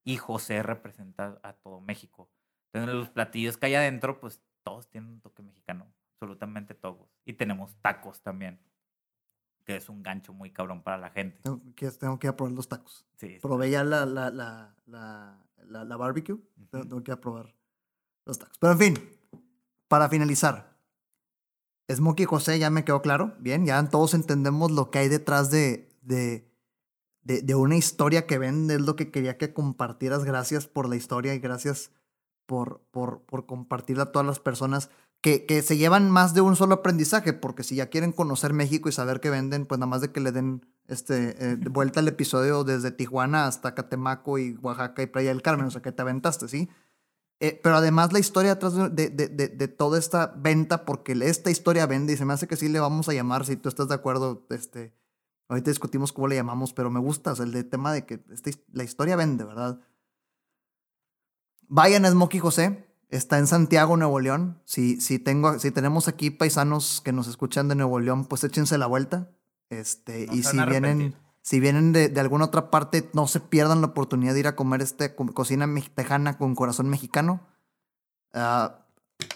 y 0.04 0.16
José 0.16 0.62
representa 0.62 1.38
a 1.42 1.52
todo 1.54 1.80
México. 1.80 2.30
Entonces, 2.72 2.94
los 2.94 3.10
platillos 3.10 3.56
que 3.56 3.66
hay 3.66 3.74
adentro, 3.74 4.20
pues 4.20 4.40
todos 4.62 4.88
tienen 4.88 5.10
un 5.10 5.20
toque 5.20 5.42
mexicano, 5.42 5.92
absolutamente 6.14 6.74
todos. 6.74 7.10
Y 7.24 7.32
tenemos 7.34 7.76
tacos 7.82 8.22
también, 8.22 8.60
que 9.64 9.76
es 9.76 9.88
un 9.88 10.02
gancho 10.02 10.32
muy 10.32 10.52
cabrón 10.52 10.82
para 10.82 10.96
la 10.96 11.10
gente. 11.10 11.40
Tengo 11.42 11.60
que, 11.74 11.90
tengo 11.90 12.18
que 12.18 12.28
ir 12.28 12.30
a 12.30 12.36
probar 12.36 12.54
los 12.54 12.68
tacos. 12.68 13.06
Sí, 13.16 13.38
Probé 13.42 13.70
ya 13.70 13.82
la, 13.84 14.06
la, 14.06 14.30
la, 14.30 14.76
la, 14.86 15.44
la, 15.66 15.84
la 15.84 15.96
barbecue. 15.96 16.38
Tengo, 16.70 17.02
que 17.02 17.10
ir 17.10 17.14
a 17.14 17.20
probar 17.20 17.54
los 18.30 18.38
tacos. 18.38 18.56
Pero 18.58 18.72
en 18.72 18.78
fin, 18.78 19.10
para 19.88 20.08
finalizar. 20.08 20.70
Smokey 21.92 22.24
José 22.24 22.58
ya 22.58 22.70
me 22.70 22.84
quedó 22.84 23.02
claro. 23.02 23.34
Bien, 23.40 23.66
ya 23.66 23.82
todos 23.88 24.14
entendemos 24.14 24.70
lo 24.70 24.90
que 24.90 25.00
hay 25.00 25.08
detrás 25.08 25.50
de, 25.50 25.92
de, 26.02 26.48
de, 27.22 27.42
de 27.42 27.54
una 27.54 27.76
historia 27.76 28.26
que 28.26 28.38
vende. 28.38 28.76
Es 28.76 28.80
lo 28.80 28.94
que 28.94 29.10
quería 29.10 29.36
que 29.38 29.52
compartieras. 29.52 30.24
Gracias 30.24 30.66
por 30.68 30.88
la 30.88 30.96
historia 30.96 31.34
y 31.34 31.40
gracias 31.40 31.90
por, 32.46 32.80
por, 32.92 33.22
por 33.22 33.46
compartirla 33.46 34.04
a 34.04 34.12
todas 34.12 34.26
las 34.26 34.38
personas 34.38 34.88
que, 35.20 35.46
que 35.46 35.62
se 35.62 35.76
llevan 35.76 36.10
más 36.10 36.32
de 36.32 36.40
un 36.40 36.54
solo 36.54 36.76
aprendizaje. 36.76 37.32
Porque 37.32 37.64
si 37.64 37.74
ya 37.74 37.90
quieren 37.90 38.12
conocer 38.12 38.52
México 38.52 38.88
y 38.88 38.92
saber 38.92 39.18
qué 39.18 39.30
venden, 39.30 39.66
pues 39.66 39.80
nada 39.80 39.90
más 39.90 40.00
de 40.00 40.12
que 40.12 40.20
le 40.20 40.30
den 40.30 40.64
este, 40.86 41.44
eh, 41.44 41.56
de 41.56 41.68
vuelta 41.70 41.98
al 41.98 42.06
episodio 42.06 42.62
desde 42.62 42.92
Tijuana 42.92 43.46
hasta 43.46 43.74
Catemaco 43.74 44.38
y 44.38 44.56
Oaxaca 44.62 45.02
y 45.02 45.06
Playa 45.06 45.30
del 45.30 45.42
Carmen. 45.42 45.66
O 45.66 45.70
sea, 45.72 45.82
que 45.82 45.90
te 45.90 46.02
aventaste, 46.02 46.46
¿sí? 46.46 46.68
Eh, 47.42 47.58
pero 47.62 47.76
además 47.76 48.12
la 48.12 48.18
historia 48.18 48.52
atrás 48.52 48.74
de, 48.74 49.08
de, 49.08 49.28
de- 49.28 49.48
de- 49.48 49.68
toda 49.68 49.98
esta 49.98 50.26
venta, 50.36 50.84
porque 50.84 51.12
esta 51.22 51.50
historia 51.50 51.86
vende 51.86 52.12
y 52.12 52.16
se 52.18 52.24
me 52.26 52.34
hace 52.34 52.46
que 52.46 52.56
sí 52.56 52.68
le 52.68 52.80
vamos 52.80 53.08
a 53.08 53.14
llamar, 53.14 53.46
si 53.46 53.56
tú 53.56 53.68
estás 53.70 53.88
de 53.88 53.94
acuerdo, 53.94 54.46
este, 54.50 54.92
ahorita 55.48 55.70
discutimos 55.70 56.12
cómo 56.12 56.28
le 56.28 56.36
llamamos, 56.36 56.74
pero 56.74 56.90
me 56.90 57.00
gusta, 57.00 57.32
o 57.32 57.36
sea, 57.36 57.46
el 57.46 57.68
tema 57.70 57.94
de 57.94 58.04
que 58.04 58.20
his- 58.44 58.60
la 58.72 58.84
historia 58.84 59.16
vende, 59.16 59.44
¿verdad? 59.44 59.80
Vayan 61.68 62.04
a 62.04 62.10
Smokey 62.10 62.40
José, 62.40 62.84
está 63.08 63.38
en 63.38 63.46
Santiago, 63.46 63.96
Nuevo 63.96 64.20
León. 64.20 64.60
Si, 64.64 65.00
si, 65.00 65.18
tengo, 65.18 65.58
si 65.58 65.70
tenemos 65.70 66.08
aquí 66.08 66.30
paisanos 66.30 67.00
que 67.02 67.12
nos 67.12 67.28
escuchan 67.28 67.68
de 67.68 67.74
Nuevo 67.76 68.00
León, 68.00 68.26
pues 68.26 68.44
échense 68.44 68.76
la 68.76 68.86
vuelta. 68.86 69.30
Este, 69.70 70.26
No 70.26 70.34
y 70.34 70.42
si 70.42 70.56
vienen. 70.70 71.14
Si 71.42 71.58
vienen 71.60 71.92
de, 71.92 72.08
de 72.08 72.20
alguna 72.20 72.46
otra 72.46 72.70
parte, 72.70 73.08
no 73.12 73.26
se 73.26 73.40
pierdan 73.40 73.80
la 73.80 73.88
oportunidad 73.88 74.34
de 74.34 74.40
ir 74.40 74.46
a 74.46 74.56
comer 74.56 74.84
co- 75.16 75.26
cocina 75.32 75.66
tejana 75.94 76.36
con 76.38 76.54
corazón 76.54 76.88
mexicano. 76.88 77.40
Ah, 78.32 78.86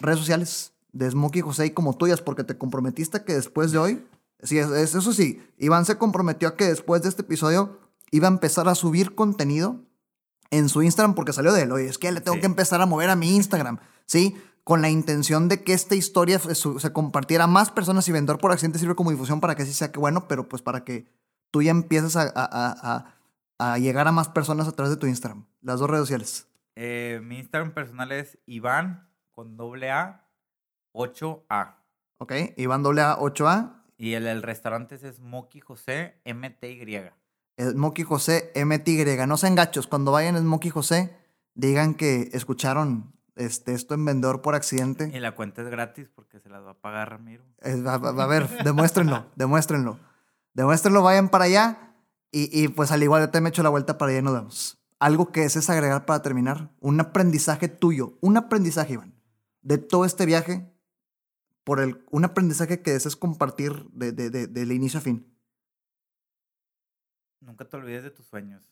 redes 0.00 0.18
sociales 0.18 0.72
de 0.92 1.10
Smokey 1.10 1.42
José 1.42 1.66
y 1.66 1.70
como 1.70 1.96
tuyas, 1.96 2.20
porque 2.20 2.44
te 2.44 2.56
comprometiste 2.56 3.18
a 3.18 3.24
que 3.24 3.34
después 3.34 3.72
de 3.72 3.78
hoy, 3.78 4.06
sí, 4.42 4.58
es, 4.58 4.68
es- 4.70 4.94
eso 4.94 5.12
sí, 5.12 5.42
Iván 5.58 5.84
se 5.84 5.98
comprometió 5.98 6.48
a 6.48 6.56
que 6.56 6.66
después 6.66 7.02
de 7.02 7.08
este 7.08 7.22
episodio 7.22 7.78
iba 8.10 8.28
a 8.28 8.30
empezar 8.30 8.68
a 8.68 8.74
subir 8.74 9.14
contenido 9.14 9.80
en 10.50 10.68
su 10.68 10.82
Instagram 10.82 11.14
porque 11.14 11.32
salió 11.32 11.52
de 11.52 11.62
él. 11.62 11.72
Oye, 11.72 11.86
es 11.86 11.98
que 11.98 12.12
le 12.12 12.20
tengo 12.20 12.34
Sí. 12.36 12.40
que 12.40 12.46
empezar 12.46 12.80
a 12.80 12.86
mover 12.86 13.10
a 13.10 13.16
mi 13.16 13.34
Instagram, 13.34 13.78
¿sí? 14.06 14.36
Con 14.62 14.82
la 14.82 14.88
intención 14.88 15.48
de 15.48 15.62
que 15.64 15.72
esta 15.72 15.94
historia 15.96 16.38
se, 16.38 16.92
compartiera 16.92 17.44
a 17.44 17.48
más 17.48 17.70
personas 17.70 18.06
y 18.08 18.12
Vendedor 18.12 18.38
por 18.40 18.52
Accidente 18.52 18.78
sirve 18.78 18.94
como 18.94 19.10
difusión 19.10 19.40
para 19.40 19.56
que 19.56 19.62
así 19.64 19.72
sea 19.72 19.90
que 19.90 19.98
bueno, 19.98 20.28
pero 20.28 20.48
pues 20.48 20.62
para 20.62 20.84
que 20.84 21.06
tú 21.54 21.62
ya 21.62 21.70
empieces 21.70 22.16
a, 22.16 22.22
a- 22.22 22.32
a- 22.34 23.14
a- 23.60 23.78
llegar 23.78 24.08
a 24.08 24.12
más 24.12 24.28
personas 24.28 24.66
a 24.66 24.72
través 24.72 24.90
de 24.90 24.96
tu 24.96 25.06
Instagram. 25.06 25.44
Las 25.62 25.78
dos 25.78 25.88
redes 25.88 26.02
sociales. 26.02 26.48
Eh, 26.74 27.20
mi 27.22 27.38
Instagram 27.38 27.72
personal 27.74 28.10
es 28.10 28.36
Iván 28.44 29.08
con 29.30 29.56
doble 29.56 29.92
A 29.92 30.26
8A. 30.92 31.76
¿Ok? 32.18 32.32
Iván 32.56 32.82
doble 32.82 33.02
A 33.02 33.16
8A, 33.16 33.84
Y 33.96 34.14
el, 34.14 34.26
el 34.26 34.42
restaurante 34.42 34.96
es 34.96 35.02
Smoky 35.16 35.60
José 35.60 36.20
MTY. 36.24 37.10
Smoky 37.56 38.02
José 38.02 38.50
MTY. 38.56 39.04
No 39.28 39.36
sean 39.36 39.54
gachos. 39.54 39.86
Cuando 39.86 40.10
vayan 40.10 40.34
a 40.34 40.40
Smoky 40.40 40.70
José, 40.70 41.16
digan 41.54 41.94
que 41.94 42.30
escucharon 42.32 43.12
este, 43.36 43.74
esto 43.74 43.94
en 43.94 44.04
Vendedor 44.04 44.42
por 44.42 44.56
Accidente. 44.56 45.08
Y 45.14 45.20
la 45.20 45.36
cuenta 45.36 45.62
es 45.62 45.68
gratis 45.68 46.08
porque 46.12 46.40
se 46.40 46.48
las 46.48 46.64
va 46.64 46.72
a 46.72 46.80
pagar 46.80 47.10
Ramiro. 47.10 47.44
Va- 47.64 47.98
va- 47.98 48.10
va 48.10 48.24
a 48.24 48.26
ver, 48.26 48.48
demuéstrenlo, 48.64 49.26
demuéstrenlo. 49.36 50.00
Demuéstrenlo, 50.54 51.02
vayan 51.02 51.28
para 51.28 51.44
allá. 51.44 51.94
Y, 52.32 52.48
y, 52.64 52.68
pues 52.68 52.90
al 52.90 53.02
igual 53.02 53.22
yo 53.22 53.30
te 53.30 53.40
me 53.40 53.50
echo 53.50 53.62
la 53.62 53.68
vuelta 53.68 53.96
para 53.98 54.10
allá 54.10 54.18
y 54.20 54.22
nos 54.22 54.34
vemos. 54.34 54.80
Algo 54.98 55.30
que 55.30 55.40
desees 55.40 55.70
agregar 55.70 56.04
para 56.06 56.22
terminar. 56.22 56.70
Un 56.80 57.00
aprendizaje 57.00 57.68
tuyo. 57.68 58.18
Un 58.20 58.36
aprendizaje, 58.36 58.94
Iván. 58.94 59.14
De 59.62 59.78
todo 59.78 60.04
este 60.04 60.26
viaje. 60.26 60.72
Por 61.62 61.80
el, 61.80 62.04
un 62.10 62.24
aprendizaje 62.24 62.82
que 62.82 62.92
desees 62.92 63.16
compartir 63.16 63.88
de, 63.90 64.12
de, 64.12 64.30
de- 64.30 64.46
del 64.46 64.72
inicio 64.72 64.98
a 64.98 65.02
fin. 65.02 65.32
Nunca 67.40 67.66
te 67.68 67.76
olvides 67.76 68.02
de 68.02 68.10
tus 68.10 68.26
sueños. 68.26 68.70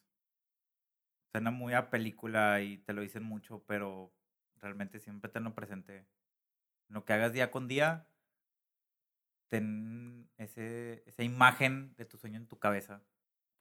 Suena 1.31 1.51
muy 1.51 1.73
a 1.75 1.91
película 1.91 2.61
y 2.61 2.79
te 2.79 2.93
lo 2.93 3.01
dicen 3.01 3.23
mucho, 3.23 3.63
pero 3.67 4.13
realmente 4.57 4.99
siempre 5.01 5.31
tenlo 5.31 5.55
presente. 5.55 6.07
Lo 6.89 7.05
que 7.05 7.13
hagas 7.15 7.33
día 7.33 7.51
con 7.51 7.69
día, 7.69 8.07
ten 9.53 10.31
ese, 10.39 11.03
esa 11.07 11.23
imagen 11.23 11.95
de 11.99 12.07
tu 12.07 12.17
sueño 12.17 12.39
en 12.39 12.47
tu 12.47 12.59
cabeza, 12.59 13.03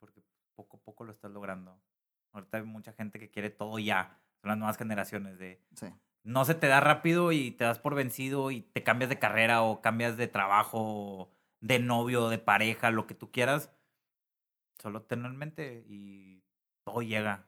porque 0.00 0.22
poco 0.54 0.78
a 0.78 0.80
poco 0.80 1.04
lo 1.04 1.12
estás 1.12 1.30
logrando. 1.30 1.78
Ahorita 2.32 2.56
hay 2.56 2.64
mucha 2.64 2.94
gente 2.94 3.18
que 3.18 3.30
quiere 3.30 3.50
todo 3.50 3.78
ya. 3.78 4.18
Son 4.40 4.48
las 4.48 4.56
nuevas 4.56 4.78
generaciones 4.78 5.38
de 5.38 5.62
Sí. 5.76 5.88
no 6.24 6.46
se 6.46 6.54
te 6.54 6.66
da 6.66 6.80
rápido 6.80 7.30
y 7.30 7.50
te 7.50 7.64
das 7.64 7.78
por 7.78 7.94
vencido 7.94 8.50
y 8.50 8.62
te 8.62 8.82
cambias 8.82 9.10
de 9.10 9.18
carrera 9.18 9.62
o 9.62 9.82
cambias 9.82 10.16
de 10.16 10.28
trabajo, 10.28 11.30
de 11.60 11.78
novio, 11.78 12.30
de 12.30 12.38
pareja, 12.38 12.90
lo 12.90 13.06
que 13.06 13.14
tú 13.14 13.30
quieras. 13.30 13.70
Solo 14.78 15.02
tenlo 15.02 15.28
en 15.28 15.36
mente 15.36 15.84
y 15.86 16.42
todo 16.84 17.02
llega. 17.02 17.46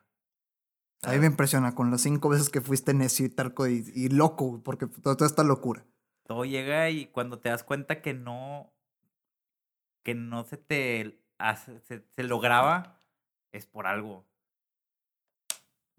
A 1.02 1.12
mí 1.12 1.18
me 1.18 1.26
impresiona 1.26 1.74
con 1.74 1.90
las 1.90 2.02
cinco 2.02 2.28
veces 2.28 2.50
que 2.50 2.60
fuiste 2.60 2.92
necio 2.92 3.24
y 3.24 3.30
terco 3.30 3.66
y, 3.66 3.84
y 3.94 4.08
loco, 4.10 4.62
porque 4.62 4.86
toda 4.86 5.26
esta 5.26 5.44
locura. 5.44 5.86
Todo 6.24 6.44
llega 6.44 6.90
y 6.90 7.06
cuando 7.06 7.38
te 7.38 7.48
das 7.50 7.62
cuenta 7.64 8.00
que 8.02 8.14
no, 8.14 8.72
que 10.02 10.14
no 10.14 10.44
se 10.44 10.56
te 10.56 11.20
hace- 11.38 11.80
se, 11.80 12.04
se 12.14 12.22
lograba, 12.24 12.98
es 13.52 13.66
por 13.66 13.86
algo. 13.86 14.24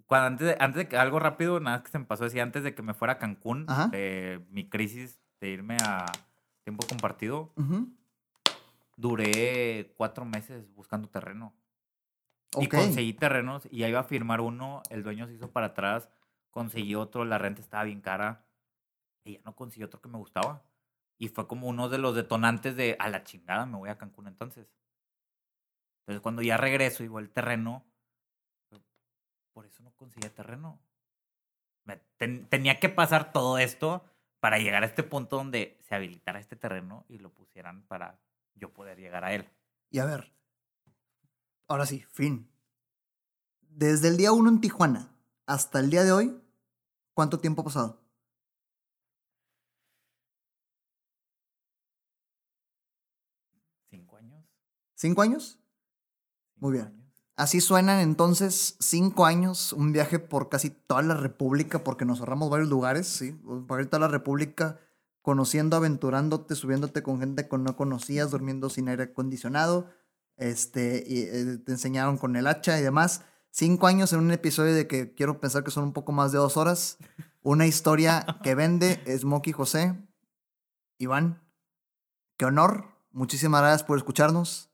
Cuando 0.07 0.27
antes 0.27 0.47
de, 0.47 0.57
antes 0.59 0.77
de 0.77 0.87
que 0.87 0.97
algo 0.97 1.19
rápido, 1.19 1.59
nada 1.59 1.81
que 1.83 1.89
se 1.91 1.97
me 1.99 2.05
pasó 2.05 2.23
decir 2.25 2.41
antes 2.41 2.63
de 2.63 2.75
que 2.75 2.81
me 2.83 2.93
fuera 2.93 3.13
a 3.13 3.17
Cancún, 3.19 3.65
de 3.89 4.45
mi 4.49 4.69
crisis 4.69 5.19
de 5.39 5.49
irme 5.49 5.77
a 5.83 6.05
tiempo 6.63 6.85
compartido, 6.87 7.51
duré 8.97 9.93
cuatro 9.97 10.25
meses 10.25 10.71
buscando 10.73 11.09
terreno. 11.09 11.53
Y 12.61 12.67
conseguí 12.77 13.13
terrenos 13.13 13.67
y 13.69 13.79
ya 13.79 13.89
iba 13.89 13.99
a 13.99 14.03
firmar 14.05 14.41
uno, 14.41 14.81
el 14.89 15.03
dueño 15.03 15.27
se 15.27 15.33
hizo 15.33 15.51
para 15.51 15.67
atrás, 15.67 16.09
conseguí 16.51 16.95
otro, 16.95 17.25
la 17.25 17.37
renta 17.37 17.61
estaba 17.61 17.83
bien 17.83 18.01
cara 18.01 18.45
y 19.25 19.33
ya 19.33 19.41
no 19.43 19.55
conseguí 19.55 19.83
otro 19.83 19.99
que 20.01 20.07
me 20.07 20.17
gustaba. 20.17 20.63
Y 21.17 21.27
fue 21.27 21.47
como 21.47 21.67
uno 21.67 21.89
de 21.89 21.97
los 21.97 22.15
detonantes 22.15 22.77
de 22.77 22.95
a 22.99 23.09
la 23.09 23.23
chingada, 23.23 23.65
me 23.65 23.77
voy 23.77 23.89
a 23.89 23.97
Cancún 23.97 24.27
entonces. 24.27 24.67
Entonces 26.01 26.21
cuando 26.21 26.41
ya 26.41 26.55
regreso 26.55 27.03
y 27.03 27.09
voy 27.09 27.23
al 27.23 27.31
terreno, 27.31 27.85
por 29.53 29.65
eso 29.65 29.83
no 29.83 29.91
conseguía 29.95 30.33
terreno. 30.33 30.79
Tenía 32.17 32.79
que 32.79 32.89
pasar 32.89 33.31
todo 33.31 33.57
esto 33.57 34.03
para 34.39 34.59
llegar 34.59 34.83
a 34.83 34.85
este 34.85 35.03
punto 35.03 35.37
donde 35.37 35.77
se 35.81 35.95
habilitara 35.95 36.39
este 36.39 36.55
terreno 36.55 37.05
y 37.07 37.17
lo 37.17 37.33
pusieran 37.33 37.83
para 37.83 38.19
yo 38.53 38.71
poder 38.73 38.99
llegar 38.99 39.23
a 39.23 39.33
él. 39.33 39.49
Y 39.89 39.99
a 39.99 40.05
ver, 40.05 40.31
ahora 41.67 41.85
sí, 41.85 42.01
fin. 42.11 42.51
Desde 43.61 44.09
el 44.09 44.17
día 44.17 44.31
uno 44.31 44.49
en 44.49 44.61
Tijuana 44.61 45.09
hasta 45.45 45.79
el 45.79 45.89
día 45.89 46.03
de 46.03 46.11
hoy, 46.11 46.41
¿cuánto 47.13 47.39
tiempo 47.39 47.61
ha 47.61 47.65
pasado? 47.65 48.01
¿Cinco 53.89 54.17
años? 54.17 54.43
¿Cinco 54.95 55.21
años? 55.21 55.59
Muy 56.55 56.71
¿Cinco 56.71 56.73
bien. 56.73 57.05
Así 57.37 57.59
suenan 57.59 57.99
entonces 57.99 58.77
cinco 58.79 59.25
años, 59.25 59.73
un 59.73 59.91
viaje 59.91 60.19
por 60.19 60.47
casi 60.47 60.69
toda 60.69 61.01
la 61.01 61.15
República, 61.15 61.83
porque 61.83 62.05
nos 62.05 62.19
ahorramos 62.19 62.49
varios 62.49 62.69
lugares, 62.69 63.07
¿sí? 63.07 63.33
Por 63.67 63.85
toda 63.87 63.99
la 63.99 64.07
República, 64.07 64.79
conociendo, 65.21 65.75
aventurándote, 65.75 66.55
subiéndote 66.55 67.03
con 67.03 67.19
gente 67.19 67.49
que 67.49 67.57
no 67.57 67.75
conocías, 67.75 68.31
durmiendo 68.31 68.69
sin 68.69 68.87
aire 68.87 69.03
acondicionado, 69.03 69.89
este, 70.37 71.03
y 71.05 71.23
eh, 71.23 71.57
te 71.57 71.73
enseñaron 71.73 72.17
con 72.17 72.37
el 72.37 72.47
hacha 72.47 72.79
y 72.79 72.83
demás. 72.83 73.23
Cinco 73.51 73.87
años 73.87 74.13
en 74.13 74.19
un 74.19 74.31
episodio 74.31 74.73
de 74.73 74.87
que 74.87 75.13
quiero 75.13 75.41
pensar 75.41 75.63
que 75.65 75.71
son 75.71 75.83
un 75.83 75.93
poco 75.93 76.13
más 76.13 76.31
de 76.31 76.37
dos 76.37 76.55
horas. 76.55 76.97
Una 77.41 77.67
historia 77.67 78.25
que 78.43 78.55
vende 78.55 79.03
Smokey 79.17 79.51
José. 79.51 79.95
Iván, 80.99 81.41
qué 82.37 82.45
honor. 82.45 82.85
Muchísimas 83.11 83.61
gracias 83.61 83.83
por 83.83 83.97
escucharnos. 83.97 84.69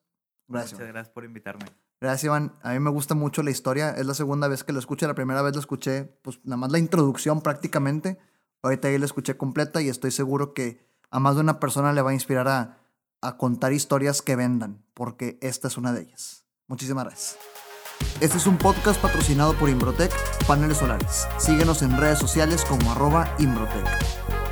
Gracias. 0.52 0.74
Muchas 0.74 0.94
gracias 0.94 1.14
por 1.14 1.26
invitarme. 1.26 1.66
Gracias, 2.00 2.24
Iván. 2.24 2.54
A 2.64 2.74
mí 2.74 2.80
me 2.80 2.90
gusta 2.90 3.16
mucho 3.16 3.44
la 3.44 3.52
historia. 3.52 3.92
Es 3.92 4.06
la 4.06 4.14
segunda 4.14 4.48
vez 4.48 4.64
que 4.64 4.74
lo 4.74 4.80
escuché. 4.80 5.08
La 5.08 5.14
primera 5.14 5.42
vez 5.42 5.54
lo 5.54 5.60
escuché, 5.60 6.06
pues 6.22 6.40
nada 6.44 6.58
más 6.58 6.72
la 6.72 6.80
introducción 6.80 7.42
prácticamente. 7.42 8.18
Ahorita 8.64 8.92
ya 8.92 9.00
la 9.00 9.06
escuché 9.06 9.38
completa 9.38 9.82
y 9.82 9.90
estoy 9.90 10.12
seguro 10.12 10.54
que 10.54 10.86
a 11.10 11.20
más 11.20 11.36
de 11.36 11.42
una 11.42 11.60
persona 11.60 11.94
le 11.94 12.02
va 12.02 12.12
a 12.12 12.14
inspirar 12.14 12.48
a, 12.48 12.78
a 13.22 13.38
contar 13.38 13.74
historias 13.74 14.22
que 14.22 14.36
vendan, 14.36 14.84
porque 14.94 15.38
esta 15.42 15.68
es 15.68 15.78
una 15.78 15.94
de 15.94 16.02
ellas. 16.02 16.46
Muchísimas 16.68 17.06
gracias. 17.06 17.38
Este 18.20 18.38
es 18.38 18.48
un 18.48 18.58
podcast 18.58 19.02
patrocinado 19.02 19.54
por 19.54 19.70
Imbrotec 19.70 20.12
Paneles 20.48 20.78
Solares. 20.78 21.28
Síguenos 21.38 21.82
en 21.82 21.98
redes 21.98 22.20
sociales 22.20 22.66
como 22.66 22.92
arroba 22.92 23.36
Imbrotec. 23.40 23.86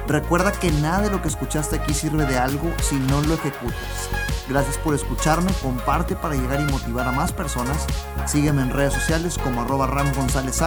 Recuerda 0.08 0.52
que 0.52 0.72
nada 0.72 1.02
de 1.02 1.12
lo 1.12 1.22
que 1.22 1.28
escuchaste 1.28 1.76
aquí 1.78 1.94
sirve 1.94 2.26
de 2.26 2.38
algo 2.38 2.72
si 2.82 2.96
no 2.96 3.22
lo 3.22 3.36
ejecutas. 3.36 4.10
Gracias 4.50 4.78
por 4.80 4.96
escucharme, 4.96 5.52
comparte 5.62 6.16
para 6.16 6.34
llegar 6.34 6.60
y 6.60 6.72
motivar 6.72 7.08
a 7.08 7.12
más 7.12 7.32
personas. 7.32 7.86
Sígueme 8.26 8.64
en 8.64 8.72
redes 8.72 8.94
sociales 8.94 9.38
como 9.38 9.62
arroba 9.62 9.86
Ram 9.86 10.12
González 10.16 10.60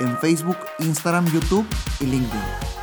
en 0.00 0.18
Facebook, 0.18 0.58
Instagram, 0.80 1.26
YouTube 1.26 1.66
y 2.00 2.06
LinkedIn. 2.06 2.81